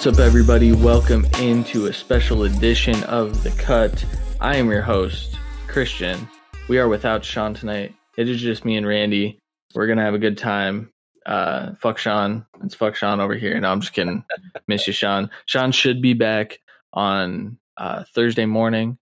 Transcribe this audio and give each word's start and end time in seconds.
What's 0.00 0.18
up, 0.18 0.24
everybody? 0.24 0.72
Welcome 0.72 1.26
into 1.40 1.84
a 1.84 1.92
special 1.92 2.44
edition 2.44 3.04
of 3.04 3.42
The 3.42 3.50
Cut. 3.50 4.02
I 4.40 4.56
am 4.56 4.70
your 4.70 4.80
host, 4.80 5.36
Christian. 5.66 6.26
We 6.68 6.78
are 6.78 6.88
without 6.88 7.22
Sean 7.22 7.52
tonight. 7.52 7.94
It 8.16 8.26
is 8.26 8.40
just 8.40 8.64
me 8.64 8.78
and 8.78 8.86
Randy. 8.86 9.38
We're 9.74 9.84
going 9.84 9.98
to 9.98 10.04
have 10.04 10.14
a 10.14 10.18
good 10.18 10.38
time. 10.38 10.90
Uh, 11.26 11.74
fuck 11.74 11.98
Sean. 11.98 12.46
It's 12.64 12.74
fuck 12.74 12.94
Sean 12.96 13.20
over 13.20 13.34
here. 13.34 13.60
No, 13.60 13.70
I'm 13.70 13.82
just 13.82 13.92
kidding. 13.92 14.24
Miss 14.68 14.86
you, 14.86 14.94
Sean. 14.94 15.28
Sean 15.44 15.70
should 15.70 16.00
be 16.00 16.14
back 16.14 16.60
on 16.94 17.58
uh, 17.76 18.04
Thursday 18.14 18.46
morning 18.46 18.96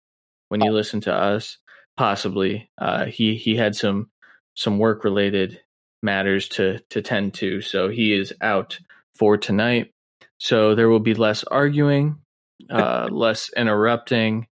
when 0.48 0.60
you 0.62 0.72
listen 0.72 1.00
to 1.02 1.14
us. 1.14 1.58
Possibly. 1.96 2.72
Uh, 2.76 3.04
he 3.04 3.36
he 3.36 3.54
had 3.54 3.76
some 3.76 4.10
some 4.54 4.80
work 4.80 5.04
related 5.04 5.60
matters 6.02 6.48
to 6.48 6.80
to 6.90 7.02
tend 7.02 7.34
to, 7.34 7.60
so 7.60 7.88
he 7.88 8.12
is 8.12 8.34
out 8.40 8.80
for 9.14 9.36
tonight. 9.36 9.92
So 10.38 10.74
there 10.74 10.88
will 10.88 11.00
be 11.00 11.14
less 11.14 11.44
arguing, 11.44 12.18
uh, 12.70 13.08
less 13.10 13.50
interrupting, 13.56 14.46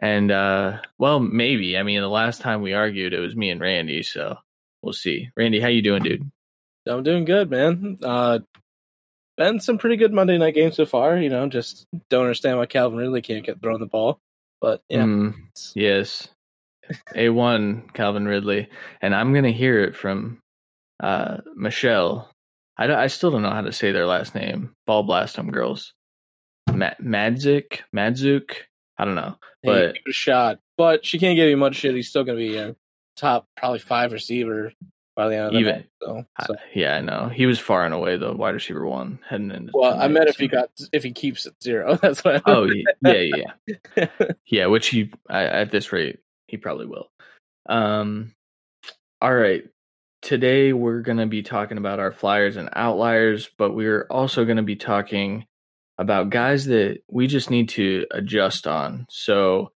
and 0.00 0.30
uh, 0.30 0.78
well, 0.98 1.20
maybe. 1.20 1.76
I 1.76 1.82
mean, 1.82 2.00
the 2.00 2.08
last 2.08 2.40
time 2.40 2.62
we 2.62 2.72
argued, 2.72 3.12
it 3.12 3.20
was 3.20 3.36
me 3.36 3.50
and 3.50 3.60
Randy. 3.60 4.02
So 4.02 4.36
we'll 4.82 4.92
see. 4.92 5.30
Randy, 5.36 5.60
how 5.60 5.68
you 5.68 5.82
doing, 5.82 6.02
dude? 6.02 6.30
I'm 6.86 7.02
doing 7.02 7.24
good, 7.24 7.50
man. 7.50 7.98
Uh, 8.02 8.40
been 9.36 9.60
some 9.60 9.78
pretty 9.78 9.96
good 9.96 10.12
Monday 10.12 10.38
night 10.38 10.54
games 10.54 10.76
so 10.76 10.86
far. 10.86 11.16
You 11.16 11.28
know, 11.28 11.48
just 11.48 11.86
don't 12.08 12.22
understand 12.22 12.58
why 12.58 12.66
Calvin 12.66 12.98
Ridley 12.98 13.22
can't 13.22 13.44
get 13.44 13.60
thrown 13.60 13.80
the 13.80 13.86
ball. 13.86 14.18
But 14.60 14.82
yeah, 14.88 15.04
Mm, 15.04 15.34
yes, 15.74 16.28
a 17.14 17.30
one 17.30 17.88
Calvin 17.94 18.26
Ridley, 18.26 18.68
and 19.00 19.14
I'm 19.14 19.32
gonna 19.32 19.50
hear 19.50 19.82
it 19.82 19.96
from 19.96 20.40
uh, 21.02 21.38
Michelle. 21.56 22.30
I, 22.80 22.86
don't- 22.88 22.98
I 22.98 23.06
still 23.08 23.30
don't 23.30 23.42
know 23.42 23.50
how 23.50 23.60
to 23.60 23.72
say 23.72 23.92
their 23.92 24.06
last 24.06 24.34
name. 24.34 24.74
Ball 24.86 25.02
blast 25.04 25.38
'em 25.38 25.50
girls. 25.52 25.92
Ma- 26.72 26.94
Madzik, 27.00 27.80
Madzuk. 27.94 28.50
I 28.98 29.04
don't 29.04 29.14
know, 29.14 29.36
hey, 29.62 29.68
but 29.94 29.96
a 30.08 30.12
shot. 30.12 30.58
But 30.76 31.04
she 31.06 31.18
can't 31.18 31.36
give 31.36 31.48
you 31.48 31.56
much 31.56 31.76
shit. 31.76 31.94
He's 31.94 32.08
still 32.08 32.24
going 32.24 32.38
to 32.38 32.44
be 32.44 32.56
a 32.56 32.76
top, 33.16 33.46
probably 33.56 33.78
five 33.80 34.12
receiver 34.12 34.72
by 35.16 35.28
the 35.28 35.36
end 35.36 35.46
of 35.46 35.52
the 35.52 35.58
Even- 35.58 35.74
night. 35.74 35.86
So, 36.02 36.24
I- 36.38 36.46
yeah, 36.74 36.96
I 36.96 37.00
know 37.00 37.28
he 37.28 37.46
was 37.46 37.58
far 37.58 37.84
and 37.84 37.92
away 37.94 38.16
the 38.16 38.32
wide 38.32 38.54
receiver 38.54 38.86
one 38.86 39.18
heading 39.28 39.50
into. 39.50 39.72
well, 39.74 39.98
I 39.98 40.08
meant 40.08 40.28
if 40.28 40.36
he 40.38 40.48
got 40.48 40.70
if 40.92 41.02
he 41.02 41.12
keeps 41.12 41.46
it 41.46 41.54
zero. 41.62 41.96
That's 42.02 42.22
what. 42.24 42.36
I 42.36 42.40
Oh 42.46 42.66
yeah, 43.04 43.44
yeah. 43.96 44.06
yeah, 44.46 44.66
which 44.66 44.88
he 44.88 45.10
I, 45.28 45.44
at 45.44 45.70
this 45.70 45.92
rate 45.92 46.20
he 46.46 46.56
probably 46.56 46.86
will. 46.86 47.10
Um, 47.68 48.32
all 49.20 49.34
right. 49.34 49.64
Today 50.22 50.72
we're 50.72 51.00
going 51.00 51.18
to 51.18 51.26
be 51.26 51.42
talking 51.42 51.78
about 51.78 51.98
our 51.98 52.12
flyers 52.12 52.56
and 52.56 52.68
outliers, 52.74 53.48
but 53.56 53.74
we're 53.74 54.06
also 54.10 54.44
going 54.44 54.58
to 54.58 54.62
be 54.62 54.76
talking 54.76 55.46
about 55.98 56.30
guys 56.30 56.66
that 56.66 57.00
we 57.08 57.26
just 57.26 57.50
need 57.50 57.70
to 57.70 58.06
adjust 58.10 58.66
on. 58.66 59.06
So, 59.08 59.72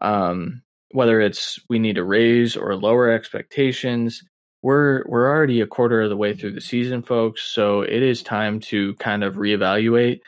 um, 0.00 0.62
whether 0.90 1.20
it's 1.20 1.58
we 1.68 1.78
need 1.78 1.96
to 1.96 2.04
raise 2.04 2.56
or 2.56 2.76
lower 2.76 3.10
expectations, 3.10 4.22
we're 4.62 5.02
we're 5.06 5.28
already 5.28 5.60
a 5.60 5.66
quarter 5.66 6.02
of 6.02 6.10
the 6.10 6.16
way 6.16 6.34
through 6.34 6.52
the 6.52 6.60
season, 6.60 7.02
folks. 7.02 7.42
So 7.42 7.82
it 7.82 8.02
is 8.02 8.22
time 8.22 8.60
to 8.60 8.94
kind 8.94 9.24
of 9.24 9.34
reevaluate 9.34 10.20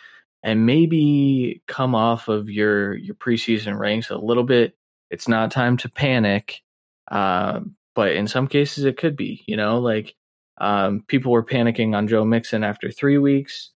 and 0.43 0.67
maybe 0.67 1.62
come 1.67 1.95
off 1.95 2.28
of 2.28 2.51
your 2.51 2.94
your 2.94 3.15
preseason 3.15 3.78
ranks 3.78 4.11
a 4.11 4.19
little 4.19 4.44
bit. 4.44 4.77
It's 5.11 5.28
not 5.28 5.53
time 5.53 5.77
to 5.78 5.88
panic, 5.88 6.62
uh, 7.11 7.61
but 7.94 8.12
in 8.12 8.27
some 8.27 8.47
cases 8.47 8.84
it 8.84 8.97
could 8.97 9.16
be. 9.16 9.44
You 9.47 9.56
know, 9.56 9.78
like 9.78 10.15
um, 10.59 11.05
people 11.06 11.32
were 11.32 11.44
panicking 11.44 11.94
on 11.94 12.09
Joe 12.09 12.25
Mixon 12.25 12.65
after 12.65 12.91
three 12.91 13.19
weeks. 13.19 13.71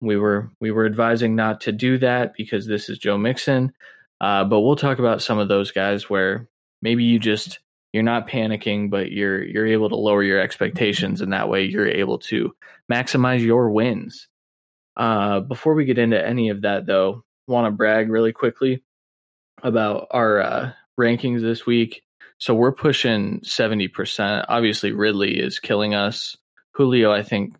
We 0.00 0.16
were 0.16 0.50
we 0.60 0.70
were 0.70 0.86
advising 0.86 1.36
not 1.36 1.62
to 1.62 1.72
do 1.72 1.98
that 1.98 2.34
because 2.36 2.66
this 2.66 2.88
is 2.88 2.98
Joe 2.98 3.18
Mixon. 3.18 3.72
Uh, 4.20 4.44
but 4.44 4.60
we'll 4.60 4.76
talk 4.76 4.98
about 4.98 5.22
some 5.22 5.38
of 5.38 5.48
those 5.48 5.72
guys 5.72 6.08
where 6.08 6.48
maybe 6.82 7.04
you 7.04 7.18
just 7.18 7.58
you're 7.92 8.02
not 8.02 8.28
panicking, 8.28 8.90
but 8.90 9.10
you're 9.10 9.42
you're 9.42 9.66
able 9.66 9.88
to 9.88 9.96
lower 9.96 10.22
your 10.22 10.40
expectations, 10.40 11.20
and 11.20 11.32
that 11.32 11.48
way 11.48 11.64
you're 11.64 11.88
able 11.88 12.18
to 12.18 12.54
maximize 12.92 13.40
your 13.40 13.70
wins. 13.70 14.28
Uh, 14.96 15.40
before 15.40 15.74
we 15.74 15.84
get 15.84 15.98
into 15.98 16.26
any 16.26 16.48
of 16.48 16.62
that, 16.62 16.86
though, 16.86 17.24
want 17.46 17.66
to 17.66 17.70
brag 17.70 18.10
really 18.10 18.32
quickly 18.32 18.82
about 19.62 20.08
our 20.10 20.40
uh, 20.40 20.72
rankings 20.98 21.40
this 21.40 21.66
week. 21.66 22.02
So 22.38 22.54
we're 22.54 22.72
pushing 22.72 23.40
seventy 23.42 23.88
percent. 23.88 24.46
Obviously, 24.48 24.92
Ridley 24.92 25.40
is 25.40 25.58
killing 25.58 25.94
us. 25.94 26.36
Julio, 26.72 27.10
I 27.10 27.22
think 27.22 27.56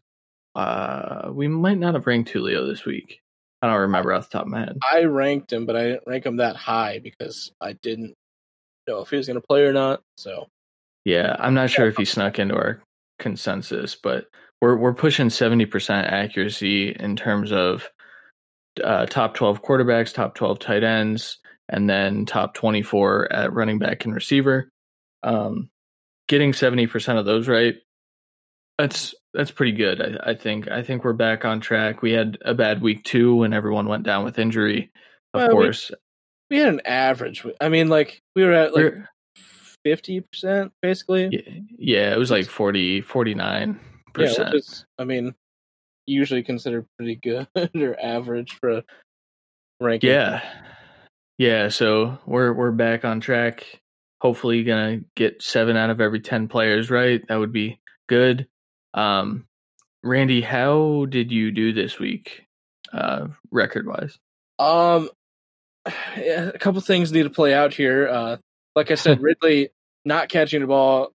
uh, 0.55 1.31
we 1.33 1.49
might 1.49 1.79
not 1.79 1.95
have 1.95 2.07
ranked 2.07 2.31
Julio 2.31 2.67
this 2.67 2.85
week. 2.85 3.21
I 3.63 3.69
don't 3.69 3.81
remember 3.81 4.13
off 4.13 4.29
the 4.31 4.39
top 4.39 4.47
of 4.47 4.53
my 4.53 4.61
head. 4.61 4.79
I 4.91 5.05
ranked 5.05 5.53
him, 5.53 5.67
but 5.67 5.77
I 5.77 5.83
didn't 5.85 6.03
rank 6.07 6.27
him 6.27 6.37
that 6.37 6.57
high 6.57 6.99
because 6.99 7.53
I 7.61 7.73
didn't 7.73 8.15
know 8.87 9.01
if 9.01 9.11
he 9.11 9.17
was 9.17 9.27
going 9.27 9.41
to 9.41 9.47
play 9.47 9.63
or 9.65 9.73
not. 9.73 10.03
So 10.17 10.47
Yeah, 11.05 11.37
I'm 11.39 11.55
not 11.55 11.71
sure 11.71 11.87
if 11.87 11.97
he 11.97 12.05
snuck 12.07 12.39
into 12.39 12.55
our 12.55 12.83
consensus, 13.19 13.95
but 13.95 14.27
we're 14.61 14.77
we're 14.77 14.95
pushing 14.95 15.29
70% 15.29 16.11
accuracy 16.11 16.91
in 16.91 17.17
terms 17.17 17.53
of 17.53 17.91
uh, 18.83 19.07
top 19.07 19.35
12 19.35 19.63
quarterbacks, 19.63 20.13
top 20.13 20.35
12 20.35 20.59
tight 20.59 20.85
ends, 20.85 21.39
and 21.69 21.89
then 21.89 22.27
top 22.27 22.55
24 22.55 23.33
at 23.33 23.53
running 23.53 23.79
back 23.79 24.05
and 24.05 24.15
receiver. 24.15 24.69
Um, 25.23 25.69
getting 26.29 26.53
70% 26.53 27.19
of 27.19 27.25
those 27.25 27.49
right, 27.49 27.77
that's 28.79 29.15
that's 29.35 29.51
pretty 29.51 29.73
good. 29.73 30.01
I, 30.01 30.31
I 30.31 30.35
think. 30.35 30.69
I 30.71 30.83
think 30.83 31.05
we're 31.05 31.13
back 31.13 31.45
on 31.45 31.61
track. 31.61 32.03
We 32.03 32.13
had 32.13 32.39
a 32.45 32.55
bad 32.55 32.83
week 32.83 33.05
two 33.05 33.35
when 33.37 33.53
everyone 33.53 33.89
went 33.89 34.05
down 34.05 34.25
with 34.25 34.39
injury. 34.39 34.91
Of 35.35 35.41
Well, 35.43 35.51
course, 35.51 35.91
we 36.51 36.59
had 36.59 36.69
an 36.69 36.81
average. 36.85 37.45
I 37.61 37.69
mean, 37.69 37.89
like 37.89 38.21
we 38.35 38.45
were 38.45 38.53
at 38.53 38.75
like 38.75 38.95
fifty 39.85 40.21
percent 40.21 40.73
basically. 40.83 41.29
yeah, 41.33 41.61
yeah, 41.79 42.13
it 42.15 42.19
was 42.19 42.31
like 42.31 42.47
40, 42.47 43.01
49 43.03 43.81
Yeah, 43.81 44.01
percent. 44.13 44.55
is, 44.55 44.85
I 44.99 45.05
mean, 45.05 45.35
usually 46.07 46.43
considered 46.43 46.87
pretty 46.99 47.17
good 47.17 47.47
or 47.75 47.97
average 48.01 48.53
for 48.61 48.79
a 48.79 48.85
ranking. 49.81 50.11
Yeah. 50.11 50.43
Yeah, 51.39 51.69
so 51.69 52.19
we're 52.27 52.53
we're 52.53 52.71
back 52.73 53.05
on 53.05 53.21
track. 53.21 53.81
Hopefully 54.21 54.65
gonna 54.65 55.01
get 55.15 55.43
seven 55.43 55.77
out 55.77 55.91
of 55.91 56.01
every 56.01 56.21
ten 56.21 56.49
players 56.49 56.91
right. 56.91 57.23
That 57.29 57.37
would 57.37 57.53
be 57.53 57.81
good. 58.09 58.47
Um 58.95 59.47
Randy, 60.03 60.41
how 60.41 61.07
did 61.09 61.33
you 61.33 61.51
do 61.51 61.73
this 61.73 61.99
week, 61.99 62.45
uh, 62.93 63.27
record 63.51 63.89
wise? 63.89 64.17
Um, 64.61 65.11
yeah, 66.17 66.51
a 66.55 66.59
couple 66.59 66.81
things 66.81 67.11
need 67.11 67.25
to 67.25 67.31
play 67.31 67.53
out 67.53 67.75
here. 67.75 68.07
Uh, 68.09 68.37
like 68.77 68.93
I 68.93 68.95
said, 68.95 69.21
Ridley 69.23 69.71
not 70.05 70.29
catching 70.29 70.61
the 70.61 70.69
ball 70.69 71.11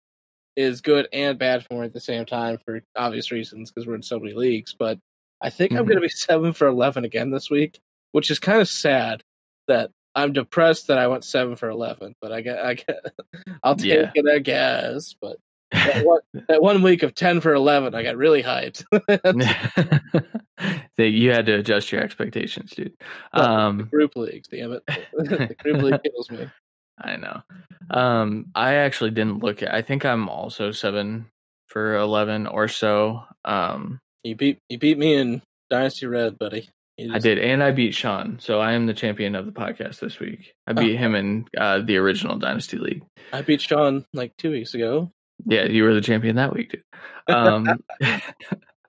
is 0.56 0.82
good 0.82 1.08
and 1.14 1.38
bad 1.38 1.66
for 1.68 1.82
me 1.82 1.86
at 1.86 1.94
the 1.94 2.00
same 2.00 2.26
time 2.26 2.58
for 2.66 2.82
obvious 2.96 3.32
reasons 3.32 3.70
because 3.72 3.86
we're 3.88 3.94
in 3.96 4.02
so 4.02 4.20
many 4.20 4.34
leagues. 4.34 4.74
But 4.74 4.98
I 5.40 5.52
think 5.52 5.74
I'm 5.74 5.84
Mhm. 5.84 5.90
going 5.90 5.98
to 5.98 6.02
be 6.02 6.10
seven 6.10 6.54
for 6.54 6.66
eleven 6.68 7.06
again 7.06 7.30
this 7.30 7.52
week, 7.52 7.80
which 8.12 8.32
is 8.32 8.40
kind 8.40 8.60
of 8.60 8.68
sad. 8.68 9.24
That 9.68 9.92
I'm 10.16 10.34
depressed 10.34 10.88
that 10.88 10.98
I 10.98 11.08
went 11.08 11.24
seven 11.24 11.56
for 11.56 11.70
eleven, 11.70 12.16
but 12.22 12.32
I 12.32 12.42
get, 12.42 12.60
I 12.60 12.74
get, 12.76 13.06
I'll 13.64 13.76
take 13.76 13.86
Yeah. 13.92 14.12
it, 14.16 14.26
I 14.28 14.40
guess. 14.40 15.16
But 15.22 15.38
that 15.72 16.04
one, 16.06 16.22
that 16.48 16.62
one 16.62 16.82
week 16.82 17.04
of 17.04 17.14
ten 17.16 17.42
for 17.42 17.54
eleven, 17.54 17.94
I 17.96 18.04
got 18.04 18.18
really 18.18 18.42
hyped. 18.44 18.84
you 20.98 21.32
had 21.32 21.46
to 21.46 21.54
adjust 21.56 21.92
your 21.92 22.02
expectations, 22.02 22.72
dude. 22.72 22.94
Um 23.34 23.88
group 23.92 24.16
leagues, 24.16 24.48
damn 24.48 24.74
it, 24.74 24.84
the 24.88 25.56
group 25.60 25.82
league 25.82 26.02
kills 26.04 26.30
me. 26.32 26.50
I 27.02 27.16
know. 27.16 27.42
Um, 27.92 28.48
I 28.56 28.74
actually 28.74 29.12
didn't 29.12 29.42
look 29.42 29.64
at. 29.64 29.74
I 29.74 29.82
think 29.82 30.04
I'm 30.04 30.28
also 30.28 30.72
seven 30.72 31.28
for 31.68 31.96
eleven 31.96 32.46
or 32.46 32.68
so. 32.68 33.24
Um, 33.46 34.00
You 34.24 34.36
beat 34.36 34.60
you 34.68 34.78
beat 34.78 34.98
me 34.98 35.14
in 35.16 35.42
Dynasty 35.70 36.08
Red, 36.08 36.38
buddy. 36.38 36.68
I 37.12 37.20
did, 37.20 37.40
and 37.40 37.64
I 37.64 37.72
beat 37.72 37.94
Sean, 37.96 38.40
so 38.40 38.60
I 38.60 38.74
am 38.74 38.86
the 38.86 38.94
champion 38.94 39.36
of 39.36 39.46
the 39.46 39.52
podcast 39.52 40.00
this 40.00 40.20
week. 40.20 40.54
I 40.68 40.74
beat 40.74 40.98
him 40.98 41.16
in 41.16 41.46
uh, 41.58 41.80
the 41.80 41.98
original 41.98 42.38
Dynasty 42.38 42.78
League. 42.78 43.04
I 43.34 43.42
beat 43.42 43.62
Sean 43.62 44.06
like 44.14 44.36
two 44.38 44.52
weeks 44.52 44.74
ago. 44.74 45.12
Yeah, 45.46 45.66
you 45.66 45.84
were 45.84 45.94
the 45.94 46.02
champion 46.02 46.36
that 46.38 46.54
week, 46.54 46.72
dude. 46.72 47.36
Um, 47.36 47.68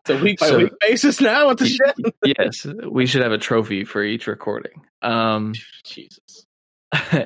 It's 0.03 0.19
a 0.19 0.23
week 0.25 0.39
by 0.41 0.47
So- 0.49 0.59
week 0.59 0.73
basis 0.81 1.21
now. 1.21 1.47
What 1.47 1.59
the 1.59 1.67
shit? 1.67 1.95
yes, 2.39 2.67
we 2.91 3.05
should 3.07 3.21
have 3.23 3.33
a 3.33 3.39
trophy 3.39 3.85
for 3.85 4.03
each 4.03 4.27
recording. 4.27 4.83
Um, 5.03 5.53
Jesus. 5.85 6.47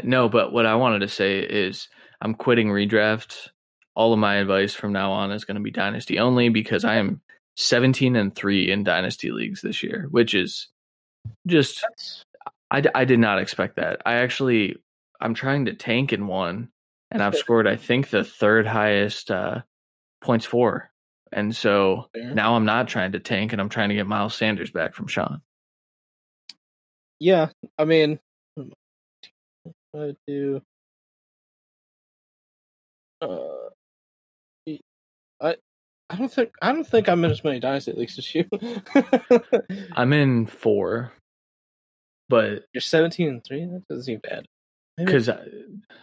no, 0.03 0.29
but 0.29 0.53
what 0.53 0.67
I 0.67 0.75
wanted 0.75 0.99
to 1.01 1.09
say 1.09 1.39
is 1.39 1.89
I'm 2.21 2.35
quitting 2.35 2.69
redraft. 2.69 3.49
All 3.95 4.13
of 4.13 4.19
my 4.19 4.35
advice 4.37 4.75
from 4.75 4.93
now 4.93 5.13
on 5.13 5.31
is 5.31 5.45
going 5.45 5.55
to 5.55 5.63
be 5.63 5.71
dynasty 5.71 6.19
only 6.19 6.49
because 6.49 6.85
I 6.85 6.97
am 6.97 7.21
17 7.57 8.17
and 8.17 8.35
3 8.35 8.73
in 8.73 8.83
dynasty 8.83 9.31
leagues 9.31 9.61
this 9.63 9.85
year, 9.85 10.09
which 10.11 10.35
is 10.35 10.67
just 11.47 11.85
I 12.71 12.83
I 12.95 13.05
did 13.05 13.19
not 13.19 13.39
expect 13.39 13.77
that. 13.77 14.03
I 14.05 14.15
actually 14.15 14.77
I'm 15.21 15.35
trying 15.35 15.67
to 15.67 15.75
tank 15.75 16.13
in 16.13 16.27
one 16.27 16.69
and 17.11 17.23
I've 17.23 17.37
scored 17.37 17.67
I 17.67 17.77
think 17.77 18.11
the 18.11 18.25
third 18.25 18.67
highest 18.67 19.31
uh 19.31 19.63
points 20.21 20.47
for 20.47 20.91
And 21.33 21.55
so 21.55 22.09
Fair. 22.15 22.35
now 22.35 22.57
I'm 22.57 22.65
not 22.65 22.89
trying 22.89 23.13
to 23.13 23.21
tank 23.21 23.53
and 23.53 23.61
I'm 23.61 23.69
trying 23.69 23.91
to 23.91 23.95
get 23.95 24.07
Miles 24.07 24.35
Sanders 24.35 24.71
back 24.71 24.95
from 24.95 25.07
Sean. 25.07 25.41
Yeah, 27.21 27.49
I 27.79 27.85
mean, 27.85 28.19
I 29.95 30.17
do. 30.27 30.61
Uh, 33.21 33.71
I 35.41 35.57
I 36.11 36.17
don't 36.17 36.33
think 36.33 36.51
I 36.61 36.73
don't 36.73 36.87
think 36.87 37.09
I'm 37.09 37.25
in 37.25 37.31
as 37.31 37.43
many 37.45 37.61
dynasty 37.61 37.93
leagues 37.93 38.19
as 38.19 38.35
you. 38.35 38.45
I'm 39.93 40.13
in 40.13 40.47
four, 40.47 41.13
but 42.29 42.65
You're 42.73 42.81
17 42.81 43.29
and 43.29 43.45
three. 43.45 43.65
That 43.65 43.83
doesn't 43.89 44.05
seem 44.05 44.21
bad. 44.21 44.47
Because, 44.97 45.29
uh, 45.29 45.45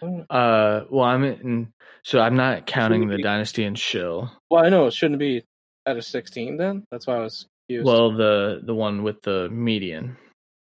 well, 0.02 1.02
I'm 1.06 1.24
in, 1.24 1.72
so 2.04 2.20
I'm 2.20 2.36
not 2.36 2.68
counting 2.68 3.08
the 3.08 3.16
be. 3.16 3.24
dynasty 3.24 3.64
and 3.64 3.80
shill. 3.80 4.30
well, 4.50 4.66
I 4.66 4.70
know 4.70 4.88
it 4.88 4.94
shouldn't 4.94 5.20
be 5.20 5.46
out 5.88 5.96
of 5.96 6.04
16. 6.04 6.58
Then 6.58 6.84
that's 6.92 7.08
why 7.08 7.16
I 7.16 7.20
was 7.20 7.48
confused. 7.70 7.86
Well, 7.88 8.12
the 8.12 8.60
the 8.64 8.76
one 8.76 9.04
with 9.04 9.22
the 9.22 9.48
median, 9.50 10.18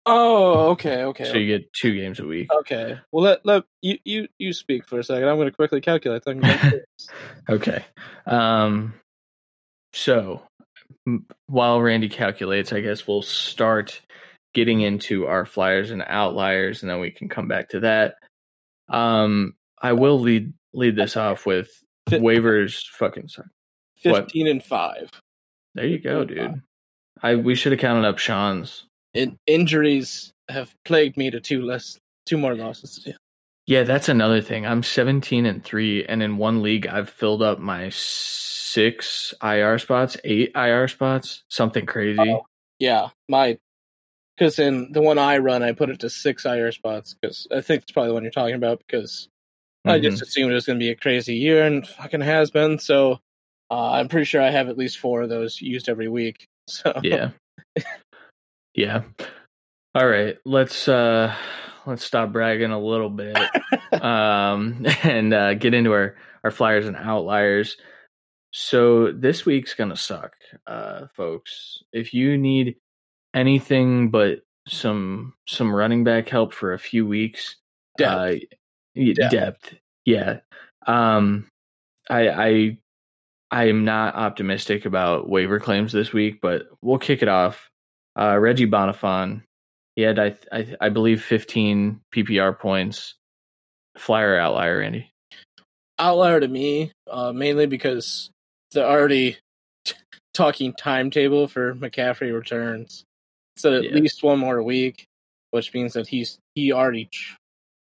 oh, 0.08 0.70
okay, 0.70 1.04
okay, 1.04 1.26
so 1.26 1.38
you 1.38 1.56
get 1.60 1.72
two 1.74 1.94
games 1.96 2.20
a 2.20 2.26
week. 2.26 2.52
okay. 2.52 2.98
Well, 3.12 3.24
let 3.24 3.46
let 3.46 3.66
you 3.84 4.00
you 4.06 4.28
you 4.40 4.54
speak 4.54 4.88
for 4.88 4.98
a 4.98 5.04
second. 5.04 5.28
I'm 5.28 5.36
going 5.36 5.50
to 5.50 5.56
quickly 5.56 5.82
calculate. 5.82 6.24
Okay. 7.48 7.86
Um, 8.26 8.96
so 9.96 10.42
while 11.48 11.82
Randy 11.82 12.10
calculates, 12.10 12.74
I 12.74 12.82
guess 12.82 13.08
we'll 13.08 13.22
start 13.22 14.02
getting 14.54 14.82
into 14.82 15.26
our 15.26 15.46
flyers 15.46 15.92
and 15.92 16.04
outliers, 16.06 16.82
and 16.82 16.90
then 16.90 17.00
we 17.00 17.12
can 17.12 17.30
come 17.30 17.48
back 17.48 17.70
to 17.70 17.80
that. 17.82 18.16
Um, 18.90 19.56
I 19.82 19.94
will 19.94 20.20
lead 20.20 20.54
lead 20.74 20.96
this 20.98 21.16
off 21.16 21.46
with 21.46 21.70
waivers. 22.10 22.86
Fucking 22.98 23.30
sorry. 23.30 23.48
What? 24.04 24.26
15 24.26 24.48
and 24.48 24.64
five. 24.64 25.10
There 25.76 25.88
you 25.88 26.00
go, 26.00 26.26
dude. 26.26 26.62
I 27.24 27.36
we 27.36 27.56
should 27.56 27.72
have 27.72 27.82
counted 27.82 28.08
up 28.08 28.18
Sean's. 28.18 28.86
In, 29.14 29.38
injuries 29.48 30.34
have 30.50 30.74
plagued 30.84 31.16
me 31.16 31.32
to 31.32 31.40
two 31.40 31.62
less, 31.62 31.98
two 32.26 32.38
more 32.38 32.54
losses. 32.54 33.08
Yeah. 33.68 33.84
That's 33.84 34.10
another 34.10 34.42
thing. 34.42 34.66
I'm 34.66 34.84
17 34.84 35.46
and 35.46 35.64
3 35.64 36.06
and 36.06 36.22
in 36.24 36.38
one 36.38 36.62
league 36.62 36.88
I've 36.88 37.10
filled 37.10 37.42
up 37.42 37.60
my 37.60 37.90
6 37.92 39.34
IR 39.44 39.80
spots, 39.80 40.18
8 40.24 40.52
IR 40.56 40.88
spots, 40.88 41.44
something 41.50 41.86
crazy. 41.86 42.20
Oh. 42.32 42.46
Yeah, 42.80 43.10
my 43.30 43.58
because 44.38 44.60
in 44.60 44.92
the 44.92 45.02
one 45.02 45.18
I 45.18 45.38
run, 45.38 45.64
I 45.64 45.72
put 45.72 45.90
it 45.90 46.02
to 46.02 46.10
six 46.10 46.46
IR 46.46 46.74
spots 46.74 47.14
because 47.20 47.48
I 47.50 47.62
think 47.62 47.84
it's 47.84 47.94
probably 47.94 48.10
the 48.10 48.14
one 48.16 48.24
you're 48.24 48.32
talking 48.34 48.56
about 48.56 48.80
because 48.86 49.30
I 49.86 49.98
Mhm. 50.00 50.04
just 50.04 50.22
assumed 50.22 50.52
it 50.52 50.56
was 50.56 50.66
going 50.66 50.78
to 50.78 50.84
be 50.84 50.90
a 50.90 50.96
crazy 50.96 51.36
year 51.36 51.64
and 51.66 51.88
fucking 51.88 52.20
has 52.20 52.52
been. 52.52 52.78
So 52.80 53.20
uh, 53.72 53.92
I'm 53.92 54.10
pretty 54.10 54.26
sure 54.26 54.42
I 54.42 54.50
have 54.50 54.68
at 54.68 54.78
least 54.78 54.98
four 55.00 55.22
of 55.22 55.30
those 55.30 55.62
used 55.62 55.88
every 55.90 56.10
week. 56.10 56.46
So 56.68 57.00
yeah 57.04 57.30
yeah 58.74 59.04
all 59.94 60.08
right 60.08 60.38
let's 60.46 60.88
uh 60.88 61.34
let's 61.86 62.04
stop 62.04 62.32
bragging 62.32 62.72
a 62.72 62.80
little 62.80 63.10
bit 63.10 63.38
um 64.02 64.86
and 65.04 65.34
uh 65.34 65.54
get 65.54 65.74
into 65.74 65.92
our 65.92 66.16
our 66.44 66.52
flyers 66.52 66.88
and 66.88 66.96
outliers 66.96 67.78
so 68.52 69.12
this 69.12 69.46
week's 69.46 69.74
gonna 69.74 69.96
suck 69.96 70.34
uh 70.68 71.08
folks 71.16 71.84
if 71.94 72.14
you 72.14 72.38
need 72.38 72.76
anything 73.34 74.10
but 74.10 74.40
some 74.68 75.34
some 75.48 75.74
running 75.74 76.04
back 76.04 76.28
help 76.30 76.54
for 76.54 76.74
a 76.74 76.80
few 76.80 77.06
weeks 77.06 77.56
Depth. 77.98 78.12
uh 78.12 79.04
Depth. 79.14 79.32
depth 79.32 79.74
yeah 80.06 80.40
um 80.88 81.48
i 82.10 82.30
i 82.30 82.78
I 83.52 83.66
am 83.70 83.86
not 83.86 84.16
optimistic 84.16 84.86
about 84.86 85.30
waiver 85.30 85.60
claims 85.60 85.94
this 85.94 86.12
week, 86.12 86.42
but 86.42 86.64
we'll 86.82 86.98
kick 86.98 87.22
it 87.22 87.28
off. 87.28 87.70
Uh, 88.20 88.38
Reggie 88.38 88.68
Bonnafon, 88.68 89.44
he 89.96 90.02
had, 90.02 90.20
I, 90.20 90.36
I, 90.52 90.76
I 90.82 90.90
believe, 90.90 91.24
15 91.24 92.02
PPR 92.14 92.58
points. 92.60 93.16
Flyer 93.98 94.38
outlier, 94.38 94.82
Andy. 94.82 95.10
outlier 96.00 96.40
to 96.42 96.48
me, 96.48 96.92
uh, 97.10 97.32
mainly 97.32 97.66
because 97.66 98.30
they're 98.74 98.86
already 98.86 99.38
talking 100.34 100.74
timetable 100.74 101.48
for 101.48 101.74
McCaffrey 101.76 102.34
returns. 102.34 103.04
So 103.56 103.78
at 103.78 103.84
Yeah. 103.86 103.92
least 103.96 104.22
one 104.22 104.40
more 104.40 104.62
week, 104.62 105.06
which 105.52 105.74
means 105.74 105.94
that 105.94 106.08
he's 106.08 106.38
he 106.56 106.74
already 106.74 107.06
tr- 107.06 107.38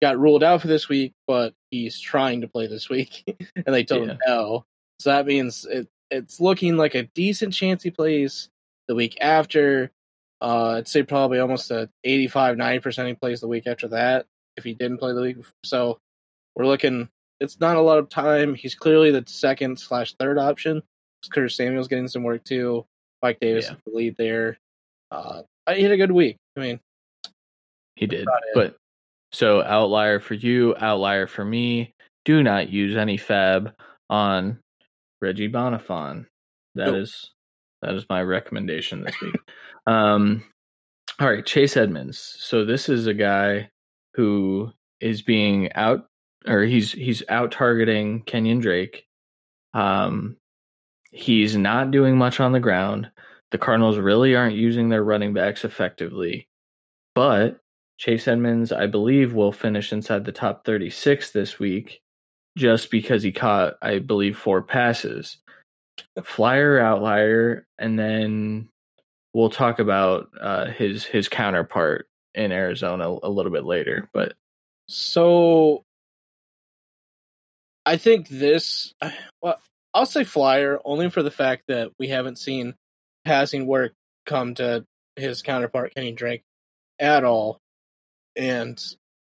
got 0.03 0.19
ruled 0.19 0.44
out 0.44 0.61
for 0.61 0.67
this 0.67 0.88
week, 0.88 1.13
but 1.25 1.53
he's 1.71 1.99
trying 1.99 2.41
to 2.41 2.47
play 2.47 2.67
this 2.67 2.89
week, 2.89 3.23
and 3.55 3.73
they 3.73 3.83
told 3.83 4.07
him 4.09 4.19
no. 4.27 4.65
So 4.99 5.09
that 5.09 5.25
means 5.25 5.65
it 5.65 5.88
it's 6.11 6.39
looking 6.39 6.77
like 6.77 6.94
a 6.94 7.09
decent 7.15 7.55
chance 7.55 7.81
he 7.81 7.89
plays 7.89 8.49
the 8.88 8.94
week 8.94 9.17
after. 9.19 9.89
Uh, 10.41 10.75
I'd 10.77 10.87
say 10.87 11.03
probably 11.03 11.39
almost 11.39 11.71
a 11.71 11.89
85 12.03 12.57
90% 12.57 13.07
he 13.07 13.13
plays 13.15 13.41
the 13.41 13.47
week 13.47 13.65
after 13.67 13.87
that 13.89 14.25
if 14.55 14.63
he 14.63 14.73
didn't 14.73 14.99
play 14.99 15.13
the 15.13 15.21
week. 15.21 15.37
before. 15.37 15.51
So 15.63 15.99
we're 16.55 16.65
looking 16.67 17.09
it's 17.39 17.59
not 17.59 17.75
a 17.75 17.81
lot 17.81 17.99
of 17.99 18.09
time. 18.09 18.55
He's 18.55 18.73
clearly 18.75 19.11
the 19.11 19.23
second 19.27 19.79
slash 19.79 20.15
third 20.19 20.37
option. 20.39 20.81
Curtis 21.31 21.55
Samuel's 21.55 21.87
getting 21.87 22.07
some 22.07 22.23
work 22.23 22.43
too. 22.43 22.85
Mike 23.21 23.39
Davis 23.39 23.65
Yeah. 23.65 23.73
is 23.73 23.77
the 23.85 23.91
lead 23.91 24.15
there. 24.17 24.57
Uh, 25.11 25.41
he 25.73 25.81
had 25.83 25.91
a 25.91 25.97
good 25.97 26.11
week. 26.11 26.37
I 26.55 26.59
mean, 26.61 26.79
He 27.95 28.05
did. 28.07 28.27
But 28.53 28.75
so 29.31 29.61
outlier 29.61 30.19
for 30.19 30.33
you, 30.35 30.75
outlier 30.77 31.27
for 31.27 31.43
me. 31.45 31.93
Do 32.25 32.43
not 32.43 32.69
use 32.69 32.95
any 32.95 33.17
fab 33.17 33.73
on 34.09 34.59
Reggie 35.21 35.49
Bonnafon. 35.49 36.25
That 36.75 36.93
is 36.95 37.31
Nope. 37.31 37.36
That 37.81 37.94
is 37.94 38.06
my 38.09 38.21
recommendation 38.21 39.03
this 39.03 39.19
week. 39.21 39.35
um 39.85 40.44
all 41.19 41.29
right, 41.29 41.45
Chase 41.45 41.75
Edmonds. 41.75 42.35
So 42.39 42.63
this 42.63 42.89
is 42.89 43.07
a 43.07 43.13
guy 43.13 43.71
who 44.13 44.71
is 45.00 45.21
being 45.21 45.71
out 45.74 46.07
or 46.47 46.62
he's 46.62 46.91
he's 46.91 47.24
out 47.29 47.51
targeting 47.51 48.24
Kenyan 48.24 48.62
Drake. 48.62 49.06
Um 49.74 50.38
he's 51.12 51.56
not 51.56 51.91
doing 51.91 52.18
much 52.18 52.39
on 52.39 52.51
the 52.51 52.59
ground. 52.59 53.09
The 53.51 53.57
Cardinals 53.57 53.97
really 53.97 54.35
aren't 54.35 54.56
using 54.56 54.90
their 54.90 55.04
running 55.04 55.33
backs 55.33 55.63
effectively. 55.63 56.47
But 57.16 57.59
Chase 57.97 58.28
Edmonds, 58.28 58.71
I 58.71 58.85
believe, 58.85 59.33
will 59.33 59.51
finish 59.51 59.92
inside 59.92 60.25
the 60.25 60.31
top 60.31 60.66
36 60.66 61.31
this 61.31 61.57
week 61.57 62.01
just 62.57 62.92
because 62.92 63.23
he 63.23 63.31
caught, 63.31 63.75
I 63.81 63.99
believe, 63.99 64.37
four 64.37 64.61
passes. 64.61 65.37
Flyer 66.23 66.80
outlier, 66.80 67.66
and 67.77 67.97
then 67.97 68.69
we'll 69.33 69.49
talk 69.49 69.80
about 69.80 70.30
uh, 70.39 70.66
his 70.66 71.06
his 71.06 71.30
counterpart 71.30 72.07
in 72.33 72.51
Arizona 72.51 73.09
a 73.23 73.30
little 73.30 73.51
bit 73.51 73.66
later. 73.66 74.09
But 74.13 74.33
so 74.87 75.83
I 77.85 77.97
think 77.97 78.27
this. 78.27 78.94
Well, 79.42 79.59
I'll 79.94 80.06
say 80.06 80.23
flyer 80.23 80.80
only 80.83 81.09
for 81.09 81.23
the 81.23 81.31
fact 81.31 81.63
that 81.68 81.92
we 81.99 82.07
haven't 82.07 82.37
seen 82.37 82.75
passing 83.23 83.68
work 83.68 83.94
come 84.25 84.56
to 84.56 84.85
his 85.16 85.42
counterpart 85.42 85.94
Kenny 85.95 86.11
Drake 86.11 86.44
at 86.99 87.23
all, 87.23 87.59
and 88.35 88.83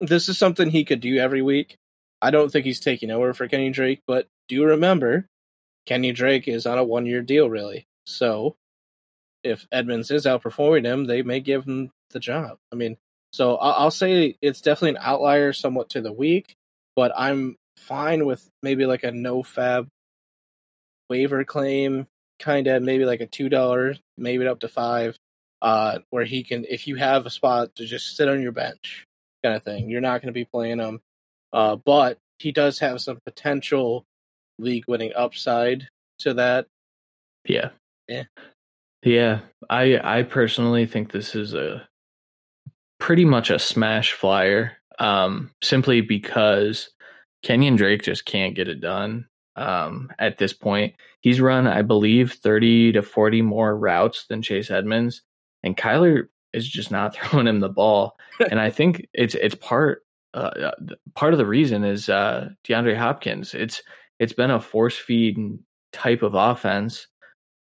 this 0.00 0.28
is 0.28 0.38
something 0.38 0.70
he 0.70 0.84
could 0.84 1.00
do 1.00 1.18
every 1.18 1.42
week. 1.42 1.76
I 2.20 2.30
don't 2.30 2.50
think 2.50 2.64
he's 2.64 2.80
taking 2.80 3.10
over 3.10 3.32
for 3.32 3.48
Kenny 3.48 3.70
Drake, 3.70 4.00
but 4.06 4.28
do 4.48 4.64
remember, 4.64 5.26
Kenny 5.86 6.12
Drake 6.12 6.48
is 6.48 6.66
on 6.66 6.78
a 6.78 6.84
one 6.84 7.06
year 7.06 7.22
deal, 7.22 7.48
really. 7.48 7.86
So 8.06 8.56
if 9.42 9.66
Edmonds 9.72 10.10
is 10.10 10.26
outperforming 10.26 10.84
him, 10.84 11.04
they 11.04 11.22
may 11.22 11.40
give 11.40 11.64
him 11.64 11.90
the 12.10 12.20
job. 12.20 12.58
I 12.72 12.76
mean, 12.76 12.96
so 13.32 13.56
I'll, 13.56 13.84
I'll 13.84 13.90
say 13.90 14.36
it's 14.40 14.60
definitely 14.60 14.90
an 14.90 15.04
outlier 15.04 15.52
somewhat 15.52 15.90
to 15.90 16.00
the 16.00 16.12
week, 16.12 16.54
but 16.94 17.12
I'm 17.16 17.56
fine 17.76 18.26
with 18.26 18.48
maybe 18.62 18.86
like 18.86 19.02
a 19.04 19.10
no 19.10 19.42
fab 19.42 19.88
waiver 21.08 21.44
claim, 21.44 22.06
kind 22.38 22.66
of 22.66 22.82
maybe 22.82 23.04
like 23.04 23.20
a 23.20 23.26
two 23.26 23.48
dollar, 23.48 23.96
maybe 24.16 24.46
up 24.46 24.60
to 24.60 24.68
five, 24.68 25.16
uh, 25.60 25.98
where 26.10 26.24
he 26.24 26.44
can, 26.44 26.64
if 26.68 26.86
you 26.86 26.96
have 26.96 27.26
a 27.26 27.30
spot 27.30 27.74
to 27.76 27.86
just 27.86 28.16
sit 28.16 28.28
on 28.28 28.42
your 28.42 28.52
bench, 28.52 29.06
kind 29.42 29.56
of 29.56 29.62
thing. 29.62 29.90
You're 29.90 30.00
not 30.00 30.20
going 30.20 30.28
to 30.28 30.32
be 30.32 30.44
playing 30.44 30.78
him, 30.78 31.00
uh, 31.52 31.76
but 31.76 32.18
he 32.38 32.52
does 32.52 32.78
have 32.80 33.00
some 33.00 33.18
potential 33.24 34.04
league 34.62 34.84
winning 34.88 35.12
upside 35.16 35.88
to 36.20 36.34
that. 36.34 36.66
yeah, 37.46 37.70
Yeah. 38.08 38.24
yeah. 39.02 39.40
I 39.68 39.98
I 40.18 40.22
personally 40.22 40.86
think 40.86 41.10
this 41.12 41.34
is 41.34 41.54
a 41.54 41.86
pretty 42.98 43.24
much 43.24 43.50
a 43.50 43.58
smash 43.58 44.12
flyer, 44.12 44.72
um, 44.98 45.50
simply 45.62 46.00
because 46.00 46.90
Kenyan 47.44 47.76
Drake 47.76 48.02
just 48.02 48.24
can't 48.24 48.54
get 48.54 48.68
it 48.68 48.80
done. 48.80 49.26
Um, 49.56 50.10
at 50.18 50.38
this 50.38 50.52
point, 50.52 50.94
he's 51.20 51.40
run, 51.40 51.66
I 51.66 51.82
believe, 51.82 52.32
thirty 52.34 52.92
to 52.92 53.02
forty 53.02 53.42
more 53.42 53.76
routes 53.76 54.26
than 54.28 54.42
Chase 54.42 54.70
Edmonds, 54.70 55.22
and 55.62 55.76
Kyler 55.76 56.28
is 56.52 56.68
just 56.68 56.90
not 56.90 57.14
throwing 57.16 57.46
him 57.46 57.60
the 57.60 57.68
ball. 57.68 58.16
and 58.50 58.60
I 58.60 58.70
think 58.70 59.08
it's 59.12 59.34
it's 59.34 59.54
part 59.56 60.04
uh, 60.34 60.70
part 61.14 61.34
of 61.34 61.38
the 61.38 61.46
reason 61.46 61.84
is 61.84 62.08
uh, 62.08 62.50
DeAndre 62.64 62.96
Hopkins. 62.96 63.52
It's 63.54 63.82
it's 64.22 64.32
been 64.32 64.50
a 64.50 64.60
force 64.60 64.96
feed 64.96 65.36
type 65.92 66.22
of 66.22 66.34
offense 66.34 67.08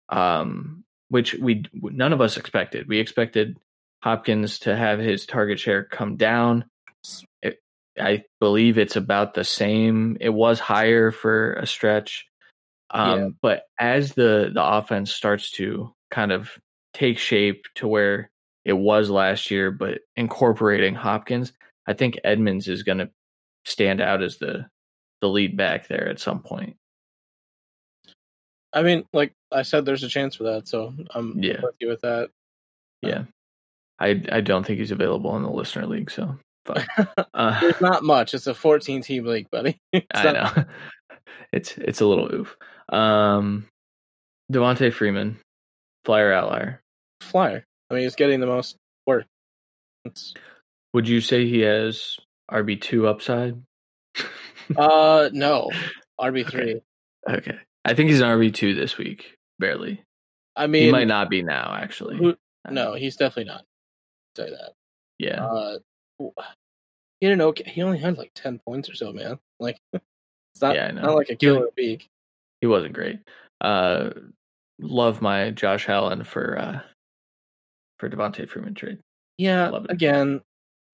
um, 0.09 0.83
which 1.09 1.33
we 1.35 1.65
none 1.73 2.13
of 2.13 2.21
us 2.21 2.37
expected. 2.37 2.87
We 2.87 2.99
expected 2.99 3.57
Hopkins 4.01 4.59
to 4.59 4.75
have 4.75 4.99
his 4.99 5.25
target 5.25 5.59
share 5.59 5.83
come 5.83 6.17
down. 6.17 6.65
It, 7.41 7.59
I 7.99 8.23
believe 8.39 8.77
it's 8.77 8.95
about 8.95 9.33
the 9.33 9.43
same. 9.43 10.17
It 10.19 10.29
was 10.29 10.59
higher 10.59 11.11
for 11.11 11.53
a 11.53 11.67
stretch, 11.67 12.27
um, 12.89 13.19
yeah. 13.19 13.29
but 13.41 13.63
as 13.79 14.13
the 14.13 14.51
the 14.53 14.63
offense 14.63 15.11
starts 15.11 15.51
to 15.51 15.93
kind 16.11 16.31
of 16.31 16.51
take 16.93 17.17
shape 17.17 17.65
to 17.75 17.87
where 17.87 18.29
it 18.63 18.73
was 18.73 19.09
last 19.09 19.51
year, 19.51 19.71
but 19.71 19.99
incorporating 20.15 20.95
Hopkins, 20.95 21.53
I 21.85 21.93
think 21.93 22.19
Edmonds 22.23 22.67
is 22.67 22.83
going 22.83 22.97
to 22.99 23.09
stand 23.65 24.01
out 24.01 24.23
as 24.23 24.37
the 24.37 24.67
the 25.25 25.31
lead 25.31 25.57
back 25.57 25.87
there 25.87 26.07
at 26.07 26.19
some 26.19 26.39
point. 26.39 26.75
I 28.71 28.83
mean, 28.83 29.05
like 29.11 29.33
I 29.51 29.63
said, 29.63 29.85
there's 29.85 30.03
a 30.03 30.09
chance 30.09 30.35
for 30.35 30.43
that, 30.43 30.67
so 30.67 30.93
I'm 31.09 31.41
yeah. 31.41 31.61
with 31.63 31.75
you 31.79 31.87
with 31.87 32.01
that. 32.01 32.29
Yeah, 33.01 33.23
I 33.99 34.21
I 34.31 34.41
don't 34.41 34.65
think 34.65 34.79
he's 34.79 34.91
available 34.91 35.35
in 35.35 35.43
the 35.43 35.49
listener 35.49 35.87
league, 35.87 36.11
so 36.11 36.37
but, 36.65 36.85
uh, 37.33 37.59
there's 37.61 37.81
not 37.81 38.03
much. 38.03 38.33
It's 38.33 38.47
a 38.47 38.53
14 38.53 39.01
team 39.01 39.25
league, 39.25 39.49
buddy. 39.49 39.79
I 40.13 40.31
know. 40.31 40.65
It's 41.51 41.77
it's 41.77 42.01
a 42.01 42.05
little 42.05 42.33
oof. 42.33 42.57
Um, 42.89 43.67
Devonta 44.51 44.93
Freeman, 44.93 45.39
flyer 46.03 46.33
outlier. 46.33 46.81
Flyer. 47.21 47.63
I 47.89 47.93
mean, 47.93 48.03
he's 48.03 48.15
getting 48.15 48.39
the 48.39 48.47
most 48.47 48.75
work. 49.07 49.25
It's... 50.03 50.33
Would 50.93 51.07
you 51.07 51.21
say 51.21 51.47
he 51.47 51.61
has 51.61 52.17
RB 52.51 52.79
two 52.79 53.07
upside? 53.07 53.61
Uh, 54.77 55.29
no, 55.33 55.69
RB 56.19 56.49
three. 56.49 56.81
Okay. 57.29 57.37
okay. 57.37 57.59
I 57.83 57.93
think 57.93 58.09
he's 58.09 58.21
an 58.21 58.27
RB 58.27 58.53
two 58.53 58.73
this 58.73 58.97
week, 58.97 59.37
barely. 59.59 60.03
I 60.55 60.67
mean, 60.67 60.83
he 60.83 60.91
might 60.91 61.07
not 61.07 61.29
be 61.29 61.43
now. 61.43 61.75
Actually, 61.77 62.17
who, 62.17 62.35
no, 62.69 62.93
he's 62.93 63.15
definitely 63.15 63.51
not. 63.51 63.63
Say 64.35 64.49
that. 64.49 64.73
Yeah. 65.19 65.45
Uh, 65.45 65.77
he 67.19 67.27
didn't 67.27 67.37
know. 67.37 67.53
He 67.65 67.81
only 67.81 67.99
had 67.99 68.17
like 68.17 68.31
ten 68.35 68.59
points 68.59 68.89
or 68.89 68.95
so, 68.95 69.13
man. 69.13 69.39
Like, 69.59 69.79
it's 69.93 70.61
not, 70.61 70.75
yeah, 70.75 70.91
not 70.91 71.15
like 71.15 71.29
a 71.29 71.35
killer 71.35 71.69
he, 71.75 71.87
week. 71.87 72.09
He 72.61 72.67
wasn't 72.67 72.93
great. 72.93 73.19
Uh, 73.61 74.09
love 74.79 75.21
my 75.21 75.51
Josh 75.51 75.87
Allen 75.87 76.23
for 76.23 76.59
uh 76.59 76.79
for 77.99 78.09
Devonta 78.09 78.47
Freeman 78.47 78.73
trade. 78.73 78.99
Yeah, 79.37 79.71
again, 79.89 80.41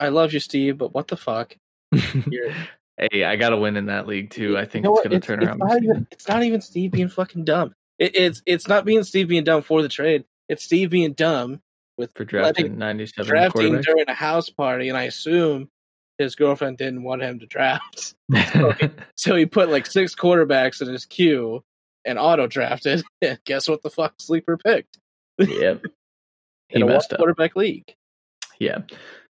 I 0.00 0.08
love 0.08 0.32
you, 0.32 0.40
Steve, 0.40 0.78
but 0.78 0.92
what 0.92 1.08
the 1.08 1.16
fuck? 1.16 1.56
hey, 3.10 3.24
I 3.24 3.36
got 3.36 3.50
to 3.50 3.56
win 3.56 3.76
in 3.76 3.86
that 3.86 4.06
league 4.06 4.30
too. 4.30 4.56
I 4.56 4.64
think 4.64 4.84
you 4.84 4.90
know 4.90 4.96
it's 4.96 5.08
going 5.08 5.20
to 5.20 5.26
turn 5.26 5.42
it's 5.42 5.48
around. 5.48 5.58
Not 5.58 5.82
even, 5.82 6.06
it's 6.10 6.28
not 6.28 6.42
even 6.42 6.60
Steve 6.60 6.92
being 6.92 7.08
fucking 7.08 7.44
dumb. 7.44 7.74
It, 7.98 8.14
it's 8.14 8.42
it's 8.46 8.68
not 8.68 8.84
being 8.84 9.02
Steve 9.04 9.28
being 9.28 9.44
dumb 9.44 9.62
for 9.62 9.82
the 9.82 9.88
trade. 9.88 10.24
It's 10.48 10.64
Steve 10.64 10.90
being 10.90 11.12
dumb 11.12 11.60
with 11.96 12.12
for 12.14 12.24
drafting 12.24 12.78
ninety 12.78 13.06
seven 13.06 13.28
drafting 13.28 13.80
during 13.80 14.08
a 14.08 14.14
house 14.14 14.50
party, 14.50 14.88
and 14.88 14.98
I 14.98 15.04
assume 15.04 15.68
his 16.18 16.34
girlfriend 16.34 16.78
didn't 16.78 17.02
want 17.02 17.22
him 17.22 17.40
to 17.40 17.46
draft, 17.46 18.14
so, 18.52 18.72
he, 18.72 18.90
so 19.16 19.36
he 19.36 19.46
put 19.46 19.70
like 19.70 19.86
six 19.86 20.14
quarterbacks 20.14 20.80
in 20.82 20.88
his 20.88 21.06
queue 21.06 21.62
and 22.04 22.18
auto 22.18 22.46
drafted. 22.46 23.02
Guess 23.44 23.68
what? 23.68 23.82
The 23.82 23.90
fuck 23.90 24.14
sleeper 24.18 24.56
picked. 24.56 24.98
Yep, 25.38 25.82
he 26.68 26.76
in 26.76 26.82
a 26.82 26.86
messed 26.86 27.12
up. 27.12 27.18
quarterback 27.18 27.56
league. 27.56 27.94
Yeah. 28.58 28.78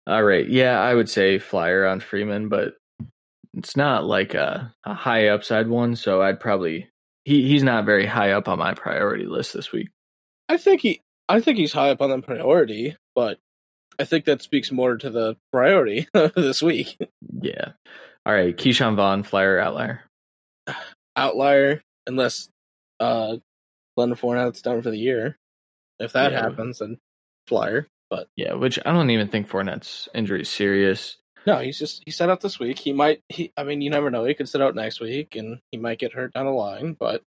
All 0.06 0.24
right. 0.24 0.48
Yeah, 0.48 0.82
I 0.82 0.94
would 0.94 1.10
say 1.10 1.40
flyer 1.40 1.86
on 1.86 2.02
Freeman, 2.02 2.50
but 2.50 2.74
it's 3.54 3.78
not 3.78 4.06
like 4.06 4.34
a, 4.34 4.74
a 4.84 4.94
high 4.94 5.28
upside 5.28 5.68
one. 5.68 5.96
So 5.96 6.22
I'd 6.22 6.40
probably 6.40 6.90
he 7.26 7.48
he's 7.48 7.64
not 7.64 7.86
very 7.86 8.06
high 8.06 8.32
up 8.32 8.48
on 8.48 8.60
my 8.60 8.74
priority 8.74 9.26
list 9.26 9.54
this 9.54 9.72
week. 9.72 9.90
I 10.50 10.58
think 10.58 10.82
he 10.82 11.02
I 11.30 11.40
think 11.40 11.58
he's 11.58 11.74
high 11.74 11.92
up 11.92 12.02
on 12.02 12.10
the 12.10 12.22
priority, 12.22 12.98
but 13.16 13.40
I 14.00 14.06
think 14.06 14.26
that 14.26 14.42
speaks 14.42 14.72
more 14.72 14.98
to 14.98 15.10
the 15.10 15.38
priority 15.52 16.08
this 16.36 16.62
week. 16.62 16.98
Yeah. 17.42 17.74
All 18.26 18.34
right, 18.34 18.56
Ke'Shawn 18.56 18.96
Vaughn, 18.96 19.24
flyer 19.24 19.60
outlier. 19.60 20.04
Outlier, 21.16 21.80
unless 22.08 22.50
uh 23.00 23.38
Leonard 23.96 24.18
Fournette's 24.18 24.64
done 24.64 24.82
for 24.82 24.90
the 24.90 24.98
year. 24.98 25.38
If 26.00 26.14
that 26.14 26.32
yeah. 26.32 26.42
happens, 26.42 26.80
then 26.80 26.98
flyer. 27.48 27.88
But 28.10 28.28
yeah, 28.36 28.54
which 28.54 28.80
I 28.84 28.92
don't 28.92 29.12
even 29.12 29.28
think 29.28 29.48
Fournette's 29.48 30.10
injury 30.16 30.42
is 30.42 30.50
serious. 30.50 31.18
No, 31.46 31.60
he's 31.60 31.78
just 31.78 32.04
he 32.06 32.12
set 32.12 32.30
out 32.30 32.42
this 32.42 32.60
week. 32.60 32.80
He 32.80 32.94
might. 32.94 33.22
He, 33.30 33.52
I 33.58 33.64
mean, 33.64 33.82
you 33.82 33.90
never 33.90 34.10
know. 34.10 34.24
He 34.26 34.34
could 34.34 34.50
sit 34.50 34.62
out 34.62 34.76
next 34.76 35.00
week, 35.00 35.36
and 35.36 35.60
he 35.72 35.78
might 35.78 36.00
get 36.00 36.14
hurt 36.14 36.34
down 36.34 36.46
the 36.46 36.52
line. 36.52 36.96
But 36.98 37.24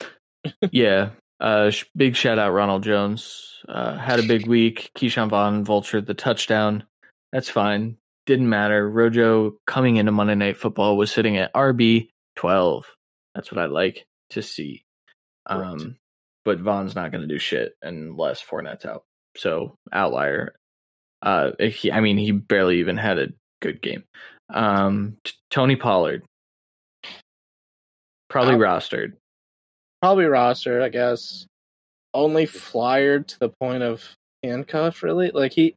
yeah, 0.70 1.10
uh, 1.40 1.70
big 1.96 2.16
shout 2.16 2.38
out 2.38 2.52
Ronald 2.52 2.84
Jones. 2.84 3.62
Uh, 3.68 3.96
had 3.96 4.20
a 4.20 4.26
big 4.26 4.46
week. 4.46 4.90
Ke'Shawn 4.96 5.28
Vaughn 5.28 5.64
vulture 5.64 6.00
the 6.00 6.14
touchdown. 6.14 6.84
That's 7.32 7.50
fine. 7.50 7.98
Didn't 8.26 8.48
matter. 8.48 8.88
Rojo 8.88 9.56
coming 9.66 9.96
into 9.96 10.12
Monday 10.12 10.34
Night 10.34 10.56
Football 10.56 10.96
was 10.96 11.12
sitting 11.12 11.36
at 11.36 11.52
RB 11.52 12.08
twelve. 12.36 12.86
That's 13.34 13.50
what 13.50 13.60
I 13.60 13.66
like 13.66 14.06
to 14.30 14.42
see. 14.42 14.84
Um, 15.46 15.60
right. 15.60 15.86
but 16.44 16.60
Vaughn's 16.60 16.94
not 16.94 17.12
going 17.12 17.20
to 17.20 17.28
do 17.28 17.38
shit 17.38 17.74
unless 17.82 18.42
Fournette's 18.42 18.86
out 18.86 19.04
so 19.36 19.76
outlier. 19.92 20.54
Uh, 21.24 21.52
he, 21.58 21.90
I 21.90 22.00
mean, 22.00 22.18
he 22.18 22.32
barely 22.32 22.78
even 22.80 22.98
had 22.98 23.18
a 23.18 23.28
good 23.60 23.80
game. 23.80 24.04
Um, 24.52 25.16
t- 25.24 25.32
Tony 25.50 25.74
Pollard, 25.74 26.22
probably 28.28 28.54
rostered. 28.54 29.14
Probably 30.02 30.26
rostered, 30.26 30.82
I 30.82 30.90
guess. 30.90 31.46
Only 32.12 32.44
flyered 32.44 33.26
to 33.28 33.38
the 33.38 33.48
point 33.48 33.82
of 33.82 34.04
handcuff, 34.42 35.02
really. 35.02 35.30
Like 35.30 35.52
he 35.52 35.74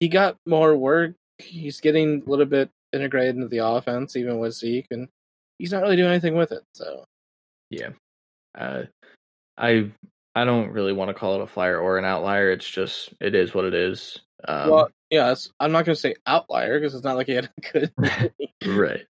he 0.00 0.08
got 0.08 0.36
more 0.46 0.76
work. 0.76 1.14
He's 1.38 1.80
getting 1.80 2.22
a 2.22 2.30
little 2.30 2.44
bit 2.44 2.70
integrated 2.92 3.36
into 3.36 3.48
the 3.48 3.64
offense, 3.64 4.16
even 4.16 4.38
with 4.38 4.54
Zeke, 4.54 4.86
and 4.90 5.08
he's 5.58 5.72
not 5.72 5.82
really 5.82 5.96
doing 5.96 6.10
anything 6.10 6.36
with 6.36 6.52
it. 6.52 6.62
So, 6.74 7.04
yeah, 7.70 7.90
uh, 8.56 8.82
I 9.56 9.90
I 10.34 10.44
don't 10.44 10.70
really 10.70 10.92
want 10.92 11.08
to 11.08 11.14
call 11.14 11.36
it 11.36 11.42
a 11.42 11.46
flyer 11.46 11.78
or 11.78 11.96
an 11.96 12.04
outlier. 12.04 12.52
It's 12.52 12.68
just 12.68 13.14
it 13.18 13.34
is 13.34 13.54
what 13.54 13.64
it 13.64 13.74
is. 13.74 14.18
Um, 14.46 14.70
well, 14.70 14.88
yeah, 15.10 15.34
I'm 15.58 15.72
not 15.72 15.84
going 15.84 15.94
to 15.94 16.00
say 16.00 16.14
outlier 16.26 16.78
because 16.78 16.94
it's 16.94 17.04
not 17.04 17.16
like 17.16 17.26
he 17.26 17.34
had 17.34 17.50
a 17.56 17.72
good 17.72 18.32
right. 18.66 19.04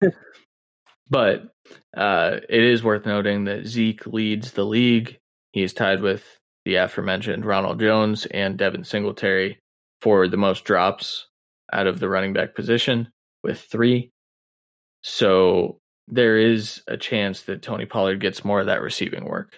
But 1.09 1.49
uh, 1.95 2.37
it 2.47 2.63
is 2.63 2.83
worth 2.83 3.05
noting 3.05 3.45
that 3.45 3.65
Zeke 3.65 4.05
leads 4.05 4.51
the 4.51 4.65
league. 4.65 5.17
He 5.51 5.63
is 5.63 5.73
tied 5.73 6.01
with 6.01 6.23
the 6.65 6.75
aforementioned 6.75 7.45
Ronald 7.45 7.79
Jones 7.79 8.25
and 8.27 8.57
Devin 8.57 8.83
Singletary 8.83 9.59
for 10.01 10.27
the 10.27 10.37
most 10.37 10.63
drops 10.63 11.27
out 11.73 11.87
of 11.87 11.99
the 11.99 12.09
running 12.09 12.33
back 12.33 12.55
position 12.55 13.09
with 13.43 13.59
three. 13.59 14.11
So 15.01 15.79
there 16.07 16.37
is 16.37 16.81
a 16.87 16.97
chance 16.97 17.43
that 17.43 17.61
Tony 17.61 17.85
Pollard 17.85 18.19
gets 18.19 18.45
more 18.45 18.59
of 18.59 18.67
that 18.67 18.81
receiving 18.81 19.25
work. 19.25 19.57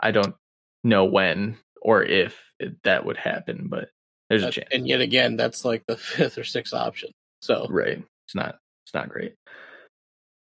I 0.00 0.10
don't 0.10 0.34
know 0.82 1.04
when 1.04 1.58
or 1.80 2.02
if 2.02 2.52
it, 2.58 2.82
that 2.84 3.04
would 3.04 3.16
happen, 3.16 3.68
but 3.68 3.88
there's 4.28 4.42
a 4.42 4.50
chance. 4.50 4.68
And 4.72 4.88
yet 4.88 5.00
again, 5.00 5.36
that's 5.36 5.64
like 5.64 5.84
the 5.86 5.96
fifth 5.96 6.38
or 6.38 6.44
sixth 6.44 6.74
option. 6.74 7.10
So 7.42 7.66
right, 7.68 8.02
it's 8.26 8.34
not 8.34 8.56
it's 8.84 8.94
not 8.94 9.08
great. 9.08 9.34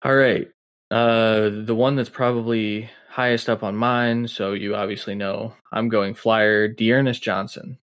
All 0.04 0.16
right, 0.16 0.50
uh, 0.90 1.50
the 1.50 1.76
one 1.76 1.96
that's 1.96 2.10
probably 2.10 2.90
highest 3.10 3.50
up 3.50 3.64
on 3.64 3.76
mine. 3.76 4.28
So 4.28 4.54
you 4.54 4.76
obviously 4.76 5.16
know 5.16 5.54
I'm 5.72 5.90
going 5.90 6.14
flyer. 6.14 6.68
D'Ernest 6.68 7.22
Johnson. 7.22 7.78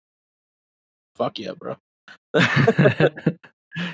Fuck 1.16 1.38
yeah, 1.38 1.52
bro. 1.58 1.76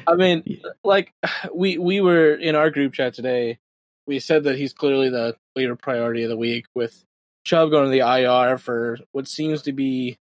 I 0.07 0.15
mean, 0.15 0.61
like 0.83 1.13
we 1.53 1.79
we 1.79 2.01
were 2.01 2.35
in 2.35 2.55
our 2.55 2.71
group 2.71 2.93
chat 2.93 3.15
today. 3.15 3.59
We 4.07 4.21
said 4.21 4.45
that 4.45 4.59
he's 4.59 4.73
clearly 4.73 5.09
the 5.09 5.37
leader 5.57 5.77
priority 5.77 6.25
of 6.25 6.29
the 6.29 6.37
week 6.37 6.67
with 6.75 7.05
Chubb 7.45 7.71
going 7.71 7.85
to 7.85 7.91
the 7.91 8.07
IR 8.07 8.59
for 8.59 8.99
what 9.13 9.29
seems 9.29 9.63
to 9.63 9.73
be. 9.73 10.19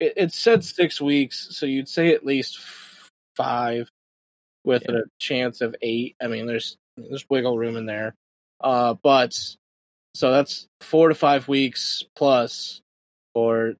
It, 0.00 0.14
it 0.16 0.32
said 0.32 0.64
six 0.64 1.00
weeks, 1.00 1.48
so 1.50 1.66
you'd 1.66 1.88
say 1.88 2.12
at 2.12 2.26
least 2.26 2.60
five, 3.36 3.88
with 4.64 4.84
yeah. 4.88 4.96
a 4.96 5.02
chance 5.18 5.60
of 5.60 5.74
eight. 5.82 6.16
I 6.20 6.26
mean, 6.26 6.46
there's 6.46 6.76
there's 6.96 7.26
wiggle 7.28 7.58
room 7.58 7.76
in 7.76 7.86
there, 7.86 8.14
uh, 8.60 8.94
but 9.02 9.34
so 10.14 10.30
that's 10.30 10.66
four 10.80 11.08
to 11.08 11.14
five 11.14 11.48
weeks 11.48 12.02
plus 12.16 12.80
for 13.34 13.74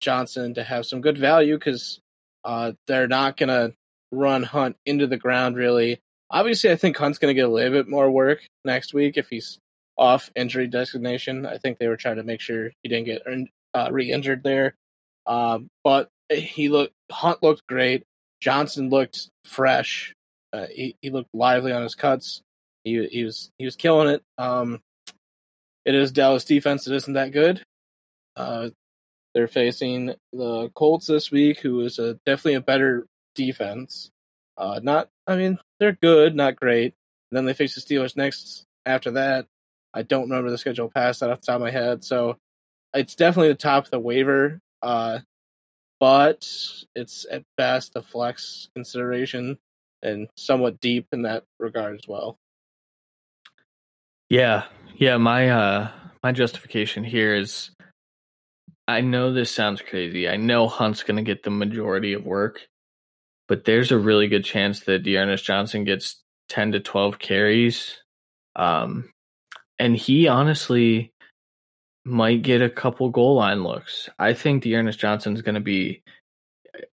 Johnson 0.00 0.54
to 0.54 0.64
have 0.64 0.86
some 0.86 1.00
good 1.00 1.18
value 1.18 1.56
because 1.56 2.00
uh, 2.44 2.72
they're 2.86 3.08
not 3.08 3.36
gonna 3.36 3.72
run 4.12 4.42
Hunt 4.42 4.76
into 4.86 5.06
the 5.06 5.16
ground 5.16 5.56
really. 5.56 6.00
Obviously, 6.30 6.70
I 6.70 6.76
think 6.76 6.96
Hunt's 6.96 7.18
gonna 7.18 7.34
get 7.34 7.44
a 7.44 7.48
little 7.48 7.72
bit 7.72 7.88
more 7.88 8.10
work 8.10 8.46
next 8.64 8.94
week 8.94 9.16
if 9.16 9.28
he's 9.28 9.58
off 9.98 10.30
injury 10.34 10.66
designation. 10.66 11.44
I 11.44 11.58
think 11.58 11.78
they 11.78 11.88
were 11.88 11.96
trying 11.96 12.16
to 12.16 12.22
make 12.22 12.40
sure 12.40 12.70
he 12.82 12.88
didn't 12.88 13.06
get 13.06 13.22
uh, 13.74 13.88
re-injured 13.90 14.42
there. 14.42 14.74
Um, 15.26 15.68
but 15.84 16.08
he 16.30 16.68
looked 16.68 16.94
Hunt 17.10 17.42
looked 17.42 17.66
great. 17.66 18.04
Johnson 18.40 18.88
looked 18.88 19.28
fresh. 19.44 20.14
Uh, 20.52 20.66
he 20.66 20.96
he 21.02 21.10
looked 21.10 21.30
lively 21.34 21.72
on 21.72 21.82
his 21.82 21.94
cuts. 21.94 22.42
He 22.84 23.06
he 23.06 23.24
was 23.24 23.50
he 23.58 23.64
was 23.64 23.76
killing 23.76 24.08
it. 24.08 24.22
Um, 24.38 24.80
it 25.84 25.94
is 25.94 26.12
Dallas 26.12 26.44
defense 26.44 26.84
that 26.84 26.94
isn't 26.94 27.14
that 27.14 27.32
good. 27.32 27.62
Uh, 28.36 28.70
they're 29.34 29.48
facing 29.48 30.14
the 30.32 30.70
Colts 30.74 31.06
this 31.06 31.30
week, 31.30 31.60
who 31.60 31.80
is 31.80 31.98
a 31.98 32.14
definitely 32.26 32.54
a 32.54 32.60
better 32.60 33.06
defense. 33.34 34.10
Uh, 34.56 34.80
not, 34.82 35.08
I 35.26 35.36
mean, 35.36 35.58
they're 35.78 35.96
good, 36.00 36.34
not 36.34 36.56
great. 36.56 36.94
And 37.30 37.36
then 37.36 37.44
they 37.44 37.54
face 37.54 37.74
the 37.74 37.80
Steelers 37.80 38.16
next. 38.16 38.64
After 38.84 39.12
that, 39.12 39.46
I 39.94 40.02
don't 40.02 40.28
remember 40.28 40.50
the 40.50 40.58
schedule 40.58 40.90
past 40.94 41.20
that 41.20 41.30
off 41.30 41.40
the 41.40 41.46
top 41.46 41.56
of 41.56 41.62
my 41.62 41.70
head. 41.70 42.04
So 42.04 42.36
it's 42.92 43.14
definitely 43.14 43.48
the 43.48 43.54
top 43.54 43.84
of 43.84 43.90
the 43.90 44.00
waiver. 44.00 44.58
Uh, 44.82 45.20
but 45.98 46.48
it's 46.94 47.26
at 47.30 47.44
best 47.56 47.92
a 47.94 48.02
flex 48.02 48.68
consideration 48.74 49.58
and 50.02 50.28
somewhat 50.36 50.80
deep 50.80 51.06
in 51.12 51.22
that 51.22 51.44
regard 51.58 51.94
as 51.94 52.08
well. 52.08 52.38
Yeah, 54.30 54.64
yeah. 54.96 55.18
My 55.18 55.50
uh, 55.50 55.90
my 56.22 56.32
justification 56.32 57.04
here 57.04 57.34
is, 57.34 57.70
I 58.88 59.02
know 59.02 59.32
this 59.32 59.50
sounds 59.50 59.82
crazy. 59.82 60.28
I 60.28 60.36
know 60.36 60.68
Hunt's 60.68 61.02
going 61.02 61.16
to 61.16 61.22
get 61.22 61.42
the 61.42 61.50
majority 61.50 62.14
of 62.14 62.24
work, 62.24 62.66
but 63.48 63.64
there's 63.64 63.92
a 63.92 63.98
really 63.98 64.28
good 64.28 64.44
chance 64.44 64.80
that 64.80 65.02
D'Ernest 65.02 65.44
Johnson 65.44 65.84
gets 65.84 66.22
ten 66.48 66.72
to 66.72 66.80
twelve 66.80 67.18
carries, 67.18 67.98
um, 68.56 69.10
and 69.78 69.96
he 69.96 70.28
honestly 70.28 71.12
might 72.04 72.42
get 72.42 72.62
a 72.62 72.70
couple 72.70 73.10
goal 73.10 73.36
line 73.36 73.62
looks. 73.62 74.08
I 74.18 74.32
think 74.34 74.62
D'Ernest 74.62 74.98
Johnson 74.98 75.34
is 75.34 75.42
going 75.42 75.54
to 75.54 75.60
be 75.60 76.02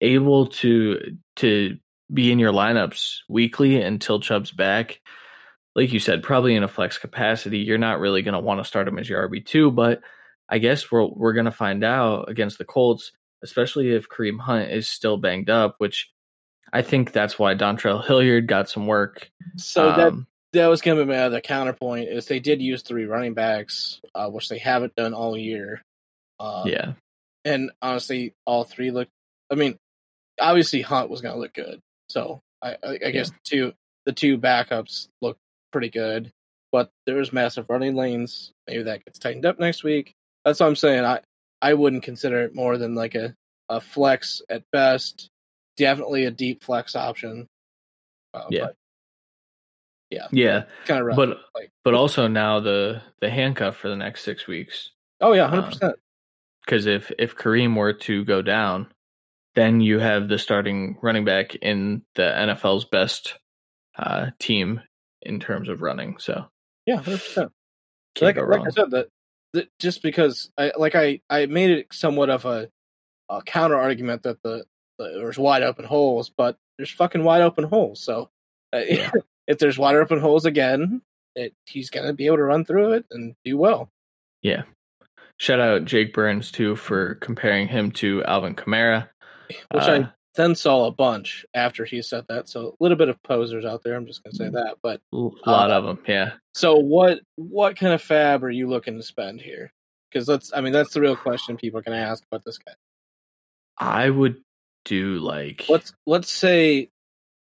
able 0.00 0.46
to 0.46 1.16
to 1.36 1.78
be 2.12 2.32
in 2.32 2.38
your 2.38 2.52
lineups 2.52 3.18
weekly 3.28 3.80
until 3.80 4.20
Chubb's 4.20 4.52
back. 4.52 5.00
Like 5.75 5.92
you 5.92 6.00
said, 6.00 6.22
probably 6.22 6.54
in 6.54 6.62
a 6.62 6.68
flex 6.68 6.98
capacity, 6.98 7.58
you're 7.58 7.78
not 7.78 8.00
really 8.00 8.22
going 8.22 8.34
to 8.34 8.40
want 8.40 8.60
to 8.60 8.64
start 8.64 8.88
him 8.88 8.98
as 8.98 9.08
your 9.08 9.28
RB 9.28 9.44
two, 9.44 9.70
but 9.70 10.00
I 10.48 10.58
guess 10.58 10.90
we're 10.90 11.06
we're 11.06 11.34
going 11.34 11.44
to 11.46 11.50
find 11.50 11.84
out 11.84 12.28
against 12.28 12.58
the 12.58 12.64
Colts, 12.64 13.12
especially 13.42 13.92
if 13.92 14.08
Kareem 14.08 14.40
Hunt 14.40 14.70
is 14.70 14.88
still 14.88 15.16
banged 15.16 15.50
up, 15.50 15.76
which 15.78 16.10
I 16.72 16.82
think 16.82 17.12
that's 17.12 17.38
why 17.38 17.54
Dontrell 17.54 18.04
Hilliard 18.04 18.46
got 18.46 18.68
some 18.68 18.86
work. 18.86 19.30
So 19.56 19.90
um, 19.90 20.26
that 20.52 20.66
was 20.68 20.80
going 20.80 20.98
to 20.98 21.04
be 21.04 21.10
my 21.10 21.18
other 21.18 21.40
counterpoint 21.40 22.08
is 22.08 22.26
they 22.26 22.40
did 22.40 22.62
use 22.62 22.82
three 22.82 23.04
running 23.04 23.34
backs, 23.34 24.00
uh, 24.14 24.28
which 24.28 24.48
they 24.48 24.58
haven't 24.58 24.94
done 24.94 25.14
all 25.14 25.36
year. 25.36 25.82
Uh, 26.38 26.64
yeah, 26.66 26.92
and 27.44 27.70
honestly, 27.82 28.34
all 28.46 28.64
three 28.64 28.90
look. 28.90 29.08
I 29.50 29.54
mean, 29.54 29.76
obviously 30.40 30.82
Hunt 30.82 31.10
was 31.10 31.20
going 31.20 31.34
to 31.34 31.40
look 31.40 31.54
good, 31.54 31.80
so 32.08 32.40
I, 32.62 32.76
I, 32.82 32.98
I 33.06 33.10
guess 33.10 33.30
yeah. 33.30 33.36
the 33.36 33.40
two 33.44 33.72
the 34.06 34.12
two 34.12 34.38
backups 34.38 35.08
look 35.20 35.36
pretty 35.72 35.90
good. 35.90 36.30
But 36.72 36.90
there's 37.06 37.32
massive 37.32 37.70
running 37.70 37.94
lanes. 37.94 38.52
Maybe 38.66 38.82
that 38.84 39.04
gets 39.04 39.18
tightened 39.18 39.46
up 39.46 39.58
next 39.58 39.84
week. 39.84 40.12
That's 40.44 40.60
what 40.60 40.66
I'm 40.66 40.76
saying. 40.76 41.04
I 41.04 41.20
I 41.62 41.74
wouldn't 41.74 42.02
consider 42.02 42.42
it 42.42 42.54
more 42.54 42.76
than 42.76 42.94
like 42.94 43.14
a, 43.14 43.34
a 43.68 43.80
flex 43.80 44.42
at 44.48 44.62
best. 44.72 45.28
Definitely 45.76 46.24
a 46.24 46.30
deep 46.30 46.62
flex 46.62 46.96
option. 46.96 47.46
Uh, 48.34 48.46
yeah. 48.50 48.68
Yeah. 50.10 50.28
Yeah. 50.30 50.64
Kind 50.86 51.00
of 51.00 51.06
rough. 51.06 51.16
But 51.16 51.28
like, 51.54 51.70
but 51.84 51.94
also 51.94 52.28
now 52.28 52.60
the 52.60 53.02
the 53.20 53.30
handcuff 53.30 53.76
for 53.76 53.88
the 53.88 53.96
next 53.96 54.25
six 54.25 54.46
weeks. 54.46 54.90
Oh 55.20 55.32
yeah, 55.32 55.48
hundred 55.48 55.64
um, 55.64 55.70
percent. 55.70 55.96
Because 56.64 56.86
if 56.86 57.12
if 57.18 57.36
Kareem 57.36 57.76
were 57.76 57.92
to 57.92 58.25
go 58.25 58.42
down, 58.42 58.88
then 59.54 59.81
you 59.81 59.98
have 59.98 60.28
the 60.28 60.38
starting 60.38 60.98
running 61.02 61.24
back 61.24 61.54
in 61.57 62.02
the 62.14 62.22
NFL's 62.22 62.85
best 62.85 63.38
uh, 63.98 64.26
team 64.38 64.81
in 65.22 65.40
terms 65.40 65.68
of 65.68 65.83
running. 65.83 66.16
So 66.18 66.46
yeah, 66.87 66.96
hundred 66.96 67.18
percent. 67.18 67.52
Like, 68.20 68.37
like 68.37 68.66
I 68.66 68.70
said, 68.70 68.90
that, 68.92 69.09
that 69.52 69.68
just 69.78 70.02
because 70.02 70.50
I 70.57 70.72
like 70.76 70.94
I 70.94 71.20
I 71.28 71.46
made 71.46 71.70
it 71.70 71.87
somewhat 71.92 72.31
of 72.31 72.44
a, 72.44 72.70
a 73.28 73.42
counter 73.42 73.76
argument 73.76 74.22
that 74.22 74.42
the, 74.42 74.64
the, 74.98 75.11
there's 75.18 75.38
wide 75.38 75.62
open 75.62 75.85
holes, 75.85 76.31
but 76.31 76.57
there's 76.78 76.90
fucking 76.90 77.24
wide 77.24 77.42
open 77.42 77.64
holes. 77.64 78.02
So 78.02 78.31
uh, 78.72 78.83
yeah. 78.88 79.11
if 79.46 79.59
there's 79.59 79.78
wide 79.78 79.96
open 79.96 80.20
holes 80.20 80.44
again, 80.44 81.02
it, 81.35 81.54
he's 81.66 81.90
gonna 81.90 82.12
be 82.12 82.26
able 82.26 82.37
to 82.37 82.44
run 82.44 82.64
through 82.64 82.92
it 82.92 83.06
and 83.11 83.35
do 83.44 83.56
well. 83.56 83.88
Yeah. 84.42 84.62
Shout 85.38 85.61
out 85.61 85.85
Jake 85.85 86.14
Burns 86.14 86.50
too 86.50 86.76
for 86.76 87.16
comparing 87.16 87.68
him 87.68 87.90
to 87.92 88.24
Alvin 88.24 88.54
Kamara 88.54 89.09
which 89.46 89.85
uh, 89.85 89.90
I 89.90 90.09
then 90.35 90.54
saw 90.54 90.87
a 90.87 90.90
bunch 90.90 91.46
after 91.54 91.85
he 91.85 92.02
said 92.02 92.24
that. 92.28 92.48
So 92.48 92.68
a 92.68 92.82
little 92.82 92.96
bit 92.96 93.09
of 93.09 93.22
posers 93.22 93.64
out 93.64 93.82
there. 93.82 93.94
I'm 93.94 94.06
just 94.06 94.22
gonna 94.22 94.35
say 94.35 94.48
that, 94.50 94.76
but 94.82 95.00
a 95.12 95.16
lot 95.16 95.70
uh, 95.70 95.74
of 95.74 95.85
them, 95.85 95.98
yeah. 96.06 96.32
So 96.54 96.76
what 96.76 97.20
what 97.37 97.76
kind 97.76 97.92
of 97.92 98.02
fab 98.02 98.44
are 98.44 98.50
you 98.50 98.68
looking 98.68 98.96
to 98.96 99.02
spend 99.02 99.40
here? 99.40 99.72
Because 100.11 100.28
let's, 100.28 100.52
I 100.54 100.61
mean, 100.61 100.72
that's 100.72 100.94
the 100.94 101.00
real 101.00 101.16
question 101.16 101.56
people 101.56 101.80
are 101.80 101.82
gonna 101.82 101.96
ask 101.96 102.22
about 102.30 102.44
this 102.44 102.59
guy. 102.59 102.74
I 103.78 104.09
would 104.09 104.37
do 104.85 105.18
like 105.18 105.64
let's 105.68 105.92
let's 106.06 106.30
say 106.30 106.90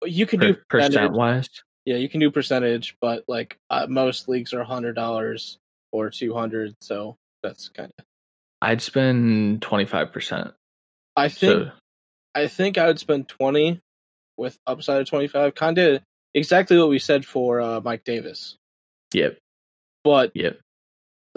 you 0.04 0.26
can 0.26 0.40
per, 0.40 0.52
do 0.52 0.58
percent 0.68 1.12
wise. 1.12 1.48
Yeah, 1.86 1.96
you 1.96 2.08
can 2.08 2.20
do 2.20 2.30
percentage, 2.30 2.96
but 3.00 3.24
like 3.28 3.58
uh, 3.70 3.86
most 3.88 4.28
leagues 4.28 4.52
are 4.54 4.64
hundred 4.64 4.94
dollars 4.94 5.58
or 5.92 6.10
two 6.10 6.34
hundred, 6.34 6.74
so 6.80 7.16
that's 7.42 7.68
kind 7.68 7.90
of. 7.98 8.04
I'd 8.62 8.82
spend 8.82 9.62
twenty 9.62 9.84
five 9.84 10.12
percent. 10.12 10.52
I 11.16 11.28
think 11.28 11.66
so, 11.66 11.72
I 12.34 12.48
think 12.48 12.78
I 12.78 12.86
would 12.86 12.98
spend 12.98 13.28
20 13.28 13.80
with 14.36 14.58
upside 14.66 15.00
of 15.00 15.08
25. 15.08 15.54
Kind 15.54 15.78
of 15.78 16.02
exactly 16.34 16.78
what 16.78 16.88
we 16.88 16.98
said 16.98 17.24
for 17.24 17.60
uh, 17.60 17.80
Mike 17.80 18.04
Davis. 18.04 18.56
Yep. 19.12 19.38
But 20.02 20.32
yep. 20.34 20.60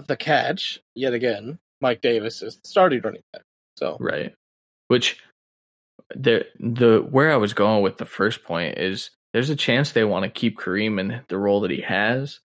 the 0.07 0.17
catch, 0.17 0.79
yet 0.95 1.13
again, 1.13 1.59
Mike 1.79 2.01
Davis 2.01 2.41
is 2.41 2.55
the 2.55 2.67
starting 2.67 3.01
running 3.01 3.21
back. 3.31 3.43
So 3.77 3.97
Right. 3.99 4.33
Which 4.87 5.19
the 6.15 6.47
the 6.59 6.99
where 6.99 7.31
I 7.31 7.37
was 7.37 7.53
going 7.53 7.83
with 7.83 7.97
the 7.97 8.05
first 8.05 8.43
point 8.43 8.77
is 8.77 9.11
there's 9.33 9.49
a 9.49 9.55
chance 9.55 9.91
they 9.91 10.03
want 10.03 10.23
to 10.23 10.29
keep 10.29 10.57
Kareem 10.57 10.99
in 10.99 11.21
the 11.27 11.37
role 11.37 11.61
that 11.61 11.71
he 11.71 11.81
has. 11.81 12.39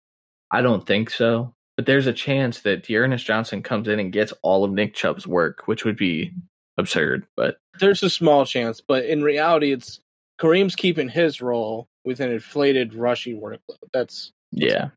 I 0.50 0.62
don't 0.62 0.86
think 0.86 1.10
so. 1.10 1.54
But 1.76 1.86
there's 1.86 2.06
a 2.06 2.12
chance 2.12 2.60
that 2.60 2.86
D'Ernest 2.86 3.24
Johnson 3.24 3.62
comes 3.62 3.88
in 3.88 3.98
and 3.98 4.12
gets 4.12 4.32
all 4.42 4.64
of 4.64 4.72
Nick 4.72 4.94
Chubb's 4.94 5.26
work, 5.26 5.62
which 5.66 5.84
would 5.84 5.96
be 5.96 6.32
absurd, 6.78 7.26
but 7.36 7.58
there's 7.78 8.02
a 8.02 8.10
small 8.10 8.44
chance. 8.44 8.80
But 8.80 9.04
in 9.04 9.22
reality, 9.22 9.72
it's 9.72 10.00
Kareem's 10.40 10.76
keeping 10.76 11.08
his 11.08 11.40
role 11.40 11.88
with 12.04 12.20
an 12.20 12.30
inflated 12.30 12.94
rushing 12.94 13.40
workload. 13.40 13.78
That's 13.92 14.32
yeah, 14.50 14.88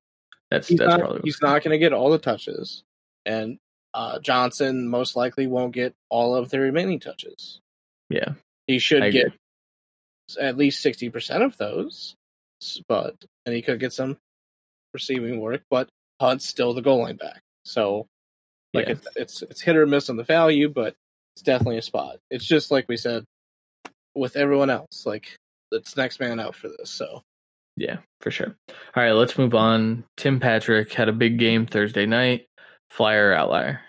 that's 0.51 0.67
he's 0.67 0.79
that's 0.79 0.89
not, 0.89 0.99
probably 0.99 1.21
he's 1.23 1.41
not 1.41 1.63
going 1.63 1.71
to 1.71 1.77
get 1.77 1.93
all 1.93 2.11
the 2.11 2.17
touches, 2.17 2.83
and 3.25 3.57
uh, 3.93 4.19
Johnson 4.19 4.89
most 4.89 5.15
likely 5.15 5.47
won't 5.47 5.73
get 5.73 5.93
all 6.09 6.35
of 6.35 6.49
the 6.49 6.59
remaining 6.59 6.99
touches. 6.99 7.61
Yeah, 8.09 8.33
he 8.67 8.79
should 8.79 9.03
I 9.03 9.09
get 9.11 9.27
agree. 9.27 9.39
At 10.39 10.57
least 10.57 10.81
sixty 10.81 11.09
percent 11.09 11.43
of 11.43 11.57
those, 11.57 12.15
but 12.87 13.15
and 13.45 13.55
he 13.55 13.61
could 13.61 13.79
get 13.79 13.93
some 13.93 14.17
receiving 14.93 15.39
work. 15.39 15.61
But 15.69 15.89
Hunt's 16.19 16.47
still 16.47 16.73
the 16.73 16.81
goal 16.81 17.03
line 17.03 17.17
back, 17.17 17.41
so 17.63 18.07
like 18.73 18.87
it's, 18.87 19.07
it's 19.15 19.41
it's 19.41 19.61
hit 19.61 19.77
or 19.77 19.85
miss 19.85 20.09
on 20.09 20.17
the 20.17 20.23
value, 20.23 20.69
but 20.69 20.95
it's 21.35 21.43
definitely 21.43 21.77
a 21.77 21.81
spot. 21.81 22.17
It's 22.29 22.45
just 22.45 22.71
like 22.71 22.87
we 22.87 22.97
said 22.97 23.23
with 24.15 24.35
everyone 24.35 24.69
else. 24.69 25.05
Like 25.05 25.35
it's 25.71 25.97
next 25.97 26.19
man 26.19 26.39
out 26.39 26.55
for 26.55 26.69
this. 26.69 26.89
So 26.89 27.21
yeah, 27.77 27.97
for 28.21 28.31
sure. 28.31 28.55
All 28.69 29.03
right, 29.03 29.11
let's 29.11 29.37
move 29.37 29.55
on. 29.55 30.03
Tim 30.17 30.39
Patrick 30.39 30.93
had 30.93 31.09
a 31.09 31.13
big 31.13 31.37
game 31.37 31.65
Thursday 31.65 32.05
night. 32.05 32.47
Flyer 32.89 33.33
outlier. 33.33 33.81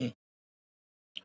Hmm. 0.00 0.08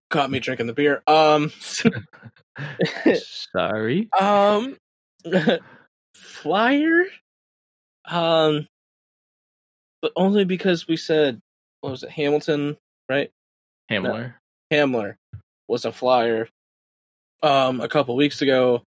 Caught 0.09 0.31
me 0.31 0.39
drinking 0.39 0.67
the 0.67 0.73
beer. 0.73 1.01
Um, 1.07 1.51
sorry. 3.53 4.09
Um, 4.19 4.77
flyer. 6.15 7.05
Um, 8.05 8.67
but 10.01 10.11
only 10.15 10.45
because 10.45 10.87
we 10.87 10.97
said 10.97 11.39
what 11.81 11.91
was 11.91 12.03
it, 12.03 12.09
Hamilton, 12.09 12.77
right? 13.09 13.31
Hamler. 13.91 14.35
Hamler 14.71 15.15
was 15.67 15.85
a 15.85 15.91
flyer 15.91 16.47
um, 17.43 17.81
a 17.81 17.87
couple 17.87 18.15
weeks 18.15 18.41
ago, 18.41 18.83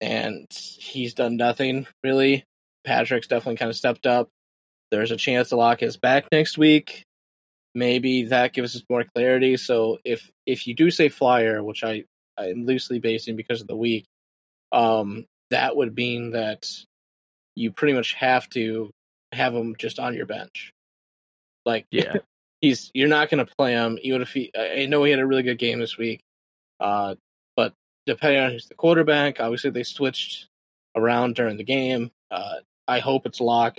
and 0.00 0.46
he's 0.50 1.14
done 1.14 1.36
nothing 1.36 1.86
really. 2.04 2.44
Patrick's 2.84 3.26
definitely 3.26 3.56
kind 3.56 3.70
of 3.70 3.76
stepped 3.76 4.06
up. 4.06 4.28
There's 4.90 5.10
a 5.10 5.16
chance 5.16 5.48
to 5.48 5.56
lock 5.56 5.80
his 5.80 5.96
back 5.96 6.26
next 6.30 6.56
week. 6.56 7.02
Maybe 7.74 8.24
that 8.24 8.52
gives 8.52 8.76
us 8.76 8.82
more 8.88 9.04
clarity. 9.14 9.56
So 9.56 9.98
if 10.04 10.30
if 10.46 10.66
you 10.66 10.74
do 10.74 10.90
say 10.90 11.08
flyer, 11.08 11.62
which 11.62 11.82
I 11.84 12.04
I'm 12.38 12.66
loosely 12.66 12.98
basing 12.98 13.36
because 13.36 13.60
of 13.60 13.66
the 13.66 13.76
week, 13.76 14.06
um, 14.72 15.26
that 15.50 15.76
would 15.76 15.94
mean 15.94 16.32
that 16.32 16.68
you 17.54 17.72
pretty 17.72 17.94
much 17.94 18.14
have 18.14 18.48
to 18.50 18.90
have 19.32 19.54
him 19.54 19.76
just 19.78 19.98
on 19.98 20.14
your 20.14 20.26
bench. 20.26 20.72
Like 21.64 21.86
yeah, 21.90 22.16
he's 22.60 22.90
you're 22.94 23.08
not 23.08 23.30
going 23.30 23.44
to 23.44 23.54
play 23.56 23.72
him 23.72 23.98
even 24.02 24.22
if 24.22 24.32
he. 24.32 24.50
I 24.56 24.86
know 24.86 25.04
he 25.04 25.10
had 25.10 25.20
a 25.20 25.26
really 25.26 25.42
good 25.42 25.58
game 25.58 25.80
this 25.80 25.98
week, 25.98 26.20
uh, 26.80 27.14
but 27.56 27.72
depending 28.06 28.40
on 28.42 28.50
who's 28.50 28.66
the 28.68 28.74
quarterback, 28.74 29.40
obviously 29.40 29.70
they 29.70 29.82
switched 29.82 30.48
around 30.96 31.34
during 31.34 31.56
the 31.56 31.64
game. 31.64 32.10
Uh, 32.30 32.56
I 32.88 33.00
hope 33.00 33.26
it's 33.26 33.40
lock 33.40 33.78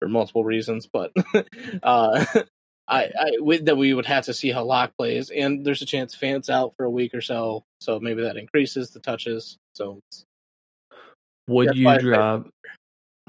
for 0.00 0.08
multiple 0.08 0.44
reasons, 0.44 0.88
but 0.92 1.12
uh, 1.82 2.24
I, 2.86 3.04
I 3.04 3.30
with, 3.38 3.64
that 3.66 3.76
we 3.76 3.94
would 3.94 4.06
have 4.06 4.24
to 4.26 4.34
see 4.34 4.50
how 4.50 4.64
Lock 4.64 4.92
plays, 4.96 5.30
and 5.30 5.64
there's 5.64 5.82
a 5.82 5.86
chance 5.86 6.14
Fant's 6.14 6.50
out 6.50 6.74
for 6.76 6.84
a 6.84 6.90
week 6.90 7.14
or 7.14 7.20
so, 7.20 7.64
so 7.80 7.98
maybe 7.98 8.22
that 8.22 8.36
increases 8.36 8.90
the 8.90 9.00
touches. 9.00 9.56
So 9.74 10.00
Would 11.48 11.76
you 11.76 11.86
why 11.86 11.94
I- 11.96 11.98
drop? 11.98 12.48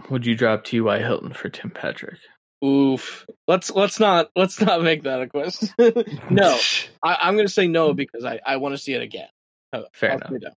Would 0.10 0.26
you 0.26 0.36
drop 0.36 0.66
T.Y. 0.66 1.00
Hilton 1.00 1.34
for 1.34 1.50
Tim 1.50 1.72
Patrick? 1.72 2.20
oof, 2.64 3.26
let's 3.48 3.70
let's 3.72 4.00
not 4.00 4.30
let's 4.36 4.60
not 4.60 4.82
make 4.82 5.04
that 5.04 5.22
a 5.22 5.28
question. 5.28 5.70
no, 6.30 6.58
I, 7.04 7.18
I'm 7.22 7.36
going 7.36 7.48
to 7.48 7.54
say 7.54 7.68
no 7.68 7.94
because 7.94 8.26
I 8.26 8.40
I 8.46 8.58
want 8.58 8.74
to 8.74 8.78
see 8.78 8.94
it 8.94 9.02
again. 9.02 9.28
Fair 9.94 10.12
I'll 10.12 10.36
enough. 10.36 10.54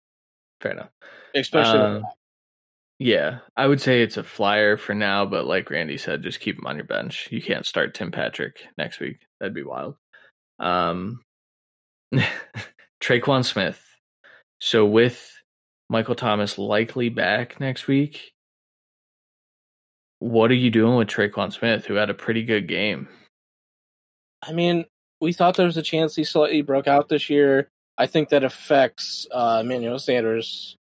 Fair 0.61 0.73
enough. 0.73 0.89
especially 1.35 1.79
Um, 1.79 2.05
Yeah, 2.99 3.39
I 3.57 3.67
would 3.67 3.81
say 3.81 4.03
it's 4.03 4.17
a 4.17 4.25
flyer 4.25 4.77
for 4.77 4.93
now, 4.93 5.25
but 5.25 5.47
like 5.47 5.71
Randy 5.71 5.97
said, 5.97 6.23
just 6.23 6.41
keep 6.41 6.59
him 6.59 6.67
on 6.67 6.77
your 6.77 6.85
bench. 6.85 7.29
You 7.31 7.41
can't 7.41 7.65
start 7.65 7.95
Tim 7.95 8.11
Patrick 8.11 8.61
next 8.77 8.99
week. 8.99 9.21
That'd 9.39 9.55
be 9.55 9.63
wild. 9.63 9.95
Um, 10.59 11.21
Tre'Quan 13.01 13.45
Smith. 13.45 13.81
So 14.61 14.85
with 14.85 15.33
Michael 15.89 16.17
Thomas 16.17 16.59
likely 16.59 17.09
back 17.09 17.61
next 17.61 17.87
week, 17.87 18.33
what 20.19 20.51
are 20.51 20.55
you 20.55 20.71
doing 20.71 20.97
with 20.97 21.07
Tre'Quan 21.07 21.53
Smith, 21.53 21.87
who 21.87 21.95
had 21.95 22.11
a 22.11 22.15
pretty 22.15 22.43
good 22.43 22.67
game? 22.67 23.07
I 24.43 24.53
mean, 24.53 24.85
we 25.21 25.33
thought 25.33 25.57
there 25.57 25.67
was 25.67 25.77
a 25.77 25.83
chance 25.83 26.17
he 26.17 26.25
slightly 26.25 26.63
broke 26.63 26.89
out 26.89 27.09
this 27.09 27.31
year. 27.31 27.69
I 27.97 28.07
think 28.07 28.29
that 28.31 28.43
affects 28.45 29.27
uh, 29.31 29.63
Emmanuel 29.65 29.99
Sanders 30.01 30.77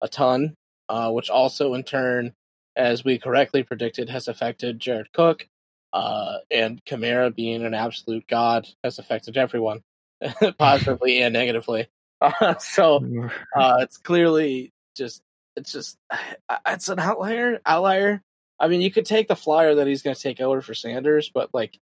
a 0.00 0.08
ton, 0.08 0.54
uh, 0.92 1.10
which 1.10 1.30
also 1.30 1.72
in 1.72 1.82
turn, 1.82 2.34
as 2.76 3.02
we 3.02 3.18
correctly 3.18 3.62
predicted, 3.62 4.10
has 4.10 4.28
affected 4.28 4.78
Jared 4.78 5.10
Cook. 5.14 5.48
Uh, 5.90 6.38
and 6.50 6.84
Kamara 6.84 7.34
being 7.34 7.64
an 7.64 7.72
absolute 7.72 8.26
god 8.26 8.66
has 8.84 8.98
affected 8.98 9.38
everyone, 9.38 9.82
positively 10.58 11.22
and 11.22 11.32
negatively. 11.32 11.88
Uh, 12.22 12.56
so 12.58 13.04
uh, 13.56 13.78
it's 13.80 13.96
clearly 13.98 14.72
just 14.94 15.22
it's 15.56 15.72
just 15.72 15.98
it's 16.68 16.88
an 16.88 17.00
outlier. 17.00 17.58
Outlier. 17.66 18.22
I 18.60 18.68
mean, 18.68 18.80
you 18.80 18.92
could 18.92 19.06
take 19.06 19.26
the 19.26 19.34
flyer 19.34 19.74
that 19.74 19.88
he's 19.88 20.02
going 20.02 20.14
to 20.14 20.22
take 20.22 20.40
over 20.40 20.60
for 20.60 20.72
Sanders, 20.72 21.32
but 21.34 21.50
like 21.52 21.80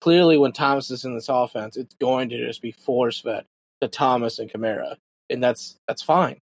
clearly, 0.00 0.38
when 0.38 0.52
Thomas 0.52 0.92
is 0.92 1.04
in 1.04 1.16
this 1.16 1.28
offense, 1.28 1.76
it's 1.76 1.96
going 1.96 2.28
to 2.28 2.46
just 2.46 2.62
be 2.62 2.70
force 2.70 3.20
fed 3.20 3.46
to 3.80 3.88
Thomas 3.88 4.38
and 4.38 4.48
Kamara, 4.48 4.94
and 5.28 5.42
that's 5.42 5.76
that's 5.88 6.02
fine. 6.02 6.40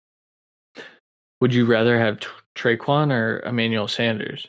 Would 1.42 1.54
you 1.54 1.66
rather 1.66 1.98
have 1.98 2.20
Tr- 2.20 2.30
Tre'Quan 2.54 3.10
or 3.10 3.40
Emmanuel 3.40 3.88
Sanders? 3.88 4.46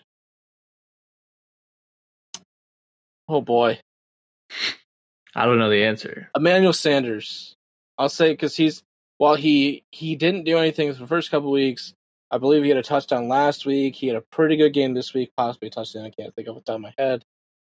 Oh 3.28 3.42
boy, 3.42 3.80
I 5.36 5.46
don't 5.46 5.58
know 5.58 5.72
the 5.72 5.86
answer. 5.86 6.30
Emmanuel 6.36 6.72
Sanders. 6.72 7.56
I'll 7.98 8.10
say 8.10 8.30
because 8.34 8.56
he's 8.56 8.84
while 9.18 9.34
he 9.34 9.84
he 9.92 10.16
didn't 10.16 10.44
do 10.44 10.60
anything 10.60 10.94
for 10.94 11.00
the 11.00 11.08
first 11.08 11.32
couple 11.32 11.50
weeks. 11.50 11.96
I 12.30 12.38
believe 12.38 12.62
he 12.62 12.70
had 12.70 12.78
a 12.78 12.84
touchdown 12.84 13.28
last 13.28 13.66
week. 13.66 13.96
He 13.96 14.06
had 14.06 14.16
a 14.16 14.22
pretty 14.22 14.56
good 14.56 14.74
game 14.74 14.94
this 14.94 15.16
week, 15.16 15.32
possibly 15.36 15.70
a 15.70 15.72
touchdown. 15.72 16.06
I 16.06 16.12
can't 16.12 16.36
think 16.36 16.48
of 16.48 16.58
it 16.58 16.66
top 16.68 16.76
of 16.76 16.82
my 16.82 16.94
head. 17.00 17.26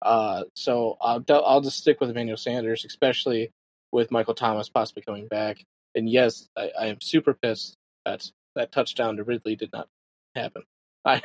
Uh, 0.02 0.44
so 0.57 0.98
I'll 1.00 1.24
I'll 1.31 1.62
just 1.62 1.79
stick 1.79 2.02
with 2.02 2.11
Emmanuel 2.11 2.37
Sanders, 2.37 2.85
especially 2.85 3.50
with 3.92 4.11
Michael 4.11 4.35
Thomas 4.35 4.68
possibly 4.68 5.05
coming 5.05 5.26
back. 5.26 5.64
And 5.94 6.07
yes, 6.07 6.50
I, 6.55 6.70
I 6.79 6.87
am 6.88 7.00
super 7.00 7.33
pissed 7.33 7.79
that 8.05 8.31
that 8.57 8.73
touchdown 8.73 9.16
to 9.16 9.25
Ridley 9.25 9.55
did 9.57 9.73
not 9.73 9.88
happen. 10.35 10.62
I, 11.07 11.23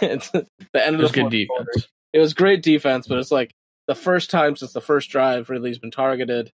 it's 0.00 0.30
the 0.30 0.46
end 0.74 0.96
It 0.96 1.02
was 1.02 1.12
the 1.12 1.22
good 1.24 1.30
defense. 1.30 1.48
quarter. 1.48 1.72
It 2.14 2.18
was 2.20 2.32
great 2.34 2.62
defense, 2.62 3.06
but 3.06 3.18
it's 3.18 3.30
like 3.30 3.52
the 3.86 3.94
first 3.94 4.30
time 4.30 4.56
since 4.56 4.72
the 4.72 4.80
first 4.80 5.10
drive 5.10 5.50
Ridley's 5.50 5.78
been 5.78 5.90
targeted, 5.90 6.50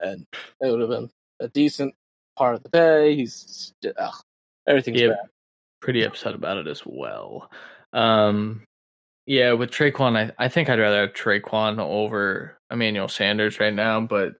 and 0.00 0.26
it 0.60 0.70
would 0.70 0.80
have 0.80 0.90
been 0.90 1.10
a 1.40 1.46
decent 1.48 1.94
part 2.36 2.56
of 2.56 2.62
the 2.64 2.68
day. 2.70 3.14
He's 3.14 3.72
ugh, 3.96 4.14
everything's 4.66 5.00
Yeah. 5.00 5.08
bad. 5.10 5.28
pretty 5.80 6.02
upset 6.02 6.34
about 6.34 6.56
it 6.58 6.66
as 6.66 6.82
well. 6.84 7.50
Um, 7.92 8.64
yeah, 9.26 9.52
with 9.52 9.70
Tre'Quan, 9.70 10.16
I, 10.16 10.44
I 10.44 10.48
think 10.48 10.68
I'd 10.68 10.80
rather 10.80 11.02
have 11.02 11.12
Tre'Quan 11.12 11.78
over 11.78 12.58
Emmanuel 12.70 13.08
Sanders 13.08 13.60
right 13.60 13.72
now, 13.72 14.00
but 14.00 14.34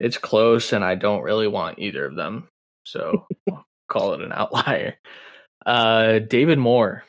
it's 0.00 0.16
close, 0.18 0.72
and 0.72 0.82
I 0.84 0.94
don't 0.94 1.22
really 1.22 1.48
want 1.48 1.78
either 1.78 2.06
of 2.06 2.14
them. 2.16 2.48
So 2.84 3.26
call 3.94 4.14
it 4.14 4.20
an 4.20 4.32
outlier. 4.32 4.96
Uh, 5.64 6.18
David 6.18 6.58
Moore. 6.58 7.04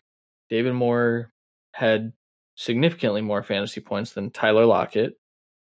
David 0.49 0.73
Moore 0.73 1.29
had 1.73 2.13
significantly 2.55 3.21
more 3.21 3.43
fantasy 3.43 3.81
points 3.81 4.13
than 4.13 4.31
Tyler 4.31 4.65
Lockett. 4.65 5.17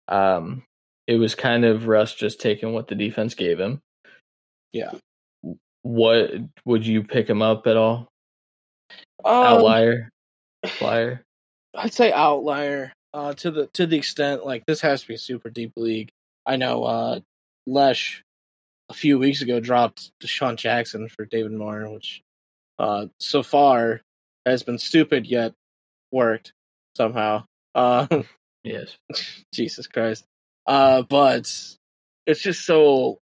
Um, 0.09 0.63
it 1.07 1.15
was 1.15 1.35
kind 1.35 1.63
of 1.63 1.87
Russ 1.87 2.13
just 2.13 2.41
taking 2.41 2.73
what 2.73 2.87
the 2.87 2.95
defense 2.95 3.35
gave 3.35 3.59
him. 3.59 3.79
Yeah. 4.73 4.91
What 5.83 6.31
would 6.65 6.85
you 6.85 7.03
pick 7.03 7.29
him 7.29 7.41
up 7.41 7.67
at 7.67 7.77
all? 7.77 8.09
Um, 9.23 9.33
outlier 9.33 10.09
flyer 10.67 11.23
I'd 11.77 11.93
say 11.93 12.11
outlier 12.11 12.93
uh, 13.13 13.33
to 13.33 13.51
the 13.51 13.67
to 13.73 13.85
the 13.85 13.97
extent 13.97 14.45
like 14.45 14.65
this 14.65 14.81
has 14.81 15.01
to 15.01 15.07
be 15.07 15.13
a 15.15 15.19
super 15.19 15.49
deep 15.49 15.73
league. 15.75 16.09
I 16.45 16.57
know 16.57 16.83
uh, 16.83 17.19
Lesh 17.67 18.23
a 18.89 18.93
few 18.93 19.17
weeks 19.17 19.41
ago 19.41 19.59
dropped 19.59 20.11
DeSean 20.21 20.57
Jackson 20.57 21.09
for 21.09 21.25
David 21.25 21.51
Moore, 21.53 21.89
which 21.89 22.21
uh, 22.79 23.07
so 23.19 23.43
far 23.43 24.01
has 24.45 24.63
been 24.63 24.77
stupid 24.77 25.25
yet 25.25 25.53
worked 26.11 26.53
somehow. 26.95 27.45
Uh, 27.73 28.07
yes 28.63 28.97
Jesus 29.53 29.87
Christ. 29.87 30.25
Uh, 30.67 31.03
but 31.03 31.51
it's 32.25 32.41
just 32.41 32.65
so. 32.65 33.19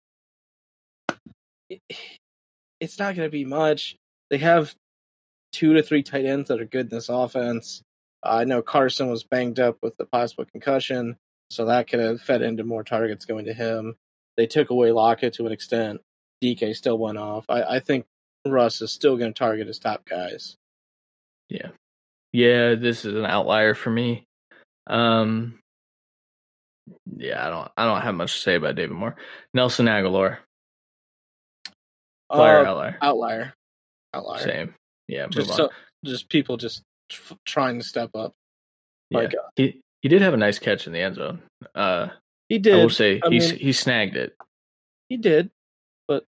It's 2.81 2.99
not 2.99 3.15
going 3.15 3.27
to 3.27 3.33
be 3.33 3.45
much. 3.45 3.97
They 4.31 4.39
have 4.39 4.75
two 5.53 5.75
to 5.75 5.83
three 5.83 6.03
tight 6.03 6.25
ends 6.25 6.49
that 6.49 6.61
are 6.61 6.67
good 6.67 6.87
in 6.87 6.97
this 6.97 7.09
offense. 7.09 7.83
I 8.23 8.45
know 8.45 8.63
Carson 8.63 9.09
was 9.09 9.25
banged 9.25 9.61
up 9.61 9.79
with 9.83 9.97
the 9.97 10.05
possible 10.05 10.45
concussion, 10.45 11.17
so 11.51 11.67
that 11.67 11.89
could 11.89 12.01
have 12.01 12.21
fed 12.21 12.43
into 12.43 12.65
more 12.65 12.85
targets 12.85 13.25
going 13.25 13.47
to 13.47 13.55
him. 13.55 13.97
They 14.41 14.47
took 14.47 14.71
away 14.71 14.91
Lockett 14.91 15.35
to 15.35 15.45
an 15.45 15.53
extent. 15.53 16.01
DK 16.43 16.75
still 16.75 16.97
went 16.97 17.19
off. 17.19 17.45
I, 17.51 17.63
I 17.77 17.81
think 17.81 18.07
Russ 18.49 18.81
is 18.81 18.91
still 18.91 19.19
going 19.19 19.35
to 19.35 19.39
target 19.39 19.67
his 19.67 19.79
top 19.79 20.07
guys. 20.09 20.57
yeah 21.51 21.69
yeah 22.33 22.75
this 22.77 23.05
is 23.05 23.15
an 23.15 23.27
outlier 23.27 23.75
for 23.75 23.91
me 23.91 24.25
um 24.87 25.59
yeah 27.17 27.45
i 27.47 27.51
don't 27.51 27.71
i 27.77 27.85
don't 27.85 28.01
have 28.03 28.15
much 28.15 28.33
to 28.35 28.39
say 28.39 28.55
about 28.55 28.77
david 28.77 28.95
moore 28.97 29.17
nelson 29.53 29.87
agholor 29.87 30.39
flyer 32.33 32.65
Uh, 32.65 32.69
outlier 32.71 32.99
outlier. 33.03 33.53
Outlier. 34.15 34.39
same 34.43 34.75
yeah 35.09 35.27
Just 35.29 35.55
so, 35.55 35.71
just 36.05 36.29
people 36.29 36.57
just 36.57 36.83
tr- 37.11 37.35
trying 37.45 37.79
to 37.81 37.85
step 37.85 38.11
up. 38.15 38.33
yeah. 39.11 39.19
Like 39.19 39.35
uh, 39.35 39.49
he 39.57 39.81
he 40.03 40.09
did 40.09 40.23
have 40.23 40.33
a 40.35 40.37
nice 40.39 40.59
catch 40.61 40.87
in 40.87 40.93
the 40.93 41.01
end 41.01 41.17
zone 41.17 41.43
uh 41.75 42.09
he 42.51 42.59
did. 42.59 42.75
I 42.75 42.83
will 42.83 42.91
say 42.91 43.21
I 43.25 43.31
he 43.31 43.39
mean- 43.39 43.57
he 43.57 43.73
snagged 43.73 44.17
it 44.17 44.37
He 45.09 45.17
did. 45.17 45.51
But 46.07 46.25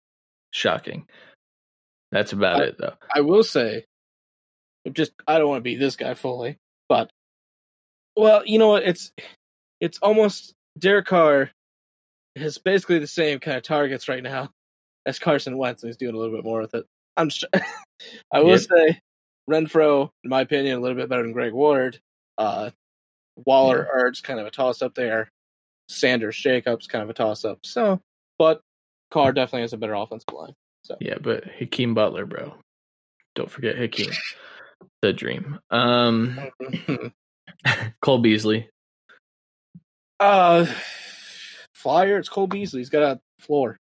shocking 0.51 1.07
that's 2.11 2.33
about 2.33 2.61
I- 2.63 2.65
it 2.65 2.79
though 2.79 2.95
I 3.15 3.21
will 3.21 3.45
say, 3.45 3.85
i 4.87 4.91
just 4.91 5.13
I 5.29 5.39
don't 5.39 5.49
want 5.49 5.59
to 5.61 5.63
be 5.71 5.77
this 5.77 5.95
guy 5.97 6.15
fully, 6.15 6.57
but 6.89 7.11
well, 8.17 8.43
you 8.47 8.59
know 8.59 8.69
what? 8.69 8.83
It's 8.83 9.13
it's 9.81 9.99
almost 9.99 10.55
Derek 10.79 11.07
Carr 11.07 11.51
has 12.35 12.57
basically 12.59 12.99
the 12.99 13.07
same 13.07 13.41
kind 13.41 13.57
of 13.59 13.63
targets 13.63 14.09
right 14.09 14.23
now 14.23 14.51
as 15.07 15.19
Carson 15.19 15.59
Wentz, 15.59 15.83
and 15.83 15.89
he's 15.89 15.97
doing 15.99 16.15
a 16.15 16.19
little 16.19 16.35
bit 16.35 16.45
more 16.45 16.61
with 16.63 16.75
it. 16.75 16.87
I'm. 17.17 17.29
Just, 17.29 17.45
I 18.33 18.41
will 18.41 18.59
say, 18.59 19.01
Renfrow, 19.51 20.11
in 20.25 20.31
my 20.31 20.41
opinion, 20.43 20.79
a 20.79 20.81
little 20.81 20.97
bit 20.97 21.09
better 21.09 21.23
than 21.23 21.33
Greg 21.33 21.53
Ward. 21.53 22.01
Uh, 22.39 22.71
Waller, 23.45 23.87
Ertz, 23.95 24.23
kind 24.23 24.41
of 24.41 24.47
a 24.47 24.51
toss 24.51 24.81
up 24.81 24.95
there. 24.95 25.31
Sanders, 25.89 26.37
Jacobs, 26.37 26.87
kind 26.87 27.03
of 27.03 27.11
a 27.11 27.15
toss 27.15 27.45
up. 27.45 27.59
So, 27.65 28.01
but 28.39 28.61
Carr 29.11 29.33
definitely 29.33 29.63
has 29.63 29.73
a 29.73 29.77
better 29.79 29.95
offensive 29.95 30.33
line. 30.33 30.55
So 30.85 30.97
yeah 31.01 31.17
but 31.21 31.43
hakeem 31.45 31.95
butler 31.95 32.27
bro 32.27 32.55
don't 33.35 33.51
forget 33.51 33.77
hakeem 33.77 34.13
the 35.03 35.13
dream 35.13 35.59
um 35.71 36.39
cole 38.01 38.19
beasley 38.19 38.69
Uh, 40.21 40.67
Flyer. 41.75 42.19
It's 42.19 42.29
Cole 42.29 42.47
Beasley. 42.47 42.81
He's 42.81 42.89
got 42.91 43.03
a 43.03 43.21
floor. 43.41 43.79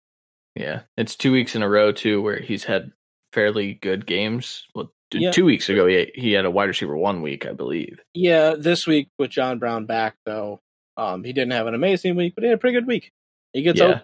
Yeah, 0.55 0.81
it's 0.97 1.15
two 1.15 1.31
weeks 1.31 1.55
in 1.55 1.61
a 1.63 1.69
row 1.69 1.91
too 1.91 2.21
where 2.21 2.39
he's 2.39 2.63
had 2.63 2.91
fairly 3.33 3.73
good 3.75 4.05
games. 4.05 4.65
Well, 4.73 4.91
t- 5.11 5.19
Yeah. 5.19 5.31
two 5.31 5.45
weeks 5.45 5.69
ago 5.69 5.85
he 5.87 6.11
he 6.15 6.31
had 6.33 6.45
a 6.45 6.51
wide 6.51 6.65
receiver 6.69 6.97
one 6.97 7.21
week, 7.21 7.45
I 7.45 7.53
believe. 7.53 7.99
Yeah, 8.13 8.55
this 8.57 8.85
week 8.87 9.09
with 9.19 9.29
John 9.31 9.59
Brown 9.59 9.85
back 9.85 10.15
though, 10.25 10.59
um, 10.97 11.23
he 11.23 11.33
didn't 11.33 11.51
have 11.51 11.67
an 11.67 11.75
amazing 11.75 12.15
week, 12.15 12.33
but 12.35 12.43
he 12.43 12.49
had 12.49 12.55
a 12.55 12.59
pretty 12.59 12.75
good 12.75 12.87
week. 12.87 13.11
He 13.53 13.61
gets 13.61 13.79
yeah. 13.79 14.01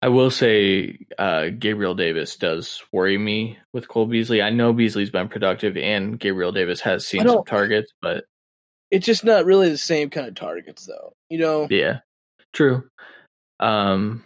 I 0.00 0.08
will 0.08 0.32
say 0.32 0.98
uh, 1.16 1.50
Gabriel 1.56 1.94
Davis 1.94 2.34
does 2.36 2.82
worry 2.90 3.16
me 3.16 3.58
with 3.72 3.86
Cole 3.86 4.06
Beasley. 4.06 4.42
I 4.42 4.50
know 4.50 4.72
Beasley's 4.72 5.10
been 5.10 5.28
productive 5.28 5.76
and 5.76 6.18
Gabriel 6.18 6.50
Davis 6.50 6.80
has 6.80 7.06
seen 7.06 7.26
some 7.26 7.44
targets, 7.44 7.92
but 8.02 8.24
it's 8.90 9.06
just 9.06 9.24
not 9.24 9.44
really 9.44 9.70
the 9.70 9.78
same 9.78 10.10
kind 10.10 10.26
of 10.26 10.34
targets, 10.34 10.86
though. 10.86 11.12
You 11.30 11.38
know? 11.38 11.68
Yeah, 11.70 12.00
true. 12.52 12.88
Um, 13.60 14.24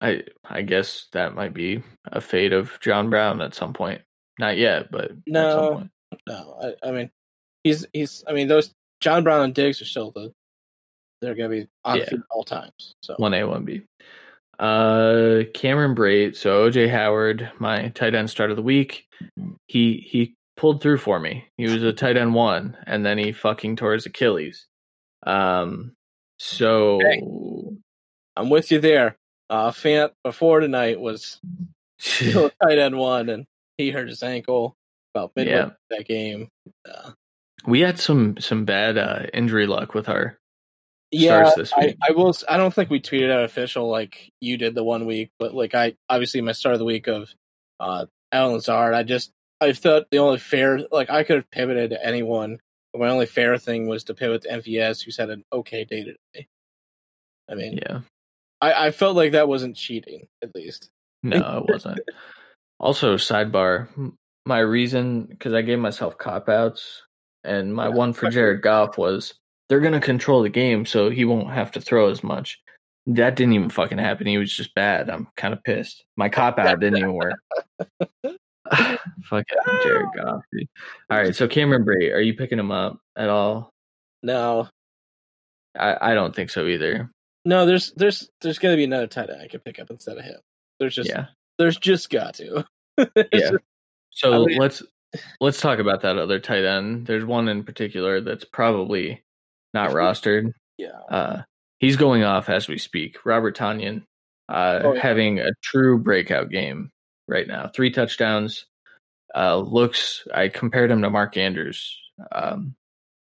I 0.00 0.22
I 0.44 0.62
guess 0.62 1.08
that 1.12 1.34
might 1.34 1.54
be 1.54 1.82
a 2.06 2.20
fate 2.20 2.52
of 2.52 2.78
John 2.80 3.10
Brown 3.10 3.42
at 3.42 3.54
some 3.54 3.72
point. 3.72 4.02
Not 4.38 4.58
yet, 4.58 4.92
but 4.92 5.10
No. 5.26 5.40
at 5.48 5.52
some 5.52 5.74
point. 5.74 5.90
No, 6.28 6.58
I, 6.62 6.88
I 6.88 6.92
mean, 6.92 7.10
he's 7.64 7.84
he's. 7.92 8.22
I 8.28 8.32
mean, 8.32 8.46
those 8.46 8.72
John 9.00 9.24
Brown 9.24 9.42
and 9.44 9.54
Diggs 9.54 9.80
are 9.82 9.84
still 9.86 10.10
the. 10.12 10.32
They're 11.20 11.34
gonna 11.34 11.48
be 11.48 11.66
on 11.84 11.98
Yeah. 11.98 12.04
the 12.04 12.10
field 12.10 12.20
at 12.22 12.26
all 12.30 12.44
times. 12.44 12.94
So 13.02 13.14
One 13.16 13.34
A, 13.34 13.44
one 13.44 13.64
B. 13.64 13.82
Uh, 14.58 15.42
Cameron 15.54 15.94
Brate. 15.94 16.36
So 16.36 16.68
OJ 16.68 16.88
Howard, 16.90 17.50
my 17.58 17.88
tight 17.90 18.14
end 18.14 18.30
start 18.30 18.50
of 18.50 18.56
the 18.56 18.62
week. 18.62 19.06
He 19.66 19.96
he 20.08 20.34
pulled 20.56 20.80
through 20.82 20.98
for 20.98 21.18
me. 21.20 21.46
He 21.56 21.64
was 21.68 21.82
a 21.82 21.92
tight 21.92 22.16
end 22.16 22.34
one, 22.34 22.76
and 22.86 23.04
then 23.06 23.18
he 23.18 23.32
fucking 23.32 23.76
tore 23.76 23.92
his 23.94 24.06
Achilles. 24.06 24.66
Um, 25.24 25.92
so 26.38 26.98
Hey. 27.00 27.22
I'm 28.36 28.50
with 28.50 28.70
you 28.70 28.80
there. 28.80 29.16
Uh, 29.50 29.70
Fant 29.70 30.12
before 30.24 30.60
tonight 30.60 31.00
was 31.00 31.40
still 31.98 32.46
a 32.46 32.50
tight 32.64 32.78
end 32.78 32.96
one, 32.96 33.28
and 33.28 33.46
he 33.76 33.90
hurt 33.90 34.08
his 34.08 34.22
ankle 34.22 34.76
about 35.14 35.32
midway 35.36 35.52
Yeah. 35.54 35.70
that 35.90 36.06
game. 36.06 36.48
Uh, 36.88 37.12
we 37.66 37.80
had 37.80 37.98
some 37.98 38.36
some 38.38 38.64
bad 38.64 38.98
uh, 38.98 39.26
injury 39.32 39.66
luck 39.66 39.94
with 39.94 40.08
our 40.08 40.38
yeah, 41.10 41.50
I, 41.76 41.86
week. 41.86 41.96
I 42.06 42.12
will. 42.12 42.34
I 42.48 42.58
don't 42.58 42.72
think 42.72 42.90
we 42.90 43.00
tweeted 43.00 43.30
out 43.30 43.44
official 43.44 43.88
like 43.88 44.30
you 44.40 44.58
did 44.58 44.74
the 44.74 44.84
one 44.84 45.06
week, 45.06 45.30
but 45.38 45.54
like 45.54 45.74
I 45.74 45.94
obviously 46.08 46.40
my 46.42 46.52
start 46.52 46.74
of 46.74 46.78
the 46.78 46.84
week 46.84 47.06
of 47.06 47.32
uh 47.80 48.06
Allen 48.30 48.54
Lazard. 48.54 48.94
I 48.94 49.04
just 49.04 49.32
I 49.60 49.72
thought 49.72 50.10
the 50.10 50.18
only 50.18 50.38
fair 50.38 50.80
like 50.92 51.08
I 51.08 51.24
could 51.24 51.36
have 51.36 51.50
pivoted 51.50 51.90
to 51.90 52.06
anyone, 52.06 52.58
but 52.92 53.00
my 53.00 53.08
only 53.08 53.26
fair 53.26 53.56
thing 53.56 53.86
was 53.86 54.04
to 54.04 54.14
pivot 54.14 54.42
to 54.42 54.48
MVS, 54.48 55.02
who's 55.02 55.16
had 55.16 55.30
an 55.30 55.44
okay 55.52 55.84
day 55.84 56.04
today. 56.04 56.46
I 57.50 57.54
mean, 57.54 57.78
yeah. 57.78 58.00
I, 58.60 58.88
I 58.88 58.90
felt 58.90 59.16
like 59.16 59.32
that 59.32 59.48
wasn't 59.48 59.76
cheating, 59.76 60.26
at 60.42 60.54
least. 60.54 60.90
No, 61.22 61.64
it 61.66 61.72
wasn't. 61.72 62.00
also, 62.78 63.16
sidebar: 63.16 63.88
my 64.44 64.58
reason 64.58 65.24
because 65.24 65.54
I 65.54 65.62
gave 65.62 65.78
myself 65.78 66.18
cop 66.18 66.48
outs, 66.50 67.02
and 67.48 67.74
my 67.74 67.88
Yeah. 67.88 67.94
one 67.94 68.12
for 68.12 68.30
Jared 68.30 68.62
Goff 68.62 68.96
was 68.98 69.34
they're 69.68 69.80
gonna 69.80 70.00
control 70.00 70.42
the 70.42 70.48
game, 70.48 70.86
so 70.86 71.10
he 71.10 71.24
won't 71.24 71.50
have 71.50 71.70
to 71.72 71.80
throw 71.80 72.08
as 72.10 72.22
much. 72.22 72.60
That 73.06 73.36
didn't 73.36 73.54
even 73.54 73.70
fucking 73.70 73.98
happen. 73.98 74.26
He 74.26 74.36
was 74.38 74.52
just 74.52 74.74
bad. 74.74 75.08
I'm 75.10 75.28
kind 75.36 75.54
of 75.54 75.64
pissed. 75.64 76.04
My 76.16 76.28
cop 76.28 76.58
out 76.58 76.78
didn't 76.80 76.98
even 76.98 77.14
work. 77.14 77.40
Fucking 79.24 79.58
Jared 79.82 80.08
Goff. 80.16 80.42
dude. 80.52 80.68
All 81.10 81.16
right, 81.18 81.34
so 81.34 81.48
Cameron 81.48 81.84
Brate, 81.84 82.14
are 82.14 82.20
you 82.20 82.34
picking 82.34 82.58
him 82.58 82.70
up 82.70 82.98
at 83.16 83.28
all? 83.30 83.72
No, 84.22 84.68
I, 85.78 86.10
I 86.10 86.14
don't 86.14 86.34
think 86.36 86.50
so 86.50 86.66
either. 86.66 87.10
no. 87.44 87.64
There's 87.66 87.92
there's 87.92 88.28
there's 88.40 88.58
gonna 88.58 88.76
be 88.76 88.84
another 88.84 89.06
tight 89.06 89.30
end 89.30 89.40
I 89.40 89.48
could 89.48 89.64
pick 89.64 89.78
up 89.78 89.90
instead 89.90 90.18
of 90.18 90.24
him. 90.24 90.38
There's 90.80 90.94
just 90.94 91.08
yeah, 91.08 91.26
there's 91.58 91.76
just 91.78 92.10
got 92.10 92.34
to. 92.36 92.64
yeah. 93.32 93.50
So 94.10 94.42
I 94.42 94.46
mean- 94.46 94.58
let's 94.58 94.82
let's 95.40 95.60
talk 95.60 95.78
about 95.78 96.02
that 96.02 96.18
other 96.18 96.38
tight 96.40 96.64
end. 96.64 97.06
There's 97.06 97.24
one 97.24 97.48
in 97.48 97.64
particular 97.64 98.20
that's 98.20 98.44
probably 98.44 99.22
not 99.74 99.90
rostered. 99.90 100.52
yeah. 100.76 100.98
Uh, 101.10 101.42
he's 101.80 101.96
going 101.96 102.22
off 102.24 102.48
as 102.48 102.68
we 102.68 102.78
speak. 102.78 103.18
Robert 103.24 103.56
Tonyan, 103.56 104.02
uh, 104.48 104.80
Oh, 104.84 104.94
yeah. 104.94 105.00
having 105.02 105.38
a 105.40 105.50
true 105.62 105.98
breakout 105.98 106.50
game 106.50 106.90
right 107.26 107.46
now. 107.46 107.70
Three 107.74 107.90
touchdowns. 107.90 108.66
Uh, 109.34 109.56
looks. 109.58 110.26
I 110.34 110.48
compared 110.48 110.90
him 110.90 111.02
to 111.02 111.10
Mark 111.10 111.36
Andrews 111.36 111.96
um, 112.32 112.74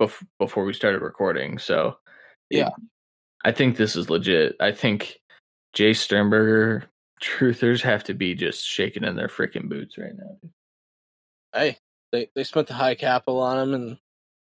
bef- 0.00 0.22
before 0.38 0.64
we 0.64 0.72
started 0.74 1.00
recording. 1.02 1.58
So 1.58 1.96
Yeah. 2.50 2.70
I 3.44 3.52
think 3.52 3.76
this 3.76 3.96
is 3.96 4.10
legit. 4.10 4.56
I 4.60 4.72
think 4.72 5.18
Jace 5.74 5.96
Sternberger 5.96 6.84
truthers 7.22 7.80
have 7.82 8.04
to 8.04 8.14
be 8.14 8.34
just 8.34 8.64
shaking 8.66 9.04
in 9.04 9.16
their 9.16 9.28
freaking 9.28 9.68
boots 9.70 9.96
right 9.96 10.12
now. 10.16 10.50
Hey, 11.56 11.78
they 12.12 12.28
they 12.34 12.44
spent 12.44 12.68
the 12.68 12.74
high 12.74 12.94
capital 12.94 13.40
on 13.40 13.58
him, 13.58 13.74
and 13.74 13.98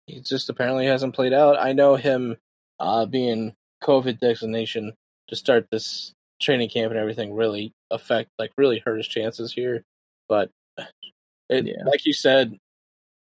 he 0.06 0.20
just 0.20 0.48
apparently 0.50 0.86
hasn't 0.86 1.14
played 1.14 1.32
out. 1.32 1.58
I 1.58 1.72
know 1.72 1.96
him 1.96 2.36
uh, 2.80 3.06
being 3.06 3.54
COVID 3.82 4.18
designation 4.20 4.94
to 5.28 5.36
start 5.36 5.68
this 5.70 6.12
training 6.40 6.68
camp 6.68 6.90
and 6.90 6.98
everything 7.00 7.34
really 7.34 7.72
affect 7.90 8.30
like 8.38 8.52
really 8.56 8.78
hurt 8.84 8.96
his 8.96 9.08
chances 9.08 9.52
here. 9.52 9.84
But 10.28 10.50
it, 11.48 11.66
Yeah. 11.66 11.84
like 11.84 12.06
you 12.06 12.12
said, 12.12 12.56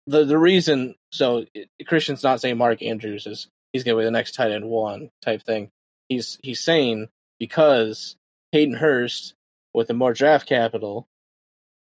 the 0.07 0.25
the 0.25 0.39
reason 0.39 0.95
so 1.13 1.45
it, 1.55 1.69
Christian's 1.87 2.23
not 2.23 2.41
saying 2.41 2.59
Mark 2.59 2.83
Andrews 2.83 3.27
is 3.27 3.49
he's 3.73 3.85
going 3.85 3.97
to 3.97 4.01
be 4.01 4.05
the 4.05 4.11
next 4.11 4.35
tight 4.35 4.53
end 4.53 4.67
one 4.69 5.11
type 5.23 5.43
thing. 5.43 5.71
He's 6.09 6.39
he's 6.43 6.61
saying 6.61 7.09
because 7.39 8.17
Hayden 8.53 8.75
Hurst 8.75 9.35
with 9.75 9.89
the 9.89 9.95
more 9.95 10.13
draft 10.13 10.49
capital 10.49 11.07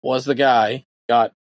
was 0.03 0.25
the 0.25 0.35
guy 0.35 0.85
got 1.09 1.33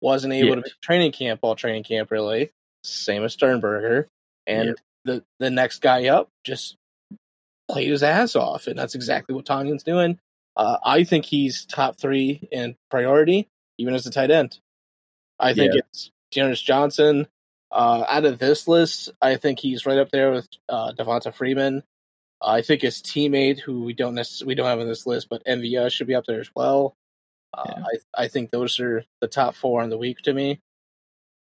wasn't 0.00 0.32
able 0.32 0.56
to 0.56 0.62
make 0.62 0.80
training 0.82 1.12
camp 1.12 1.40
all 1.42 1.54
training 1.56 1.82
camp 1.84 2.10
really 2.10 2.50
same 2.84 3.22
as 3.24 3.32
Sternberger 3.32 4.08
and 4.46 4.76
the 5.04 5.24
the 5.38 5.50
next 5.50 5.80
guy 5.80 6.08
up 6.08 6.28
just 6.44 6.76
played 7.70 7.90
his 7.90 8.02
ass 8.02 8.36
off 8.36 8.66
and 8.66 8.78
that's 8.78 8.94
exactly 8.94 9.34
what 9.34 9.44
Tonyan's 9.46 9.82
doing. 9.82 10.18
Uh, 10.56 10.78
I 10.84 11.04
think 11.04 11.24
he's 11.24 11.64
top 11.66 11.98
three 11.98 12.48
in 12.50 12.76
priority 12.90 13.48
even 13.78 13.94
as 13.94 14.06
a 14.06 14.10
tight 14.10 14.30
end. 14.30 14.58
I 15.38 15.54
think 15.54 15.74
Yeah. 15.74 15.80
it's 15.88 16.10
D'Ernest 16.32 16.64
Johnson. 16.64 17.26
Uh, 17.72 18.04
out 18.08 18.24
of 18.24 18.38
this 18.38 18.66
list, 18.66 19.10
I 19.22 19.36
think 19.36 19.58
he's 19.58 19.86
right 19.86 19.98
up 19.98 20.10
there 20.10 20.32
with 20.32 20.48
uh, 20.68 20.92
Devonta 20.92 21.32
Freeman. 21.32 21.82
I 22.42 22.62
think 22.62 22.82
his 22.82 23.00
teammate, 23.00 23.60
who 23.60 23.82
we 23.84 23.92
don't 23.92 24.14
necessarily 24.14 24.50
we 24.50 24.54
don't 24.56 24.66
have 24.66 24.80
on 24.80 24.88
this 24.88 25.06
list, 25.06 25.28
but 25.30 25.44
MVS 25.46 25.92
should 25.92 26.06
be 26.08 26.14
up 26.14 26.24
there 26.26 26.40
as 26.40 26.50
well. 26.54 26.94
Uh, 27.52 27.64
Yeah. 27.66 27.82
I 28.16 28.22
I 28.24 28.28
think 28.28 28.50
those 28.50 28.78
are 28.80 29.04
the 29.20 29.28
top 29.28 29.54
four 29.54 29.82
in 29.82 29.90
the 29.90 29.98
week 29.98 30.18
to 30.22 30.32
me. 30.32 30.60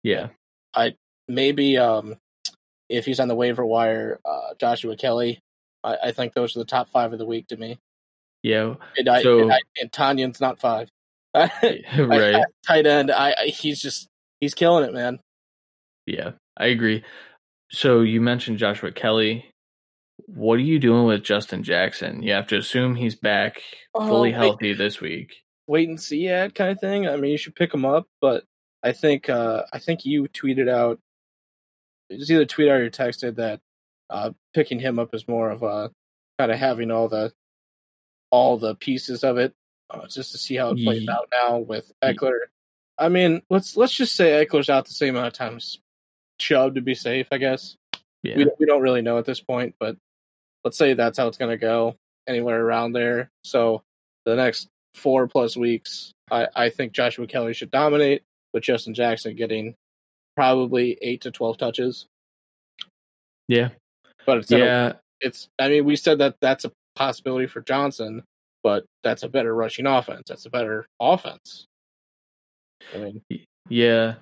Yeah, 0.03 0.27
I 0.73 0.95
Maybe 1.27 1.77
um, 1.77 2.15
if 2.87 3.05
he's 3.05 3.19
on 3.19 3.27
the 3.27 3.35
waiver 3.35 3.65
wire, 3.65 4.19
uh, 4.23 4.53
Joshua 4.59 4.95
Kelley. 4.95 5.39
I, 5.83 5.97
I 6.05 6.11
think 6.11 6.33
those 6.33 6.55
are 6.55 6.59
the 6.59 6.65
top 6.65 6.89
five 6.89 7.11
of 7.13 7.19
the 7.19 7.25
week 7.25 7.47
to 7.47 7.57
me. 7.57 7.79
yeah, 8.43 8.75
And, 8.97 9.09
I, 9.09 9.21
So- 9.23 9.39
and, 9.41 9.51
I, 9.53 9.59
and 9.81 9.91
Tonyan's 9.91 10.39
not 10.39 10.59
five. 10.59 10.89
right. 11.35 12.43
tight 12.65 12.85
end. 12.87 13.11
I, 13.11 13.35
I 13.37 13.45
he's 13.47 13.81
just 13.81 14.07
he's 14.39 14.53
killing 14.53 14.85
it, 14.85 14.93
man. 14.93 15.19
Yeah, 16.05 16.31
I 16.57 16.67
agree. 16.67 17.03
So 17.69 18.01
you 18.01 18.21
mentioned 18.21 18.57
Joshua 18.59 18.91
Kelley. 18.93 19.51
What 20.27 20.53
are 20.53 20.59
you 20.59 20.79
doing 20.79 21.05
with 21.05 21.23
Justin 21.23 21.63
Jackson? 21.63 22.23
You 22.23 22.31
have 22.33 22.47
to 22.47 22.57
assume 22.57 22.95
he's 22.95 23.15
back 23.15 23.61
Oh, 23.93 24.07
fully 24.07 24.29
wait. 24.31 24.35
healthy 24.37 24.73
this 24.73 25.01
week. 25.01 25.43
Wait 25.67 25.89
and 25.89 25.99
see 25.99 26.29
ad 26.29 26.55
kind 26.55 26.71
of 26.71 26.79
thing. 26.79 27.07
I 27.07 27.17
mean, 27.17 27.31
you 27.31 27.37
should 27.37 27.55
pick 27.55 27.73
him 27.73 27.85
up, 27.85 28.07
but 28.21 28.45
I 28.83 28.93
think 28.93 29.29
uh, 29.29 29.63
I 29.73 29.79
think 29.79 30.05
you 30.05 30.23
tweeted 30.29 30.69
out. 30.69 30.99
It 32.09 32.19
was 32.19 32.31
either 32.31 32.45
tweet 32.45 32.69
out 32.69 32.79
or 32.79 32.89
texted 32.89 33.35
that 33.35 33.59
uh, 34.09 34.31
picking 34.53 34.79
him 34.79 34.97
up 34.97 35.13
is 35.13 35.27
more 35.27 35.49
of 35.49 35.63
a 35.63 35.91
kind 36.39 36.51
of 36.51 36.57
having 36.57 36.91
all 36.91 37.09
the 37.09 37.33
all 38.29 38.57
the 38.57 38.75
pieces 38.75 39.23
of 39.23 39.37
it, 39.37 39.53
uh, 39.89 40.07
just 40.07 40.31
to 40.31 40.37
see 40.37 40.55
how 40.55 40.69
it 40.69 40.83
plays 40.83 41.03
Ye- 41.03 41.09
out 41.09 41.27
now 41.31 41.57
with 41.57 41.91
Ekeler. 42.03 42.39
I 42.97 43.09
mean, 43.09 43.41
let's 43.49 43.75
let's 43.75 43.93
just 43.93 44.15
say 44.15 44.45
Ekeler's 44.45 44.69
out 44.69 44.85
the 44.85 44.93
same 44.93 45.15
amount 45.15 45.27
of 45.27 45.33
time 45.33 45.57
as 45.57 45.77
Chubb 46.39 46.75
to 46.75 46.81
be 46.81 46.95
safe. 46.95 47.27
I 47.31 47.37
guess 47.37 47.75
Yeah, 48.23 48.37
we 48.37 48.47
we 48.59 48.65
don't 48.65 48.81
really 48.81 49.01
know 49.01 49.17
at 49.17 49.25
this 49.25 49.41
point, 49.41 49.75
but 49.79 49.97
let's 50.63 50.77
say 50.77 50.93
that's 50.93 51.17
how 51.17 51.27
it's 51.27 51.37
going 51.37 51.51
to 51.51 51.57
go, 51.57 51.97
anywhere 52.27 52.63
around 52.63 52.93
there. 52.93 53.31
So 53.43 53.83
the 54.25 54.35
next 54.35 54.69
four 54.97 55.27
plus 55.27 55.55
weeks, 55.55 56.11
I, 56.31 56.47
I 56.55 56.69
think 56.69 56.93
Joshua 56.93 57.27
Kelley 57.27 57.53
should 57.53 57.71
dominate, 57.71 58.23
with 58.53 58.63
Justin 58.63 58.93
Jackson 58.93 59.35
getting 59.35 59.75
probably 60.35 60.97
eight 61.01 61.21
to 61.21 61.31
twelve 61.31 61.57
touches. 61.57 62.05
yeah, 63.47 63.69
But 64.25 64.39
it's 64.39 64.51
yeah. 64.51 64.93
it's. 65.21 65.47
I 65.59 65.69
mean, 65.69 65.85
we 65.85 65.95
said 65.95 66.19
that 66.19 66.35
that's 66.41 66.65
a 66.65 66.71
possibility 66.95 67.47
for 67.47 67.61
Johnson, 67.61 68.23
but 68.63 68.85
that's 69.03 69.23
a 69.23 69.29
better 69.29 69.53
rushing 69.53 69.85
offense. 69.85 70.23
That's 70.27 70.45
a 70.45 70.49
better 70.49 70.85
offense. 70.99 71.65
I 72.93 72.97
mean, 72.97 73.21
Yeah. 73.69 74.15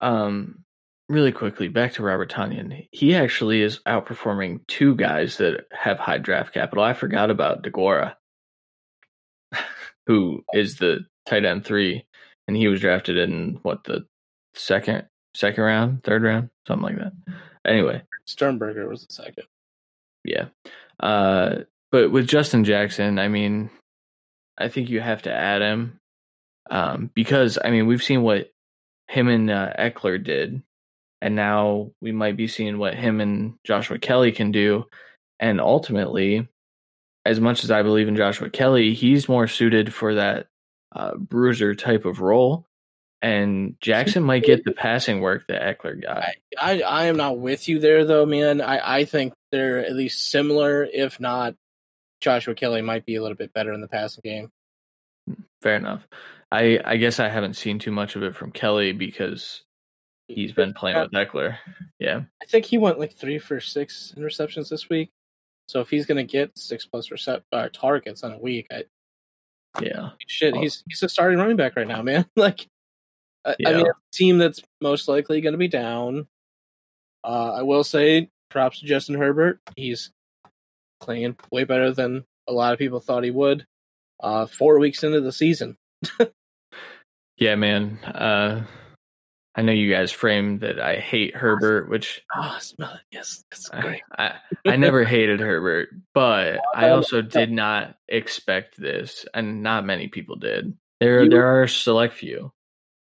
Um 0.00 0.60
really 1.08 1.32
quickly 1.32 1.68
back 1.68 1.92
to 1.94 2.02
Robert 2.02 2.30
Tonyan. 2.30 2.86
He 2.92 3.14
actually 3.14 3.62
is 3.62 3.80
outperforming 3.86 4.60
two 4.68 4.94
guys 4.96 5.36
that 5.38 5.66
have 5.72 5.98
high 5.98 6.18
draft 6.18 6.54
capital. 6.54 6.82
I 6.82 6.94
forgot 6.94 7.30
about 7.30 7.62
Deguara, 7.62 8.14
who 10.06 10.44
is 10.52 10.76
the 10.76 11.00
tight 11.26 11.44
end 11.44 11.64
3 11.64 12.04
and 12.46 12.56
he 12.56 12.68
was 12.68 12.80
drafted 12.80 13.16
in 13.16 13.58
what 13.62 13.84
the 13.84 14.06
second 14.54 15.06
second 15.34 15.64
round, 15.64 16.04
third 16.04 16.22
round, 16.22 16.50
something 16.66 16.96
like 16.96 16.98
that. 16.98 17.12
Anyway, 17.66 18.02
Sternberger 18.26 18.88
was 18.88 19.06
the 19.06 19.12
second. 19.12 19.44
yeah. 20.24 20.46
Uh, 21.00 21.60
but 21.90 22.10
with 22.10 22.26
Justin 22.26 22.64
Jackson, 22.64 23.18
I 23.18 23.28
mean, 23.28 23.70
I 24.58 24.68
think 24.68 24.90
you 24.90 25.00
have 25.00 25.22
to 25.22 25.32
add 25.32 25.62
him 25.62 25.98
um, 26.70 27.10
because 27.14 27.58
I 27.62 27.70
mean 27.70 27.86
we've 27.86 28.02
seen 28.02 28.22
what 28.22 28.50
him 29.08 29.28
and 29.28 29.50
uh, 29.50 29.72
Ekeler 29.78 30.22
did, 30.22 30.62
and 31.20 31.34
now 31.34 31.90
we 32.00 32.12
might 32.12 32.36
be 32.36 32.48
seeing 32.48 32.78
what 32.78 32.94
him 32.94 33.20
and 33.20 33.54
Joshua 33.64 33.98
Kelley 33.98 34.32
can 34.32 34.52
do. 34.52 34.84
And 35.40 35.60
ultimately, 35.60 36.48
as 37.24 37.40
much 37.40 37.64
as 37.64 37.70
I 37.70 37.82
believe 37.82 38.08
in 38.08 38.16
Joshua 38.16 38.50
Kelley, 38.50 38.94
he's 38.94 39.28
more 39.28 39.48
suited 39.48 39.92
for 39.92 40.14
that 40.14 40.46
uh, 40.94 41.16
bruiser 41.16 41.74
type 41.74 42.04
of 42.04 42.20
role. 42.20 42.66
And 43.22 43.76
Jackson 43.80 44.22
might 44.22 44.44
get 44.44 44.64
the 44.64 44.72
passing 44.72 45.22
work 45.22 45.46
that 45.48 45.62
Ekeler 45.62 46.02
got. 46.02 46.18
I, 46.18 46.34
I, 46.58 46.80
I 46.82 47.04
am 47.04 47.16
not 47.16 47.38
with 47.38 47.68
you 47.68 47.78
there, 47.78 48.04
though, 48.04 48.26
man. 48.26 48.60
I, 48.60 48.98
I 48.98 49.04
think 49.06 49.32
they're 49.50 49.78
at 49.78 49.94
least 49.94 50.30
similar, 50.30 50.84
if 50.84 51.18
not, 51.18 51.54
Joshua 52.20 52.54
Kelley 52.54 52.82
might 52.82 53.06
be 53.06 53.16
a 53.16 53.22
little 53.22 53.36
bit 53.36 53.54
better 53.54 53.72
in 53.72 53.80
the 53.80 53.88
passing 53.88 54.20
game. 54.22 54.50
Fair 55.62 55.76
enough. 55.76 56.06
I, 56.52 56.78
I 56.84 56.98
guess 56.98 57.18
I 57.18 57.30
haven't 57.30 57.54
seen 57.54 57.78
too 57.78 57.92
much 57.92 58.14
of 58.14 58.22
it 58.22 58.36
from 58.36 58.52
Kelley 58.52 58.92
because 58.92 59.62
he's 60.28 60.52
been 60.52 60.74
playing 60.74 61.00
with 61.00 61.12
Ekeler. 61.12 61.56
Yeah. 61.98 62.24
I 62.42 62.46
think 62.46 62.66
he 62.66 62.76
went 62.76 62.98
like 62.98 63.14
three 63.14 63.38
for 63.38 63.58
six 63.58 64.12
interceptions 64.18 64.68
this 64.68 64.90
week. 64.90 65.10
So 65.68 65.80
if 65.80 65.90
he's 65.90 66.06
going 66.06 66.24
to 66.24 66.30
get 66.30 66.56
six 66.58 66.86
plus 66.86 67.08
recept 67.08 67.42
uh, 67.52 67.68
targets 67.72 68.22
on 68.22 68.32
a 68.32 68.38
week, 68.38 68.66
I 68.70 68.84
yeah 69.80 70.10
shit, 70.26 70.54
he's 70.56 70.84
he's 70.88 71.02
a 71.02 71.08
starting 71.08 71.38
running 71.38 71.56
back 71.56 71.76
right 71.76 71.88
now, 71.88 72.02
man. 72.02 72.26
like, 72.36 72.66
I, 73.44 73.56
yeah. 73.58 73.68
I 73.68 73.72
mean, 73.74 73.86
a 73.86 73.92
team 74.12 74.38
that's 74.38 74.62
most 74.80 75.08
likely 75.08 75.40
going 75.40 75.52
to 75.54 75.58
be 75.58 75.68
down. 75.68 76.26
Uh, 77.24 77.54
I 77.54 77.62
will 77.62 77.84
say, 77.84 78.28
props 78.50 78.80
to 78.80 78.86
Justin 78.86 79.16
Herbert. 79.16 79.60
He's 79.76 80.10
playing 81.00 81.36
way 81.50 81.64
better 81.64 81.92
than 81.92 82.24
a 82.46 82.52
lot 82.52 82.72
of 82.72 82.78
people 82.78 83.00
thought 83.00 83.24
he 83.24 83.30
would. 83.30 83.66
Uh, 84.22 84.46
four 84.46 84.78
weeks 84.78 85.02
into 85.02 85.20
the 85.20 85.32
season. 85.32 85.76
yeah, 87.36 87.56
man. 87.56 87.98
Uh, 88.04 88.64
I 89.56 89.62
know 89.62 89.72
you 89.72 89.92
guys 89.92 90.10
framed 90.10 90.60
that 90.60 90.80
I 90.80 90.96
hate 90.96 91.36
Herbert, 91.36 91.88
which 91.88 92.22
oh, 92.36 92.56
smell 92.60 92.94
it. 92.94 93.00
Yes, 93.12 93.44
that's 93.50 93.68
great. 93.68 94.02
I, 94.16 94.26
I, 94.26 94.72
I 94.72 94.76
never 94.76 95.04
hated 95.04 95.38
Herbert, 95.38 95.90
but 96.12 96.58
I 96.74 96.88
also 96.90 97.22
did 97.22 97.52
not 97.52 97.94
expect 98.08 98.80
this, 98.80 99.24
and 99.32 99.62
not 99.62 99.84
many 99.86 100.08
people 100.08 100.36
did. 100.36 100.76
There, 101.00 101.22
you, 101.22 101.30
there 101.30 101.46
are 101.46 101.62
a 101.64 101.68
select 101.68 102.14
few. 102.14 102.52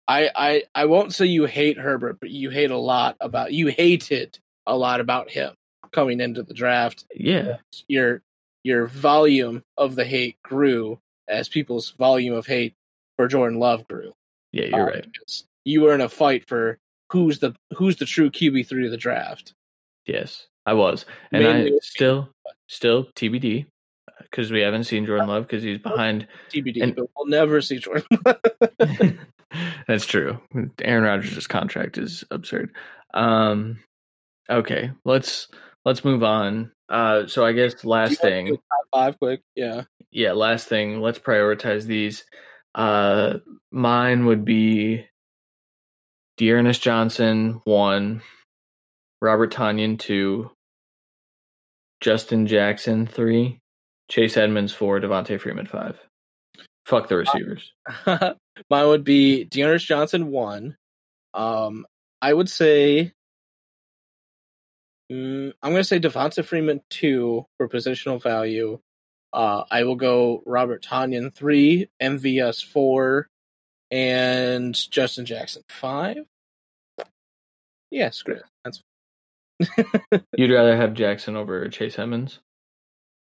I, 0.07 0.29
I, 0.35 0.63
I 0.73 0.85
won't 0.85 1.13
say 1.13 1.27
you 1.27 1.45
hate 1.45 1.77
Herbert, 1.77 2.19
but 2.19 2.31
you 2.31 2.49
hate 2.49 2.71
a 2.71 2.77
lot 2.77 3.17
about 3.19 3.53
you 3.53 3.67
hated 3.67 4.39
a 4.65 4.75
lot 4.75 4.99
about 4.99 5.29
him 5.29 5.53
coming 5.91 6.19
into 6.19 6.41
the 6.41 6.55
draft. 6.55 7.05
Yeah, 7.13 7.57
your 7.87 8.23
your 8.63 8.87
volume 8.87 9.63
of 9.77 9.95
the 9.95 10.05
hate 10.05 10.41
grew 10.41 10.99
as 11.27 11.49
people's 11.49 11.91
volume 11.91 12.33
of 12.33 12.47
hate 12.47 12.73
for 13.15 13.27
Jordan 13.27 13.59
Love 13.59 13.87
grew. 13.87 14.13
Yeah, 14.51 14.65
you're 14.65 14.81
um, 14.81 14.87
right 14.87 15.07
you 15.65 15.81
were 15.81 15.93
in 15.93 16.01
a 16.01 16.09
fight 16.09 16.47
for 16.47 16.77
who's 17.11 17.39
the 17.39 17.53
who's 17.75 17.97
the 17.97 18.05
true 18.05 18.29
QB 18.29 18.67
three 18.67 18.85
of 18.85 18.91
the 18.91 18.97
draft. 18.97 19.53
Yes, 20.05 20.47
I 20.65 20.73
was, 20.73 21.05
and 21.31 21.43
Mainly 21.43 21.73
I 21.73 21.79
still 21.81 22.29
still 22.67 23.05
TBD 23.15 23.65
because 24.21 24.51
we 24.51 24.61
haven't 24.61 24.85
seen 24.85 25.05
Jordan 25.05 25.27
Love 25.27 25.43
because 25.43 25.63
he's 25.63 25.79
behind 25.79 26.27
TBD, 26.51 26.81
and, 26.81 26.95
but 26.95 27.07
we'll 27.15 27.27
never 27.27 27.61
see 27.61 27.79
Jordan. 27.79 28.07
That's 29.87 30.05
true. 30.05 30.39
Aaron 30.81 31.03
Rodgers' 31.03 31.47
contract 31.47 31.97
is 31.97 32.23
absurd. 32.31 32.73
Um, 33.13 33.79
okay, 34.49 34.91
let's 35.05 35.47
let's 35.85 36.05
move 36.05 36.23
on. 36.23 36.71
Uh, 36.89 37.27
so 37.27 37.45
I 37.45 37.51
guess 37.51 37.83
last 37.83 38.21
thing, 38.21 38.57
five 38.91 39.19
quick, 39.19 39.41
yeah, 39.55 39.83
yeah. 40.11 40.31
Last 40.31 40.67
thing, 40.67 41.01
let's 41.01 41.19
prioritize 41.19 41.85
these. 41.85 42.25
Uh, 42.73 43.39
mine 43.71 44.25
would 44.25 44.45
be 44.45 45.05
D'Ernest 46.41 46.81
Johnson 46.81 47.61
one, 47.65 48.23
Robert 49.21 49.53
Tonyan 49.53 49.99
two, 49.99 50.49
Justin 51.99 52.47
Jackson 52.47 53.05
three, 53.05 53.59
Chase 54.09 54.37
Edmonds 54.37 54.73
four, 54.73 54.99
Devonta 54.99 55.39
Freeman 55.39 55.67
five. 55.67 55.99
Fuck 56.87 57.09
the 57.09 57.17
receivers. 57.17 57.71
Mine 58.07 58.87
would 58.87 59.03
be 59.03 59.43
D'Ernest 59.43 59.85
Johnson 59.85 60.31
one. 60.31 60.77
Um, 61.35 61.85
I 62.23 62.33
would 62.33 62.49
say 62.49 63.11
mm, 65.11 65.53
I'm 65.61 65.71
going 65.71 65.83
to 65.83 65.87
say 65.87 65.99
Devonta 65.99 66.43
Freeman 66.43 66.81
two 66.89 67.45
for 67.57 67.69
positional 67.69 68.19
value. 68.19 68.79
Uh, 69.31 69.65
I 69.69 69.83
will 69.83 69.95
go 69.95 70.41
Robert 70.47 70.83
Tonyan 70.83 71.31
three, 71.31 71.87
MVS 72.01 72.65
four, 72.65 73.27
and 73.91 74.73
Justin 74.89 75.27
Jackson 75.27 75.61
five. 75.69 76.25
Yeah, 77.91 78.09
screw 78.09 78.35
it. 78.35 78.43
That's. 78.63 78.81
You'd 80.37 80.51
rather 80.51 80.75
have 80.75 80.95
Jackson 80.95 81.35
over 81.35 81.67
Chase 81.69 81.99
Edmonds? 81.99 82.39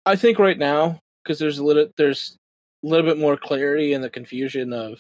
I 0.07 0.17
think 0.17 0.39
right 0.39 0.59
now 0.59 1.01
because 1.23 1.39
there's 1.39 1.59
a 1.59 1.65
little 1.65 1.89
there's 1.97 2.37
a 2.85 2.89
little 2.89 3.05
bit 3.05 3.19
more 3.19 3.37
clarity 3.37 3.93
in 3.93 4.01
the 4.01 4.11
confusion 4.11 4.73
of 4.73 4.99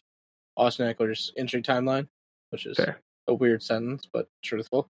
Austin 0.56 0.92
Ekeler's 0.92 1.32
injury 1.36 1.62
timeline, 1.62 2.06
which 2.50 2.66
is 2.66 2.76
fair. 2.76 3.00
a 3.26 3.34
weird 3.34 3.62
sentence 3.62 4.06
but 4.12 4.28
truthful. 4.42 4.88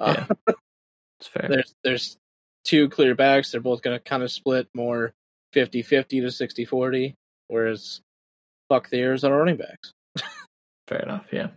Yeah, 0.00 0.26
uh, 0.46 0.52
it's 1.20 1.28
fair. 1.28 1.48
There's 1.48 1.74
there's 1.82 2.16
two 2.64 2.88
clear 2.88 3.14
backs. 3.14 3.50
They're 3.50 3.60
both 3.60 3.82
going 3.82 3.96
to 3.96 4.02
kind 4.02 4.22
of 4.22 4.30
split 4.30 4.68
more 4.74 5.12
50-50 5.54 6.08
to 6.08 6.66
60-40, 6.66 7.14
whereas 7.48 8.00
fuck 8.68 8.90
the 8.90 9.00
Arizona 9.00 9.36
running 9.36 9.56
backs. 9.56 9.92
fair 10.88 11.00
enough. 11.00 11.26
Yeah. 11.32 11.48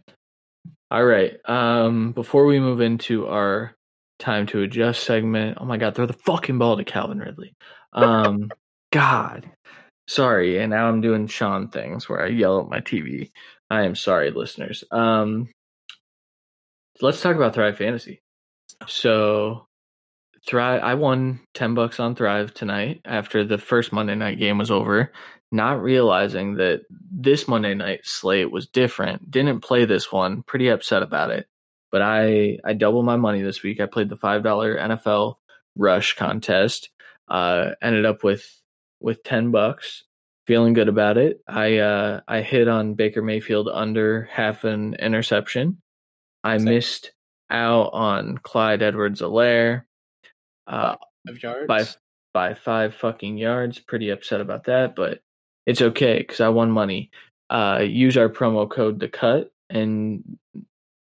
All 0.92 1.06
right. 1.06 1.38
Um, 1.46 2.12
before 2.14 2.46
we 2.46 2.60
move 2.60 2.82
into 2.82 3.28
our 3.28 3.76
time 4.18 4.48
to 4.48 4.62
adjust 4.62 5.04
segment, 5.04 5.58
oh 5.62 5.66
my 5.66 5.78
god, 5.78 5.96
throw 5.96 6.06
the 6.06 6.14
fucking 6.14 6.58
ball 6.58 6.78
to 6.78 6.84
Calvin 6.84 7.20
Ridley. 7.20 7.54
Um, 7.94 8.50
God, 8.92 9.50
sorry. 10.08 10.60
And 10.60 10.72
now 10.72 10.88
I'm 10.88 11.02
doing 11.02 11.28
Sean 11.28 11.70
things 11.70 12.10
where 12.10 12.24
I 12.24 12.28
yell 12.28 12.62
at 12.62 12.70
my 12.70 12.80
TV. 12.80 13.32
I 13.70 13.84
am 13.84 13.96
sorry, 13.96 14.32
listeners. 14.32 14.84
Um, 14.90 15.50
let's 17.02 17.22
talk 17.22 17.36
about 17.36 17.54
Thrive 17.54 17.78
Fantasy. 17.78 18.22
So, 18.88 19.68
Thrive. 20.46 20.82
I 20.84 20.94
won 20.96 21.42
ten 21.54 21.74
bucks 21.74 22.00
on 22.00 22.16
Thrive 22.16 22.54
tonight 22.54 23.02
after 23.06 23.44
the 23.44 23.58
first 23.58 23.92
Monday 23.92 24.16
night 24.16 24.40
game 24.40 24.58
was 24.58 24.72
over 24.72 25.12
not 25.52 25.82
realizing 25.82 26.56
that 26.56 26.82
this 26.90 27.48
Monday 27.48 27.74
night 27.74 28.02
slate 28.04 28.52
was 28.52 28.68
different. 28.68 29.32
Didn't 29.32 29.62
play 29.62 29.86
this 29.86 30.12
one. 30.12 30.44
Pretty 30.44 30.68
upset 30.68 31.02
about 31.02 31.32
it. 31.32 31.48
But 31.92 32.02
I 32.02 32.60
I 32.64 32.74
doubled 32.74 33.06
my 33.06 33.16
money 33.16 33.42
this 33.42 33.64
week. 33.64 33.80
I 33.80 33.88
played 33.88 34.10
the 34.10 34.18
five 34.18 34.44
dollar 34.44 34.78
NFL 34.78 35.36
Rush 35.76 36.16
contest. 36.16 36.90
Uh, 37.28 37.72
ended 37.82 38.06
up 38.06 38.24
with 38.24 38.62
with 39.00 39.24
ten 39.24 39.52
bucks. 39.52 40.04
Feeling 40.46 40.74
good 40.74 40.88
about 40.88 41.18
it. 41.18 41.42
I 41.48 41.78
uh, 41.78 42.22
I 42.28 42.42
hit 42.42 42.68
on 42.68 42.94
Baker 42.94 43.24
Mayfield 43.24 43.70
under 43.72 44.30
half 44.32 44.64
an 44.64 44.96
interception. 44.96 45.82
I 46.44 46.58
Same. 46.58 46.66
missed 46.66 47.12
out 47.50 47.90
on 47.94 48.38
Clyde 48.38 48.84
Edwards-Helaire. 48.84 49.84
Uh, 50.70 50.96
five 51.28 51.44
yards 51.44 51.68
by 51.68 51.86
by 52.34 52.54
five 52.54 52.96
fucking 52.96 53.38
yards. 53.38 53.80
Pretty 53.80 54.10
upset 54.10 54.42
about 54.42 54.66
that, 54.66 54.96
but 54.96 55.20
it's 55.66 55.82
okay 55.82 56.20
because 56.20 56.40
I 56.40 56.50
won 56.50 56.72
money. 56.72 57.12
Uh, 57.50 57.80
use 57.84 58.16
our 58.16 58.30
promo 58.30 58.70
code 58.70 59.00
the 59.00 59.08
cut 59.08 59.52
and 59.70 60.38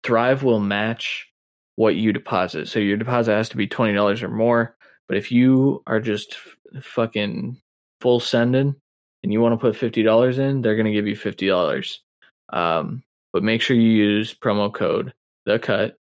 Thrive 0.03 0.43
will 0.43 0.59
match 0.59 1.28
what 1.76 1.95
you 1.95 2.13
deposit. 2.13 2.68
So 2.68 2.80
your 2.80 2.97
deposit 2.97 3.34
has 3.34 3.49
to 3.49 3.57
be 3.57 3.68
twenty 3.68 3.93
dollars 3.93 4.24
or 4.24 4.30
more. 4.30 4.76
But 5.07 5.18
if 5.18 5.32
you 5.32 5.84
are 5.88 5.99
just 5.99 6.38
f- 6.76 6.84
fucking 6.84 7.61
full 8.01 8.20
sending 8.20 8.76
and 9.24 9.34
you 9.34 9.41
want 9.41 9.53
to 9.53 9.57
put 9.57 9.76
fifty 9.76 10.03
dollars 10.03 10.39
in, 10.39 10.61
they're 10.61 10.78
gonna 10.78 10.93
give 10.93 11.07
you 11.07 11.15
fifty 11.15 11.47
dollars. 11.47 12.01
Um, 12.49 13.03
but 13.34 13.43
make 13.43 13.61
sure 13.61 13.76
you 13.76 13.89
use 13.89 14.34
promo 14.34 14.74
code 14.74 15.13
the 15.45 15.59
cut 15.59 15.97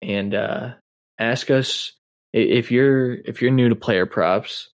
and 0.00 0.34
uh, 0.34 0.72
ask 1.18 1.50
us 1.50 1.92
if 2.34 2.72
you're 2.72 3.14
if 3.14 3.40
you're 3.40 3.52
new 3.52 3.68
to 3.68 3.76
player 3.76 4.06
props 4.06 4.70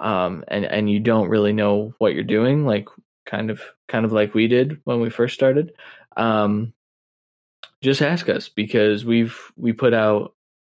um, 0.00 0.44
and 0.48 0.64
and 0.64 0.90
you 0.90 0.98
don't 0.98 1.28
really 1.28 1.52
know 1.52 1.94
what 1.98 2.14
you're 2.14 2.24
doing, 2.24 2.64
like 2.64 2.88
kind 3.26 3.50
of 3.50 3.60
kind 3.86 4.06
of 4.06 4.12
like 4.12 4.34
we 4.34 4.48
did 4.48 4.80
when 4.84 5.00
we 5.00 5.10
first 5.10 5.34
started, 5.34 5.72
um, 6.16 6.72
just 7.82 8.00
ask 8.00 8.30
us 8.30 8.48
because 8.48 9.04
we've 9.04 9.38
we 9.56 9.74
put 9.74 9.92
out 9.92 10.34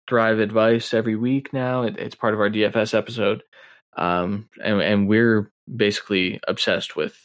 Thrive 0.09 0.39
advice 0.39 0.93
every 0.93 1.15
week 1.15 1.53
now. 1.53 1.83
It, 1.83 1.97
it's 1.99 2.15
part 2.15 2.33
of 2.33 2.39
our 2.39 2.49
DFS 2.49 2.95
episode, 2.95 3.43
um, 3.95 4.49
and 4.63 4.81
and 4.81 5.07
we're 5.07 5.51
basically 5.73 6.39
obsessed 6.47 6.95
with 6.95 7.15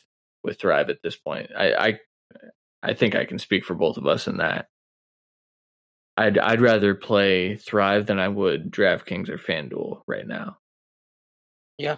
with 0.45 0.59
Thrive 0.61 0.91
at 0.91 1.03
this 1.03 1.17
point. 1.17 1.51
I, 1.57 1.73
I 1.73 1.99
I 2.83 2.93
think 2.93 3.15
I 3.15 3.25
can 3.25 3.39
speak 3.39 3.65
for 3.65 3.75
both 3.75 3.97
of 3.97 4.07
us 4.07 4.29
in 4.29 4.37
that. 4.37 4.69
I'd 6.17 6.39
I'd 6.39 6.61
rather 6.61 6.95
play 6.95 7.57
Thrive 7.57 8.07
than 8.07 8.19
I 8.19 8.29
would 8.29 8.71
DraftKings 8.71 9.29
or 9.29 9.39
FanDuel 9.39 10.03
right 10.07 10.27
now. 10.27 10.59
Yeah. 11.79 11.97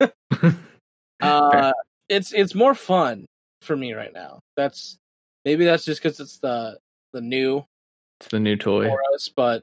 uh, 1.20 1.72
it's 2.08 2.32
it's 2.32 2.54
more 2.54 2.74
fun 2.74 3.26
for 3.60 3.76
me 3.76 3.92
right 3.92 4.12
now. 4.12 4.40
That's 4.56 4.98
maybe 5.44 5.64
that's 5.64 5.84
just 5.84 6.02
because 6.02 6.20
it's 6.20 6.38
the 6.38 6.78
the 7.12 7.20
new 7.20 7.64
It's 8.20 8.30
the 8.30 8.40
new 8.40 8.56
toy 8.56 8.88
for 8.88 9.00
us, 9.14 9.30
but 9.34 9.62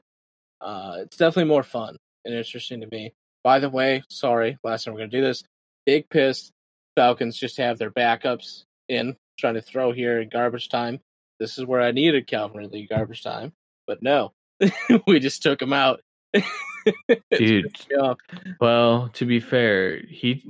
uh, 0.62 0.98
it's 1.00 1.18
definitely 1.18 1.50
more 1.50 1.64
fun 1.64 1.98
and 2.26 2.36
interesting 2.36 2.82
to 2.82 2.88
me. 2.88 3.14
By 3.44 3.60
the 3.60 3.70
way, 3.70 4.04
sorry, 4.10 4.58
last 4.64 4.84
time 4.84 4.94
we're 4.94 5.02
gonna 5.02 5.12
do 5.12 5.22
this. 5.22 5.44
Big 5.86 6.10
pissed 6.10 6.52
Falcons 6.96 7.38
just 7.38 7.58
have 7.58 7.78
their 7.78 7.92
backups 7.92 8.64
in 8.88 9.16
trying 9.40 9.54
to 9.54 9.62
throw 9.62 9.92
here 9.92 10.20
in 10.20 10.30
garbage 10.30 10.70
time. 10.70 11.00
This 11.40 11.58
is 11.58 11.66
where 11.66 11.82
I 11.82 11.92
needed 11.92 12.28
Calvin 12.28 12.58
Ridley 12.58 12.88
garbage 12.90 13.24
time, 13.24 13.54
but 13.90 14.04
no, 14.04 14.34
we 15.08 15.20
just 15.20 15.42
took 15.42 15.60
him 15.60 15.74
out. 15.74 16.02
dude. 17.32 17.76
well, 18.62 19.10
to 19.14 19.26
be 19.26 19.40
fair, 19.40 20.00
he 20.08 20.46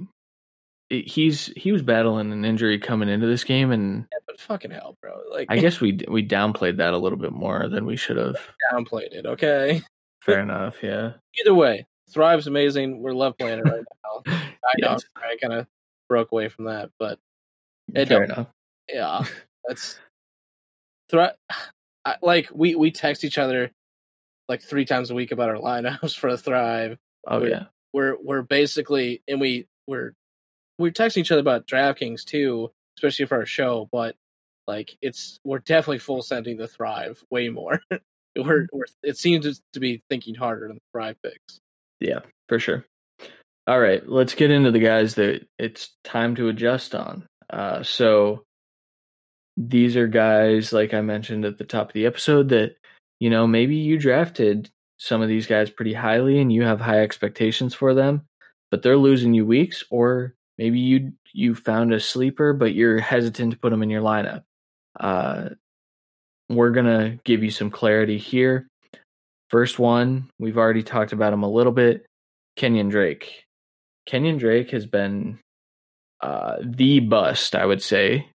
he's 0.90 1.48
he 1.56 1.72
was 1.72 1.82
battling 1.82 2.34
an 2.34 2.44
injury 2.44 2.78
coming 2.80 3.08
into 3.08 3.28
this 3.28 3.46
game, 3.46 3.72
and 3.72 4.06
yeah, 4.12 4.18
but 4.28 4.42
fucking 4.42 4.72
hell, 4.72 4.98
bro. 5.02 5.22
Like, 5.32 5.48
I 5.50 5.58
guess 5.58 5.80
we 5.80 6.00
we 6.10 6.28
downplayed 6.28 6.78
that 6.78 6.94
a 6.94 6.98
little 6.98 7.18
bit 7.18 7.32
more 7.32 7.70
than 7.70 7.86
we 7.86 7.96
should 7.96 8.18
have. 8.18 8.36
Downplayed 8.74 9.14
it, 9.14 9.26
okay. 9.26 9.82
Fair 10.22 10.42
enough. 10.42 10.84
Yeah. 10.84 11.14
Either 11.40 11.54
way, 11.54 11.88
Thrive's 12.12 12.48
amazing. 12.48 13.02
We're 13.02 13.14
love 13.14 13.38
playing 13.38 13.60
it 13.60 13.70
right 13.70 13.86
now. 14.28 14.34
I 14.36 14.74
know 14.80 14.92
yes. 14.92 15.04
I 15.16 15.38
kind 15.42 15.54
of 15.54 15.68
broke 16.10 16.34
away 16.34 16.50
from 16.50 16.66
that, 16.66 16.90
but 17.00 17.20
mm, 17.90 18.02
it 18.02 18.10
fair 18.10 18.24
enough. 18.26 18.48
Yeah, 18.90 19.24
that's 19.66 19.98
Thrive. 21.10 21.36
Like 22.22 22.50
we 22.54 22.76
we 22.76 22.92
text 22.92 23.24
each 23.24 23.38
other 23.38 23.72
like 24.48 24.62
three 24.62 24.86
times 24.86 25.12
a 25.12 25.16
week 25.16 25.32
about 25.32 25.50
our 25.50 25.58
lineups 25.58 26.16
for 26.20 26.30
a 26.30 26.38
Thrive. 26.38 26.98
Oh 27.28 27.40
we're, 27.40 27.50
yeah, 27.50 27.64
we're 27.94 28.18
we're 28.22 28.42
basically 28.42 29.22
and 29.28 29.40
we 29.40 29.68
we're 29.88 30.14
we're 30.78 30.92
texting 30.92 31.18
each 31.18 31.32
other 31.32 31.42
about 31.42 31.68
DraftKings 31.68 32.24
too, 32.24 32.72
especially 32.98 33.26
for 33.26 33.38
our 33.38 33.46
show. 33.46 33.88
But 33.92 34.16
like 34.68 34.98
it's 35.02 35.40
we're 35.44 35.60
definitely 35.60 36.00
full 36.00 36.22
sending 36.22 36.58
the 36.58 36.68
Thrive 36.68 37.24
way 37.30 37.50
more. 37.50 37.82
we're, 38.36 38.68
we're 38.72 38.86
it 39.04 39.18
seems 39.18 39.62
to 39.74 39.80
be 39.80 40.04
thinking 40.10 40.36
harder 40.36 40.68
than 40.68 40.78
the 40.78 40.82
Thrive 40.94 41.18
picks. 41.24 41.60
Yeah, 42.00 42.20
for 42.48 42.60
sure. 42.60 42.86
All 43.68 43.80
right, 43.80 44.08
let's 44.08 44.34
get 44.34 44.50
into 44.50 44.72
the 44.72 44.80
guys 44.80 45.16
that 45.16 45.46
it's 45.60 45.96
time 46.04 46.36
to 46.36 46.48
adjust 46.48 46.96
on. 46.96 47.28
Uh, 47.50 47.84
so 47.84 48.44
these 49.60 49.96
are 49.96 50.08
guys 50.08 50.74
like 50.74 50.94
I 50.94 51.02
mentioned 51.02 51.46
at 51.46 51.60
the 51.60 51.66
top 51.66 51.90
of 51.90 51.94
the 51.94 52.08
episode 52.08 52.50
that 52.50 52.78
you 53.20 53.30
know, 53.30 53.46
maybe 53.46 53.76
you 53.76 53.98
drafted 53.98 54.70
some 54.98 55.22
of 55.22 55.28
these 55.28 55.48
guys 55.48 55.70
pretty 55.70 55.94
highly 55.94 56.40
and 56.40 56.52
you 56.52 56.64
have 56.64 56.82
high 56.82 57.02
expectations 57.02 57.74
for 57.74 57.94
them, 57.94 58.26
but 58.72 58.82
they're 58.82 58.98
losing 58.98 59.34
you 59.34 59.46
weeks, 59.46 59.84
or 59.90 60.36
maybe 60.58 60.80
you 60.80 61.14
you 61.34 61.54
found 61.54 61.94
a 61.94 62.00
sleeper, 62.00 62.54
but 62.54 62.74
you're 62.74 63.00
hesitant 63.00 63.52
to 63.52 63.60
put 63.60 63.70
them 63.70 63.84
in 63.84 63.90
your 63.90 64.02
lineup. 64.02 64.44
Uh, 65.00 65.50
we're 66.50 66.72
gonna 66.72 67.20
give 67.24 67.44
you 67.44 67.52
some 67.52 67.70
clarity 67.70 68.18
here. 68.18 68.68
First 69.50 69.80
one, 69.80 70.30
we've 70.40 70.58
already 70.58 70.84
talked 70.84 71.12
about 71.12 71.34
him 71.34 71.44
a 71.44 71.50
little 71.50 71.72
bit. 71.72 72.06
Kenyan 72.58 72.90
Drake. 72.90 73.46
Kenyan 74.08 74.40
Drake 74.40 74.72
has 74.72 74.86
been 74.86 75.40
uh, 76.22 76.58
the 76.62 77.00
bust, 77.00 77.56
I 77.56 77.66
would 77.66 77.82
say, 77.82 78.30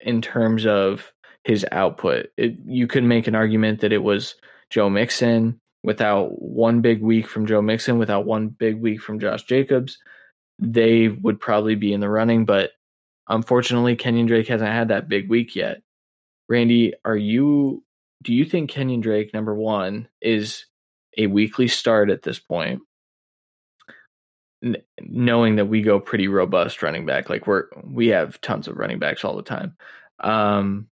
in 0.00 0.22
terms 0.22 0.66
of 0.66 1.12
his 1.44 1.66
output. 1.72 2.26
It, 2.36 2.56
you 2.64 2.86
could 2.86 3.04
make 3.04 3.26
an 3.26 3.34
argument 3.34 3.80
that 3.80 3.92
it 3.92 4.02
was 4.02 4.34
Joe 4.70 4.90
Mixon 4.90 5.60
without 5.82 6.40
one 6.40 6.80
big 6.80 7.02
week 7.02 7.26
from 7.26 7.46
Joe 7.46 7.62
Mixon, 7.62 7.98
without 7.98 8.26
one 8.26 8.48
big 8.48 8.80
week 8.80 9.00
from 9.00 9.18
Josh 9.18 9.44
Jacobs. 9.44 9.98
They 10.58 11.08
would 11.08 11.40
probably 11.40 11.74
be 11.74 11.92
in 11.92 12.00
the 12.00 12.10
running, 12.10 12.44
but 12.44 12.72
unfortunately, 13.28 13.96
Kenyan 13.96 14.26
Drake 14.26 14.48
hasn't 14.48 14.70
had 14.70 14.88
that 14.88 15.08
big 15.08 15.30
week 15.30 15.56
yet. 15.56 15.82
Randy, 16.48 16.94
are 17.04 17.16
you? 17.16 17.82
Do 18.22 18.34
you 18.34 18.44
think 18.44 18.70
Kenyan 18.70 19.00
Drake, 19.00 19.32
number 19.32 19.54
one, 19.54 20.08
is 20.20 20.66
a 21.16 21.26
weekly 21.26 21.68
start 21.68 22.10
at 22.10 22.22
this 22.22 22.38
point? 22.38 22.82
Knowing 25.00 25.56
that 25.56 25.66
we 25.66 25.82
go 25.82 26.00
pretty 26.00 26.28
robust 26.28 26.82
running 26.82 27.06
back, 27.06 27.30
like 27.30 27.46
we're 27.46 27.64
we 27.84 28.08
have 28.08 28.40
tons 28.40 28.68
of 28.68 28.76
running 28.76 28.98
backs 28.98 29.24
all 29.24 29.36
the 29.36 29.42
time. 29.42 29.76
Um, 30.20 30.88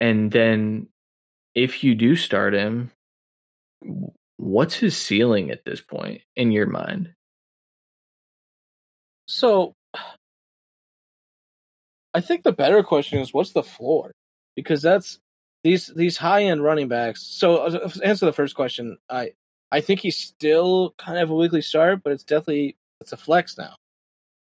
and 0.00 0.30
then 0.30 0.88
if 1.54 1.84
you 1.84 1.94
do 1.94 2.16
start 2.16 2.54
him, 2.54 2.90
what's 4.36 4.74
his 4.74 4.96
ceiling 4.96 5.50
at 5.50 5.64
this 5.64 5.80
point 5.80 6.22
in 6.36 6.50
your 6.50 6.66
mind? 6.66 7.14
So 9.26 9.74
I 12.12 12.20
think 12.20 12.42
the 12.42 12.52
better 12.52 12.82
question 12.82 13.20
is 13.20 13.34
what's 13.34 13.52
the 13.52 13.62
floor? 13.62 14.12
Because 14.56 14.82
that's 14.82 15.18
these 15.62 15.90
these 15.94 16.16
high 16.16 16.44
end 16.44 16.62
running 16.62 16.88
backs. 16.88 17.22
So 17.22 17.56
uh, 17.56 17.90
answer 18.04 18.26
the 18.26 18.32
first 18.32 18.54
question. 18.54 18.98
I 19.10 19.32
I 19.72 19.80
think 19.80 20.00
he's 20.00 20.16
still 20.16 20.94
kind 20.98 21.18
of 21.18 21.30
a 21.30 21.34
weekly 21.34 21.62
start, 21.62 22.02
but 22.04 22.12
it's 22.12 22.24
definitely 22.24 22.76
it's 23.00 23.12
a 23.12 23.16
flex 23.16 23.58
now. 23.58 23.76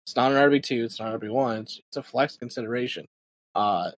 It's 0.05 0.15
not 0.15 0.31
an 0.31 0.37
RB 0.37 0.63
two. 0.63 0.85
It's 0.85 0.99
not 0.99 1.19
RB 1.19 1.29
one. 1.29 1.59
It's, 1.59 1.81
it's 1.89 1.97
a 1.97 2.03
flex 2.03 2.37
consideration. 2.37 3.05
Uh, 3.55 3.91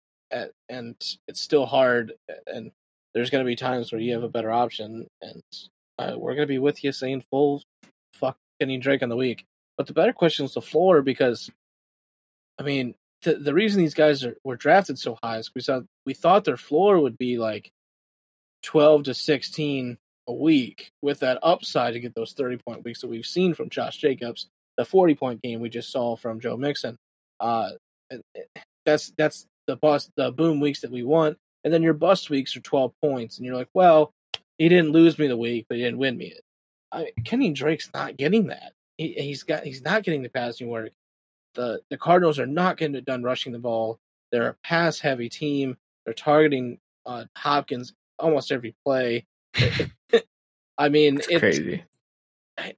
and 0.70 0.96
it's 1.28 1.42
still 1.42 1.66
hard. 1.66 2.14
And 2.48 2.72
there's 3.14 3.30
going 3.30 3.44
to 3.44 3.48
be 3.48 3.56
times 3.56 3.92
where 3.92 4.02
you 4.02 4.14
have 4.14 4.24
a 4.24 4.30
better 4.30 4.52
option, 4.52 5.08
and 5.22 5.44
uh, 5.98 6.14
we're 6.18 6.36
going 6.36 6.48
to 6.48 6.54
be 6.54 6.60
with 6.60 6.84
you 6.84 6.92
saying 6.92 7.24
full 7.30 7.64
fuck 8.14 8.38
Kenny 8.60 8.78
Drake 8.78 9.04
on 9.04 9.10
the 9.10 9.16
week. 9.16 9.46
But 9.78 9.88
the 9.88 9.94
better 9.94 10.14
question 10.14 10.46
is 10.46 10.54
the 10.54 10.62
floor 10.62 11.02
because, 11.02 11.50
I 12.60 12.64
mean, 12.64 12.96
the 13.24 13.36
the 13.36 13.54
reason 13.54 13.82
these 13.82 13.94
guys 13.94 14.24
are, 14.24 14.36
were 14.44 14.56
drafted 14.56 15.00
so 15.00 15.18
high 15.24 15.38
is 15.38 15.52
we 15.56 15.62
we 16.06 16.14
thought 16.14 16.46
their 16.46 16.58
floor 16.58 17.00
would 17.00 17.18
be 17.18 17.38
like 17.38 17.72
twelve 18.62 19.04
to 19.04 19.14
sixteen 19.14 19.98
a 20.30 20.34
week 20.34 20.92
with 21.02 21.20
that 21.20 21.40
upside 21.44 21.94
to 21.94 22.00
get 22.00 22.16
those 22.16 22.34
thirty 22.34 22.56
point 22.56 22.86
weeks 22.86 23.02
that 23.02 23.10
we've 23.10 23.26
seen 23.26 23.54
from 23.54 23.70
Josh 23.70 23.98
Jacobs, 23.98 24.48
the 24.78 24.86
forty 24.86 25.16
point 25.16 25.42
game 25.42 25.60
we 25.60 25.70
just 25.70 25.92
saw 25.92 26.16
from 26.16 26.40
Joe 26.40 26.56
Mixon. 26.56 26.96
Uh, 27.40 27.72
that's 28.86 29.12
that's 29.18 29.48
the 29.68 29.76
bust 29.76 30.12
the 30.16 30.32
boom 30.32 30.60
weeks 30.60 30.82
that 30.82 30.92
we 30.92 31.04
want, 31.04 31.38
and 31.64 31.74
then 31.74 31.84
your 31.84 31.94
bust 31.94 32.30
weeks 32.30 32.56
are 32.56 32.62
twelve 32.62 32.94
points, 33.02 33.38
and 33.38 33.46
you're 33.46 33.56
like, 33.56 33.70
well, 33.74 34.14
he 34.58 34.70
didn't 34.70 34.92
lose 34.92 35.18
me 35.18 35.28
the 35.28 35.38
week, 35.38 35.66
but 35.68 35.78
he 35.78 35.84
didn't 35.84 36.00
win 36.00 36.18
me 36.18 36.28
it. 36.28 36.42
I 36.92 37.12
Kenny 37.26 37.52
Drake's 37.52 37.90
not 37.94 38.16
getting 38.18 38.48
that. 38.48 38.74
He, 38.98 39.14
he's 39.14 39.44
got 39.44 39.64
he's 39.64 39.82
not 39.82 40.04
getting 40.04 40.22
the 40.22 40.30
passing 40.30 40.68
work. 40.68 40.92
The 41.56 41.82
the 41.90 41.98
Cardinals 41.98 42.40
are 42.40 42.46
not 42.46 42.78
getting 42.78 42.96
it 42.96 43.06
done 43.06 43.24
rushing 43.24 43.52
the 43.52 43.60
ball. 43.60 43.98
They're 44.32 44.50
a 44.50 44.56
pass 44.64 45.00
heavy 45.00 45.30
team. 45.30 45.76
They're 46.06 46.14
targeting 46.14 46.80
uh, 47.06 47.26
Hopkins 47.36 47.94
almost 48.20 48.52
every 48.52 48.76
play. 48.86 49.26
I 50.78 50.90
mean, 50.90 51.18
it's, 51.18 51.28
it's 51.28 51.40
crazy. 51.40 51.84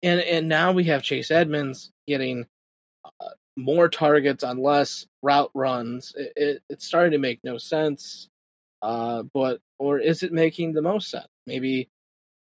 And 0.03 0.19
and 0.21 0.47
now 0.47 0.71
we 0.71 0.85
have 0.85 1.03
Chase 1.03 1.31
Edmonds 1.31 1.91
getting 2.07 2.45
uh, 3.05 3.29
more 3.57 3.89
targets 3.89 4.43
on 4.43 4.61
less 4.61 5.05
route 5.21 5.51
runs. 5.53 6.13
It, 6.15 6.33
it, 6.35 6.63
it's 6.69 6.85
starting 6.85 7.11
to 7.11 7.17
make 7.17 7.39
no 7.43 7.57
sense. 7.57 8.29
Uh, 8.81 9.23
but 9.33 9.59
or 9.79 9.99
is 9.99 10.23
it 10.23 10.31
making 10.31 10.73
the 10.73 10.81
most 10.81 11.09
sense? 11.09 11.27
Maybe 11.45 11.89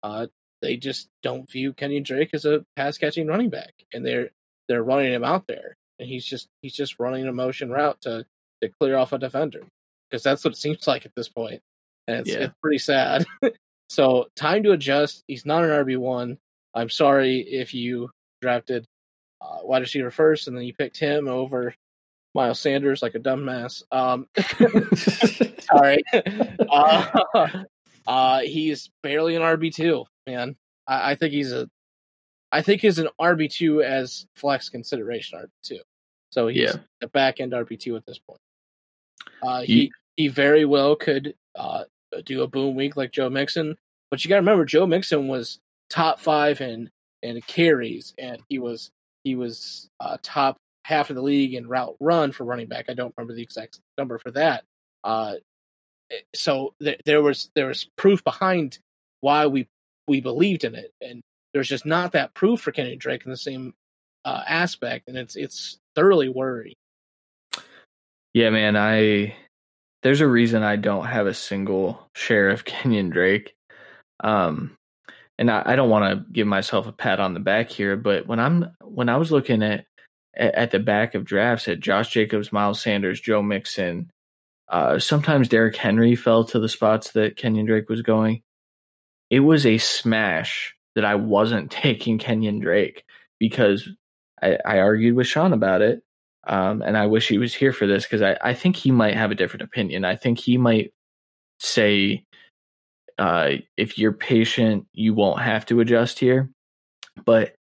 uh, 0.02 0.26
they 0.62 0.76
just 0.76 1.08
don't 1.22 1.50
view 1.50 1.72
Kenny 1.72 2.00
Drake 2.00 2.30
as 2.32 2.44
a 2.44 2.64
pass 2.76 2.98
catching 2.98 3.26
running 3.26 3.50
back, 3.50 3.72
and 3.92 4.04
they're 4.04 4.30
they're 4.68 4.82
running 4.82 5.12
him 5.12 5.24
out 5.24 5.46
there, 5.46 5.76
and 5.98 6.08
he's 6.08 6.24
just 6.24 6.48
he's 6.62 6.74
just 6.74 6.98
running 6.98 7.26
a 7.26 7.32
motion 7.32 7.70
route 7.70 8.00
to 8.02 8.26
to 8.62 8.68
clear 8.80 8.96
off 8.96 9.12
a 9.12 9.18
defender 9.18 9.62
because 10.10 10.22
that's 10.22 10.44
what 10.44 10.54
it 10.54 10.58
seems 10.58 10.86
like 10.86 11.06
at 11.06 11.14
this 11.14 11.28
point, 11.28 11.62
and 12.06 12.20
it's, 12.20 12.30
yeah. 12.30 12.44
it's 12.44 12.54
pretty 12.62 12.78
sad. 12.78 13.24
so 13.88 14.28
time 14.36 14.62
to 14.64 14.72
adjust. 14.72 15.24
He's 15.26 15.46
not 15.46 15.64
an 15.64 15.70
RB 15.70 15.96
one. 15.96 16.38
I'm 16.74 16.90
sorry 16.90 17.40
if 17.40 17.74
you 17.74 18.10
drafted 18.42 18.86
uh, 19.40 19.58
wide 19.62 19.82
receiver 19.82 20.10
first, 20.10 20.48
and 20.48 20.56
then 20.56 20.64
you 20.64 20.74
picked 20.74 20.98
him 20.98 21.28
over 21.28 21.74
Miles 22.34 22.60
Sanders 22.60 23.02
like 23.02 23.14
a 23.14 23.20
dumbass. 23.20 23.82
Um, 23.90 24.28
sorry. 25.60 26.02
Uh, 26.68 27.64
uh, 28.06 28.40
he's 28.40 28.90
barely 29.02 29.34
an 29.34 29.42
RB 29.42 29.72
two, 29.74 30.04
man. 30.26 30.56
I, 30.86 31.12
I, 31.12 31.14
think 31.14 31.32
he's 31.32 31.52
a. 31.52 31.68
I 32.52 32.62
think 32.62 32.82
he's 32.82 32.98
an 32.98 33.08
RB 33.20 33.50
two 33.50 33.82
as 33.82 34.26
flex 34.36 34.68
consideration 34.68 35.38
RB 35.38 35.48
two. 35.62 35.80
So 36.30 36.48
he's 36.48 36.62
yeah. 36.62 36.76
a 37.02 37.08
back 37.08 37.40
end 37.40 37.52
RB 37.52 37.78
two 37.78 37.96
at 37.96 38.04
this 38.04 38.18
point. 38.18 38.40
Uh, 39.42 39.62
he 39.62 39.92
he 40.16 40.28
very 40.28 40.64
well 40.64 40.96
could 40.96 41.34
uh, 41.54 41.84
do 42.22 42.42
a 42.42 42.48
boom 42.48 42.76
week 42.76 42.96
like 42.96 43.12
Joe 43.12 43.30
Mixon, 43.30 43.76
but 44.10 44.24
you 44.24 44.28
got 44.28 44.36
to 44.36 44.40
remember 44.40 44.64
Joe 44.64 44.86
Mixon 44.86 45.28
was 45.28 45.58
top 45.90 46.20
five 46.20 46.60
in 46.60 46.90
in 47.22 47.40
carries, 47.42 48.14
and 48.18 48.40
he 48.48 48.58
was 48.58 48.90
he 49.24 49.34
was 49.34 49.88
uh, 50.00 50.16
top 50.22 50.56
half 50.84 51.10
of 51.10 51.16
the 51.16 51.22
league 51.22 51.54
in 51.54 51.66
route 51.66 51.96
run 52.00 52.32
for 52.32 52.44
running 52.44 52.68
back. 52.68 52.86
I 52.88 52.94
don't 52.94 53.12
remember 53.16 53.34
the 53.34 53.42
exact 53.42 53.80
number 53.98 54.18
for 54.18 54.30
that. 54.32 54.64
Uh, 55.02 55.34
eh, 56.10 56.18
so 56.34 56.74
th- 56.80 57.00
there 57.04 57.22
was 57.22 57.50
there 57.54 57.66
was 57.66 57.88
proof 57.96 58.22
behind 58.22 58.78
why 59.20 59.46
we 59.46 59.66
we 60.06 60.20
believed 60.20 60.64
in 60.64 60.74
it, 60.74 60.92
and 61.00 61.22
there's 61.52 61.68
just 61.68 61.86
not 61.86 62.12
that 62.12 62.34
proof 62.34 62.60
for 62.60 62.72
Kenny 62.72 62.96
Drake 62.96 63.24
in 63.24 63.30
the 63.30 63.36
same 63.36 63.74
uh, 64.24 64.42
aspect, 64.46 65.08
and 65.08 65.16
it's 65.16 65.36
it's 65.36 65.78
thoroughly 65.94 66.28
worrying. 66.28 66.74
Yeah, 68.34 68.50
man, 68.50 68.76
I 68.76 69.34
there's 70.02 70.20
a 70.20 70.28
reason 70.28 70.62
I 70.62 70.76
don't 70.76 71.06
have 71.06 71.26
a 71.26 71.34
single 71.34 72.08
share 72.14 72.50
of 72.50 72.64
Kenyan 72.66 73.12
Drake. 73.12 73.54
Um, 74.22 74.76
and 75.38 75.50
I, 75.50 75.62
I 75.66 75.76
don't 75.76 75.90
want 75.90 76.10
to 76.10 76.32
give 76.32 76.46
myself 76.46 76.86
a 76.86 76.92
pat 76.92 77.20
on 77.20 77.34
the 77.34 77.40
back 77.40 77.68
here, 77.70 77.96
but 77.96 78.26
when 78.26 78.40
I'm 78.40 78.70
when 78.82 79.08
I 79.08 79.16
was 79.16 79.30
looking 79.30 79.62
at 79.62 79.86
at 80.34 80.70
the 80.70 80.78
back 80.78 81.14
of 81.14 81.24
drafts 81.24 81.68
at 81.68 81.80
Josh 81.80 82.10
Jacobs, 82.10 82.52
Miles 82.52 82.80
Sanders, 82.80 83.20
Joe 83.20 83.42
Mixon, 83.42 84.10
uh, 84.68 84.98
sometimes 84.98 85.48
Derrick 85.48 85.76
Henry 85.76 86.14
fell 86.14 86.44
to 86.44 86.58
the 86.58 86.68
spots 86.68 87.12
that 87.12 87.36
Kenyan 87.36 87.66
Drake 87.66 87.88
was 87.88 88.02
going. 88.02 88.42
It 89.30 89.40
was 89.40 89.66
a 89.66 89.78
smash 89.78 90.74
that 90.94 91.04
I 91.04 91.14
wasn't 91.14 91.70
taking 91.70 92.18
Kenyan 92.18 92.60
Drake 92.60 93.04
because 93.38 93.88
I, 94.42 94.58
I 94.64 94.78
argued 94.78 95.16
with 95.16 95.26
Sean 95.26 95.52
about 95.52 95.82
it. 95.82 96.02
Um, 96.46 96.82
and 96.82 96.96
I 96.96 97.06
wish 97.06 97.28
he 97.28 97.38
was 97.38 97.54
here 97.54 97.72
for 97.72 97.86
this 97.86 98.04
because 98.04 98.22
I, 98.22 98.36
I 98.42 98.54
think 98.54 98.76
he 98.76 98.90
might 98.90 99.14
have 99.14 99.30
a 99.30 99.34
different 99.34 99.62
opinion. 99.62 100.04
I 100.04 100.16
think 100.16 100.38
he 100.38 100.56
might 100.58 100.92
say 101.58 102.24
uh, 103.18 103.52
if 103.76 103.98
you're 103.98 104.12
patient, 104.12 104.86
you 104.92 105.14
won't 105.14 105.40
have 105.40 105.66
to 105.66 105.80
adjust 105.80 106.18
here. 106.18 106.50
But 107.24 107.54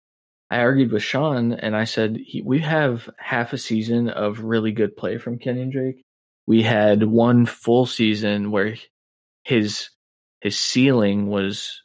I 0.49 0.59
argued 0.59 0.91
with 0.91 1.03
Sean 1.03 1.53
and 1.53 1.75
I 1.75 1.85
said 1.85 2.17
he, 2.17 2.41
we 2.41 2.59
have 2.59 3.09
half 3.17 3.53
a 3.53 3.57
season 3.57 4.09
of 4.09 4.43
really 4.43 4.71
good 4.71 4.97
play 4.97 5.17
from 5.17 5.39
Kenyan 5.39 5.71
Drake. 5.71 6.03
We 6.45 6.61
had 6.61 7.03
one 7.03 7.45
full 7.45 7.85
season 7.85 8.51
where 8.51 8.75
his 9.43 9.89
his 10.41 10.59
ceiling 10.59 11.27
was 11.27 11.81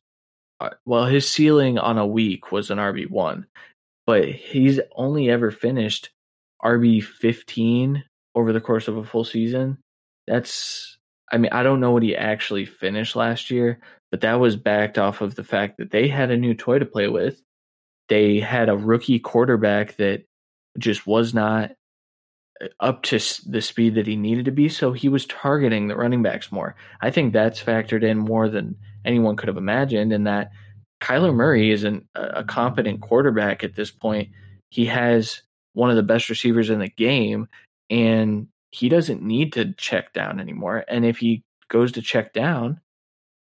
uh, 0.61 0.71
well 0.85 1.07
his 1.07 1.29
ceiling 1.29 1.79
on 1.79 1.99
a 1.99 2.07
week 2.07 2.51
was 2.51 2.71
an 2.71 2.79
RB1 2.79 3.45
but 4.07 4.29
he's 4.29 4.81
only 4.97 5.31
ever 5.31 5.51
finished 5.51 6.11
RB 6.65 7.03
15 7.03 8.05
over 8.35 8.53
the 8.53 8.61
course 8.61 8.89
of 8.89 8.97
a 8.97 9.05
full 9.05 9.25
season. 9.25 9.79
That's 10.27 10.99
I 11.31 11.39
mean, 11.39 11.53
I 11.53 11.63
don't 11.63 11.81
know 11.81 11.91
what 11.91 12.03
he 12.03 12.17
actually 12.17 12.65
finished 12.65 13.15
last 13.15 13.51
year, 13.51 13.81
but 14.11 14.23
that 14.23 14.41
was 14.41 14.57
backed 14.57 14.99
off 14.99 15.21
of 15.21 15.35
the 15.35 15.45
fact 15.45 15.77
that 15.79 15.91
they 15.91 16.09
had 16.09 16.31
a 16.31 16.37
new 16.37 16.55
toy 16.55 16.79
to 16.79 16.87
play 16.87 17.09
with. 17.09 17.43
They 18.09 18.41
had 18.41 18.69
a 18.69 18.77
rookie 18.77 19.19
quarterback 19.19 19.97
that 19.97 20.25
just 20.79 21.07
was 21.07 21.35
not 21.35 21.73
uh, 22.63 22.69
up 22.81 23.03
to 23.03 23.19
the 23.47 23.61
speed 23.61 23.97
that 23.97 24.07
he 24.07 24.17
needed 24.17 24.47
to 24.47 24.51
be, 24.51 24.69
so 24.69 24.93
he 24.93 25.09
was 25.09 25.27
targeting 25.27 25.89
the 25.89 25.97
running 25.97 26.23
backs 26.23 26.51
more. 26.51 26.77
I 27.03 27.11
think 27.11 27.33
that's 27.33 27.63
factored 27.63 28.03
in 28.03 28.17
more 28.17 28.49
than 28.49 28.77
anyone 29.05 29.37
could 29.37 29.49
have 29.49 29.59
imagined, 29.59 30.13
and 30.13 30.27
that 30.27 30.51
Kyler 31.01 31.35
Murray 31.35 31.71
is 31.71 31.85
an, 31.85 32.09
a 32.15 32.45
competent 32.45 33.03
quarterback 33.03 33.63
at 33.63 33.75
this 33.75 33.91
point. 33.91 34.31
He 34.71 34.87
has 34.87 35.43
one 35.79 35.91
of 35.91 35.97
the 35.97 36.03
best 36.03 36.29
receivers 36.29 36.70
in 36.70 36.81
the 36.81 36.89
game, 36.89 37.47
and 37.89 38.49
he 38.72 38.89
doesn't 38.89 39.22
need 39.22 39.53
to 39.53 39.72
check 39.74 40.12
down 40.12 40.41
anymore. 40.41 40.85
And 40.89 41.07
if 41.07 41.18
he 41.18 41.45
goes 41.68 41.93
to 41.93 42.03
check 42.03 42.33
down, 42.33 42.81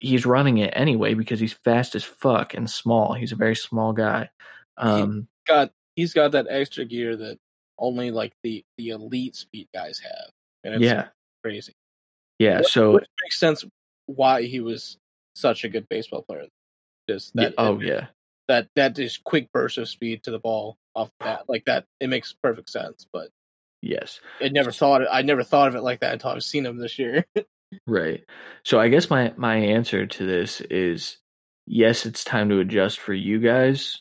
he's 0.01 0.25
running 0.25 0.57
it 0.57 0.73
anyway 0.75 1.13
because 1.13 1.39
he's 1.39 1.53
fast 1.53 1.95
as 1.95 2.03
fuck 2.03 2.55
and 2.55 2.69
small. 2.69 3.13
He's 3.13 3.33
a 3.33 3.37
very 3.37 3.55
small 3.55 3.93
guy. 3.93 4.31
Um, 4.79 5.29
he 5.47 5.53
got 5.53 5.71
he's 5.97 6.15
got 6.15 6.33
that 6.33 6.47
extra 6.49 6.87
gear 6.87 7.15
that 7.15 7.39
only 7.79 8.11
like 8.11 8.33
the 8.43 8.65
the 8.79 8.89
elite 8.89 9.37
speed 9.37 9.69
guys 9.75 9.99
have, 9.99 10.31
and 10.65 10.75
it's 10.77 10.83
yeah, 10.83 11.09
crazy. 11.43 11.75
Yeah, 12.39 12.63
so 12.63 12.97
it 12.97 13.09
makes 13.23 13.39
sense 13.39 13.67
why 14.07 14.45
he 14.45 14.61
was 14.61 14.97
such 15.37 15.65
a 15.65 15.69
good 15.69 15.87
baseball 15.91 16.23
player. 16.23 16.47
Just 17.07 17.35
that, 17.37 17.51
yeah, 17.51 17.55
oh 17.59 17.81
yeah, 17.81 18.07
that 18.49 18.69
that 18.77 18.97
just 18.97 19.25
quick 19.25 19.51
burst 19.53 19.79
of 19.79 19.89
speed 19.89 20.25
to 20.25 20.31
the 20.31 20.39
ball 20.39 20.77
off 20.95 21.11
that 21.21 21.49
like 21.49 21.65
that. 21.67 21.87
It 22.01 22.09
makes 22.09 22.33
perfect 22.33 22.71
sense, 22.71 23.07
but 23.13 23.31
Yes. 23.85 24.21
I 24.41 24.49
never 24.49 24.73
thought 24.73 25.03
I 25.11 25.23
never 25.23 25.43
thought 25.43 25.69
of 25.69 25.75
it 25.75 25.83
like 25.83 26.01
that 26.01 26.15
until 26.15 26.31
I've 26.31 26.43
seen 26.43 26.65
him 26.65 26.79
this 26.79 26.99
year. 26.99 27.27
right. 27.87 28.25
So 28.65 28.81
I 28.81 28.89
guess 28.89 29.11
my 29.11 29.35
my 29.37 29.57
answer 29.57 30.07
to 30.07 30.27
this 30.27 30.63
is 30.63 31.19
yes, 31.67 32.07
it's 32.07 32.25
time 32.25 32.49
to 32.49 32.61
adjust 32.61 32.99
for 32.99 33.13
you 33.13 33.41
guys, 33.41 34.01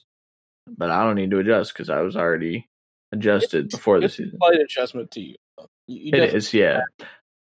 but 0.67 0.89
I 0.89 1.03
don't 1.03 1.15
need 1.15 1.31
to 1.31 1.39
adjust 1.39 1.73
because 1.73 1.89
I 1.89 1.99
was 2.01 2.15
already 2.15 2.69
adjusted 3.11 3.65
it's, 3.65 3.75
before 3.75 3.99
the 3.99 4.07
season. 4.07 4.37
Slight 4.37 4.61
adjustment 4.61 5.11
to 5.11 5.21
you. 5.21 5.35
you 5.87 6.11
it 6.13 6.33
is, 6.33 6.53
yeah. 6.53 6.81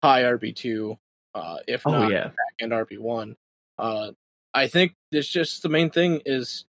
High 0.03 0.23
RB 0.23 0.55
two, 0.55 0.97
uh, 1.35 1.57
if 1.67 1.85
oh, 1.85 1.91
not 1.91 2.11
yeah. 2.11 2.23
back 2.25 2.55
end 2.59 2.71
RB 2.71 2.97
one. 2.97 3.35
Uh, 3.77 4.11
I 4.51 4.67
think 4.67 4.93
it's 5.11 5.27
just 5.27 5.61
the 5.61 5.69
main 5.69 5.91
thing 5.91 6.21
is 6.25 6.65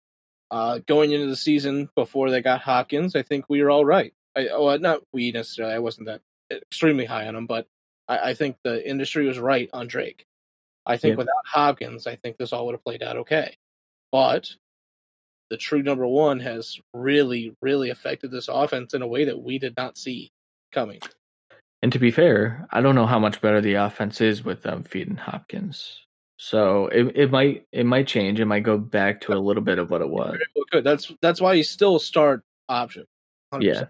uh, 0.51 0.80
going 0.86 1.12
into 1.12 1.26
the 1.26 1.36
season 1.36 1.88
before 1.94 2.30
they 2.30 2.42
got 2.42 2.61
Hopkins. 2.61 3.16
I 3.16 3.22
think 3.22 3.47
we 3.49 3.62
were 3.62 3.70
all 3.70 3.84
right. 3.84 4.12
I, 4.36 4.49
well, 4.59 4.78
not 4.78 5.03
we 5.12 5.32
necessarily. 5.32 5.74
I 5.74 5.78
wasn't 5.78 6.07
that 6.07 6.20
extremely 6.51 7.05
high 7.05 7.26
on 7.26 7.36
him, 7.36 7.47
but 7.47 7.66
I, 8.09 8.30
I 8.30 8.34
think 8.34 8.57
the 8.62 8.88
industry 8.88 9.26
was 9.26 9.38
right 9.38 9.68
on 9.72 9.86
Drake. 9.86 10.26
I 10.84 10.97
think 10.97 11.18
without 11.18 11.34
Hopkins, 11.47 12.07
I 12.07 12.14
think 12.14 12.36
this 12.36 12.53
all 12.53 12.66
would 12.66 12.74
have 12.74 12.84
played 12.84 13.03
out 13.03 13.16
okay. 13.16 13.57
But 14.12 14.51
the 15.51 15.57
true 15.57 15.82
number 15.82 16.07
one 16.07 16.40
has 16.40 16.78
really, 16.94 17.57
really 17.61 17.90
affected 17.90 18.30
this 18.30 18.49
offense 18.49 18.94
in 18.94 19.03
a 19.03 19.07
way 19.07 19.24
that 19.24 19.42
we 19.42 19.59
did 19.59 19.76
not 19.76 19.99
see 19.99 20.30
coming. 20.72 21.01
And 21.82 21.92
to 21.92 21.99
be 21.99 22.11
fair, 22.11 22.66
I 22.70 22.80
don't 22.80 22.94
know 22.94 23.07
how 23.07 23.18
much 23.18 23.40
better 23.40 23.61
the 23.61 23.74
offense 23.74 24.20
is 24.20 24.44
with 24.44 24.62
them 24.62 24.84
feeding 24.84 25.16
Hopkins. 25.16 26.05
So 26.39 26.89
it 26.89 27.16
it 27.16 27.30
might 27.30 27.66
it 27.72 27.87
might 27.87 28.07
change. 28.07 28.41
It 28.41 28.45
might 28.45 28.62
go 28.62 28.76
back 28.76 29.22
to 29.22 29.32
a 29.32 29.39
little 29.39 29.62
bit 29.62 29.78
of 29.78 29.91
what 29.91 30.03
it 30.03 30.09
was. 30.09 30.37
Good. 30.70 30.84
That's 30.84 31.12
that's 31.22 31.41
why 31.41 31.55
you 31.55 31.64
still 31.64 31.99
start 31.99 32.43
option. 32.68 33.07
100%. 33.55 33.62
Yeah. 33.62 33.84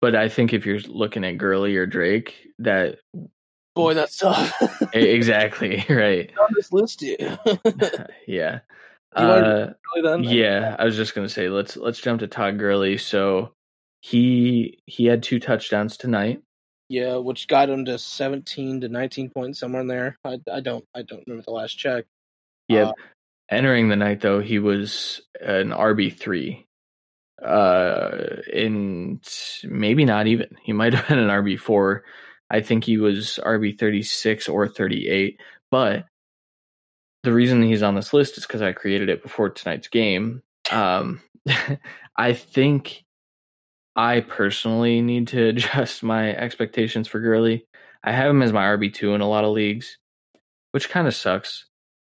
But 0.00 0.14
I 0.14 0.28
think 0.28 0.52
if 0.52 0.64
you're 0.64 0.78
looking 0.80 1.24
at 1.24 1.38
Gurley 1.38 1.76
or 1.76 1.84
Drake, 1.84 2.34
that 2.60 2.98
boy, 3.74 3.94
that's 3.94 4.16
tough. 4.16 4.54
exactly 4.92 5.84
right. 5.90 6.32
On 6.40 6.48
this 6.54 6.72
list, 6.72 7.02
yeah. 7.02 7.36
yeah. 8.26 8.60
Uh, 9.14 9.72
yeah, 10.20 10.76
I 10.78 10.84
was 10.84 10.96
just 10.96 11.14
gonna 11.14 11.28
say 11.28 11.48
let's 11.48 11.76
let's 11.76 12.00
jump 12.00 12.20
to 12.20 12.28
Todd 12.28 12.58
Gurley. 12.58 12.98
So 12.98 13.52
he 14.00 14.78
he 14.86 15.06
had 15.06 15.22
two 15.22 15.40
touchdowns 15.40 15.96
tonight. 15.96 16.42
Yeah, 16.88 17.16
which 17.16 17.48
got 17.48 17.68
him 17.68 17.84
to 17.86 17.98
seventeen 17.98 18.80
to 18.80 18.88
nineteen 18.88 19.30
points 19.30 19.60
somewhere 19.60 19.82
in 19.82 19.88
there. 19.88 20.18
I 20.24 20.40
I 20.50 20.60
don't 20.60 20.84
I 20.94 21.02
don't 21.02 21.24
remember 21.26 21.44
the 21.44 21.52
last 21.52 21.74
check. 21.78 22.06
Yeah. 22.68 22.88
Uh, 22.88 22.92
Entering 23.50 23.88
the 23.88 23.96
night 23.96 24.20
though, 24.20 24.40
he 24.40 24.58
was 24.58 25.22
an 25.40 25.70
RB 25.70 26.14
three 26.14 26.66
uh 27.42 28.42
in 28.52 29.20
maybe 29.64 30.04
not 30.04 30.26
even 30.26 30.48
he 30.62 30.72
might 30.72 30.92
have 30.92 31.06
been 31.06 31.20
an 31.20 31.28
rb4 31.28 32.00
i 32.50 32.60
think 32.60 32.82
he 32.82 32.96
was 32.98 33.38
rb36 33.44 34.52
or 34.52 34.66
38 34.66 35.40
but 35.70 36.06
the 37.22 37.32
reason 37.32 37.62
he's 37.62 37.82
on 37.82 37.94
this 37.94 38.12
list 38.12 38.38
is 38.38 38.46
because 38.46 38.62
i 38.62 38.72
created 38.72 39.08
it 39.08 39.22
before 39.22 39.50
tonight's 39.50 39.86
game 39.86 40.42
um 40.72 41.20
i 42.16 42.32
think 42.32 43.04
i 43.98 44.20
personally 44.20 45.02
need 45.02 45.28
to 45.28 45.48
adjust 45.48 46.02
my 46.02 46.34
expectations 46.34 47.06
for 47.06 47.20
Gurley. 47.20 47.66
i 48.02 48.12
have 48.12 48.30
him 48.30 48.40
as 48.40 48.52
my 48.54 48.64
rb2 48.64 49.14
in 49.14 49.20
a 49.20 49.28
lot 49.28 49.44
of 49.44 49.52
leagues 49.52 49.98
which 50.72 50.88
kind 50.88 51.06
of 51.06 51.14
sucks 51.14 51.66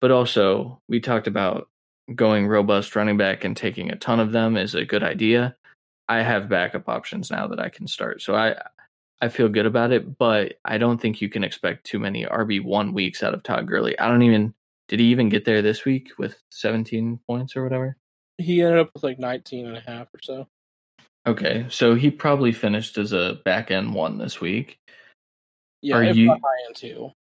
but 0.01 0.09
also 0.11 0.81
we 0.89 0.99
talked 0.99 1.27
about 1.27 1.69
going 2.15 2.47
robust 2.47 2.95
running 2.95 3.17
back 3.17 3.43
and 3.43 3.55
taking 3.55 3.89
a 3.91 3.95
ton 3.95 4.19
of 4.19 4.31
them 4.31 4.57
is 4.57 4.75
a 4.75 4.85
good 4.85 5.03
idea. 5.03 5.55
I 6.09 6.21
have 6.21 6.49
backup 6.49 6.89
options 6.89 7.31
now 7.31 7.47
that 7.47 7.59
I 7.59 7.69
can 7.69 7.87
start. 7.87 8.21
So 8.21 8.35
I 8.35 8.55
I 9.21 9.29
feel 9.29 9.47
good 9.47 9.65
about 9.65 9.93
it, 9.93 10.17
but 10.17 10.55
I 10.65 10.77
don't 10.77 10.99
think 10.99 11.21
you 11.21 11.29
can 11.29 11.45
expect 11.45 11.85
too 11.85 11.97
many 11.97 12.25
RB1 12.25 12.93
weeks 12.93 13.23
out 13.23 13.33
of 13.33 13.41
Todd 13.43 13.67
Gurley. 13.67 13.97
I 13.97 14.09
don't 14.09 14.23
even 14.23 14.53
did 14.89 14.99
he 14.99 15.05
even 15.07 15.29
get 15.29 15.45
there 15.45 15.61
this 15.61 15.85
week 15.85 16.09
with 16.17 16.37
17 16.51 17.19
points 17.25 17.55
or 17.55 17.63
whatever? 17.63 17.95
He 18.37 18.61
ended 18.61 18.79
up 18.79 18.89
with 18.93 19.03
like 19.03 19.19
19 19.19 19.67
and 19.67 19.77
a 19.77 19.79
half 19.79 20.07
or 20.13 20.19
so. 20.21 20.47
Okay, 21.25 21.65
so 21.69 21.95
he 21.95 22.11
probably 22.11 22.51
finished 22.51 22.97
as 22.97 23.13
a 23.13 23.39
back 23.45 23.71
end 23.71 23.93
one 23.93 24.17
this 24.17 24.41
week. 24.41 24.77
Yeah, 25.81 25.97
are 25.97 26.03
you 26.03 26.29
high 26.29 26.37
end 26.67 26.75
too? 26.75 27.11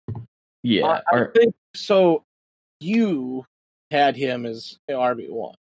Yeah, 0.61 1.01
I, 1.11 1.21
I 1.21 1.25
think 1.33 1.55
so. 1.75 2.23
You 2.79 3.45
had 3.91 4.17
him 4.17 4.45
as 4.45 4.77
RB 4.89 5.29
one. 5.29 5.55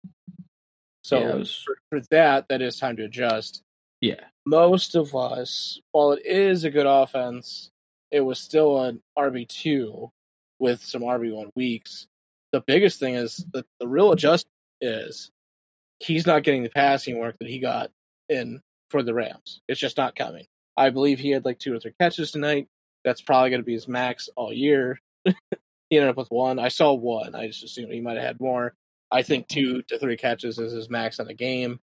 So 1.05 1.21
yeah, 1.21 1.35
was... 1.35 1.63
for, 1.65 1.77
for, 1.91 2.05
that, 2.11 2.49
that 2.49 2.63
is 2.63 2.79
time 2.79 2.97
to 2.97 3.05
adjust. 3.05 3.63
Yeah. 4.01 4.21
Most 4.45 4.97
of 4.97 5.15
us, 5.15 5.81
while 5.93 6.13
it 6.13 6.27
is 6.27 6.65
a 6.65 6.71
good 6.71 6.87
offense, 6.87 7.71
it 8.11 8.21
was 8.21 8.41
still 8.41 8.81
an 8.81 9.01
RB 9.17 9.49
two 9.49 10.11
with 10.59 10.83
some 10.83 11.03
RB 11.03 11.33
one 11.33 11.51
weeks. 11.55 12.07
The 12.53 12.61
biggest 12.61 12.99
thing 12.99 13.15
is 13.15 13.45
that 13.53 13.67
the 13.79 13.89
real 13.89 14.13
adjust 14.13 14.47
is 14.81 15.31
he's 16.01 16.27
not 16.27 16.43
getting 16.43 16.65
the 16.65 16.71
passing 16.71 17.19
work 17.19 17.37
that 17.39 17.49
he 17.49 17.61
got 17.61 17.91
in 18.29 18.61
for 18.91 19.03
the 19.03 19.15
Rams. 19.15 19.61
It's 19.69 19.81
just 19.81 19.97
not 19.97 20.17
coming. 20.17 20.47
I 20.77 20.91
believe 20.91 21.19
he 21.19 21.31
had 21.31 21.45
like 21.45 21.59
two 21.59 21.75
or 21.75 21.79
three 21.79 21.95
catches 22.01 22.31
tonight. 22.31 22.69
That's 23.05 23.21
probably 23.21 23.51
going 23.51 23.63
to 23.63 23.67
be 23.67 23.75
his 23.75 23.89
max 23.89 24.29
all 24.37 24.53
year. 24.53 25.01
He 25.93 25.99
ended 25.99 26.09
up 26.09 26.17
with 26.17 26.31
one. 26.31 26.59
I 26.59 26.69
saw 26.69 26.95
one. 26.95 27.35
I 27.35 27.49
just 27.49 27.65
assumed 27.65 27.93
he 27.93 28.01
might 28.01 28.17
have 28.17 28.25
had 28.25 28.41
more. 28.41 28.73
I 29.11 29.21
think 29.21 29.47
two 29.47 29.83
to 29.89 29.99
three 29.99 30.17
catches 30.17 30.59
is 30.59 30.73
his 30.73 30.89
max 30.89 31.19
in 31.19 31.29
a 31.29 31.35
game 31.35 31.81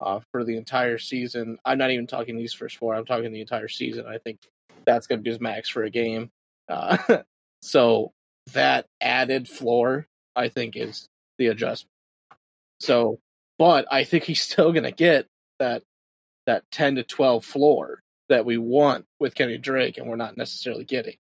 uh, 0.00 0.20
for 0.32 0.44
the 0.44 0.56
entire 0.56 0.96
season. 0.96 1.58
I'm 1.62 1.76
not 1.76 1.90
even 1.90 2.06
talking 2.06 2.38
these 2.38 2.54
first 2.54 2.78
four. 2.78 2.94
I'm 2.94 3.04
talking 3.04 3.32
the 3.32 3.42
entire 3.42 3.68
season. 3.68 4.06
I 4.06 4.16
think 4.16 4.40
that's 4.86 5.06
going 5.06 5.18
to 5.18 5.22
be 5.22 5.28
his 5.28 5.42
max 5.42 5.68
for 5.68 5.84
a 5.84 5.90
game. 5.90 6.30
Uh, 6.70 6.96
so 7.60 8.12
that 8.54 8.86
added 8.98 9.46
floor, 9.46 10.06
I 10.34 10.48
think 10.48 10.74
is 10.74 11.06
the 11.36 11.48
adjustment. 11.48 11.92
So, 12.80 13.20
but 13.58 13.86
I 13.92 14.04
think 14.04 14.24
he's 14.24 14.40
still 14.40 14.72
going 14.72 14.84
to 14.84 14.90
get 14.90 15.26
that 15.60 15.82
that 16.46 16.64
10 16.72 16.96
to 16.96 17.04
12 17.04 17.44
floor 17.44 18.00
that 18.28 18.44
we 18.44 18.58
want 18.58 19.04
with 19.20 19.34
Kenny 19.36 19.58
Drake 19.58 19.98
and 19.98 20.08
we're 20.08 20.16
not 20.16 20.36
necessarily 20.36 20.84
getting. 20.84 21.16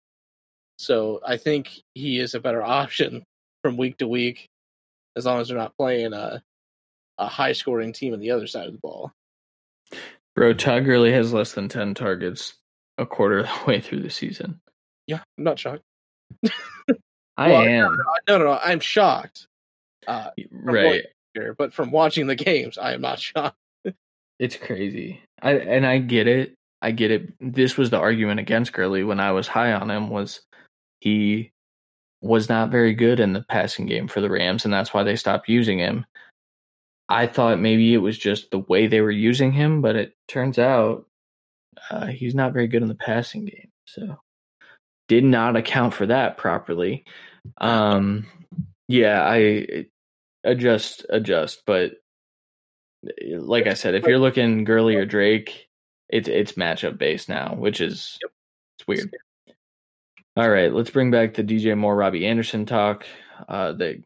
So, 0.79 1.19
I 1.25 1.37
think 1.37 1.69
he 1.93 2.19
is 2.19 2.33
a 2.33 2.39
better 2.39 2.63
option 2.79 3.23
from 3.63 3.77
week 3.77 3.97
to 3.97 4.07
week 4.07 4.47
as 5.15 5.25
long 5.25 5.39
as 5.39 5.49
they're 5.49 5.57
not 5.57 5.75
playing 5.77 6.13
a 6.13 6.41
a 7.17 7.27
high 7.27 7.51
scoring 7.51 7.91
team 7.93 8.13
on 8.13 8.19
the 8.21 8.31
other 8.31 8.47
side 8.47 8.65
of 8.67 8.71
the 8.73 8.79
ball. 8.79 9.11
Bro, 10.35 10.53
Todd 10.53 10.85
Gurley 10.85 11.11
has 11.11 11.33
less 11.33 11.51
than 11.51 11.67
10 11.67 11.93
targets 11.95 12.53
a 12.97 13.05
quarter 13.05 13.39
of 13.43 13.45
the 13.47 13.65
way 13.67 13.81
through 13.81 14.01
the 14.01 14.09
season. 14.09 14.61
Yeah, 15.05 15.19
I'm 15.37 15.43
not 15.43 15.59
shocked. 15.59 15.83
I 17.37 17.49
Well, 17.51 17.61
am. 17.61 17.97
No, 18.27 18.37
no, 18.37 18.45
no. 18.45 18.59
I'm 18.63 18.79
shocked. 18.79 19.47
Uh, 20.07 20.29
Right. 20.51 21.05
here, 21.33 21.53
but 21.57 21.73
from 21.73 21.91
watching 21.91 22.27
the 22.27 22.35
games, 22.35 22.77
I 22.77 22.93
am 22.93 23.01
not 23.01 23.19
shocked. 23.19 23.57
It's 24.39 24.55
crazy. 24.55 25.21
I 25.41 25.51
and 25.53 25.85
I 25.85 25.99
get 25.99 26.27
it. 26.27 26.55
I 26.81 26.91
get 26.91 27.11
it. 27.11 27.33
This 27.39 27.77
was 27.77 27.89
the 27.89 27.99
argument 27.99 28.39
against 28.39 28.73
Gurley 28.73 29.03
when 29.03 29.19
I 29.19 29.33
was 29.33 29.47
high 29.47 29.73
on 29.73 29.91
him 29.91 30.09
was 30.09 30.41
he 31.01 31.51
was 32.21 32.49
not 32.49 32.71
very 32.71 32.93
good 32.93 33.19
in 33.19 33.33
the 33.33 33.45
passing 33.49 33.85
game 33.85 34.07
for 34.07 34.21
the 34.21 34.29
Rams 34.29 34.65
and 34.65 34.73
that's 34.73 34.93
why 34.93 35.03
they 35.03 35.15
stopped 35.15 35.49
using 35.49 35.79
him. 35.79 36.05
I 37.09 37.27
thought 37.27 37.59
maybe 37.59 37.93
it 37.93 37.97
was 37.97 38.17
just 38.17 38.51
the 38.51 38.59
way 38.59 38.87
they 38.87 39.01
were 39.01 39.11
using 39.11 39.51
him, 39.51 39.81
but 39.81 39.95
it 39.95 40.13
turns 40.27 40.59
out 40.59 41.05
uh, 41.89 42.07
he's 42.07 42.35
not 42.35 42.53
very 42.53 42.67
good 42.67 42.81
in 42.81 42.87
the 42.87 42.95
passing 42.95 43.45
game. 43.45 43.69
So 43.85 44.19
did 45.07 45.23
not 45.23 45.55
account 45.57 45.93
for 45.93 46.05
that 46.05 46.37
properly. 46.37 47.03
Um 47.59 48.27
yeah, 48.87 49.21
I 49.21 49.85
adjust 50.43 51.05
adjust, 51.09 51.63
but 51.65 51.93
like 53.39 53.67
I 53.67 53.73
said, 53.73 53.95
if 53.95 54.05
you're 54.05 54.19
looking 54.19 54.63
Gurley 54.63 54.95
or 54.95 55.05
Drake, 55.05 55.67
it's 56.09 56.27
it's 56.27 56.53
matchup 56.53 56.97
based 56.97 57.29
now, 57.29 57.55
which 57.55 57.81
is 57.81 58.17
Yep. 58.21 58.31
it's 58.77 58.87
weird. 58.87 59.15
All 60.35 60.49
right, 60.49 60.73
let's 60.73 60.89
bring 60.89 61.11
back 61.11 61.33
the 61.33 61.43
DJ 61.43 61.77
Moore 61.77 61.95
Robbie 61.95 62.25
Anderson 62.25 62.65
talk. 62.65 63.05
Uh, 63.47 63.73
that 63.73 64.03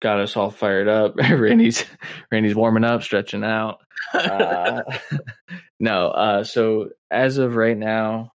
got 0.00 0.20
us 0.20 0.36
all 0.36 0.50
fired 0.50 0.88
up. 0.88 1.16
Randy's 1.30 1.84
Randy's 2.30 2.54
warming 2.54 2.84
up, 2.84 3.02
stretching 3.02 3.44
out. 3.44 3.78
Uh, 4.12 4.82
no, 5.80 6.08
uh, 6.08 6.44
so 6.44 6.90
as 7.10 7.38
of 7.38 7.56
right 7.56 7.76
now 7.76 8.32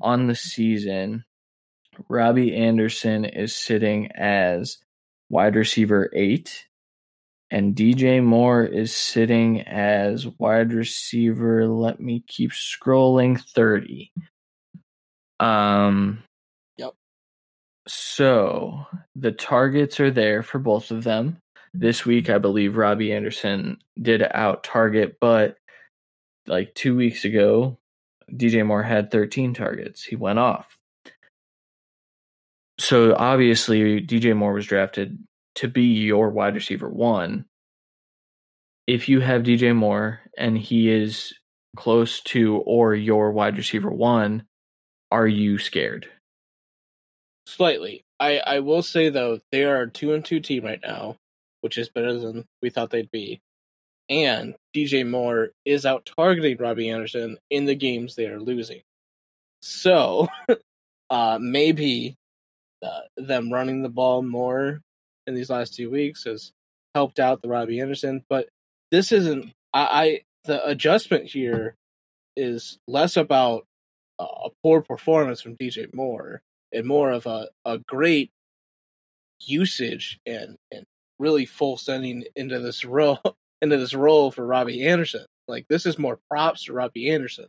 on 0.00 0.26
the 0.26 0.34
season, 0.34 1.24
Robbie 2.08 2.54
Anderson 2.56 3.24
is 3.24 3.54
sitting 3.54 4.10
as 4.12 4.78
wide 5.30 5.56
receiver 5.56 6.10
eight, 6.14 6.66
and 7.52 7.76
DJ 7.76 8.24
Moore 8.24 8.64
is 8.64 8.96
sitting 8.96 9.60
as 9.60 10.26
wide 10.38 10.72
receiver. 10.72 11.68
Let 11.68 12.00
me 12.00 12.24
keep 12.26 12.50
scrolling. 12.52 13.38
Thirty. 13.38 14.10
Um. 15.38 16.22
Yep. 16.78 16.94
So 17.86 18.86
the 19.14 19.32
targets 19.32 20.00
are 20.00 20.10
there 20.10 20.42
for 20.42 20.58
both 20.58 20.90
of 20.90 21.04
them. 21.04 21.36
This 21.74 22.06
week, 22.06 22.30
I 22.30 22.38
believe 22.38 22.78
Robbie 22.78 23.12
Anderson 23.12 23.76
did 24.00 24.22
out 24.22 24.64
target, 24.64 25.18
but 25.20 25.58
like 26.46 26.74
two 26.74 26.96
weeks 26.96 27.26
ago, 27.26 27.78
DJ 28.32 28.64
Moore 28.64 28.82
had 28.82 29.10
13 29.10 29.54
targets. 29.54 30.02
He 30.02 30.16
went 30.16 30.38
off. 30.38 30.78
So 32.78 33.14
obviously, 33.14 34.02
DJ 34.02 34.36
Moore 34.36 34.52
was 34.52 34.66
drafted 34.66 35.18
to 35.56 35.68
be 35.68 35.82
your 35.82 36.30
wide 36.30 36.54
receiver 36.54 36.88
one. 36.88 37.46
If 38.86 39.08
you 39.08 39.20
have 39.20 39.42
DJ 39.42 39.74
Moore 39.74 40.20
and 40.36 40.58
he 40.58 40.90
is 40.90 41.34
close 41.76 42.20
to 42.20 42.56
or 42.58 42.94
your 42.94 43.30
wide 43.32 43.56
receiver 43.56 43.90
one, 43.90 44.44
are 45.10 45.26
you 45.26 45.58
scared? 45.58 46.08
Slightly. 47.46 48.04
I, 48.18 48.38
I 48.38 48.60
will 48.60 48.82
say 48.82 49.08
though, 49.08 49.40
they 49.50 49.64
are 49.64 49.82
a 49.82 49.90
two 49.90 50.14
and 50.14 50.24
two 50.24 50.40
team 50.40 50.64
right 50.64 50.80
now, 50.82 51.16
which 51.60 51.78
is 51.78 51.88
better 51.88 52.18
than 52.18 52.44
we 52.60 52.70
thought 52.70 52.90
they'd 52.90 53.10
be. 53.10 53.40
And 54.08 54.54
DJ 54.74 55.08
Moore 55.08 55.50
is 55.64 55.86
out 55.86 56.10
targeting 56.16 56.56
Robbie 56.58 56.90
Anderson 56.90 57.38
in 57.50 57.64
the 57.64 57.74
games 57.74 58.14
they 58.14 58.26
are 58.26 58.40
losing. 58.40 58.82
So 59.60 60.28
uh, 61.10 61.38
maybe 61.40 62.16
uh, 62.82 63.00
them 63.16 63.52
running 63.52 63.82
the 63.82 63.88
ball 63.88 64.22
more 64.22 64.80
in 65.26 65.34
these 65.34 65.50
last 65.50 65.74
two 65.74 65.90
weeks 65.90 66.24
has 66.24 66.52
helped 66.94 67.18
out 67.18 67.42
the 67.42 67.48
Robbie 67.48 67.80
Anderson. 67.80 68.24
But 68.28 68.48
this 68.90 69.12
isn't. 69.12 69.52
I, 69.72 69.82
I 69.82 70.20
the 70.44 70.66
adjustment 70.66 71.26
here 71.26 71.76
is 72.36 72.78
less 72.86 73.16
about 73.16 73.66
a 74.18 74.50
poor 74.62 74.82
performance 74.82 75.40
from 75.40 75.56
DJ 75.56 75.92
Moore 75.92 76.42
and 76.72 76.86
more 76.86 77.10
of 77.10 77.26
a, 77.26 77.48
a 77.64 77.78
great 77.78 78.30
usage 79.40 80.20
and, 80.26 80.56
and 80.70 80.84
really 81.18 81.46
full 81.46 81.76
sending 81.76 82.24
into 82.36 82.60
this 82.60 82.84
role 82.84 83.20
into 83.62 83.76
this 83.76 83.94
role 83.94 84.30
for 84.30 84.44
Robbie 84.44 84.86
Anderson. 84.86 85.24
Like 85.48 85.66
this 85.68 85.86
is 85.86 85.98
more 85.98 86.18
props 86.30 86.64
to 86.64 86.72
Robbie 86.72 87.10
Anderson 87.10 87.46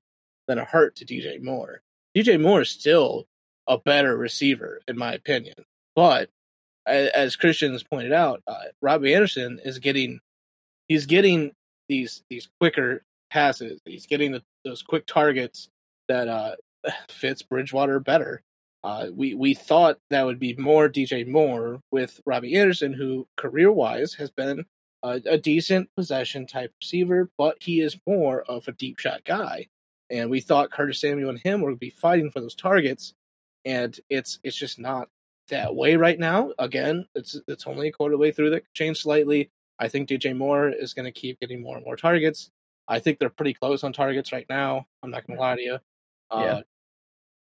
than 0.48 0.58
a 0.58 0.66
hurt 0.66 0.98
to 0.98 1.06
DJ 1.06 1.42
Moore. 1.42 1.82
DJ 2.16 2.40
Moore 2.40 2.62
is 2.62 2.70
still 2.70 3.26
a 3.68 3.78
better 3.78 4.16
receiver 4.16 4.82
in 4.88 4.98
my 4.98 5.14
opinion, 5.14 5.56
but 5.96 6.30
as 6.86 7.36
Christian 7.36 7.72
has 7.72 7.84
pointed 7.84 8.14
out, 8.14 8.42
uh, 8.48 8.56
Robbie 8.82 9.14
Anderson 9.14 9.60
is 9.64 9.80
getting 9.80 10.20
he's 10.88 11.06
getting 11.06 11.52
these 11.88 12.24
these 12.30 12.50
quicker 12.60 13.04
passes. 13.32 13.82
He's 13.86 14.06
getting 14.06 14.32
the, 14.32 14.44
those 14.64 14.82
quick 14.82 15.06
targets 15.06 15.70
that 16.08 16.28
uh, 16.28 16.56
fits 17.10 17.42
Bridgewater 17.42 18.00
better. 18.00 18.42
Uh, 18.84 19.08
we 19.14 19.34
we 19.34 19.54
thought 19.54 19.98
that 20.10 20.26
would 20.26 20.40
be 20.40 20.56
more 20.56 20.90
DJ 20.90 21.26
Moore 21.26 21.80
with 21.92 22.20
Robbie 22.26 22.56
Anderson, 22.58 22.94
who 22.94 23.28
career 23.38 23.72
wise 23.72 24.16
has 24.16 24.30
been 24.30 24.66
a, 25.04 25.22
a 25.26 25.38
decent 25.38 25.90
possession 25.96 26.48
type 26.48 26.72
receiver, 26.82 27.30
but 27.38 27.58
he 27.62 27.80
is 27.80 27.98
more 28.06 28.42
of 28.42 28.68
a 28.68 28.74
deep 28.74 29.00
shot 29.00 29.24
guy. 29.24 29.68
And 30.10 30.30
we 30.30 30.42
thought 30.42 30.72
Curtis 30.72 31.00
Samuel 31.00 31.30
and 31.30 31.40
him 31.40 31.62
would 31.62 31.80
be 31.80 31.90
fighting 31.92 32.30
for 32.30 32.42
those 32.42 32.56
targets, 32.56 33.14
and 33.64 33.98
it's 34.10 34.40
it's 34.44 34.58
just 34.58 34.80
not 34.80 35.08
that 35.50 35.76
way 35.76 35.96
right 35.96 36.18
now. 36.18 36.52
Again, 36.58 37.06
it's 37.16 37.40
it's 37.48 37.68
only 37.68 37.88
a 37.90 37.92
quarter 37.92 38.18
way 38.18 38.32
through 38.32 38.52
that 38.52 38.62
could 38.62 38.74
change 38.74 39.02
slightly. 39.02 39.50
I 39.80 39.88
think 39.88 40.08
DJ 40.10 40.36
Moore 40.36 40.70
is 40.70 40.94
going 40.94 41.06
to 41.06 41.12
keep 41.12 41.40
getting 41.40 41.62
more 41.62 41.76
and 41.76 41.86
more 41.86 41.96
targets. 41.96 42.50
I 42.88 43.00
think 43.00 43.18
they're 43.20 43.30
pretty 43.30 43.54
close 43.54 43.84
on 43.84 43.94
targets 43.94 44.32
right 44.32 44.46
now. 44.50 44.88
I'm 45.02 45.10
not 45.12 45.26
going 45.26 45.38
to 45.38 45.42
lie 45.42 45.56
to 45.56 45.62
you. 45.62 45.78
Uh, 46.30 46.42
Yeah. 46.44 46.62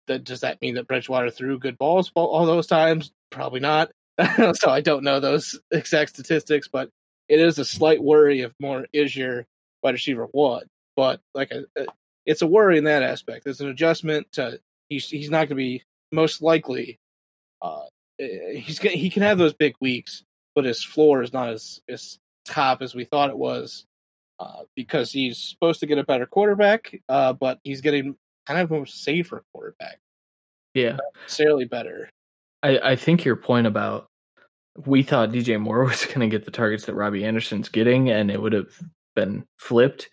that 0.07 0.23
does 0.23 0.41
that 0.41 0.61
mean 0.61 0.75
that 0.75 0.87
Bridgewater 0.87 1.29
threw 1.29 1.59
good 1.59 1.77
balls 1.77 2.11
all- 2.15 2.45
those 2.45 2.67
times? 2.67 3.11
Probably 3.29 3.59
not. 3.59 3.91
so 4.53 4.69
I 4.69 4.81
don't 4.81 5.03
know 5.03 5.19
those 5.19 5.59
exact 5.71 6.11
statistics, 6.11 6.67
but 6.67 6.89
it 7.29 7.39
is 7.39 7.57
a 7.59 7.65
slight 7.65 8.01
worry 8.03 8.41
if 8.41 8.53
Moore 8.59 8.87
is 8.93 9.15
your 9.15 9.45
wide 9.81 9.93
receiver 9.93 10.25
one. 10.31 10.65
But 10.95 11.21
like, 11.33 11.51
a, 11.51 11.65
it's 12.25 12.41
a 12.41 12.47
worry 12.47 12.77
in 12.77 12.83
that 12.85 13.03
aspect. 13.03 13.47
It's 13.47 13.59
an 13.59 13.69
adjustment 13.69 14.31
to 14.33 14.59
he's 14.89 15.09
he's 15.09 15.29
not 15.29 15.39
going 15.39 15.49
to 15.49 15.55
be 15.55 15.83
most 16.11 16.41
likely. 16.41 16.99
Uh, 17.63 17.83
he's 18.19 18.77
gonna, 18.77 18.95
he 18.95 19.09
can 19.09 19.23
have 19.23 19.37
those 19.39 19.53
big 19.53 19.73
weeks, 19.81 20.23
but 20.53 20.65
his 20.65 20.83
floor 20.83 21.23
is 21.23 21.33
not 21.33 21.49
as 21.49 21.79
as 21.89 22.19
top 22.45 22.81
as 22.83 22.93
we 22.93 23.05
thought 23.05 23.29
it 23.31 23.37
was. 23.37 23.85
Uh, 24.39 24.63
because 24.75 25.11
he's 25.11 25.37
supposed 25.37 25.79
to 25.79 25.85
get 25.85 25.97
a 25.97 26.03
better 26.03 26.25
quarterback, 26.25 26.99
uh, 27.07 27.31
but 27.31 27.59
he's 27.63 27.81
getting 27.81 28.15
kind 28.45 28.59
of 28.59 28.71
a 28.71 28.85
safer 28.85 29.43
quarterback, 29.53 29.99
Yeah. 30.73 30.97
necessarily 31.21 31.63
better. 31.65 32.09
I, 32.61 32.79
I 32.79 32.95
think 32.97 33.23
your 33.23 33.37
point 33.37 33.67
about 33.67 34.07
we 34.85 35.03
thought 35.03 35.29
DJ 35.29 35.61
Moore 35.61 35.83
was 35.85 36.05
going 36.07 36.19
to 36.21 36.27
get 36.27 36.43
the 36.45 36.51
targets 36.51 36.85
that 36.85 36.95
Robbie 36.95 37.23
Anderson's 37.23 37.69
getting, 37.69 38.09
and 38.09 38.29
it 38.31 38.41
would 38.41 38.53
have 38.53 38.73
been 39.15 39.45
flipped. 39.59 40.09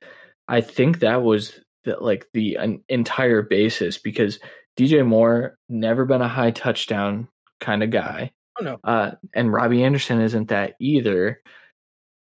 I 0.47 0.61
think 0.61 1.01
that 1.01 1.23
was 1.23 1.59
the, 1.85 1.97
like 1.97 2.29
the 2.35 2.57
an 2.57 2.85
entire 2.89 3.43
basis 3.43 3.99
because 3.99 4.39
DJ 4.79 5.05
Moore 5.05 5.57
never 5.69 6.05
been 6.05 6.23
a 6.23 6.29
high 6.29 6.51
touchdown 6.53 7.27
kind 7.61 7.83
of 7.83 7.91
guy, 7.91 8.33
Oh 8.61 8.65
no, 8.65 8.79
uh, 8.85 9.13
and 9.35 9.53
Robbie 9.53 9.85
Anderson 9.85 10.21
isn't 10.21 10.49
that 10.49 10.75
either. 10.81 11.41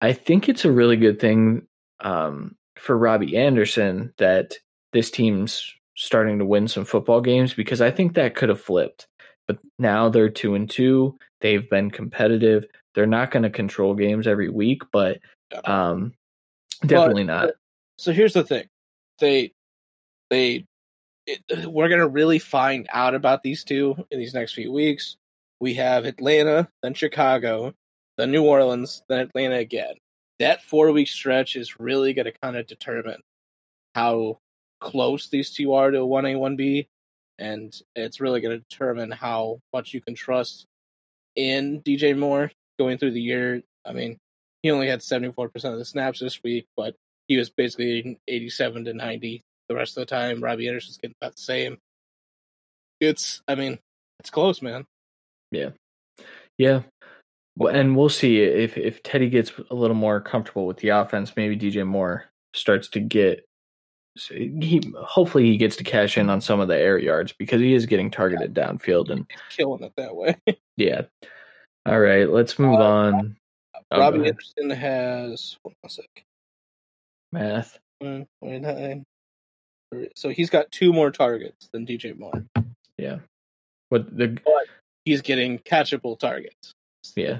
I 0.01 0.13
think 0.13 0.47
it's 0.47 0.65
a 0.65 0.71
really 0.71 0.95
good 0.95 1.19
thing 1.19 1.67
um, 2.01 2.55
for 2.77 2.97
Robbie 2.97 3.37
Anderson 3.37 4.13
that 4.17 4.53
this 4.93 5.11
team's 5.11 5.73
starting 5.95 6.39
to 6.39 6.45
win 6.45 6.67
some 6.67 6.85
football 6.85 7.21
games 7.21 7.53
because 7.53 7.81
I 7.81 7.91
think 7.91 8.13
that 8.13 8.35
could 8.35 8.49
have 8.49 8.61
flipped. 8.61 9.07
But 9.47 9.57
now 9.77 10.09
they're 10.09 10.29
two 10.29 10.55
and 10.55 10.69
two. 10.69 11.17
They've 11.41 11.69
been 11.69 11.91
competitive. 11.91 12.65
They're 12.95 13.07
not 13.07 13.31
going 13.31 13.43
to 13.43 13.49
control 13.49 13.93
games 13.95 14.27
every 14.27 14.49
week, 14.49 14.83
but 14.91 15.19
um, 15.65 16.13
definitely 16.85 17.23
not. 17.23 17.49
So 17.97 18.11
here's 18.13 18.33
the 18.33 18.43
thing: 18.43 18.67
they, 19.19 19.51
they, 20.29 20.65
it, 21.25 21.65
we're 21.65 21.89
gonna 21.89 22.07
really 22.07 22.39
find 22.39 22.87
out 22.91 23.15
about 23.15 23.43
these 23.43 23.63
two 23.63 23.95
in 24.11 24.19
these 24.19 24.33
next 24.33 24.53
few 24.53 24.71
weeks. 24.71 25.17
We 25.59 25.75
have 25.75 26.05
Atlanta, 26.05 26.69
then 26.81 26.93
Chicago, 26.93 27.73
then 28.17 28.31
New 28.31 28.43
Orleans, 28.43 29.03
then 29.09 29.19
Atlanta 29.19 29.55
again. 29.55 29.95
That 30.39 30.63
four 30.63 30.91
week 30.91 31.07
stretch 31.07 31.55
is 31.55 31.79
really 31.79 32.13
going 32.13 32.25
to 32.25 32.39
kind 32.41 32.55
of 32.55 32.67
determine 32.67 33.21
how 33.93 34.39
close 34.79 35.29
these 35.29 35.51
two 35.51 35.73
are 35.73 35.91
to 35.91 35.99
a 35.99 36.07
1A, 36.07 36.35
1B. 36.35 36.87
And 37.37 37.73
it's 37.95 38.19
really 38.19 38.41
going 38.41 38.57
to 38.57 38.65
determine 38.69 39.11
how 39.11 39.59
much 39.73 39.93
you 39.93 40.01
can 40.01 40.15
trust 40.15 40.65
in 41.35 41.81
DJ 41.81 42.17
Moore 42.17 42.51
going 42.77 42.97
through 42.97 43.11
the 43.11 43.21
year. 43.21 43.61
I 43.85 43.93
mean, 43.93 44.17
he 44.61 44.71
only 44.71 44.87
had 44.87 44.99
74% 44.99 45.49
of 45.65 45.77
the 45.77 45.85
snaps 45.85 46.19
this 46.19 46.41
week, 46.43 46.67
but 46.75 46.95
he 47.27 47.37
was 47.37 47.49
basically 47.49 48.19
87 48.27 48.85
to 48.85 48.93
90 48.93 49.41
the 49.69 49.75
rest 49.75 49.97
of 49.97 50.01
the 50.01 50.05
time. 50.05 50.43
Robbie 50.43 50.67
Anderson's 50.67 50.97
getting 50.97 51.15
about 51.21 51.35
the 51.35 51.41
same. 51.41 51.77
It's, 52.99 53.41
I 53.47 53.55
mean, 53.55 53.79
it's 54.19 54.29
close, 54.29 54.61
man. 54.61 54.85
Yeah. 55.51 55.69
Yeah. 56.57 56.81
Well, 57.57 57.75
and 57.75 57.95
we'll 57.95 58.09
see 58.09 58.41
if 58.41 58.77
if 58.77 59.03
Teddy 59.03 59.29
gets 59.29 59.51
a 59.69 59.75
little 59.75 59.95
more 59.95 60.21
comfortable 60.21 60.65
with 60.65 60.77
the 60.77 60.89
offense. 60.89 61.33
Maybe 61.35 61.57
DJ 61.57 61.85
Moore 61.85 62.25
starts 62.53 62.87
to 62.89 62.99
get. 62.99 63.45
He 64.29 64.81
hopefully 64.97 65.45
he 65.45 65.57
gets 65.57 65.75
to 65.77 65.83
cash 65.83 66.17
in 66.17 66.29
on 66.29 66.41
some 66.41 66.59
of 66.59 66.67
the 66.67 66.77
air 66.77 66.97
yards 66.97 67.33
because 67.33 67.61
he 67.61 67.73
is 67.73 67.85
getting 67.85 68.11
targeted 68.11 68.55
yeah. 68.55 68.67
downfield 68.67 69.09
and 69.09 69.29
killing 69.49 69.83
it 69.83 69.93
that 69.97 70.15
way. 70.15 70.35
yeah. 70.77 71.03
All 71.85 71.99
right, 71.99 72.29
let's 72.29 72.59
move 72.59 72.79
uh, 72.79 72.83
on. 72.83 73.37
Oh, 73.91 73.99
Robbie 73.99 74.27
Anderson 74.27 74.69
has 74.69 75.57
hold 75.63 75.75
on 75.83 75.87
a 75.87 75.89
sec. 75.89 76.25
Math. 77.31 77.79
So 80.15 80.29
he's 80.29 80.49
got 80.49 80.71
two 80.71 80.93
more 80.93 81.11
targets 81.11 81.67
than 81.71 81.85
DJ 81.85 82.17
Moore. 82.17 82.45
Yeah. 82.97 83.17
What 83.89 84.15
the? 84.15 84.27
But 84.27 84.67
he's 85.05 85.21
getting 85.21 85.59
catchable 85.59 86.17
targets. 86.17 86.73
Yeah 87.15 87.39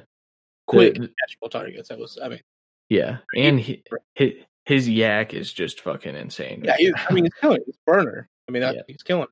quick 0.70 0.96
the, 0.96 1.10
catchable 1.10 1.50
targets. 1.50 1.90
That 1.90 2.00
was, 2.00 2.18
I 2.24 2.30
mean, 2.30 2.42
yeah, 2.90 3.18
and 3.36 3.60
he, 3.60 3.84
his, 4.16 4.34
his 4.66 4.88
YAC 4.88 5.34
is 5.34 5.52
just 5.52 5.82
fucking 5.82 6.16
insane. 6.16 6.64
Yeah, 6.64 6.92
I 7.10 7.14
mean, 7.14 7.26
he's 7.26 7.34
killing. 7.42 7.62
He's 7.66 7.78
burner. 7.86 8.30
I 8.48 8.52
mean, 8.52 8.62
that, 8.62 8.76
yeah. 8.76 8.82
he's 8.88 9.04
killing. 9.04 9.28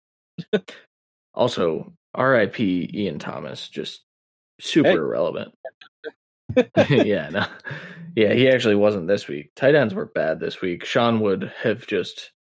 also, 1.34 1.93
R.I.P. 2.13 2.91
Ian 2.93 3.19
Thomas, 3.19 3.67
just 3.69 4.03
super 4.59 4.89
hey. 4.89 4.95
irrelevant. 4.95 5.53
yeah, 6.89 7.30
no, 7.30 7.45
yeah, 8.15 8.34
he 8.34 8.49
actually 8.49 8.75
wasn't 8.75 9.07
this 9.07 9.28
week. 9.28 9.51
Tight 9.55 9.75
ends 9.75 9.93
were 9.93 10.05
bad 10.05 10.39
this 10.39 10.61
week. 10.61 10.86
Sean 10.86 11.19
would 11.19 11.51
have 11.61 11.86
just 11.86 12.32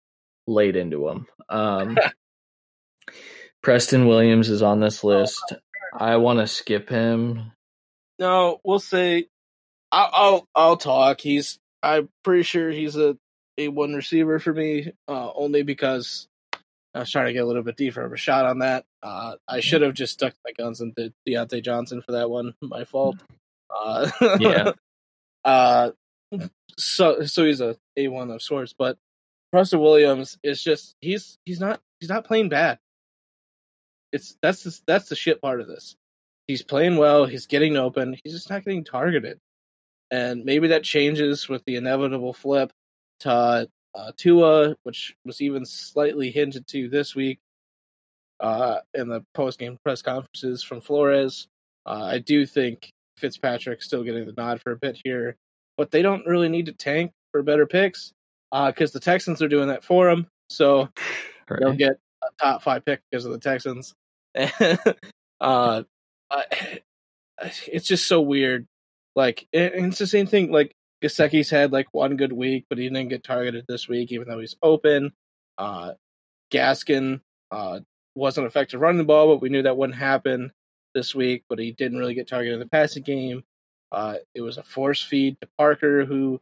laid 0.47 0.76
into 0.76 1.09
him. 1.09 1.26
Um, 1.49 1.99
Preston 3.62 4.07
Williams 4.07 4.49
is 4.49 4.62
on 4.62 4.80
this 4.80 5.03
list. 5.03 5.55
I 5.97 6.16
want 6.16 6.38
to 6.40 6.47
skip 6.47 6.88
him 6.88 7.53
no, 8.18 8.61
we'll 8.64 8.78
say 8.78 9.26
I'll, 9.92 10.11
I'll 10.12 10.49
I'll 10.55 10.76
talk. 10.76 11.20
He's 11.20 11.59
I'm 11.82 12.09
pretty 12.24 12.42
sure 12.42 12.70
he's 12.70 12.97
a 12.97 13.16
a 13.59 13.68
one 13.68 13.94
receiver 13.94 14.38
for 14.38 14.53
me, 14.53 14.92
uh, 15.09 15.30
only 15.34 15.62
because 15.62 16.28
I 16.94 17.01
was 17.01 17.11
trying 17.11 17.26
to 17.26 17.32
get 17.32 17.42
a 17.42 17.47
little 17.47 17.62
bit 17.62 17.76
deeper 17.76 18.03
of 18.03 18.12
a 18.12 18.16
shot 18.16 18.47
on 18.47 18.61
that. 18.61 18.84
Uh, 19.03 19.36
I 19.47 19.61
should 19.61 19.82
have 19.82 19.94
just 19.94 20.14
stuck 20.14 20.34
my 20.44 20.53
guns 20.53 20.80
into 20.80 21.12
Diontae 21.28 21.62
Johnson 21.62 22.03
for 22.03 22.12
that 22.12 22.30
one. 22.30 22.55
My 22.61 22.84
fault. 22.84 23.16
Uh, 23.70 24.11
yeah. 24.40 24.72
uh, 25.44 25.90
so 26.78 27.22
so 27.24 27.44
he's 27.44 27.61
a 27.61 27.76
a 27.97 28.09
one 28.09 28.30
of 28.30 28.42
sorts, 28.42 28.74
but 28.76 28.97
Preston 29.53 29.80
Williams 29.80 30.38
is 30.42 30.62
just 30.62 30.97
he's 31.01 31.38
he's 31.44 31.61
not 31.61 31.80
he's 32.01 32.09
not 32.09 32.24
playing 32.24 32.49
bad. 32.49 32.78
It's 34.17 34.37
that's 34.43 34.64
the, 34.64 34.81
that's 34.87 35.09
the 35.09 35.17
shit 35.17 35.41
part 35.41 35.61
of 35.61 35.69
this 35.69 35.97
he's 36.47 36.62
playing 36.62 36.97
well. 36.97 37.27
He's 37.27 37.47
getting 37.47 37.77
open. 37.77 38.17
He's 38.23 38.33
just 38.33 38.51
not 38.51 38.64
getting 38.64 38.85
targeted. 38.85 39.39
And 40.11 40.45
maybe 40.45 40.69
that 40.69 40.85
changes 40.85 41.49
with 41.49 41.64
the 41.64 41.77
inevitable 41.77 42.33
flip 42.33 42.73
to 43.21 43.69
uh, 43.95 44.12
Tua, 44.17 44.77
which 44.85 45.17
was 45.25 45.41
even 45.41 45.64
slightly 45.64 46.31
hinted 46.31 46.67
to 46.69 46.89
this 46.89 47.14
week 47.14 47.39
uh, 48.41 48.79
in 48.95 49.09
the 49.09 49.25
post 49.35 49.59
game 49.59 49.79
press 49.85 50.03
conferences 50.03 50.62
from 50.62 50.81
Flores. 50.81 51.49
Uh, 51.85 52.05
I 52.05 52.19
do 52.19 52.47
think 52.47 52.91
Fitzpatrick's 53.17 53.87
still 53.87 54.05
getting 54.05 54.27
the 54.27 54.35
nod 54.37 54.61
for 54.61 54.73
a 54.73 54.77
bit 54.77 55.01
here, 55.03 55.37
but 55.77 55.91
they 55.91 56.03
don't 56.03 56.27
really 56.27 56.49
need 56.49 56.67
to 56.67 56.73
tank 56.73 57.12
for 57.33 57.43
better 57.43 57.67
picks 57.67 58.12
because 58.53 58.91
uh, 58.91 58.95
the 58.95 59.01
Texans 59.01 59.43
are 59.43 59.49
doing 59.49 59.69
that 59.69 59.83
for 59.83 60.09
them. 60.09 60.29
So 60.51 60.89
right. 61.51 61.61
they'll 61.61 61.73
get 61.73 61.99
a 62.23 62.29
top 62.41 62.62
five 62.62 62.85
pick 62.85 63.01
because 63.11 63.25
of 63.25 63.33
the 63.33 63.39
Texans. 63.39 63.95
uh, 65.41 65.82
it's 67.41 67.87
just 67.87 68.07
so 68.07 68.20
weird. 68.20 68.66
Like, 69.14 69.47
it's 69.53 69.99
the 69.99 70.07
same 70.07 70.26
thing. 70.26 70.53
Like, 70.53 70.74
Gaskin's 71.03 71.51
had 71.51 71.72
like 71.72 71.89
one 71.93 72.16
good 72.16 72.32
week, 72.32 72.66
but 72.68 72.78
he 72.78 72.89
didn't 72.89 73.09
get 73.09 73.24
targeted 73.24 73.64
this 73.68 73.89
week, 73.89 74.12
even 74.12 74.28
though 74.28 74.41
he's 74.41 74.57
open. 74.62 75.12
Uh, 75.59 75.93
Gaskin 76.51 77.20
uh, 77.51 77.80
wasn't 78.14 78.47
effective 78.47 78.80
running 78.80 78.99
the 78.99 79.05
ball, 79.05 79.28
but 79.28 79.43
we 79.43 79.49
knew 79.49 79.62
that 79.62 79.76
wouldn't 79.76 79.99
happen 79.99 80.53
this 80.95 81.14
week. 81.14 81.45
But 81.49 81.59
he 81.59 81.72
didn't 81.72 81.99
really 81.99 82.14
get 82.14 82.28
targeted 82.28 82.55
in 82.55 82.61
the 82.61 82.66
passing 82.66 83.03
game. 83.03 83.45
Uh, 83.93 84.16
it 84.34 84.41
was 84.41 84.59
a 84.59 84.62
force 84.62 85.03
feed 85.03 85.41
to 85.41 85.49
Parker, 85.59 86.05
who 86.05 86.41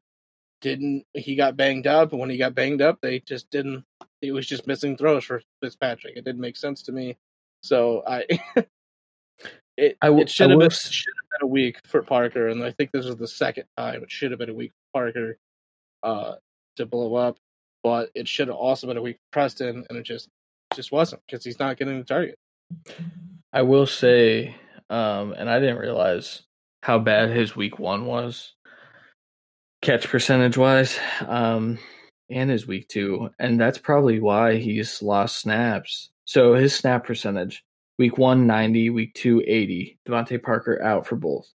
didn't. 0.61 1.05
He 1.15 1.37
got 1.37 1.57
banged 1.57 1.87
up, 1.87 2.13
and 2.13 2.21
when 2.21 2.31
he 2.31 2.37
got 2.39 2.55
banged 2.55 2.83
up, 2.83 2.99
they 3.01 3.21
just 3.21 3.51
didn't. 3.51 3.85
He 4.21 4.31
was 4.31 4.47
just 4.47 4.67
missing 4.67 4.97
throws 4.97 5.25
for 5.25 5.43
Fitzpatrick. 5.63 6.17
It 6.17 6.25
didn't 6.25 6.41
make 6.41 6.57
sense 6.57 6.83
to 6.85 6.93
me. 6.93 7.19
So 7.65 8.03
I, 8.07 8.25
It, 9.77 9.97
I 10.01 10.07
w- 10.07 10.23
it 10.23 10.31
should 10.31 10.51
have 10.51 10.59
been, 10.61 10.71
should 10.71 11.15
have 11.23 11.41
been 11.41 11.49
a 11.49 11.51
week 11.51 11.81
for 11.85 12.03
Parker, 12.03 12.49
and 12.49 12.63
I 12.63 12.71
think 12.71 12.93
this 12.93 13.07
is 13.07 13.17
the 13.17 13.27
second 13.27 13.65
time 13.77 14.03
it 14.03 14.11
should 14.11 14.31
have 14.31 14.39
been 14.39 14.51
a 14.51 14.55
week 14.55 14.71
for 14.93 15.01
Parker 15.01 15.37
uh, 16.03 16.35
to 16.77 16.87
blow 16.87 17.15
up. 17.17 17.39
But 17.83 18.11
it 18.15 18.29
should 18.29 18.49
have 18.49 18.57
also 18.57 18.87
been 18.87 18.97
a 18.97 19.03
week 19.03 19.17
for 19.17 19.33
Preston, 19.33 19.85
and 19.89 19.99
it 19.99 20.05
just 20.05 20.29
just 20.75 20.93
wasn't 20.93 21.23
because 21.27 21.45
he's 21.45 21.59
not 21.59 21.77
getting 21.77 21.99
the 21.99 22.05
target. 22.05 22.37
I 23.53 23.63
will 23.63 23.87
say, 23.87 24.55
um, 24.91 25.33
and 25.33 25.51
I 25.51 25.59
didn't 25.59 25.79
realize 25.79 26.43
how 26.83 27.01
bad 27.01 27.31
his 27.31 27.57
week 27.57 27.79
one 27.79 28.07
was, 28.07 28.55
catch 29.83 30.09
percentage 30.09 30.57
wise, 30.57 30.99
um, 31.27 31.79
and 32.31 32.49
his 32.49 32.67
week 32.67 32.89
two, 32.89 33.31
and 33.41 33.61
that's 33.61 33.79
probably 33.79 34.21
why 34.21 34.57
he's 34.57 35.03
lost 35.03 35.41
snaps. 35.41 36.11
So 36.25 36.55
his 36.55 36.75
snap 36.75 37.05
percentage 37.07 37.65
Week 37.99 38.19
one, 38.19 38.47
90. 38.47 38.91
Week 38.91 39.15
two, 39.15 39.43
80. 39.47 39.99
DeVante 40.09 40.43
Parker 40.43 40.83
out 40.83 41.07
for 41.07 41.17
both. 41.17 41.49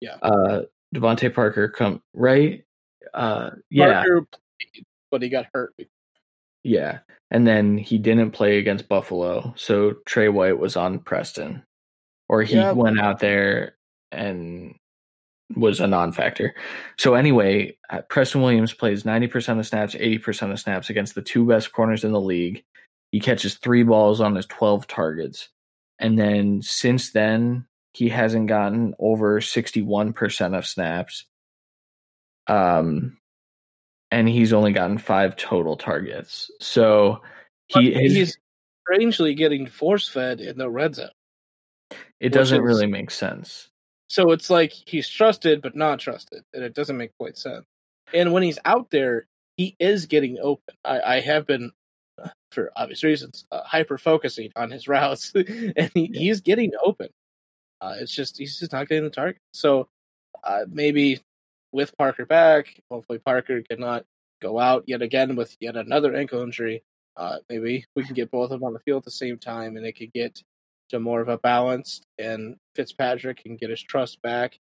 Yeah. 0.00 0.16
Uh, 0.22 0.62
DeVante 0.94 1.34
Parker 1.34 1.68
come 1.68 2.02
right. 2.14 2.64
Uh, 3.12 3.50
yeah. 3.70 4.02
Parker, 4.02 4.26
but 5.10 5.22
he 5.22 5.28
got 5.28 5.46
hurt. 5.52 5.74
Yeah, 6.64 6.98
and 7.30 7.46
then 7.46 7.78
he 7.78 7.98
didn't 7.98 8.32
play 8.32 8.58
against 8.58 8.88
Buffalo, 8.88 9.54
so 9.56 9.94
Trey 10.06 10.28
White 10.28 10.58
was 10.58 10.76
on 10.76 10.98
Preston, 10.98 11.62
or 12.28 12.42
he 12.42 12.56
yeah. 12.56 12.72
went 12.72 13.00
out 13.00 13.20
there 13.20 13.76
and 14.10 14.74
was 15.54 15.80
a 15.80 15.86
non-factor. 15.86 16.54
So 16.98 17.14
anyway, 17.14 17.76
uh, 17.88 18.02
Preston 18.08 18.42
Williams 18.42 18.74
plays 18.74 19.04
90% 19.04 19.58
of 19.58 19.66
snaps, 19.66 19.94
80% 19.94 20.52
of 20.52 20.60
snaps 20.60 20.90
against 20.90 21.14
the 21.14 21.22
two 21.22 21.46
best 21.46 21.72
corners 21.72 22.04
in 22.04 22.12
the 22.12 22.20
league. 22.20 22.64
He 23.10 23.20
catches 23.20 23.54
three 23.54 23.82
balls 23.82 24.20
on 24.20 24.34
his 24.34 24.46
12 24.46 24.86
targets. 24.86 25.48
And 25.98 26.18
then 26.18 26.62
since 26.62 27.12
then, 27.12 27.66
he 27.92 28.08
hasn't 28.08 28.48
gotten 28.48 28.94
over 28.98 29.40
61% 29.40 30.56
of 30.56 30.66
snaps. 30.66 31.24
Um, 32.46 33.18
and 34.10 34.28
he's 34.28 34.52
only 34.52 34.72
gotten 34.72 34.98
five 34.98 35.36
total 35.36 35.76
targets. 35.76 36.50
So 36.60 37.22
he 37.66 37.92
he's 37.92 38.38
strangely 38.84 39.34
getting 39.34 39.66
force 39.66 40.08
fed 40.08 40.40
in 40.40 40.56
the 40.56 40.70
red 40.70 40.94
zone. 40.94 41.10
It 42.20 42.30
doesn't 42.30 42.58
is, 42.58 42.64
really 42.64 42.86
make 42.86 43.10
sense. 43.10 43.68
So 44.08 44.32
it's 44.32 44.48
like 44.48 44.72
he's 44.72 45.08
trusted 45.08 45.60
but 45.60 45.76
not 45.76 46.00
trusted, 46.00 46.44
and 46.54 46.64
it 46.64 46.74
doesn't 46.74 46.96
make 46.96 47.16
quite 47.18 47.36
sense. 47.36 47.66
And 48.14 48.32
when 48.32 48.42
he's 48.42 48.58
out 48.64 48.90
there, 48.90 49.26
he 49.56 49.76
is 49.78 50.06
getting 50.06 50.38
open. 50.40 50.74
I, 50.84 51.00
I 51.00 51.20
have 51.20 51.46
been 51.46 51.72
for 52.50 52.70
obvious 52.76 53.04
reasons, 53.04 53.46
uh, 53.52 53.62
hyper 53.62 53.98
focusing 53.98 54.50
on 54.56 54.70
his 54.70 54.88
routes, 54.88 55.32
and 55.34 55.90
he, 55.94 56.10
yeah. 56.12 56.20
he's 56.20 56.40
getting 56.40 56.72
open. 56.82 57.08
Uh, 57.80 57.94
it's 58.00 58.14
just 58.14 58.38
he's 58.38 58.58
just 58.58 58.72
not 58.72 58.88
getting 58.88 59.04
the 59.04 59.10
target. 59.10 59.40
So 59.52 59.88
uh, 60.42 60.64
maybe 60.68 61.20
with 61.72 61.96
Parker 61.96 62.26
back, 62.26 62.80
hopefully 62.90 63.18
Parker 63.18 63.62
cannot 63.62 64.04
go 64.40 64.58
out 64.58 64.84
yet 64.86 65.02
again 65.02 65.36
with 65.36 65.56
yet 65.60 65.76
another 65.76 66.14
ankle 66.14 66.42
injury. 66.42 66.82
Uh, 67.16 67.38
maybe 67.48 67.84
we 67.96 68.04
can 68.04 68.14
get 68.14 68.30
both 68.30 68.50
of 68.50 68.60
them 68.60 68.64
on 68.64 68.72
the 68.72 68.80
field 68.80 69.02
at 69.02 69.04
the 69.04 69.10
same 69.10 69.38
time, 69.38 69.76
and 69.76 69.84
they 69.84 69.92
could 69.92 70.12
get 70.12 70.42
to 70.90 71.00
more 71.00 71.20
of 71.20 71.28
a 71.28 71.38
balance, 71.38 72.00
and 72.18 72.56
Fitzpatrick 72.74 73.42
can 73.42 73.56
get 73.56 73.70
his 73.70 73.82
trust 73.82 74.22
back 74.22 74.58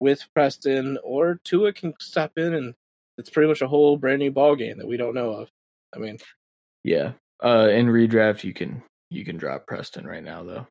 with 0.00 0.26
Preston, 0.34 0.98
or 1.04 1.38
Tua 1.44 1.72
can 1.72 1.94
step 2.00 2.32
in, 2.36 2.54
and 2.54 2.74
it's 3.18 3.30
pretty 3.30 3.48
much 3.48 3.62
a 3.62 3.68
whole 3.68 3.96
brand 3.96 4.18
new 4.18 4.32
ball 4.32 4.56
game 4.56 4.78
that 4.78 4.88
we 4.88 4.96
don't 4.96 5.14
know 5.14 5.30
of. 5.30 5.48
I 5.94 5.98
mean, 5.98 6.18
yeah. 6.84 7.12
Uh, 7.44 7.68
in 7.70 7.86
redraft, 7.86 8.44
you 8.44 8.52
can 8.52 8.82
you 9.10 9.24
can 9.24 9.36
drop 9.36 9.66
Preston 9.66 10.06
right 10.06 10.22
now 10.22 10.42
though. 10.42 10.66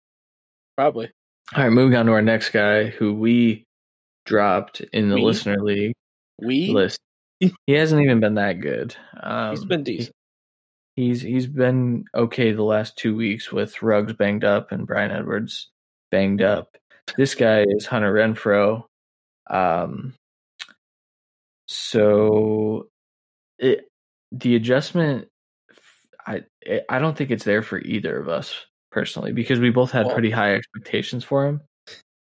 Probably. 0.78 1.12
All 1.54 1.64
right, 1.64 1.70
moving 1.72 1.98
on 1.98 2.06
to 2.06 2.14
our 2.14 2.22
next 2.22 2.50
guy, 2.52 2.86
who 2.86 3.14
we 3.14 3.66
dropped 4.26 4.80
in 4.80 5.10
the 5.10 5.16
We? 5.16 5.22
listener 5.24 5.58
league 5.62 5.94
We 6.40 6.70
list. 6.72 7.00
He 7.40 7.74
hasn't 7.74 8.02
even 8.02 8.20
been 8.20 8.36
that 8.36 8.62
good. 8.62 8.96
Um, 9.22 9.52
he's 9.52 9.66
been 9.66 9.86
he- 9.86 9.98
decent. 9.98 10.16
He's 10.96 11.22
he's 11.22 11.48
been 11.48 12.04
okay 12.14 12.52
the 12.52 12.64
last 12.64 12.98
two 12.98 13.16
weeks 13.16 13.52
with 13.52 13.82
Ruggs 13.82 14.14
banged 14.14 14.44
up 14.44 14.72
and 14.72 14.86
Bryan 14.86 15.12
Edwards 15.12 15.70
banged 16.12 16.42
up. 16.42 16.78
This 17.18 17.34
guy 17.34 17.66
is 17.68 17.86
Hunter 17.86 18.14
Renfrow. 18.14 18.84
Um, 19.50 20.14
so 21.68 22.88
it 23.58 23.88
the 24.32 24.56
adjustment, 24.56 25.28
I 26.28 26.44
I 26.90 27.00
don't 27.00 27.18
think 27.18 27.32
it's 27.32 27.44
there 27.44 27.62
for 27.62 27.80
either 27.80 28.18
of 28.20 28.28
us 28.30 28.54
personally 28.92 29.32
because 29.32 29.60
we 29.60 29.70
both 29.70 29.92
had 29.92 30.06
Well- 30.06 30.14
pretty 30.16 30.32
high 30.32 30.56
expectations 30.56 31.24
for 31.24 31.46
him. 31.48 31.62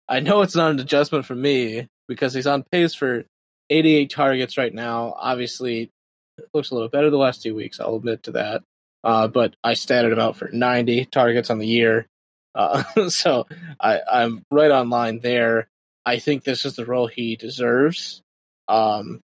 I 0.09 0.21
know 0.21 0.41
it's 0.43 0.57
not 0.57 0.71
an 0.71 0.81
adjustment 0.81 1.27
for 1.27 1.35
me 1.35 1.87
because 2.09 2.33
he's 2.33 2.47
on 2.47 2.65
pace 2.73 2.95
for 2.95 3.25
88 3.69 4.09
targets 4.11 4.57
right 4.57 4.73
now. 4.73 5.15
Obviously, 5.19 5.91
it 6.39 6.49
looks 6.55 6.71
a 6.71 6.75
little 6.75 6.89
better 6.89 7.11
the 7.11 7.19
last 7.19 7.43
two 7.43 7.55
weeks. 7.55 7.79
I'll 7.79 7.97
admit 7.97 8.23
to 8.23 8.33
that. 8.33 8.63
Uh, 9.05 9.29
but 9.29 9.55
I 9.63 9.73
statted 9.73 10.13
him 10.13 10.19
out 10.19 10.37
for 10.37 10.49
90 10.51 11.05
targets 11.07 11.51
on 11.51 11.59
the 11.59 11.67
year. 11.67 12.07
Uh, 12.55 12.83
so 13.11 13.47
I, 13.79 14.01
I'm 14.11 14.43
right 14.51 14.71
on 14.71 14.89
line 14.89 15.21
there. 15.21 15.69
I 16.07 16.19
think 16.19 16.43
this 16.43 16.65
is 16.65 16.75
the 16.77 16.87
role 16.87 17.07
he 17.07 17.37
deserves. 17.37 18.23
Um, 18.67 19.21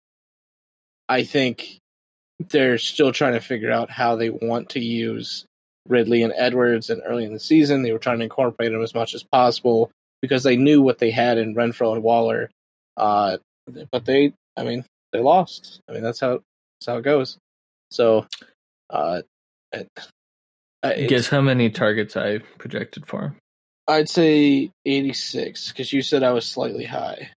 I 1.08 1.22
think 1.22 1.78
they're 2.50 2.78
still 2.78 3.12
trying 3.12 3.34
to 3.34 3.40
figure 3.40 3.70
out 3.70 3.90
how 3.90 4.16
they 4.16 4.30
want 4.30 4.70
to 4.70 4.80
use 4.80 5.44
Ridley 5.88 6.22
and 6.22 6.32
Edwards. 6.36 6.90
And 6.90 7.02
early 7.04 7.24
in 7.24 7.32
the 7.32 7.38
season, 7.40 7.82
they 7.82 7.92
were 7.92 7.98
trying 7.98 8.18
to 8.18 8.24
incorporate 8.24 8.72
them 8.72 8.82
as 8.82 8.94
much 8.94 9.14
as 9.14 9.22
possible 9.22 9.90
because 10.20 10.42
they 10.42 10.56
knew 10.56 10.82
what 10.82 10.98
they 10.98 11.10
had 11.10 11.38
in 11.38 11.54
Renfrow 11.54 11.92
and 11.94 12.02
Waller. 12.02 12.50
Uh, 12.96 13.38
but 13.90 14.04
they, 14.04 14.32
I 14.56 14.64
mean, 14.64 14.84
they 15.12 15.20
lost. 15.20 15.80
I 15.88 15.92
mean, 15.92 16.02
that's 16.02 16.20
how 16.20 16.40
that's 16.80 16.86
how 16.86 16.96
it 16.98 17.02
goes. 17.02 17.38
So, 17.90 18.26
uh, 18.90 19.22
it- 19.72 19.88
I- 20.84 21.02
Guess 21.06 21.28
how 21.28 21.40
many 21.40 21.70
targets 21.70 22.16
I 22.16 22.38
projected 22.58 23.06
for 23.06 23.22
him? 23.22 23.36
I'd 23.86 24.08
say 24.08 24.70
86 24.84 25.68
because 25.68 25.92
you 25.92 26.02
said 26.02 26.22
I 26.22 26.32
was 26.32 26.44
slightly 26.46 26.84
high. 26.84 27.30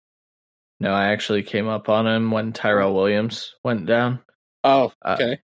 No, 0.79 0.93
I 0.93 1.07
actually 1.07 1.43
came 1.43 1.67
up 1.67 1.89
on 1.89 2.07
him 2.07 2.31
when 2.31 2.51
Tyrell 2.53 2.93
Williams 2.93 3.55
went 3.63 3.85
down. 3.85 4.19
Oh, 4.63 4.91
Uh, 5.03 5.17
okay. 5.19 5.39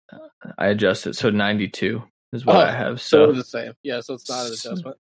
I 0.58 0.68
adjusted 0.68 1.16
so 1.16 1.30
92 1.30 2.02
is 2.32 2.44
what 2.46 2.56
Oh, 2.56 2.60
I 2.60 2.70
have. 2.70 3.00
so 3.00 3.26
So 3.26 3.32
the 3.32 3.44
same. 3.44 3.72
Yeah, 3.82 4.00
so 4.00 4.14
it's 4.14 4.28
not 4.28 4.46
an 4.46 4.52
adjustment. 4.52 4.96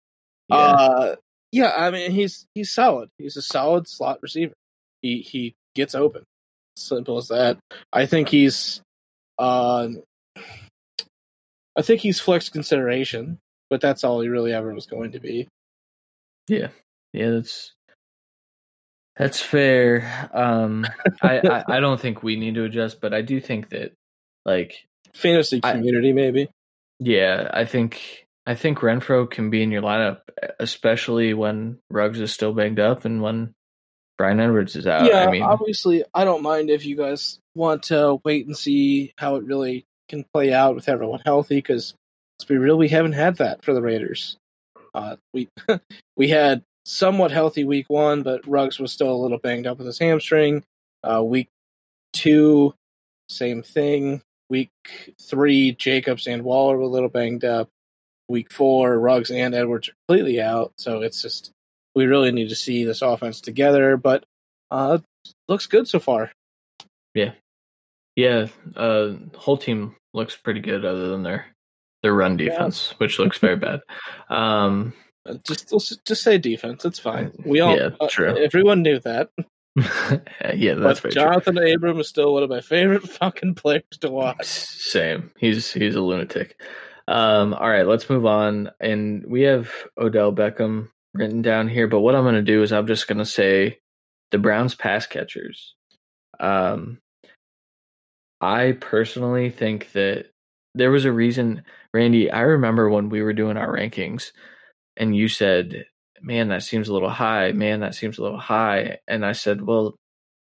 yeah. 0.49 0.57
Uh, 0.57 1.17
yeah, 1.53 1.73
I 1.77 1.91
mean 1.91 2.11
he's 2.11 2.47
he's 2.55 2.71
solid. 2.73 3.09
He's 3.19 3.37
a 3.37 3.43
solid 3.43 3.87
slot 3.89 4.19
receiver. 4.23 4.55
He 5.03 5.21
he 5.21 5.55
gets 5.75 5.95
open. 5.95 6.25
Simple 6.77 7.17
as 7.19 7.29
that. 7.29 7.59
I 7.93 8.05
think 8.07 8.29
he's, 8.29 8.81
uh, 9.39 9.89
I 11.77 11.83
think 11.83 12.01
he's 12.01 12.21
flex 12.21 12.49
consideration, 12.51 13.39
but 13.71 13.81
that's 13.81 14.05
all 14.05 14.21
he 14.21 14.29
really 14.29 14.53
ever 14.53 14.75
was 14.75 14.87
going 14.87 15.13
to 15.13 15.21
be. 15.21 15.49
Yeah, 16.49 16.69
yeah, 17.15 17.31
that's 17.31 17.73
that's 19.17 19.41
fair. 19.41 20.29
Um, 20.35 20.87
I, 21.23 21.39
I 21.39 21.65
I 21.77 21.81
don't 21.81 22.01
think 22.01 22.23
we 22.23 22.37
need 22.37 22.55
to 22.57 22.65
adjust, 22.65 23.01
but 23.01 23.15
I 23.15 23.23
do 23.23 23.41
think 23.41 23.71
that, 23.71 23.93
like, 24.47 24.87
Fantasy 25.13 25.61
I- 25.63 25.73
community, 25.73 26.13
maybe. 26.15 26.49
yeah, 27.01 27.51
I 27.53 27.65
think 27.67 28.27
I 28.47 28.55
think 28.55 28.79
Renfrow 28.79 29.29
can 29.31 29.51
be 29.51 29.63
in 29.63 29.71
your 29.73 29.83
lineup, 29.83 30.21
especially 30.61 31.35
when 31.35 31.79
Ruggs 31.91 32.21
is 32.21 32.33
still 32.33 32.53
banged 32.53 32.79
up 32.79 33.05
and 33.05 33.21
when 33.21 33.53
Bryan 34.19 34.41
Edwards 34.41 34.77
is 34.77 34.87
out. 34.87 35.07
yeah, 35.07 35.25
I 35.27 35.31
mean, 35.31 35.43
obviously, 35.43 36.05
I 36.15 36.25
don't 36.25 36.43
mind 36.43 36.71
if 36.71 36.87
you 36.87 36.97
guys 36.97 37.39
want 37.55 37.83
to 37.85 38.21
wait 38.25 38.47
and 38.47 38.57
see 38.57 39.13
how 39.19 39.37
it 39.37 39.45
really 39.45 39.85
can 40.09 40.25
play 40.33 40.53
out 40.53 40.75
with 40.75 40.89
everyone 40.89 41.21
healthy. 41.25 41.57
Because 41.57 41.95
let's 42.39 42.49
be 42.49 42.57
real, 42.57 42.79
we 42.79 42.89
haven't 42.89 43.13
had 43.13 43.37
that 43.39 43.65
for 43.65 43.75
the 43.75 43.83
Raiders. 43.83 44.37
Uh, 44.95 45.17
we 45.35 45.49
we 46.17 46.29
had 46.29 46.63
somewhat 46.85 47.33
healthy 47.33 47.65
week 47.65 47.87
one, 47.89 48.23
but 48.23 48.47
Ruggs 48.47 48.79
was 48.79 48.93
still 48.93 49.13
a 49.13 49.17
little 49.21 49.39
banged 49.39 49.67
up 49.67 49.79
with 49.79 49.87
his 49.87 49.99
hamstring. 49.99 50.63
Uh, 51.03 51.23
week 51.23 51.49
two, 52.13 52.75
same 53.29 53.63
thing. 53.63 54.23
Week 54.49 54.71
three, 55.21 55.73
Jacobs 55.73 56.27
and 56.27 56.43
Waller 56.45 56.77
were 56.77 56.85
a 56.85 56.89
little 56.89 57.09
banged 57.09 57.45
up. 57.45 57.69
Week 58.29 58.53
four, 58.53 58.99
Ruggs 58.99 59.31
and 59.31 59.55
Edwards 59.55 59.89
are 59.89 59.95
completely 60.09 60.41
out. 60.41 60.73
So 60.79 61.03
it's 61.03 61.23
just 61.23 61.51
we 61.95 62.07
really 62.07 62.33
need 62.33 62.49
to 62.49 62.57
see 62.57 62.85
this 62.85 63.03
offense 63.03 63.41
together. 63.41 63.97
But 63.97 64.25
uh, 64.71 64.99
looks 65.49 65.67
good 65.67 65.87
so 65.89 65.99
far. 66.01 66.31
yeah, 67.15 67.33
yeah. 68.17 68.47
uh, 68.77 69.15
whole 69.37 69.57
team 69.57 69.95
looks 70.15 70.37
pretty 70.37 70.61
good 70.61 70.85
other 70.85 71.09
than 71.09 71.23
their 71.23 71.47
their 72.03 72.15
run 72.15 72.39
Yeah. 72.39 72.51
defense, 72.51 72.95
which 72.99 73.19
looks 73.19 73.39
very 73.39 73.57
bad. 73.57 73.81
Um, 74.31 74.93
Uh, 75.29 75.35
Just 75.45 75.73
just 76.07 76.23
say 76.23 76.39
defense. 76.39 76.85
It's 76.85 76.99
fine. 77.01 77.33
We 77.45 77.59
all 77.61 77.77
Yeah, 77.77 77.91
uh, 78.01 78.07
true. 78.09 78.37
everyone 78.37 78.83
knew 78.83 79.01
that. 79.01 79.31
yeah, 80.55 80.75
that's 80.75 81.01
but 81.01 81.13
very 81.13 81.13
true. 81.13 81.23
Johnathan 81.23 81.75
Abram 81.75 82.01
is 82.01 82.09
still 82.09 82.33
one 82.33 82.43
of 82.43 82.49
my 82.49 82.63
favorite 82.63 83.03
fucking 83.09 83.55
players 83.57 83.85
to 84.01 84.11
watch. 84.11 84.47
Same. 84.47 85.31
He's 85.39 85.71
he's 85.73 85.95
a 85.95 86.01
lunatic. 86.01 86.59
Um, 87.09 87.53
all 87.55 87.69
right, 87.69 87.87
let's 87.87 88.09
move 88.09 88.25
on. 88.25 88.71
And 88.81 89.25
we 89.27 89.43
have 89.43 89.71
Odell 89.99 90.33
Beckham 90.33 90.89
written 91.15 91.43
down 91.43 91.69
here, 91.69 91.87
but 91.87 92.01
what 92.01 92.15
I'm 92.15 92.25
going 92.25 92.35
to 92.35 92.43
do 92.43 92.63
is 92.63 92.73
I'm 92.73 92.87
just 92.87 93.07
going 93.07 93.19
to 93.19 93.27
say 93.27 93.79
the 94.31 94.39
Browns 94.39 94.75
pass 94.75 95.07
catchers. 95.07 95.75
Um, 96.41 96.99
I 98.41 98.73
personally 98.81 99.51
think 99.51 99.93
that 99.93 100.27
there 100.75 100.91
was 100.91 101.05
a 101.05 101.13
reason, 101.13 101.63
Randy. 101.93 102.31
I 102.31 102.41
remember 102.41 102.89
when 102.89 103.09
we 103.11 103.23
were 103.23 103.33
doing 103.33 103.57
our 103.57 103.75
rankings, 103.75 104.33
and 104.97 105.15
you 105.15 105.29
said, 105.29 105.85
"Man, 106.23 106.49
that 106.49 106.63
seems 106.63 106.89
a 106.89 106.93
little 106.93 107.11
high. 107.11 107.53
Man, 107.53 107.81
that 107.81 107.95
seems 107.95 108.19
a 108.19 108.23
little 108.23 108.39
high." 108.39 108.99
And 109.09 109.25
I 109.25 109.33
said, 109.33 109.63
"Well, 109.63 109.97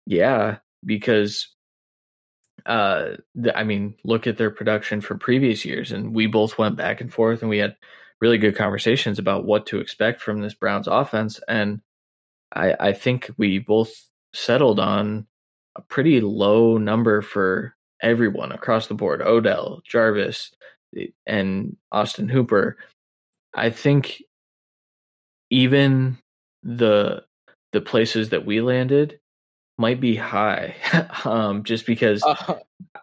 yeah, 0.06 0.58
because 0.84 1.48
uh 2.66 3.16
i 3.54 3.64
mean 3.64 3.94
look 4.04 4.26
at 4.26 4.36
their 4.36 4.50
production 4.50 5.00
from 5.00 5.18
previous 5.18 5.64
years 5.64 5.92
and 5.92 6.14
we 6.14 6.26
both 6.26 6.58
went 6.58 6.76
back 6.76 7.00
and 7.00 7.12
forth 7.12 7.40
and 7.40 7.48
we 7.48 7.58
had 7.58 7.76
really 8.20 8.38
good 8.38 8.56
conversations 8.56 9.18
about 9.18 9.44
what 9.44 9.66
to 9.66 9.78
expect 9.78 10.20
from 10.20 10.40
this 10.40 10.54
browns 10.54 10.86
offense 10.86 11.40
and 11.48 11.80
i 12.54 12.74
i 12.80 12.92
think 12.92 13.30
we 13.36 13.58
both 13.58 13.92
settled 14.34 14.78
on 14.78 15.26
a 15.76 15.82
pretty 15.82 16.20
low 16.20 16.76
number 16.78 17.22
for 17.22 17.74
everyone 18.02 18.52
across 18.52 18.86
the 18.86 18.94
board 18.94 19.22
odell 19.22 19.80
jarvis 19.88 20.52
and 21.26 21.76
austin 21.92 22.28
hooper 22.28 22.76
i 23.54 23.70
think 23.70 24.22
even 25.50 26.18
the 26.62 27.24
the 27.72 27.80
places 27.80 28.30
that 28.30 28.46
we 28.46 28.60
landed 28.60 29.20
might 29.78 30.00
be 30.00 30.16
high 30.16 30.76
um 31.24 31.64
just 31.64 31.86
because 31.86 32.22
Uh, 32.22 32.56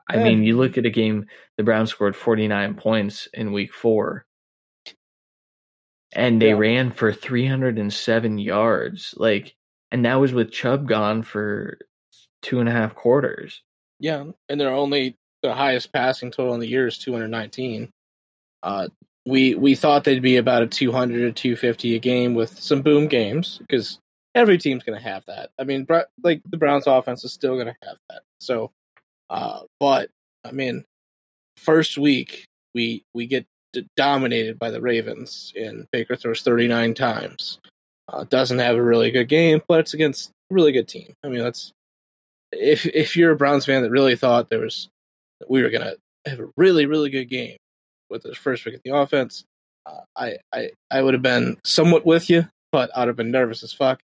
I 0.09 0.17
mean, 0.17 0.43
you 0.43 0.57
look 0.57 0.77
at 0.77 0.85
a 0.85 0.89
game, 0.91 1.27
the 1.57 1.63
Browns 1.63 1.91
scored 1.91 2.15
49 2.15 2.75
points 2.75 3.27
in 3.33 3.53
week 3.53 3.73
four, 3.73 4.25
and 6.13 6.41
they 6.41 6.53
Yeah. 6.53 6.53
ran 6.53 6.91
for 6.91 7.13
307 7.13 8.37
yards. 8.39 9.13
Like, 9.17 9.55
and 9.91 10.05
that 10.05 10.15
was 10.15 10.33
with 10.33 10.51
Chubb 10.51 10.87
gone 10.87 11.23
for 11.23 11.79
two 12.41 12.59
and 12.59 12.69
a 12.69 12.73
half 12.73 12.95
quarters. 12.95 13.63
yeah, 13.99 14.25
and 14.49 14.59
they're 14.59 14.69
only 14.73 15.17
the 15.41 15.53
highest 15.53 15.93
passing 15.93 16.31
total 16.31 16.53
in 16.53 16.59
the 16.59 16.67
year 16.67 16.87
is 16.87 16.97
219. 16.97 17.91
Uh, 18.63 18.89
we 19.25 19.55
we 19.55 19.75
thought 19.75 20.03
they'd 20.03 20.21
be 20.21 20.37
about 20.37 20.61
a 20.61 20.67
200 20.67 21.35
to 21.35 21.41
250 21.41 21.95
a 21.95 21.99
game 21.99 22.35
with 22.35 22.57
some 22.59 22.81
boom 22.81 23.07
games 23.07 23.57
because 23.59 23.99
every 24.35 24.57
team's 24.57 24.83
going 24.83 24.97
to 24.97 25.03
have 25.03 25.25
that. 25.25 25.49
I 25.59 25.63
mean, 25.63 25.87
like 26.21 26.41
the 26.49 26.57
Browns 26.57 26.87
offense 26.87 27.23
is 27.23 27.33
still 27.33 27.55
going 27.55 27.67
to 27.67 27.75
have 27.83 27.97
that. 28.09 28.21
So, 28.39 28.71
uh, 29.29 29.61
but 29.79 30.09
I 30.43 30.51
mean, 30.51 30.85
first 31.57 31.97
week 31.97 32.45
we 32.75 33.03
we 33.13 33.25
get 33.25 33.45
dominated 33.97 34.59
by 34.59 34.69
the 34.69 34.81
Ravens, 34.81 35.51
and 35.55 35.87
Baker 35.91 36.15
throws 36.15 36.41
39 36.41 36.93
times. 36.93 37.59
Uh, 38.07 38.23
doesn't 38.23 38.59
have 38.59 38.75
a 38.75 38.83
really 38.83 39.09
good 39.09 39.27
game, 39.27 39.61
but 39.67 39.79
it's 39.79 39.95
against 39.95 40.29
a 40.29 40.53
really 40.53 40.71
good 40.71 40.87
team. 40.87 41.13
I 41.23 41.29
mean, 41.29 41.39
that's 41.39 41.71
if 42.51 42.85
if 42.85 43.17
you're 43.17 43.31
a 43.31 43.35
Browns 43.35 43.65
fan 43.65 43.81
that 43.81 43.89
really 43.89 44.15
thought 44.15 44.49
there 44.49 44.59
was 44.59 44.89
we 45.49 45.63
were 45.63 45.71
gonna 45.71 45.95
have 46.27 46.39
a 46.39 46.49
really 46.55 46.85
really 46.85 47.09
good 47.09 47.25
game 47.25 47.57
with 48.09 48.23
the 48.23 48.35
first 48.35 48.65
week 48.65 48.75
of 48.75 48.81
the 48.83 48.95
offense, 48.95 49.45
uh, 49.85 50.01
I 50.15 50.37
I 50.53 50.69
I 50.89 51.01
would 51.01 51.13
have 51.13 51.23
been 51.23 51.57
somewhat 51.63 52.05
with 52.05 52.29
you, 52.29 52.47
but 52.71 52.89
I'd 52.95 53.07
have 53.07 53.17
been 53.17 53.31
nervous 53.31 53.63
as 53.63 53.73
fuck, 53.73 53.99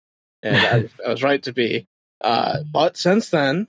and 0.43 0.57
I, 0.57 0.89
I 1.07 1.11
was 1.11 1.23
right 1.23 1.43
to 1.45 1.53
be. 1.53 1.87
Uh, 2.21 2.59
but 2.73 2.97
since 2.97 3.31
then, 3.31 3.69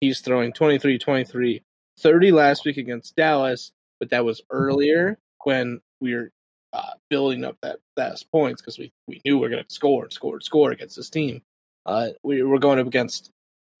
he's 0.00 0.20
throwing 0.20 0.52
23, 0.52 0.98
23, 0.98 1.62
30 1.98 2.32
last 2.32 2.64
week 2.64 2.78
against 2.78 3.14
Dallas, 3.16 3.72
but 4.00 4.10
that 4.10 4.24
was 4.24 4.40
earlier 4.50 5.18
when 5.44 5.80
we 6.00 6.14
were 6.14 6.30
uh, 6.72 6.94
building 7.08 7.44
up 7.44 7.56
that 7.62 7.78
that 7.96 8.22
points 8.32 8.60
because 8.60 8.78
we, 8.78 8.90
we 9.06 9.20
knew 9.24 9.36
we 9.36 9.42
were 9.42 9.48
going 9.48 9.64
to 9.64 9.74
score 9.74 10.02
and 10.02 10.12
score 10.12 10.34
and 10.34 10.42
score 10.42 10.72
against 10.72 10.96
this 10.96 11.10
team. 11.10 11.42
Uh, 11.86 12.08
we, 12.22 12.42
we're 12.42 12.58
going 12.58 12.78
up 12.78 12.86
against 12.86 13.30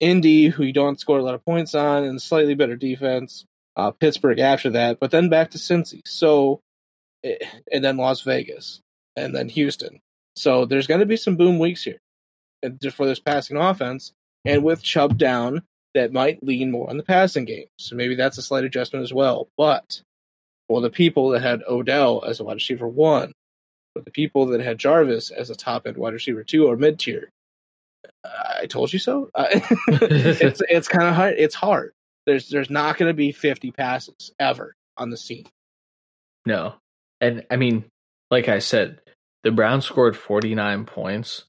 Indy, 0.00 0.48
who 0.48 0.64
you 0.64 0.72
don't 0.72 1.00
score 1.00 1.18
a 1.18 1.22
lot 1.22 1.34
of 1.34 1.44
points 1.44 1.74
on, 1.74 2.04
and 2.04 2.20
slightly 2.20 2.54
better 2.54 2.76
defense. 2.76 3.44
Uh, 3.76 3.90
Pittsburgh 3.90 4.38
after 4.38 4.70
that, 4.70 5.00
but 5.00 5.10
then 5.10 5.28
back 5.28 5.50
to 5.50 5.58
Cincy. 5.58 6.00
So, 6.06 6.60
eh, 7.24 7.36
and 7.72 7.84
then 7.84 7.96
Las 7.96 8.20
Vegas, 8.20 8.80
and 9.16 9.34
then 9.34 9.48
Houston. 9.48 10.00
So 10.36 10.64
there's 10.64 10.86
going 10.86 11.00
to 11.00 11.06
be 11.06 11.16
some 11.16 11.36
boom 11.36 11.58
weeks 11.58 11.82
here, 11.82 11.98
just 12.80 12.96
for 12.96 13.06
this 13.06 13.20
passing 13.20 13.56
offense, 13.56 14.12
and 14.44 14.62
with 14.62 14.82
Chubb 14.82 15.18
down, 15.18 15.62
that 15.94 16.12
might 16.12 16.42
lean 16.42 16.70
more 16.70 16.90
on 16.90 16.96
the 16.96 17.02
passing 17.02 17.44
game. 17.44 17.66
So 17.78 17.96
maybe 17.96 18.14
that's 18.14 18.38
a 18.38 18.42
slight 18.42 18.64
adjustment 18.64 19.04
as 19.04 19.12
well. 19.12 19.48
But 19.56 20.02
for 20.68 20.80
the 20.80 20.90
people 20.90 21.30
that 21.30 21.42
had 21.42 21.62
Odell 21.68 22.24
as 22.24 22.40
a 22.40 22.44
wide 22.44 22.54
receiver 22.54 22.88
one, 22.88 23.32
for 23.94 24.02
the 24.02 24.10
people 24.10 24.46
that 24.46 24.60
had 24.60 24.78
Jarvis 24.78 25.30
as 25.30 25.50
a 25.50 25.54
top 25.54 25.86
end 25.86 25.96
wide 25.96 26.12
receiver 26.12 26.42
two 26.42 26.66
or 26.66 26.76
mid 26.76 26.98
tier, 26.98 27.30
I 28.24 28.66
told 28.66 28.92
you 28.92 28.98
so. 28.98 29.30
it's 29.36 30.62
it's 30.68 30.88
kind 30.88 31.08
of 31.08 31.14
hard. 31.14 31.34
It's 31.38 31.54
hard. 31.54 31.92
There's 32.26 32.48
there's 32.48 32.70
not 32.70 32.96
going 32.96 33.10
to 33.10 33.14
be 33.14 33.32
50 33.32 33.70
passes 33.72 34.32
ever 34.38 34.74
on 34.96 35.10
the 35.10 35.16
scene. 35.16 35.46
No, 36.46 36.74
and 37.20 37.44
I 37.50 37.56
mean, 37.56 37.84
like 38.30 38.48
I 38.48 38.58
said, 38.58 39.00
the 39.42 39.50
Browns 39.50 39.84
scored 39.84 40.16
49 40.16 40.86
points 40.86 41.44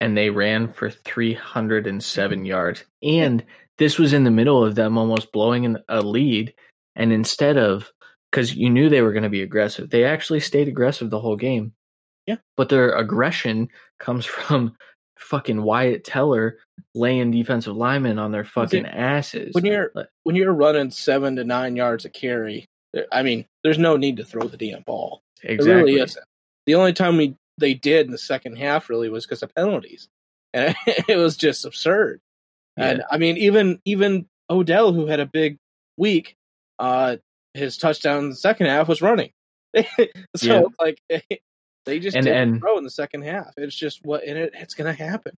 and 0.00 0.16
they 0.16 0.30
ran 0.30 0.72
for 0.72 0.90
307 0.90 2.38
mm-hmm. 2.38 2.44
yards. 2.44 2.84
And 3.02 3.44
this 3.78 3.98
was 3.98 4.12
in 4.12 4.24
the 4.24 4.30
middle 4.30 4.64
of 4.64 4.74
them 4.74 4.98
almost 4.98 5.32
blowing 5.32 5.76
a 5.88 6.00
lead. 6.00 6.54
And 6.94 7.12
instead 7.12 7.56
of, 7.56 7.92
because 8.30 8.54
you 8.54 8.70
knew 8.70 8.88
they 8.88 9.02
were 9.02 9.12
going 9.12 9.22
to 9.22 9.28
be 9.28 9.42
aggressive, 9.42 9.90
they 9.90 10.04
actually 10.04 10.40
stayed 10.40 10.68
aggressive 10.68 11.10
the 11.10 11.20
whole 11.20 11.36
game. 11.36 11.72
Yeah. 12.26 12.36
But 12.56 12.68
their 12.68 12.90
aggression 12.90 13.68
comes 13.98 14.26
from 14.26 14.76
fucking 15.18 15.62
Wyatt 15.62 16.04
Teller 16.04 16.58
laying 16.94 17.30
defensive 17.30 17.76
linemen 17.76 18.18
on 18.18 18.32
their 18.32 18.44
fucking 18.44 18.86
asses. 18.86 19.54
When 19.54 19.64
you're 19.64 19.92
when 20.22 20.36
you're 20.36 20.52
running 20.52 20.90
seven 20.90 21.36
to 21.36 21.44
nine 21.44 21.76
yards 21.76 22.04
a 22.04 22.10
carry, 22.10 22.66
I 23.12 23.22
mean, 23.22 23.46
there's 23.64 23.78
no 23.78 23.96
need 23.96 24.18
to 24.18 24.24
throw 24.24 24.46
the 24.48 24.56
damn 24.56 24.82
ball. 24.82 25.22
Exactly. 25.42 25.74
Really 25.74 26.00
isn't. 26.00 26.24
The 26.66 26.74
only 26.74 26.92
time 26.92 27.16
we 27.16 27.36
they 27.58 27.74
did 27.74 28.06
in 28.06 28.12
the 28.12 28.18
second 28.18 28.56
half 28.56 28.90
really 28.90 29.08
was 29.08 29.26
because 29.26 29.42
of 29.42 29.54
penalties, 29.54 30.08
and 30.54 30.74
it 31.08 31.16
was 31.16 31.36
just 31.36 31.64
absurd. 31.64 32.20
Yeah. 32.76 32.90
And 32.90 33.02
I 33.10 33.18
mean, 33.18 33.36
even 33.36 33.80
even 33.84 34.26
Odell, 34.50 34.92
who 34.92 35.06
had 35.06 35.20
a 35.20 35.26
big 35.26 35.56
week, 35.96 36.34
uh, 36.78 37.16
his 37.54 37.76
touchdown 37.76 38.24
in 38.24 38.30
the 38.30 38.36
second 38.36 38.66
half 38.66 38.88
was 38.88 39.02
running. 39.02 39.30
so 40.36 40.42
yeah. 40.42 40.62
like 40.78 41.00
they 41.86 41.98
just 41.98 42.16
and, 42.16 42.26
didn't 42.26 42.48
and, 42.48 42.60
throw 42.60 42.76
in 42.76 42.84
the 42.84 42.90
second 42.90 43.22
half. 43.22 43.54
It's 43.56 43.74
just 43.74 44.04
what 44.04 44.24
in 44.24 44.36
it, 44.36 44.50
it's 44.54 44.74
gonna 44.74 44.92
happen. 44.92 45.36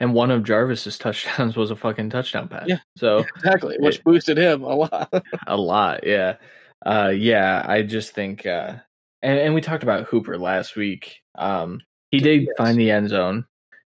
And 0.00 0.14
one 0.14 0.30
of 0.30 0.42
Jarvis's 0.42 0.98
touchdowns 0.98 1.56
was 1.56 1.70
a 1.70 1.76
fucking 1.76 2.10
touchdown 2.10 2.48
pass. 2.48 2.64
Yeah. 2.66 2.78
So 2.96 3.18
exactly, 3.36 3.76
which 3.78 3.96
it, 3.96 4.04
boosted 4.04 4.38
him 4.38 4.62
a 4.62 4.74
lot. 4.74 5.12
a 5.46 5.56
lot, 5.56 6.04
yeah. 6.04 6.36
Uh 6.84 7.12
yeah, 7.14 7.64
I 7.64 7.82
just 7.82 8.12
think 8.12 8.46
uh 8.46 8.76
and, 9.22 9.38
and 9.38 9.54
we 9.54 9.60
talked 9.60 9.82
about 9.82 10.06
Hooper 10.06 10.38
last 10.38 10.76
week. 10.76 11.20
Um 11.36 11.80
he 12.10 12.18
did 12.18 12.42
yes. 12.42 12.54
find 12.56 12.78
the 12.78 12.90
end 12.90 13.10
zone 13.10 13.46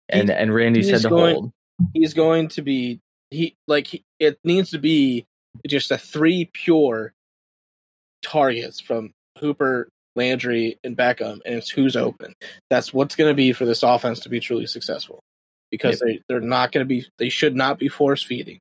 and 0.08 0.28
he, 0.28 0.34
and 0.34 0.54
Randy 0.54 0.82
said 0.82 1.02
to 1.02 1.08
going, 1.08 1.34
hold. 1.34 1.52
He's 1.94 2.14
going 2.14 2.48
to 2.48 2.62
be 2.62 3.00
he 3.30 3.56
like 3.66 3.86
he, 3.86 4.04
it 4.18 4.38
needs 4.44 4.70
to 4.70 4.78
be 4.78 5.26
just 5.66 5.90
a 5.90 5.98
three 5.98 6.50
pure 6.52 7.12
targets 8.22 8.80
from 8.80 9.12
Hooper, 9.38 9.88
Landry, 10.16 10.78
and 10.82 10.96
Beckham, 10.96 11.40
and 11.44 11.56
it's 11.56 11.70
who's 11.70 11.96
open. 11.96 12.34
That's 12.70 12.92
what's 12.92 13.16
going 13.16 13.30
to 13.30 13.34
be 13.34 13.52
for 13.52 13.64
this 13.64 13.82
offense 13.82 14.20
to 14.20 14.28
be 14.28 14.40
truly 14.40 14.66
successful 14.66 15.20
because 15.70 16.00
yep. 16.00 16.16
they 16.16 16.22
they're 16.28 16.40
not 16.40 16.72
going 16.72 16.84
to 16.84 16.88
be 16.88 17.06
they 17.18 17.28
should 17.28 17.54
not 17.54 17.78
be 17.78 17.88
force 17.88 18.22
feeding. 18.22 18.58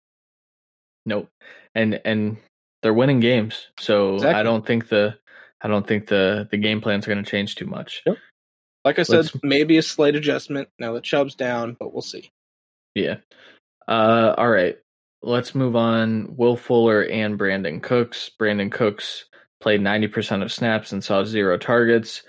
Nope, 1.05 1.29
and 1.73 2.01
and 2.05 2.37
they're 2.81 2.93
winning 2.93 3.19
games, 3.19 3.67
so 3.79 4.15
exactly. 4.15 4.39
I 4.39 4.43
don't 4.43 4.65
think 4.65 4.89
the 4.89 5.17
I 5.61 5.67
don't 5.67 5.87
think 5.87 6.07
the 6.07 6.47
the 6.49 6.57
game 6.57 6.81
plan's 6.81 7.07
are 7.07 7.11
going 7.11 7.23
to 7.23 7.29
change 7.29 7.55
too 7.55 7.65
much. 7.65 8.03
Yep. 8.05 8.17
Like 8.83 8.99
I 8.99 9.03
said, 9.03 9.15
Let's, 9.15 9.43
maybe 9.43 9.77
a 9.77 9.81
slight 9.81 10.15
adjustment 10.15 10.69
now 10.77 10.93
that 10.93 11.03
Chubb's 11.03 11.33
down, 11.33 11.75
but 11.79 11.91
we'll 11.91 12.03
see. 12.03 12.29
Yeah. 12.93 13.17
Uh, 13.87 14.35
all 14.37 14.49
right. 14.49 14.77
Let's 15.23 15.55
move 15.55 15.75
on. 15.75 16.35
Will 16.37 16.55
Fuller 16.55 17.03
and 17.03 17.39
Brandin 17.39 17.81
Cooks. 17.81 18.29
Brandin 18.39 18.71
Cooks 18.71 19.25
played 19.65 19.81
90% 19.81 20.43
of 20.43 20.53
snaps 20.53 20.91
and 20.91 21.03
saw 21.03 21.23
zero 21.23 21.57
targets. 21.57 22.21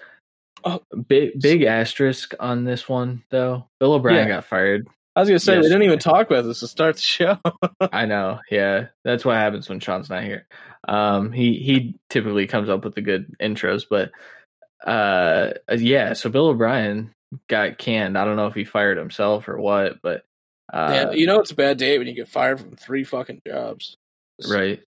Oh, 0.64 0.80
big 1.06 1.38
big 1.38 1.64
asterisk 1.64 2.32
on 2.40 2.64
this 2.64 2.88
one 2.88 3.24
though. 3.28 3.68
Bill 3.78 3.92
O'Brien 3.92 4.26
yeah. 4.26 4.36
got 4.36 4.46
fired. 4.46 4.88
I 5.14 5.20
was 5.20 5.28
gonna 5.28 5.38
say 5.38 5.56
yesterday. 5.56 5.66
we 5.66 5.68
didn't 5.68 5.82
even 5.82 5.98
talk 5.98 6.30
about 6.30 6.44
this 6.46 6.60
to 6.60 6.66
start 6.66 6.96
the 6.96 7.02
show. 7.02 7.38
I 7.92 8.06
know, 8.06 8.40
yeah. 8.50 8.86
That's 9.04 9.22
what 9.22 9.36
happens 9.36 9.68
when 9.68 9.80
Sean's 9.80 10.08
not 10.08 10.24
here. 10.24 10.46
Um, 10.88 11.30
he 11.30 11.58
he 11.58 11.98
typically 12.08 12.46
comes 12.46 12.70
up 12.70 12.84
with 12.84 12.94
the 12.94 13.02
good 13.02 13.36
intros, 13.38 13.84
but 13.88 14.12
uh, 14.82 15.52
yeah. 15.76 16.14
So 16.14 16.30
Bill 16.30 16.48
O'Brien 16.48 17.14
got 17.48 17.76
canned. 17.76 18.16
I 18.16 18.24
don't 18.24 18.36
know 18.36 18.46
if 18.46 18.54
he 18.54 18.64
fired 18.64 18.96
himself 18.96 19.46
or 19.46 19.60
what, 19.60 20.00
but 20.02 20.24
uh, 20.72 20.90
yeah, 20.90 21.10
you 21.10 21.26
know 21.26 21.40
it's 21.40 21.50
a 21.50 21.54
bad 21.54 21.76
day 21.76 21.98
when 21.98 22.06
you 22.06 22.14
get 22.14 22.28
fired 22.28 22.60
from 22.60 22.76
three 22.76 23.04
fucking 23.04 23.42
jobs. 23.46 23.98
Right. 24.50 24.82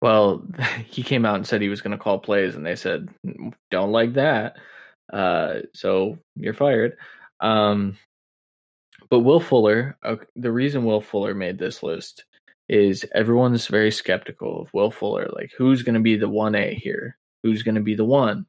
Well, 0.00 0.42
he 0.86 1.02
came 1.02 1.24
out 1.24 1.36
and 1.36 1.46
said 1.46 1.60
he 1.60 1.68
was 1.68 1.80
going 1.80 1.96
to 1.96 2.02
call 2.02 2.18
plays, 2.18 2.56
and 2.56 2.64
they 2.64 2.76
said, 2.76 3.08
"Don't 3.70 3.92
like 3.92 4.14
that." 4.14 4.56
Uh, 5.12 5.60
so 5.74 6.18
you're 6.36 6.54
fired. 6.54 6.96
Um, 7.40 7.96
but 9.08 9.20
Will 9.20 9.40
Fuller, 9.40 9.98
the 10.36 10.52
reason 10.52 10.84
Will 10.84 11.00
Fuller 11.00 11.34
made 11.34 11.58
this 11.58 11.82
list 11.82 12.24
is 12.68 13.04
everyone's 13.14 13.66
very 13.66 13.90
skeptical 13.90 14.62
of 14.62 14.72
Will 14.72 14.90
Fuller. 14.90 15.28
Like, 15.32 15.50
who's 15.56 15.82
going 15.82 15.96
to 15.96 16.00
be 16.00 16.16
the 16.16 16.28
one 16.28 16.54
A 16.54 16.74
here? 16.74 17.16
Who's 17.42 17.64
going 17.64 17.74
to 17.74 17.80
be 17.80 17.96
the 17.96 18.04
one? 18.04 18.46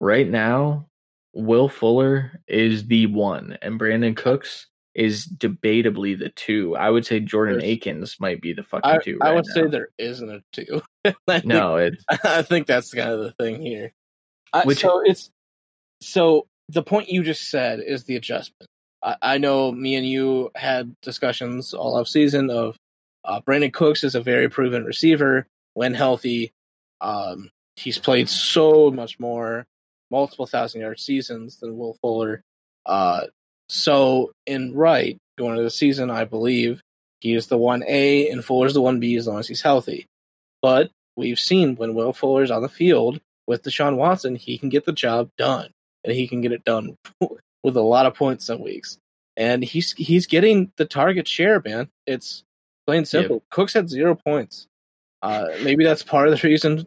Right 0.00 0.28
now, 0.28 0.86
Will 1.34 1.68
Fuller 1.68 2.40
is 2.46 2.86
the 2.86 3.06
one, 3.06 3.58
and 3.62 3.80
Brandin 3.80 4.16
Cooks 4.16 4.68
is 4.94 5.26
debatably 5.26 6.18
the 6.18 6.28
two. 6.30 6.76
I 6.76 6.90
would 6.90 7.06
say 7.06 7.20
Jordan 7.20 7.58
There's, 7.58 7.72
Akins 7.72 8.16
might 8.20 8.40
be 8.40 8.52
the 8.52 8.62
fucking 8.62 8.90
I, 8.90 8.98
two. 8.98 9.18
Right 9.20 9.30
I 9.30 9.34
would 9.34 9.46
now. 9.48 9.54
say 9.54 9.66
there 9.68 9.88
isn't 9.98 10.30
a 10.30 10.42
two. 10.52 10.82
no, 11.44 11.76
it's. 11.76 12.04
I 12.24 12.42
think 12.42 12.66
that's 12.66 12.92
kind 12.92 13.10
of 13.10 13.20
the 13.20 13.32
thing 13.32 13.60
here. 13.60 13.92
Which, 14.64 14.80
so 14.80 15.00
it's 15.00 15.30
so 16.00 16.46
the 16.68 16.82
point 16.82 17.08
you 17.08 17.22
just 17.22 17.50
said 17.50 17.80
is 17.80 18.04
the 18.04 18.16
adjustment. 18.16 18.68
I, 19.02 19.16
I 19.22 19.38
know 19.38 19.72
me 19.72 19.94
and 19.94 20.06
you 20.06 20.50
had 20.54 20.94
discussions 21.00 21.74
all 21.74 21.96
off 21.96 22.08
season 22.08 22.50
of 22.50 22.76
uh, 23.24 23.40
Brandin 23.40 23.72
Cooks 23.72 24.04
is 24.04 24.14
a 24.14 24.20
very 24.20 24.48
proven 24.48 24.84
receiver 24.84 25.46
when 25.74 25.94
healthy. 25.94 26.52
Um, 27.00 27.50
he's 27.76 27.98
played 27.98 28.28
so 28.28 28.90
much 28.90 29.18
more, 29.18 29.66
multiple 30.10 30.46
thousand 30.46 30.80
yard 30.82 31.00
seasons 31.00 31.58
than 31.58 31.78
Will 31.78 31.96
Fuller. 32.02 32.42
Uh, 32.84 33.22
so 33.72 34.32
in 34.44 34.74
right 34.74 35.16
going 35.38 35.52
into 35.52 35.62
the 35.62 35.70
season, 35.70 36.10
I 36.10 36.24
believe 36.24 36.82
he 37.20 37.32
is 37.32 37.46
the 37.46 37.56
one 37.56 37.82
A 37.88 38.28
and 38.28 38.44
Fuller's 38.44 38.74
the 38.74 38.82
one 38.82 39.00
B 39.00 39.16
as 39.16 39.26
long 39.26 39.38
as 39.38 39.48
he's 39.48 39.62
healthy. 39.62 40.04
But 40.60 40.90
we've 41.16 41.38
seen 41.38 41.76
when 41.76 41.94
Will 41.94 42.12
Fuller's 42.12 42.50
on 42.50 42.60
the 42.60 42.68
field 42.68 43.18
with 43.46 43.62
Deshaun 43.62 43.96
Watson, 43.96 44.36
he 44.36 44.58
can 44.58 44.68
get 44.68 44.84
the 44.84 44.92
job 44.92 45.30
done, 45.38 45.70
and 46.04 46.14
he 46.14 46.28
can 46.28 46.42
get 46.42 46.52
it 46.52 46.64
done 46.64 46.96
with 47.64 47.76
a 47.76 47.80
lot 47.80 48.04
of 48.04 48.14
points 48.14 48.44
some 48.44 48.60
weeks. 48.60 48.98
And 49.38 49.64
he's 49.64 49.92
he's 49.92 50.26
getting 50.26 50.70
the 50.76 50.84
target 50.84 51.26
share, 51.26 51.62
man. 51.64 51.88
It's 52.06 52.44
plain 52.86 53.06
simple. 53.06 53.36
Yep. 53.36 53.42
Cooks 53.50 53.72
had 53.72 53.88
zero 53.88 54.14
points. 54.14 54.66
Uh, 55.22 55.46
maybe 55.62 55.82
that's 55.82 56.02
part 56.02 56.28
of 56.28 56.38
the 56.38 56.46
reason. 56.46 56.86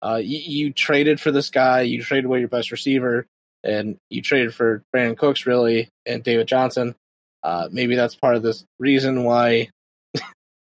Uh, 0.00 0.20
you, 0.22 0.38
you, 0.38 0.72
traded 0.72 1.20
for 1.20 1.32
this 1.32 1.50
guy. 1.50 1.80
You 1.80 2.02
traded 2.02 2.26
away 2.26 2.38
your 2.38 2.48
best 2.48 2.70
receiver 2.70 3.26
and 3.64 3.96
you 4.08 4.22
traded 4.22 4.54
for 4.54 4.82
Brandin 4.94 5.16
Cooks 5.16 5.46
really 5.46 5.88
and 6.06 6.22
David 6.22 6.48
Johnson. 6.48 6.94
Uh, 7.42 7.68
maybe 7.70 7.94
that's 7.94 8.14
part 8.14 8.36
of 8.36 8.42
this 8.42 8.64
reason 8.78 9.24
why 9.24 9.68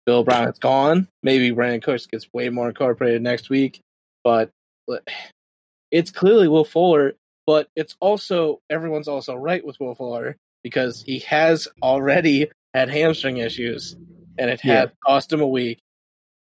Bill 0.06 0.18
O'Brien 0.18 0.48
is 0.48 0.58
gone. 0.58 1.08
Maybe 1.22 1.50
Brandin 1.50 1.82
Cooks 1.82 2.06
gets 2.06 2.28
way 2.32 2.48
more 2.50 2.68
incorporated 2.68 3.22
next 3.22 3.50
week, 3.50 3.80
but 4.24 4.50
it's 5.90 6.10
clearly 6.10 6.48
Will 6.48 6.64
Fuller. 6.64 7.14
But 7.46 7.68
it's 7.74 7.96
also 8.00 8.60
everyone's 8.68 9.08
also 9.08 9.34
right 9.34 9.64
with 9.64 9.80
Will 9.80 9.94
Fuller 9.94 10.36
because 10.62 11.02
he 11.02 11.20
has 11.20 11.66
already 11.82 12.50
had 12.74 12.90
hamstring 12.90 13.38
issues, 13.38 13.96
and 14.38 14.50
it 14.50 14.60
had 14.60 14.90
yeah. 14.90 14.94
cost 15.06 15.32
him 15.32 15.40
a 15.40 15.46
week. 15.46 15.78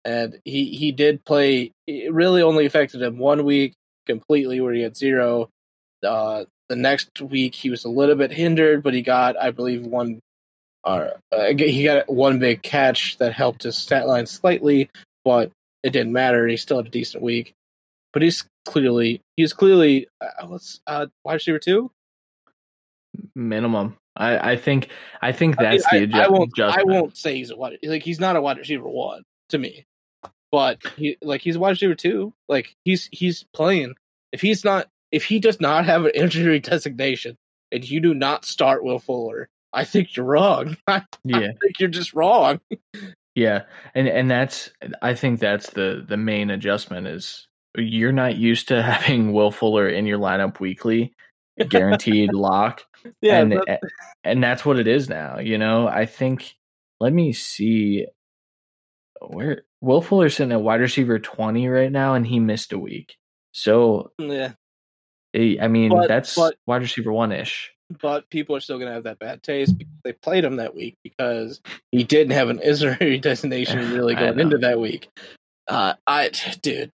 And 0.04 0.40
he 0.44 0.66
he 0.76 0.92
did 0.92 1.24
play. 1.24 1.72
It 1.88 2.14
really 2.14 2.42
only 2.42 2.66
affected 2.66 3.02
him 3.02 3.18
one 3.18 3.46
week 3.46 3.76
completely, 4.08 4.60
where 4.60 4.74
he 4.74 4.82
had 4.82 4.98
zero 4.98 5.50
uh, 6.04 6.45
the 6.68 6.76
next 6.76 7.22
week 7.22 7.56
he 7.56 7.70
was 7.70 7.86
a 7.86 7.89
little 7.89 8.16
bit 8.16 8.32
hindered, 8.32 8.84
but 8.84 8.93
he 8.93 9.02
got, 9.02 9.38
I 9.38 9.52
believe, 9.52 9.86
one. 9.86 10.20
Uh, 10.84 11.10
he 11.58 11.84
got 11.84 12.10
one 12.10 12.39
big 12.39 12.62
catch 12.62 13.18
that 13.18 13.34
helped 13.34 13.64
his 13.64 13.78
stat 13.78 14.08
line 14.08 14.26
slightly, 14.26 14.89
but 15.26 15.52
it 15.84 15.91
didn't 15.91 16.14
matter. 16.14 16.47
He 16.47 16.58
still 16.58 16.78
had 16.78 16.88
a 16.88 16.89
decent 16.89 17.24
week. 17.24 17.54
But 18.12 18.24
he's 18.24 18.45
clearly 18.66 19.22
he's 19.36 19.54
clearly 19.54 20.08
uh, 20.22 20.47
what's 20.47 20.80
uh, 20.88 21.08
wide 21.24 21.36
receiver 21.36 21.60
two 21.60 21.91
minimum. 23.36 23.97
I, 24.16 24.52
I 24.52 24.56
think 24.58 24.89
I 25.22 25.32
think 25.32 25.60
I 25.60 25.64
mean, 25.64 25.72
that's 25.72 25.89
the 25.89 25.97
I, 25.97 26.02
adjust- 26.02 26.30
I 26.30 26.32
won't. 26.32 26.60
I 26.60 26.84
won't 26.84 27.18
say 27.18 27.36
he's 27.38 27.52
a 27.52 27.56
wide. 27.56 27.78
Like 27.84 28.04
he's 28.04 28.20
not 28.20 28.36
a 28.36 28.41
wide 28.41 28.58
receiver 28.58 28.88
one 28.88 29.24
to 29.50 29.58
me, 29.58 29.86
but 30.52 30.80
he 30.97 31.18
like 31.22 31.41
he's 31.41 31.56
a 31.56 31.60
wide 31.60 31.72
receiver 31.72 31.95
two. 31.95 32.34
Like 32.47 32.76
he's 32.84 33.10
he's 33.12 33.45
playing. 33.54 33.95
If 34.32 34.41
he's 34.41 34.64
not, 34.64 34.88
if 35.12 35.26
he 35.26 35.39
does 35.39 35.60
not 35.60 35.86
have 35.86 36.05
an 36.05 36.12
injury 36.16 36.60
designation, 36.60 37.38
and 37.72 37.88
you 37.89 37.99
do 37.99 38.14
not 38.14 38.45
start 38.45 38.84
Will 38.84 38.99
Fuller, 38.99 39.49
I 39.74 39.86
think 39.86 40.16
you're 40.16 40.26
wrong. 40.26 40.78
I 40.88 41.03
Yeah, 41.24 41.51
think 41.62 41.80
you're 41.80 41.89
just 41.89 42.14
wrong. 42.14 42.60
yeah, 43.36 43.64
and 43.95 44.07
and 44.07 44.30
that's 44.30 44.72
I 45.01 45.14
think 45.14 45.39
that's 45.39 45.72
the 45.72 46.05
the 46.07 46.18
main 46.18 46.49
adjustment 46.49 47.07
is 47.07 47.47
you're 47.78 48.12
not 48.12 48.36
used 48.38 48.70
to 48.70 48.82
having 48.84 49.34
Will 49.34 49.51
Fuller 49.51 49.88
in 49.89 50.05
your 50.05 50.20
lineup 50.20 50.60
weekly, 50.60 51.14
guaranteed 51.70 52.34
lock, 52.34 52.84
Yeah. 53.22 53.39
and 53.41 53.80
and 54.24 54.43
that's 54.43 54.66
what 54.66 54.80
it 54.80 54.88
is 54.88 55.10
now. 55.10 55.39
You 55.39 55.57
know, 55.57 55.88
I 55.88 56.05
think. 56.05 56.55
Let 57.01 57.14
me 57.14 57.32
see 57.32 58.07
where 59.22 59.64
Will 59.82 60.01
Fuller's 60.01 60.36
sitting 60.36 60.51
at 60.51 60.62
wide 60.62 60.82
receiver 60.82 61.20
twenty 61.20 61.68
right 61.68 61.91
now, 61.91 62.14
and 62.16 62.26
he 62.28 62.39
missed 62.39 62.74
a 62.74 62.80
week. 62.80 63.16
So 63.53 64.12
yeah. 64.20 64.53
I 65.36 65.67
mean, 65.67 65.89
But- 65.91 66.07
that's 66.07 66.36
but- 66.36 66.55
wide 66.65 66.82
receiver 66.82 67.11
one 67.11 67.32
ish. 67.32 67.71
but 68.01 68.30
people 68.30 68.55
are 68.55 68.59
still 68.59 68.77
going 68.77 68.88
to 68.89 68.93
have 68.93 69.03
that 69.05 69.19
bad 69.19 69.41
taste 69.43 69.77
because 69.77 69.93
they 70.03 70.13
played 70.13 70.43
him 70.43 70.57
that 70.57 70.75
week 70.75 70.95
because 71.03 71.59
he 71.91 72.03
didn't 72.03 72.34
have 72.34 72.49
an 72.49 72.59
injury 72.63 73.17
designation 73.19 73.93
really 73.93 74.15
going 74.15 74.39
into 74.39 74.57
that 74.59 74.80
week. 74.80 75.09
Uh, 75.67 75.93
I, 76.07 76.32
dude, 76.61 76.91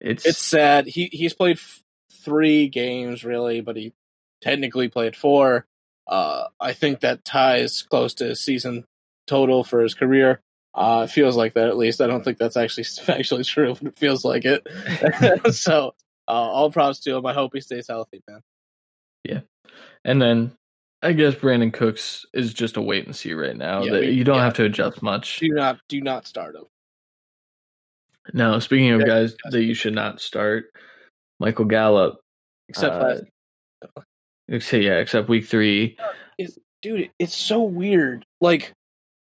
It's 0.00 0.26
it's 0.26 0.38
sad. 0.38 0.86
He 0.86 1.08
he's 1.12 1.32
played 1.34 1.56
f- 1.58 1.80
three 2.24 2.68
games 2.68 3.24
really, 3.24 3.60
but 3.60 3.76
he 3.76 3.92
technically 4.40 4.88
played 4.88 5.14
four. 5.16 5.64
Uh, 6.06 6.48
I 6.60 6.72
think 6.74 7.00
that 7.00 7.24
ties 7.24 7.82
close 7.82 8.14
to 8.14 8.24
his 8.26 8.40
season 8.40 8.84
total 9.26 9.64
for 9.64 9.80
his 9.80 9.94
career. 9.94 10.40
Uh, 10.74 11.06
it 11.08 11.12
feels 11.12 11.36
like 11.36 11.54
that 11.54 11.68
at 11.68 11.76
least. 11.76 12.00
I 12.00 12.08
don't 12.08 12.24
think 12.24 12.36
that's 12.38 12.56
actually 12.56 12.82
factually 12.84 13.46
true, 13.46 13.74
but 13.74 13.92
it 13.92 13.96
feels 13.96 14.24
like 14.24 14.44
it. 14.44 14.66
so, 15.54 15.94
uh, 16.28 16.32
all 16.32 16.70
props 16.70 17.00
to 17.00 17.16
him. 17.16 17.26
I 17.26 17.32
hope 17.32 17.52
he 17.54 17.60
stays 17.60 17.88
healthy, 17.88 18.22
man. 18.28 18.40
Yeah, 19.24 19.40
and 20.04 20.20
then 20.20 20.52
I 21.02 21.12
guess 21.12 21.34
Brandin 21.34 21.72
Cooks 21.72 22.24
is 22.32 22.54
just 22.54 22.76
a 22.76 22.82
wait 22.82 23.06
and 23.06 23.14
see 23.14 23.32
right 23.34 23.56
now. 23.56 23.82
Yeah, 23.82 23.92
that 23.92 24.00
we- 24.02 24.10
you 24.10 24.24
don't 24.24 24.36
yeah. 24.36 24.44
have 24.44 24.54
to 24.54 24.64
adjust 24.64 25.02
much. 25.02 25.38
Do 25.38 25.48
not 25.48 25.78
do 25.88 26.00
not 26.00 26.26
start 26.26 26.54
him. 26.54 26.64
Now, 28.32 28.58
speaking 28.58 28.90
of 28.90 29.00
Yeah, 29.00 29.06
guys 29.06 29.36
that 29.50 29.62
you 29.62 29.74
should 29.74 29.94
not 29.94 30.20
start, 30.20 30.70
Michael 31.40 31.66
Gallup. 31.66 32.20
Except 32.68 32.94
uh, 32.94 34.00
except 34.48 34.82
yeah, 34.82 34.98
except 34.98 35.28
week 35.28 35.46
three. 35.46 35.96
is 36.38 36.58
dude 36.82 37.10
it's 37.18 37.34
so 37.34 37.62
weird 37.62 38.24
like 38.40 38.72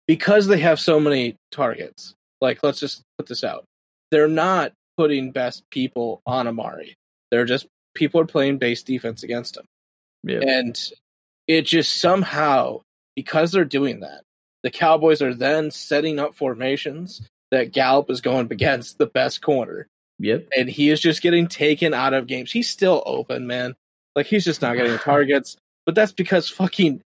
because 0.07 0.47
they 0.47 0.59
have 0.59 0.79
so 0.79 0.99
many 0.99 1.35
targets 1.51 2.13
like 2.41 2.59
let's 2.61 2.79
just 2.79 3.03
put 3.17 3.25
this 3.27 3.43
out 3.43 3.63
they're 4.11 4.27
not 4.27 4.73
putting 4.97 5.31
best 5.31 5.63
people 5.69 6.21
on 6.25 6.47
amari 6.47 6.95
they're 7.31 7.45
just 7.45 7.67
people 7.95 8.19
are 8.19 8.25
playing 8.25 8.57
base 8.57 8.83
defense 8.83 9.23
against 9.23 9.57
him 9.57 9.65
Yeah, 10.23 10.39
and 10.41 10.79
it 11.47 11.63
just 11.63 11.99
somehow 11.99 12.81
because 13.15 13.51
they're 13.51 13.65
doing 13.65 14.01
that 14.01 14.23
the 14.63 14.71
cowboys 14.71 15.21
are 15.21 15.33
then 15.33 15.71
setting 15.71 16.19
up 16.19 16.35
formations 16.35 17.21
that 17.51 17.71
gallup 17.71 18.09
is 18.09 18.21
going 18.21 18.51
against 18.51 18.97
the 18.97 19.05
best 19.05 19.41
corner 19.41 19.87
yep. 20.19 20.47
and 20.55 20.69
he 20.69 20.89
is 20.89 20.99
just 20.99 21.21
getting 21.21 21.47
taken 21.47 21.93
out 21.93 22.13
of 22.13 22.27
games. 22.27 22.51
He's 22.51 22.69
still 22.69 23.03
open, 23.05 23.45
man. 23.45 23.75
Like 24.15 24.25
he's 24.25 24.45
just 24.45 24.61
not 24.61 24.75
getting 24.75 24.93
the 24.93 24.97
targets. 24.99 25.57
But 25.85 25.95
that's 25.95 26.13
because 26.13 26.49
fucking 26.49 27.01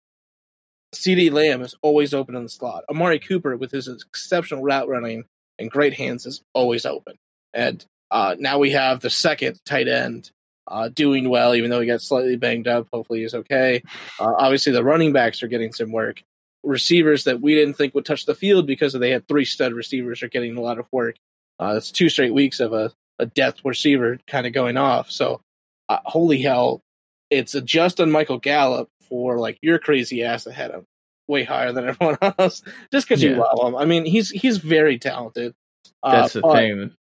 CeeDee 0.95 1.31
Lamb 1.31 1.63
is 1.63 1.75
always 1.83 2.15
open 2.15 2.35
in 2.35 2.45
the 2.45 2.49
slot. 2.49 2.85
Amari 2.91 3.19
Cooper, 3.19 3.57
with 3.57 3.71
his 3.71 3.87
exceptional 3.87 4.63
route 4.63 4.89
running 4.89 5.25
and 5.59 5.71
great 5.71 5.95
hands, 5.95 6.25
is 6.25 6.43
always 6.55 6.87
open. 6.87 7.17
And 7.55 7.85
uh, 8.11 8.37
now 8.39 8.59
we 8.59 8.71
have 8.71 9.01
the 9.01 9.11
second 9.11 9.61
tight 9.65 9.89
end 9.89 10.31
uh, 10.67 10.89
doing 10.89 11.29
well, 11.29 11.55
even 11.55 11.71
though 11.71 11.81
he 11.81 11.87
got 11.87 12.03
slightly 12.03 12.37
banged 12.37 12.69
up. 12.69 12.89
Hopefully, 12.93 13.21
he's 13.21 13.35
okay. 13.35 13.83
Uh, 14.19 14.35
obviously, 14.37 14.73
the 14.73 14.85
running 14.85 15.13
backs 15.13 15.43
are 15.43 15.49
getting 15.49 15.73
some 15.73 15.93
work. 15.93 16.23
Receivers 16.63 17.25
that 17.25 17.41
we 17.41 17.55
didn't 17.55 17.75
think 17.75 17.95
would 17.95 18.05
touch 18.05 18.25
the 18.27 18.35
field 18.35 18.67
because 18.67 18.93
they 18.93 19.11
had 19.11 19.27
three 19.27 19.45
stud 19.45 19.73
receivers 19.73 20.23
are 20.23 20.29
getting 20.29 20.57
a 20.57 20.61
lot 20.61 20.79
of 20.79 20.87
work. 20.93 21.17
Uh, 21.61 21.75
it's 21.77 21.91
two 21.91 22.09
straight 22.09 22.33
weeks 22.33 22.61
of 22.61 22.73
a, 22.73 22.93
a 23.19 23.27
depth 23.27 23.61
receiver 23.65 24.19
kind 24.27 24.47
of 24.47 24.53
going 24.53 24.77
off. 24.77 25.11
So, 25.11 25.41
uh, 25.89 25.99
holy 26.05 26.41
hell, 26.41 26.83
it's 27.31 27.55
a 27.55 27.61
just 27.61 28.01
on 28.01 28.11
Michael 28.11 28.39
Gallup 28.39 28.89
for 29.09 29.39
like 29.39 29.59
your 29.63 29.79
crazy 29.79 30.23
ass 30.23 30.47
ahead 30.47 30.71
of 30.71 30.85
way 31.27 31.45
higher 31.45 31.73
than 31.73 31.89
everyone 31.89 32.19
else 32.39 32.63
just 32.93 33.09
because 33.09 33.23
you 33.23 33.35
love 33.35 33.59
him. 33.61 33.77
I 33.77 33.85
mean, 33.85 34.05
he's 34.05 34.31
he's 34.31 34.59
very 34.59 34.99
talented. 34.99 35.55
Uh, 36.03 36.23
That's 36.23 36.35
the 36.35 36.43
thing. 36.43 36.97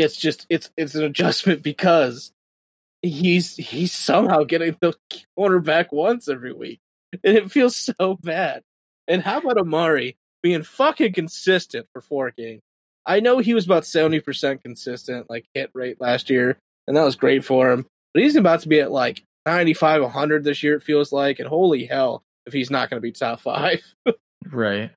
It's 0.00 0.16
just 0.16 0.46
it's 0.48 0.70
it's 0.76 0.94
an 0.94 1.04
adjustment 1.04 1.62
because 1.62 2.32
he's 3.02 3.56
he's 3.56 3.92
somehow 3.92 4.44
getting 4.44 4.76
the 4.80 4.94
quarterback 5.36 5.92
once 5.92 6.28
every 6.28 6.52
week, 6.52 6.80
and 7.24 7.36
it 7.36 7.50
feels 7.50 7.76
so 7.76 8.16
bad. 8.20 8.62
And 9.08 9.22
how 9.22 9.38
about 9.38 9.58
Amari 9.58 10.16
being 10.42 10.62
fucking 10.62 11.12
consistent 11.12 11.86
for 11.92 12.00
four 12.00 12.30
games? 12.30 12.62
I 13.06 13.20
know 13.20 13.38
he 13.38 13.54
was 13.54 13.64
about 13.64 13.86
seventy 13.86 14.20
percent 14.20 14.62
consistent, 14.62 15.28
like 15.28 15.46
hit 15.54 15.70
rate 15.74 16.00
last 16.00 16.30
year, 16.30 16.58
and 16.86 16.96
that 16.96 17.04
was 17.04 17.16
great 17.16 17.44
for 17.44 17.70
him. 17.70 17.86
But 18.14 18.22
he's 18.22 18.36
about 18.36 18.60
to 18.60 18.68
be 18.68 18.80
at 18.80 18.90
like 18.90 19.22
95, 19.46 20.02
100 20.02 20.44
this 20.44 20.62
year, 20.62 20.76
it 20.76 20.82
feels 20.82 21.12
like. 21.12 21.38
And 21.38 21.48
holy 21.48 21.86
hell, 21.86 22.22
if 22.46 22.52
he's 22.52 22.70
not 22.70 22.90
going 22.90 22.98
to 22.98 23.02
be 23.02 23.12
top 23.12 23.40
five. 23.40 23.82
Right. 24.50 24.90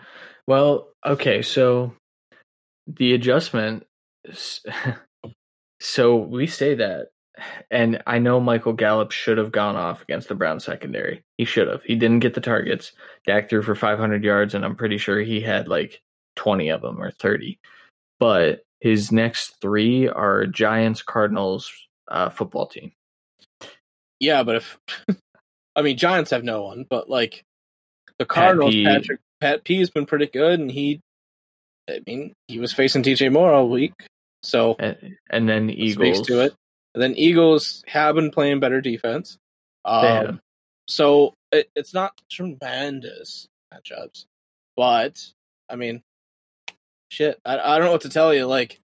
Well, 0.47 0.87
okay, 1.05 1.41
so 1.41 1.93
the 2.87 3.13
adjustment 3.13 3.85
so 5.79 6.15
we 6.15 6.47
say 6.47 6.75
that 6.75 7.07
and 7.71 8.01
I 8.05 8.19
know 8.19 8.39
Michael 8.39 8.73
Gallup 8.73 9.11
should 9.11 9.37
have 9.37 9.51
gone 9.51 9.75
off 9.75 10.03
against 10.03 10.27
the 10.27 10.35
Brown 10.35 10.59
secondary. 10.59 11.23
He 11.37 11.45
should 11.45 11.67
have. 11.67 11.83
He 11.83 11.95
didn't 11.95 12.19
get 12.19 12.35
the 12.35 12.41
targets. 12.41 12.91
Dak 13.25 13.49
threw 13.49 13.63
for 13.63 13.75
500 13.75 14.23
yards 14.23 14.53
and 14.53 14.63
I'm 14.63 14.75
pretty 14.75 14.97
sure 14.97 15.19
he 15.19 15.41
had 15.41 15.67
like 15.67 16.01
20 16.35 16.69
of 16.69 16.81
them 16.81 17.01
or 17.01 17.11
30. 17.11 17.59
But 18.19 18.63
his 18.81 19.11
next 19.11 19.55
3 19.61 20.09
are 20.09 20.45
Giants, 20.45 21.01
Cardinals, 21.01 21.71
uh, 22.07 22.29
football 22.29 22.67
team. 22.67 22.91
yeah, 24.19 24.43
but 24.43 24.57
if 24.57 24.77
I 25.75 25.81
mean 25.81 25.97
Giants 25.97 26.31
have 26.31 26.43
no 26.43 26.63
one, 26.63 26.85
but 26.89 27.09
like 27.09 27.43
the 28.19 28.25
Cardinals, 28.25 28.73
P. 28.73 28.85
Patrick 28.85 29.19
Pat 29.41 29.63
P 29.63 29.79
has 29.79 29.89
been 29.89 30.05
pretty 30.05 30.27
good, 30.27 30.59
and 30.59 30.69
he, 30.69 31.01
I 31.89 31.99
mean, 32.05 32.33
he 32.47 32.59
was 32.59 32.71
facing 32.71 33.03
DJ 33.03 33.31
Moore 33.31 33.51
all 33.51 33.67
week, 33.67 33.93
so 34.43 34.75
And, 34.79 35.17
and 35.29 35.49
then 35.49 35.69
Eagles 35.69 36.25
to 36.27 36.41
it. 36.41 36.53
And 36.93 37.01
then 37.01 37.15
Eagles 37.15 37.83
have 37.87 38.15
been 38.15 38.29
playing 38.31 38.59
better 38.59 38.81
defense. 38.81 39.37
They 39.85 39.91
Um, 39.91 40.25
have. 40.25 40.39
so 40.87 41.33
it, 41.51 41.69
it's 41.75 41.93
not 41.93 42.13
tremendous 42.29 43.47
matchups, 43.73 44.25
but 44.77 45.19
I 45.69 45.75
mean, 45.75 46.03
shit, 47.09 47.39
I, 47.45 47.57
I 47.57 47.77
don't 47.77 47.85
know 47.87 47.91
what 47.93 48.01
to 48.01 48.09
tell 48.09 48.33
you. 48.33 48.45
Like, 48.45 48.79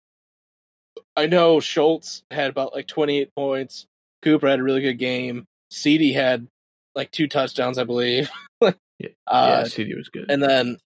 I 1.16 1.26
know 1.26 1.60
Schultz 1.60 2.24
had 2.32 2.50
about 2.50 2.74
like 2.74 2.88
28 2.88 3.34
points. 3.36 3.86
Cooper 4.22 4.48
had 4.48 4.60
a 4.60 4.64
really 4.64 4.82
good 4.82 4.98
game. 5.00 5.46
CeeDee 5.72 6.14
had 6.14 6.48
like 6.96 7.12
two 7.12 7.28
touchdowns, 7.28 7.78
I 7.78 7.84
believe. 7.84 8.30
Yeah. 8.62 8.72
Uh, 9.28 9.62
yeah, 9.62 9.64
CeeDee 9.70 9.96
was 9.96 10.10
good. 10.10 10.26
and 10.32 10.42
then 10.42 10.80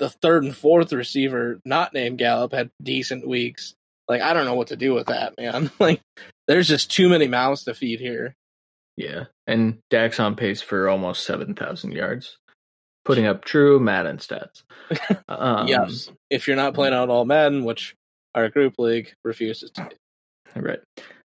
the 0.00 0.10
third 0.10 0.42
and 0.42 0.56
fourth 0.56 0.92
receiver, 0.92 1.60
not 1.64 1.94
named 1.94 2.18
Gallup, 2.18 2.52
had 2.52 2.70
decent 2.82 3.24
weeks. 3.28 3.74
Like, 4.08 4.20
I 4.22 4.32
don't 4.32 4.44
know 4.46 4.54
what 4.54 4.68
to 4.68 4.76
do 4.76 4.94
with 4.94 5.06
that, 5.06 5.34
man. 5.38 5.70
Like, 5.80 6.00
there's 6.48 6.68
just 6.68 6.90
too 6.90 7.08
many 7.08 7.28
mouths 7.28 7.64
to 7.64 7.74
feed 7.74 8.00
here. 8.00 8.34
Yeah, 8.96 9.24
and 9.46 9.78
Dak's 9.90 10.20
on 10.20 10.36
pace 10.36 10.60
for 10.60 10.88
almost 10.88 11.24
seven 11.24 11.54
thousand 11.54 11.92
yards, 11.92 12.36
putting 13.04 13.26
up 13.26 13.44
true 13.44 13.80
Madden 13.80 14.18
stats. 14.18 14.62
Um, 15.28 15.66
yes, 15.68 16.10
if 16.30 16.46
you're 16.46 16.56
not 16.56 16.74
playing 16.74 16.92
out 16.94 17.08
all 17.08 17.24
Madden, 17.24 17.64
which 17.64 17.94
our 18.34 18.48
group 18.50 18.74
league 18.78 19.14
refuses 19.24 19.70
to. 19.72 19.88
do. 20.54 20.60
right. 20.60 20.80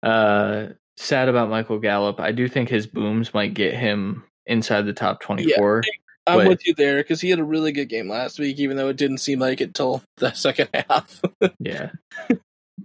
Uh, 0.02 0.72
sad 0.96 1.28
about 1.28 1.50
Michael 1.50 1.78
Gallup. 1.78 2.18
I 2.20 2.32
do 2.32 2.48
think 2.48 2.68
his 2.68 2.86
booms 2.88 3.32
might 3.32 3.54
get 3.54 3.74
him 3.74 4.24
inside 4.46 4.82
the 4.82 4.92
top 4.92 5.20
twenty-four. 5.20 5.82
I'm 6.26 6.38
But- 6.38 6.48
with 6.48 6.66
you 6.66 6.74
there 6.74 6.96
because 6.98 7.20
he 7.20 7.30
had 7.30 7.38
a 7.38 7.44
really 7.44 7.70
good 7.72 7.88
game 7.88 8.08
last 8.08 8.38
week, 8.40 8.58
even 8.58 8.76
though 8.76 8.88
it 8.88 8.96
didn't 8.96 9.18
seem 9.18 9.38
like 9.38 9.60
it 9.60 9.74
till 9.74 10.02
the 10.16 10.32
second 10.34 10.68
half. 10.74 11.20
Yeah, 11.60 11.90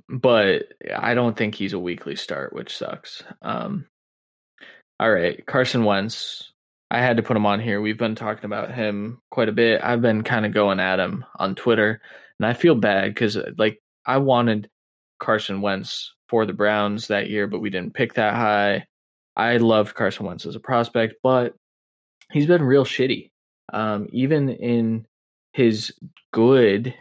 but 0.10 0.64
I 0.96 1.14
don't 1.14 1.38
think 1.38 1.56
he's 1.56 1.74
a 1.74 1.80
weekly 1.80 2.16
start, 2.16 2.54
which 2.54 2.76
sucks. 2.76 3.24
Um, 3.42 3.88
all 5.00 5.12
right, 5.12 5.46
Carson 5.46 5.84
Wentz. 5.84 6.52
I 6.90 7.02
had 7.02 7.18
to 7.18 7.24
put 7.24 7.36
him 7.36 7.46
on 7.46 7.60
here. 7.60 7.82
We've 7.82 7.98
been 7.98 8.16
talking 8.16 8.46
about 8.46 8.74
him 8.74 9.22
quite 9.30 9.50
a 9.50 9.54
bit. 9.54 9.82
I've 9.84 10.02
been 10.02 10.24
kind 10.24 10.46
of 10.46 10.54
going 10.54 10.80
at 10.80 11.00
him 11.00 11.26
on 11.38 11.54
Twitter, 11.54 12.02
and 12.40 12.48
I 12.48 12.54
feel 12.54 12.76
bad 12.76 13.14
because 13.14 13.38
like 13.58 13.82
I 14.06 14.18
wanted 14.18 14.70
Carson 15.20 15.62
Wentz 15.62 16.14
for 16.30 16.46
the 16.46 16.54
Browns 16.54 17.08
that 17.08 17.30
year, 17.30 17.48
but 17.48 17.60
we 17.60 17.70
didn't 17.70 17.94
pick 17.94 18.14
that 18.14 18.36
high. 18.36 18.86
I 19.36 19.58
loved 19.58 19.96
Carson 19.96 20.26
Wentz 20.26 20.46
as 20.46 20.56
a 20.56 20.60
prospect, 20.60 21.16
but 21.22 21.54
he's 22.32 22.48
been 22.48 22.64
real 22.64 22.86
shitty. 22.86 23.32
Um, 23.74 24.08
even 24.12 24.50
in 24.50 25.06
his 25.54 25.94
good 26.32 26.96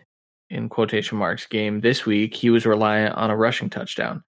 in 0.51 0.69
quotation 0.69 1.19
marks 1.19 1.47
game 1.47 1.81
this 1.81 2.07
week, 2.07 2.35
he 2.35 2.51
was 2.51 2.67
reliant 2.67 3.15
on 3.15 3.31
a 3.31 3.37
rushing 3.37 3.71
touchdown. 3.71 4.23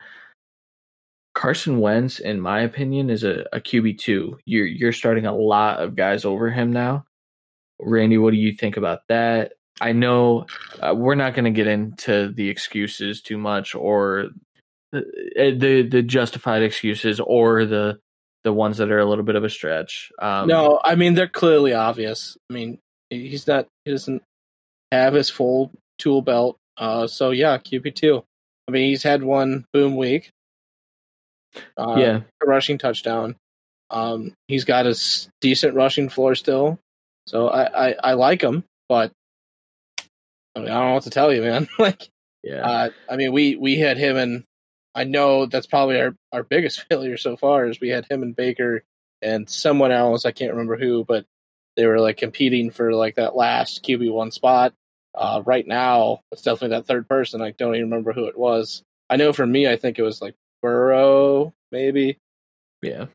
Carson 1.34 1.78
Wentz, 1.78 2.18
in 2.18 2.40
my 2.40 2.60
opinion, 2.60 3.10
is 3.10 3.22
a, 3.22 3.44
a 3.52 3.60
QB 3.60 3.98
two. 3.98 4.38
You're 4.44 4.66
you're 4.66 4.92
starting 4.92 5.26
a 5.26 5.36
lot 5.36 5.78
of 5.78 5.94
guys 5.94 6.24
over 6.24 6.50
him 6.50 6.72
now. 6.72 7.04
Randy, 7.80 8.18
what 8.18 8.32
do 8.32 8.38
you 8.38 8.52
think 8.52 8.76
about 8.76 9.00
that? 9.08 9.52
I 9.80 9.92
know 9.92 10.46
uh, 10.80 10.94
we're 10.96 11.14
not 11.14 11.34
going 11.34 11.44
to 11.44 11.52
get 11.52 11.68
into 11.68 12.32
the 12.34 12.48
excuses 12.48 13.22
too 13.22 13.38
much, 13.38 13.76
or 13.76 14.30
the, 14.90 14.98
uh, 14.98 15.58
the 15.58 15.82
the 15.82 16.02
justified 16.02 16.62
excuses, 16.62 17.20
or 17.20 17.64
the 17.64 18.00
the 18.42 18.52
ones 18.52 18.78
that 18.78 18.90
are 18.90 18.98
a 18.98 19.04
little 19.04 19.24
bit 19.24 19.36
of 19.36 19.44
a 19.44 19.50
stretch. 19.50 20.10
Um, 20.20 20.48
no, 20.48 20.80
I 20.84 20.96
mean 20.96 21.14
they're 21.14 21.28
clearly 21.28 21.72
obvious. 21.72 22.36
I 22.50 22.54
mean 22.54 22.78
he's 23.10 23.46
not 23.46 23.68
he 23.84 23.92
doesn't 23.92 24.22
have 24.90 25.14
his 25.14 25.30
full 25.30 25.72
tool 25.98 26.22
belt. 26.22 26.56
Uh, 26.76 27.06
so 27.06 27.30
yeah, 27.30 27.58
QB 27.58 27.94
two. 27.94 28.24
I 28.66 28.70
mean 28.70 28.88
he's 28.88 29.02
had 29.02 29.22
one 29.22 29.64
boom 29.72 29.96
week. 29.96 30.30
Uh, 31.76 31.96
yeah, 31.98 32.20
rushing 32.44 32.78
touchdown. 32.78 33.36
Um, 33.90 34.34
he's 34.48 34.64
got 34.64 34.86
a 34.86 34.94
decent 35.40 35.74
rushing 35.74 36.10
floor 36.10 36.34
still, 36.34 36.78
so 37.26 37.48
I, 37.48 37.88
I, 37.88 37.94
I 38.04 38.12
like 38.12 38.42
him, 38.42 38.64
but 38.86 39.12
I, 40.54 40.60
mean, 40.60 40.68
I 40.68 40.74
don't 40.74 40.88
know 40.88 40.94
what 40.94 41.04
to 41.04 41.10
tell 41.10 41.32
you, 41.32 41.40
man. 41.40 41.68
like, 41.78 42.10
yeah, 42.42 42.60
uh, 42.60 42.90
I 43.08 43.16
mean, 43.16 43.32
we 43.32 43.56
we 43.56 43.78
had 43.78 43.96
him 43.96 44.16
and 44.16 44.44
I 44.94 45.04
know 45.04 45.46
that's 45.46 45.66
probably 45.66 46.00
our 46.00 46.14
our 46.32 46.42
biggest 46.42 46.84
failure 46.90 47.16
so 47.16 47.36
far 47.36 47.66
is 47.66 47.80
we 47.80 47.88
had 47.88 48.06
him 48.10 48.22
and 48.22 48.34
Baker 48.34 48.82
and 49.22 49.48
someone 49.48 49.92
else 49.92 50.24
I 50.24 50.32
can't 50.32 50.52
remember 50.52 50.76
who, 50.76 51.04
but 51.04 51.24
they 51.76 51.86
were 51.86 52.00
like 52.00 52.16
competing 52.16 52.70
for 52.70 52.92
like 52.92 53.14
that 53.14 53.36
last 53.36 53.84
QB 53.84 54.12
one 54.12 54.32
spot. 54.32 54.74
Uh, 55.18 55.42
right 55.44 55.66
now, 55.66 56.20
it's 56.30 56.42
definitely 56.42 56.76
that 56.76 56.86
third 56.86 57.08
person. 57.08 57.42
I 57.42 57.50
don't 57.50 57.74
even 57.74 57.90
remember 57.90 58.12
who 58.12 58.26
it 58.26 58.38
was. 58.38 58.82
I 59.10 59.16
know 59.16 59.32
for 59.32 59.46
me, 59.46 59.66
I 59.66 59.74
think 59.76 59.98
it 59.98 60.02
was 60.02 60.22
like 60.22 60.34
Burrow, 60.62 61.52
maybe. 61.72 62.18
Yeah. 62.82 63.06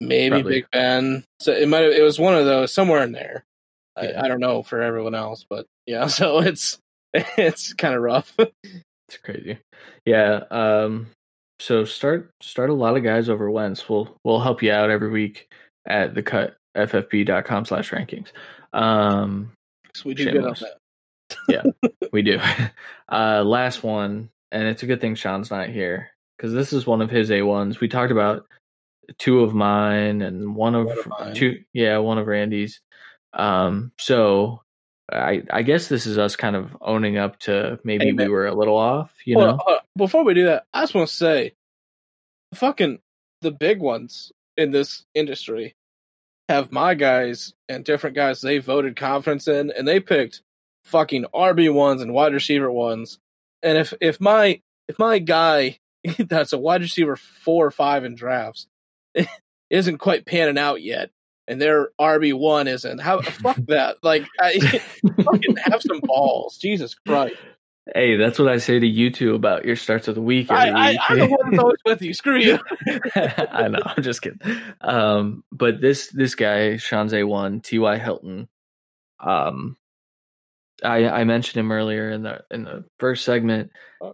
Maybe 0.00 0.30
Probably. 0.30 0.52
Big 0.52 0.66
Ben. 0.72 1.24
So 1.40 1.52
it 1.52 1.68
might. 1.68 1.82
have, 1.82 1.92
It 1.92 2.02
was 2.02 2.18
one 2.18 2.34
of 2.34 2.44
those 2.44 2.72
somewhere 2.72 3.02
in 3.02 3.12
there. 3.12 3.44
Yeah. 3.96 4.20
I, 4.20 4.24
I 4.24 4.28
don't 4.28 4.40
know 4.40 4.62
for 4.62 4.82
everyone 4.82 5.14
else, 5.14 5.46
but 5.48 5.66
yeah. 5.86 6.06
So 6.08 6.40
it's 6.40 6.78
it's 7.14 7.72
kind 7.72 7.94
of 7.94 8.02
rough. 8.02 8.34
it's 8.38 9.18
crazy. 9.22 9.58
Yeah. 10.04 10.42
Um. 10.50 11.08
So 11.60 11.84
start 11.84 12.30
start 12.42 12.68
a 12.68 12.74
lot 12.74 12.96
of 12.96 13.04
guys 13.04 13.28
over 13.28 13.50
Wentz. 13.50 13.88
We'll 13.88 14.16
we'll 14.24 14.40
help 14.40 14.62
you 14.62 14.72
out 14.72 14.90
every 14.90 15.10
week 15.10 15.48
at 15.86 16.14
the 16.14 16.22
cut 16.22 16.56
ffb.com 16.76 17.64
slash 17.64 17.90
rankings. 17.90 18.32
Um. 18.72 19.52
we 20.04 20.14
do 20.14 20.24
good 20.30 20.44
on 20.44 20.56
that. 20.60 20.76
Yeah, 21.48 21.62
we 22.12 22.22
do. 22.22 22.40
Uh, 23.08 23.44
last 23.44 23.84
one, 23.84 24.30
and 24.50 24.64
it's 24.64 24.82
a 24.82 24.86
good 24.86 25.00
thing 25.00 25.14
Sean's 25.14 25.48
not 25.48 25.68
here 25.68 26.08
because 26.36 26.52
this 26.52 26.72
is 26.72 26.88
one 26.88 27.00
of 27.00 27.08
his 27.08 27.30
A1s. 27.30 27.78
We 27.78 27.86
talked 27.86 28.10
about 28.10 28.46
two 29.16 29.42
of 29.42 29.54
mine 29.54 30.22
and 30.22 30.56
one 30.56 30.74
of, 30.74 30.86
one 31.06 31.28
of 31.28 31.34
two, 31.34 31.62
yeah, 31.72 31.98
one 31.98 32.18
of 32.18 32.26
Randy's. 32.26 32.80
Um, 33.32 33.92
so 33.96 34.62
I 35.12 35.42
I 35.50 35.62
guess 35.62 35.88
this 35.88 36.06
is 36.06 36.18
us 36.18 36.36
kind 36.36 36.56
of 36.56 36.76
owning 36.80 37.16
up 37.16 37.38
to 37.40 37.78
maybe 37.84 38.06
hey, 38.06 38.12
we 38.12 38.28
were 38.28 38.46
a 38.46 38.54
little 38.54 38.76
off, 38.76 39.14
you 39.24 39.36
well, 39.36 39.56
know. 39.56 39.74
Uh, 39.74 39.78
before 39.96 40.24
we 40.24 40.34
do 40.34 40.46
that, 40.46 40.64
I 40.74 40.82
just 40.82 40.94
want 40.94 41.08
to 41.08 41.14
say, 41.14 41.52
fucking 42.54 42.98
the 43.42 43.52
big 43.52 43.80
ones 43.80 44.32
in 44.56 44.72
this 44.72 45.04
industry 45.14 45.76
have 46.48 46.72
my 46.72 46.94
guys 46.94 47.54
and 47.68 47.84
different 47.84 48.16
guys 48.16 48.40
they 48.40 48.58
voted 48.58 48.96
confidence 48.96 49.46
in, 49.48 49.70
and 49.70 49.86
they 49.86 50.00
picked 50.00 50.42
fucking 50.86 51.26
RB 51.34 51.72
ones 51.72 52.00
and 52.02 52.12
wide 52.12 52.32
receiver 52.32 52.70
ones. 52.70 53.18
And 53.62 53.76
if 53.76 53.92
if 54.00 54.20
my 54.20 54.60
if 54.88 54.98
my 54.98 55.18
guy 55.18 55.78
that's 56.18 56.52
a 56.52 56.58
wide 56.58 56.82
receiver 56.82 57.16
four 57.16 57.66
or 57.66 57.70
five 57.70 58.04
in 58.04 58.14
drafts 58.14 58.66
isn't 59.70 59.98
quite 59.98 60.26
panning 60.26 60.58
out 60.58 60.82
yet, 60.82 61.10
and 61.48 61.60
their 61.60 61.90
RB 62.00 62.34
one 62.34 62.68
isn't. 62.68 63.00
How 63.00 63.20
fuck 63.20 63.56
that? 63.68 63.96
Like, 64.02 64.26
I, 64.40 64.58
fucking 65.22 65.56
have 65.56 65.82
some 65.82 66.00
balls, 66.00 66.58
Jesus 66.58 66.94
Christ. 66.94 67.36
Hey, 67.94 68.16
that's 68.16 68.36
what 68.36 68.48
I 68.48 68.58
say 68.58 68.80
to 68.80 68.86
you 68.86 69.10
two 69.10 69.36
about 69.36 69.64
your 69.64 69.76
starts 69.76 70.08
of 70.08 70.16
the 70.16 70.20
week. 70.20 70.50
I, 70.50 70.70
I, 70.70 70.98
I'm 71.08 71.18
the 71.20 71.26
one 71.28 71.50
that's 71.50 71.62
always 71.62 71.78
with 71.84 72.02
you. 72.02 72.14
Screw 72.14 72.36
you. 72.36 72.58
I 73.14 73.68
know. 73.68 73.78
I'm 73.84 74.02
just 74.02 74.22
kidding. 74.22 74.40
Um, 74.80 75.44
but 75.52 75.80
this 75.80 76.08
this 76.08 76.34
guy, 76.34 76.74
Shanze 76.74 77.24
one, 77.26 77.60
T.Y. 77.60 77.98
Hilton. 77.98 78.48
Um, 79.20 79.76
I 80.82 81.08
I 81.08 81.24
mentioned 81.24 81.58
him 81.58 81.72
earlier 81.72 82.10
in 82.10 82.22
the 82.22 82.44
in 82.50 82.64
the 82.64 82.84
first 82.98 83.24
segment. 83.24 83.70
Uh, 84.02 84.12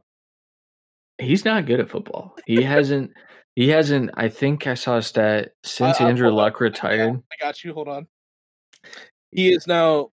he's 1.19 1.45
not 1.45 1.67
good 1.67 1.81
at 1.81 1.91
football. 1.91 2.37
He 2.47 2.63
hasn't. 2.63 3.13
He 3.55 3.69
hasn't. 3.69 4.11
I 4.15 4.29
think 4.29 4.67
I 4.67 4.75
saw 4.75 4.97
a 4.97 5.03
stat 5.03 5.53
since 5.63 6.01
Andrew 6.01 6.31
Luck 6.31 6.61
retired. 6.61 7.23
I 7.33 7.45
got 7.45 7.63
you. 7.63 7.75
Hold 7.75 7.89
on. 7.89 8.07
He 9.31 9.53
is 9.53 9.67
now 9.67 10.11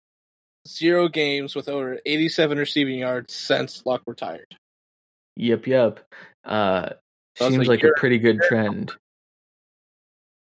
zero 0.67 1.07
games 1.07 1.55
with 1.55 1.67
over 1.67 1.99
87 2.05 2.57
receiving 2.57 2.99
yards 2.99 3.33
since 3.33 3.85
Luck 3.85 4.01
retired. 4.05 4.55
Yep, 5.35 5.67
yep. 5.67 6.07
Uh, 6.45 6.89
seems 7.37 7.67
like 7.67 7.83
a 7.83 7.91
pretty 7.97 8.19
good 8.19 8.39
trend. 8.41 8.91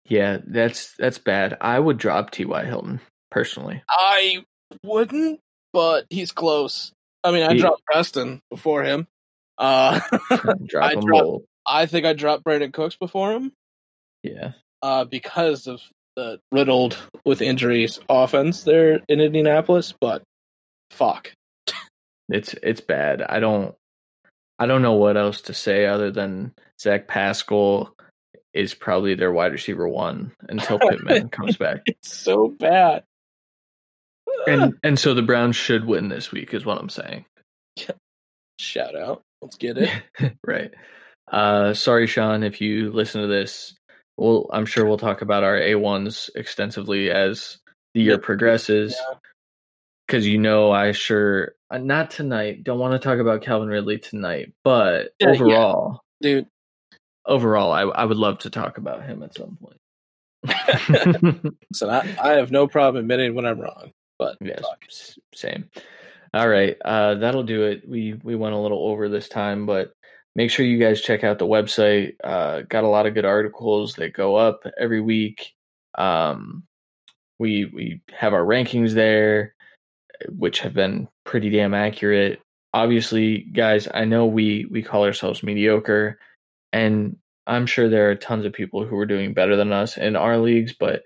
Yeah, 0.06 0.38
that's 0.46 0.94
that's 0.96 1.18
bad. 1.18 1.56
I 1.60 1.78
would 1.78 1.98
drop 1.98 2.30
T. 2.30 2.44
Y. 2.44 2.64
Hilton 2.64 3.00
personally. 3.30 3.82
I 3.88 4.44
wouldn't, 4.82 5.40
but 5.72 6.06
he's 6.10 6.32
close. 6.32 6.92
I 7.24 7.32
mean, 7.32 7.42
I 7.42 7.54
he, 7.54 7.60
dropped 7.60 7.84
Preston 7.84 8.40
before 8.50 8.84
him. 8.84 9.06
Uh, 9.56 10.00
I 10.30 10.94
dropped, 10.94 11.44
I 11.66 11.86
think 11.86 12.06
I 12.06 12.12
dropped 12.12 12.44
Brandin 12.44 12.72
Cooks 12.72 12.96
before 12.96 13.32
him. 13.32 13.52
Yeah. 14.22 14.52
Uh, 14.82 15.04
because 15.04 15.66
of 15.66 15.82
the 16.16 16.40
riddled 16.52 16.96
with 17.24 17.42
injuries 17.42 18.00
offense 18.08 18.64
there 18.64 19.00
in 19.08 19.20
Indianapolis, 19.20 19.94
but 20.00 20.22
fuck. 20.90 21.32
It's 22.28 22.54
it's 22.62 22.80
bad. 22.80 23.22
I 23.22 23.40
don't 23.40 23.74
I 24.58 24.66
don't 24.66 24.82
know 24.82 24.94
what 24.94 25.16
else 25.16 25.42
to 25.42 25.54
say 25.54 25.86
other 25.86 26.10
than 26.10 26.52
Zach 26.80 27.06
Pascal 27.06 27.94
is 28.52 28.74
probably 28.74 29.14
their 29.14 29.32
wide 29.32 29.52
receiver 29.52 29.88
one 29.88 30.32
until 30.48 30.78
Pittman 30.90 31.28
comes 31.28 31.56
back. 31.56 31.82
It's 31.86 32.12
so 32.12 32.48
bad. 32.48 33.04
And 34.46 34.74
and 34.82 34.98
so 34.98 35.14
the 35.14 35.22
Browns 35.22 35.56
should 35.56 35.84
win 35.84 36.08
this 36.08 36.32
week 36.32 36.54
is 36.54 36.64
what 36.64 36.78
I'm 36.78 36.88
saying. 36.88 37.24
Shout 38.58 38.96
out. 38.96 39.22
Let's 39.40 39.56
get 39.56 39.78
it. 39.78 39.90
right. 40.46 40.72
Uh, 41.30 41.74
sorry, 41.74 42.06
Sean, 42.06 42.42
if 42.42 42.60
you 42.60 42.90
listen 42.90 43.20
to 43.20 43.28
this. 43.28 43.74
Well, 44.16 44.50
I'm 44.52 44.66
sure 44.66 44.84
we'll 44.84 44.98
talk 44.98 45.22
about 45.22 45.44
our 45.44 45.54
A1s 45.54 46.30
extensively 46.34 47.08
as 47.08 47.58
the 47.94 48.02
year 48.02 48.18
progresses. 48.18 48.96
Because 50.06 50.26
yeah. 50.26 50.32
you 50.32 50.38
know, 50.38 50.72
I 50.72 50.90
sure 50.90 51.52
uh, 51.70 51.78
not 51.78 52.10
tonight. 52.10 52.64
Don't 52.64 52.80
want 52.80 52.92
to 52.94 52.98
talk 52.98 53.18
about 53.20 53.42
Calvin 53.42 53.68
Ridley 53.68 53.98
tonight, 53.98 54.52
but 54.64 55.12
yeah, 55.20 55.28
overall, 55.28 56.02
yeah. 56.20 56.30
dude, 56.30 56.46
overall, 57.26 57.70
I 57.70 57.82
I 57.82 58.04
would 58.04 58.16
love 58.16 58.38
to 58.40 58.50
talk 58.50 58.78
about 58.78 59.04
him 59.04 59.22
at 59.22 59.36
some 59.36 59.56
point. 59.62 59.78
so 61.74 61.88
I, 61.90 62.16
I 62.20 62.32
have 62.34 62.50
no 62.50 62.66
problem 62.66 63.04
admitting 63.04 63.34
when 63.34 63.44
I'm 63.44 63.60
wrong, 63.60 63.92
but 64.18 64.36
yes, 64.40 65.18
same. 65.34 65.70
All 66.34 66.48
right, 66.48 66.76
uh, 66.84 67.14
that'll 67.14 67.42
do 67.42 67.64
it. 67.64 67.88
We 67.88 68.14
we 68.22 68.36
went 68.36 68.54
a 68.54 68.58
little 68.58 68.86
over 68.88 69.08
this 69.08 69.28
time, 69.28 69.66
but 69.66 69.92
make 70.34 70.50
sure 70.50 70.66
you 70.66 70.78
guys 70.78 71.00
check 71.00 71.24
out 71.24 71.38
the 71.38 71.46
website. 71.46 72.14
Uh, 72.22 72.62
got 72.68 72.84
a 72.84 72.88
lot 72.88 73.06
of 73.06 73.14
good 73.14 73.24
articles 73.24 73.94
that 73.94 74.12
go 74.12 74.36
up 74.36 74.62
every 74.78 75.00
week. 75.00 75.52
Um, 75.96 76.64
we 77.38 77.66
we 77.66 78.00
have 78.12 78.34
our 78.34 78.44
rankings 78.44 78.92
there, 78.92 79.54
which 80.28 80.60
have 80.60 80.74
been 80.74 81.08
pretty 81.24 81.50
damn 81.50 81.74
accurate. 81.74 82.40
Obviously, 82.74 83.40
guys, 83.52 83.88
I 83.92 84.04
know 84.04 84.26
we 84.26 84.66
we 84.70 84.82
call 84.82 85.04
ourselves 85.04 85.42
mediocre, 85.42 86.18
and 86.72 87.16
I'm 87.46 87.66
sure 87.66 87.88
there 87.88 88.10
are 88.10 88.14
tons 88.14 88.44
of 88.44 88.52
people 88.52 88.84
who 88.84 88.96
are 88.98 89.06
doing 89.06 89.32
better 89.32 89.56
than 89.56 89.72
us 89.72 89.96
in 89.96 90.16
our 90.16 90.38
leagues. 90.38 90.74
But 90.78 91.02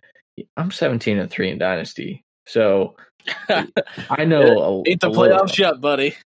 I'm 0.56 0.70
17 0.70 1.18
and 1.18 1.30
three 1.30 1.50
in 1.50 1.58
Dynasty, 1.58 2.24
so 2.46 2.96
I 3.48 4.24
know. 4.24 4.82
a, 4.86 4.90
Ain't 4.90 5.00
the 5.00 5.10
playoffs 5.10 5.56
yet, 5.58 5.80
buddy. 5.80 6.14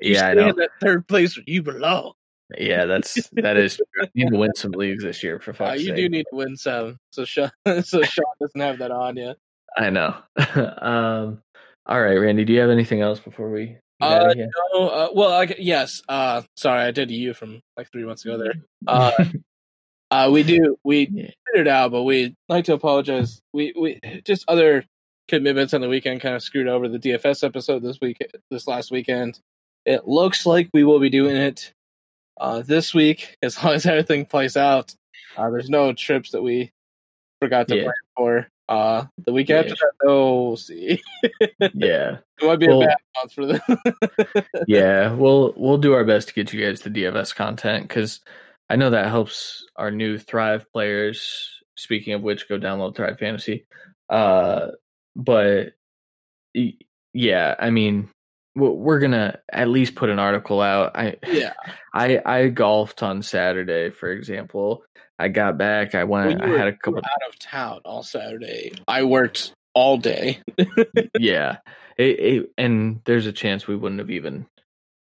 yeah, 0.00 0.26
I 0.28 0.34
know. 0.34 0.52
that 0.52 0.70
third 0.80 1.06
place 1.06 1.36
where 1.36 1.44
you 1.46 1.62
belong. 1.62 2.12
Yeah, 2.58 2.86
that's 2.86 3.28
that 3.34 3.56
is. 3.56 3.76
True. 3.76 4.06
You 4.14 4.24
need 4.24 4.32
to 4.32 4.38
win 4.38 4.54
some 4.56 4.72
leagues 4.72 5.04
this 5.04 5.22
year 5.22 5.38
for 5.38 5.52
fuck's 5.54 5.70
uh, 5.70 5.74
You 5.74 5.86
sake. 5.88 5.96
do 5.96 6.08
need 6.08 6.26
to 6.30 6.36
win 6.36 6.56
some, 6.56 6.96
so 7.12 7.24
Sean, 7.24 7.50
so 7.84 8.02
Sean 8.02 8.24
doesn't 8.40 8.60
have 8.60 8.78
that 8.78 8.90
on 8.90 9.16
yet. 9.16 9.36
I 9.76 9.90
know. 9.90 10.16
um, 10.56 11.42
all 11.86 12.00
right, 12.02 12.16
Randy, 12.18 12.44
do 12.44 12.52
you 12.52 12.60
have 12.60 12.70
anything 12.70 13.00
else 13.02 13.20
before 13.20 13.50
we? 13.50 13.76
Uh, 14.00 14.34
no. 14.74 14.88
Uh, 14.88 15.08
well, 15.14 15.32
I, 15.32 15.54
yes. 15.58 16.02
Uh, 16.08 16.42
sorry, 16.56 16.80
I 16.82 16.90
did 16.90 17.10
you 17.10 17.34
from 17.34 17.60
like 17.76 17.90
three 17.92 18.04
months 18.04 18.24
ago 18.24 18.36
there. 18.38 18.54
Uh, 18.86 19.12
Uh, 20.10 20.28
we 20.32 20.42
do. 20.42 20.76
We 20.82 21.06
figured 21.06 21.32
it 21.54 21.68
out, 21.68 21.92
but 21.92 22.02
we'd 22.02 22.34
like 22.48 22.64
to 22.64 22.72
apologize. 22.74 23.40
We 23.52 23.72
we 23.78 24.00
just 24.24 24.44
other 24.48 24.84
commitments 25.30 25.72
on 25.72 25.80
the 25.80 25.88
weekend 25.88 26.20
kind 26.20 26.34
of 26.34 26.42
screwed 26.42 26.68
over 26.68 26.88
the 26.88 26.98
DFS 26.98 27.42
episode 27.44 27.82
this 27.82 27.98
week. 28.00 28.18
This 28.50 28.66
last 28.66 28.90
weekend, 28.90 29.40
it 29.86 30.06
looks 30.06 30.44
like 30.44 30.68
we 30.74 30.84
will 30.84 31.00
be 31.00 31.08
doing 31.10 31.36
it 31.36 31.72
uh, 32.40 32.60
this 32.62 32.92
week 32.92 33.36
as 33.42 33.62
long 33.62 33.74
as 33.74 33.86
everything 33.86 34.26
plays 34.26 34.56
out. 34.56 34.94
Uh, 35.36 35.48
there's 35.50 35.70
no 35.70 35.92
trips 35.92 36.32
that 36.32 36.42
we 36.42 36.70
forgot 37.40 37.68
to 37.68 37.76
Yeah. 37.76 37.82
plan 37.84 37.94
for. 38.16 38.48
Uh, 38.68 39.04
the 39.24 39.32
week 39.32 39.48
Yeah. 39.48 39.56
after 39.60 39.70
that, 39.74 39.92
though, 40.04 40.42
we'll 40.48 40.56
see. 40.56 41.02
yeah, 41.74 42.18
It 42.40 42.46
might 42.46 42.60
be 42.60 42.68
Well- 42.68 42.82
a 42.82 42.86
bad 42.86 42.96
month 43.16 43.32
for 43.32 43.46
them. 43.46 44.44
yeah. 44.68 45.12
We'll 45.12 45.54
we'll 45.56 45.78
do 45.78 45.92
our 45.94 46.04
best 46.04 46.28
to 46.28 46.34
get 46.34 46.52
you 46.52 46.64
guys 46.64 46.80
the 46.82 46.90
DFS 46.90 47.34
content 47.34 47.88
because 47.88 48.20
I 48.68 48.76
know 48.76 48.90
that 48.90 49.08
helps 49.08 49.66
our 49.76 49.90
new 49.90 50.18
Thrive 50.18 50.70
players. 50.72 51.50
Speaking 51.76 52.12
of 52.14 52.22
which, 52.22 52.48
go 52.48 52.58
download 52.58 52.94
Thrive 52.94 53.18
Fantasy. 53.18 53.66
Uh, 54.08 54.68
but 55.20 55.74
yeah, 57.12 57.54
I 57.58 57.70
mean, 57.70 58.08
we're 58.56 58.98
gonna 58.98 59.38
at 59.52 59.68
least 59.68 59.94
put 59.94 60.10
an 60.10 60.18
article 60.18 60.60
out. 60.60 60.96
I 60.96 61.16
yeah. 61.26 61.52
I 61.94 62.20
I 62.24 62.48
golfed 62.48 63.02
on 63.02 63.22
Saturday, 63.22 63.90
for 63.90 64.10
example. 64.10 64.84
I 65.18 65.28
got 65.28 65.58
back. 65.58 65.94
I 65.94 66.04
went. 66.04 66.40
you 66.40 66.54
I 66.54 66.58
had 66.58 66.68
a 66.68 66.76
couple. 66.76 66.98
out 66.98 67.28
of 67.28 67.38
town 67.38 67.80
all 67.84 68.02
Saturday. 68.02 68.72
I 68.88 69.02
worked 69.02 69.52
all 69.74 69.98
day. 69.98 70.40
yeah, 71.18 71.58
it, 71.98 72.20
it, 72.20 72.50
and 72.56 73.00
there's 73.04 73.26
a 73.26 73.32
chance 73.32 73.66
we 73.66 73.76
wouldn't 73.76 73.98
have 73.98 74.10
even 74.10 74.46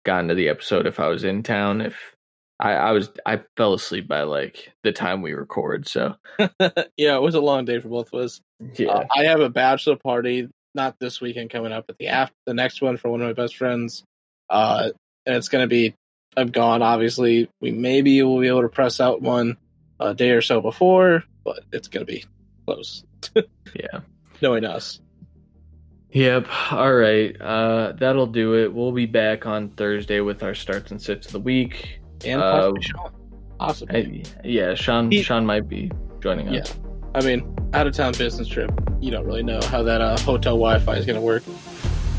gotten 0.06 0.30
to 0.30 0.36
the 0.36 0.48
episode 0.48 0.88
if 0.88 1.00
I 1.00 1.10
was 1.10 1.26
in 1.26 1.44
town. 1.44 1.82
If 1.82 2.16
I, 2.60 2.72
I 2.72 2.92
was, 2.92 3.12
I 3.26 3.42
fell 3.56 3.74
asleep 3.74 4.08
by 4.08 4.24
like 4.24 4.72
the 4.84 4.92
time 4.92 5.22
we 5.22 5.34
record. 5.34 5.88
So 5.88 6.16
yeah, 6.40 7.16
it 7.16 7.22
was 7.22 7.36
a 7.36 7.42
long 7.42 7.66
day 7.66 7.80
for 7.80 7.90
both 7.90 8.14
of 8.14 8.22
us. 8.22 8.42
yeah, 8.76 8.90
Uh, 8.90 9.06
I 9.16 9.26
have 9.26 9.40
a 9.42 9.50
bachelor 9.50 9.96
party 9.96 10.50
not 10.74 10.96
this 11.00 11.20
weekend 11.22 11.50
coming 11.50 11.72
up, 11.72 11.86
but 11.88 11.98
the 11.98 12.08
after 12.08 12.36
the 12.46 12.54
next 12.54 12.82
one 12.82 12.98
for 12.98 13.10
one 13.10 13.22
of 13.22 13.28
my 13.28 13.34
best 13.34 13.58
friends. 13.58 14.04
Uh, 14.50 14.90
and 15.26 15.36
it's 15.36 15.50
gonna 15.50 15.68
be. 15.68 15.94
I'm 16.36 16.50
gone. 16.50 16.82
Obviously, 16.84 17.50
we 17.62 17.72
maybe 17.72 18.22
will 18.22 18.40
be 18.40 18.48
able 18.48 18.62
to 18.62 18.70
press 18.70 19.00
out 19.00 19.22
one 19.22 19.58
a 20.00 20.14
day 20.14 20.32
or 20.32 20.42
so 20.42 20.62
before, 20.62 21.24
but 21.44 21.64
it's 21.74 21.88
gonna 21.88 22.06
be 22.06 22.26
close. 22.66 23.04
yeah. 23.36 24.02
Knowing 24.42 24.64
us. 24.66 25.02
Yep. 26.12 26.48
All 26.72 26.94
right. 26.94 27.36
Uh, 27.40 27.94
that'll 27.94 28.28
do 28.28 28.54
it. 28.56 28.74
We'll 28.74 28.92
be 28.92 29.08
back 29.08 29.46
on 29.46 29.70
Thursday 29.70 30.20
with 30.22 30.44
our 30.44 30.56
starts 30.56 30.92
and 30.92 31.02
sits 31.02 31.28
of 31.28 31.34
the 31.34 31.40
week. 31.40 32.00
And 32.26 32.42
Uh, 32.42 32.52
possibly 32.72 32.82
Sean. 32.82 33.12
Possibly. 33.60 34.24
I, 34.44 34.48
yeah, 34.48 34.74
Sean. 34.76 35.12
He- 35.12 35.22
Sean 35.24 35.46
might 35.46 35.68
be 35.68 35.92
joining 36.22 36.48
us. 36.50 36.54
Yeah. 36.54 36.62
us. 36.62 36.76
I 37.16 37.22
mean, 37.26 37.56
out 37.74 37.88
of 37.88 37.94
town 37.94 38.14
business 38.18 38.48
trip. 38.48 38.72
You 39.00 39.12
don't 39.12 39.26
really 39.26 39.44
know 39.44 39.60
how 39.72 39.84
that 39.84 40.02
uh, 40.02 40.18
hotel 40.20 40.54
Wi-Fi 40.56 40.96
is 40.96 41.06
gonna 41.06 41.22
work. 41.22 41.44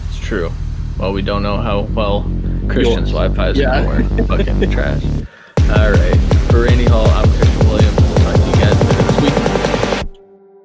It's 0.09 0.19
true. 0.21 0.51
Well, 0.99 1.13
we 1.13 1.23
don't 1.23 1.43
know 1.43 1.57
how 1.59 1.83
well 1.95 2.23
Christian's 2.69 3.11
Wi-Fi 3.11 3.51
is 3.51 3.59
Yeah. 3.59 3.83
gonna 3.85 3.89
work. 4.17 4.27
Fucking 4.29 4.71
trash. 4.73 5.03
All 5.71 5.91
right. 5.93 6.17
For 6.51 6.63
Randy 6.65 6.85
Hall, 6.87 7.07
I'm 7.07 7.29
Christian 7.31 7.69
Williams. 7.69 7.97
We'll 8.01 8.15
talk 8.17 8.35
to 8.35 8.47
you 8.47 8.53
guys 8.55 8.85
later 8.85 9.03
this 9.03 10.03
week. 10.03 10.09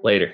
Later. 0.04 0.34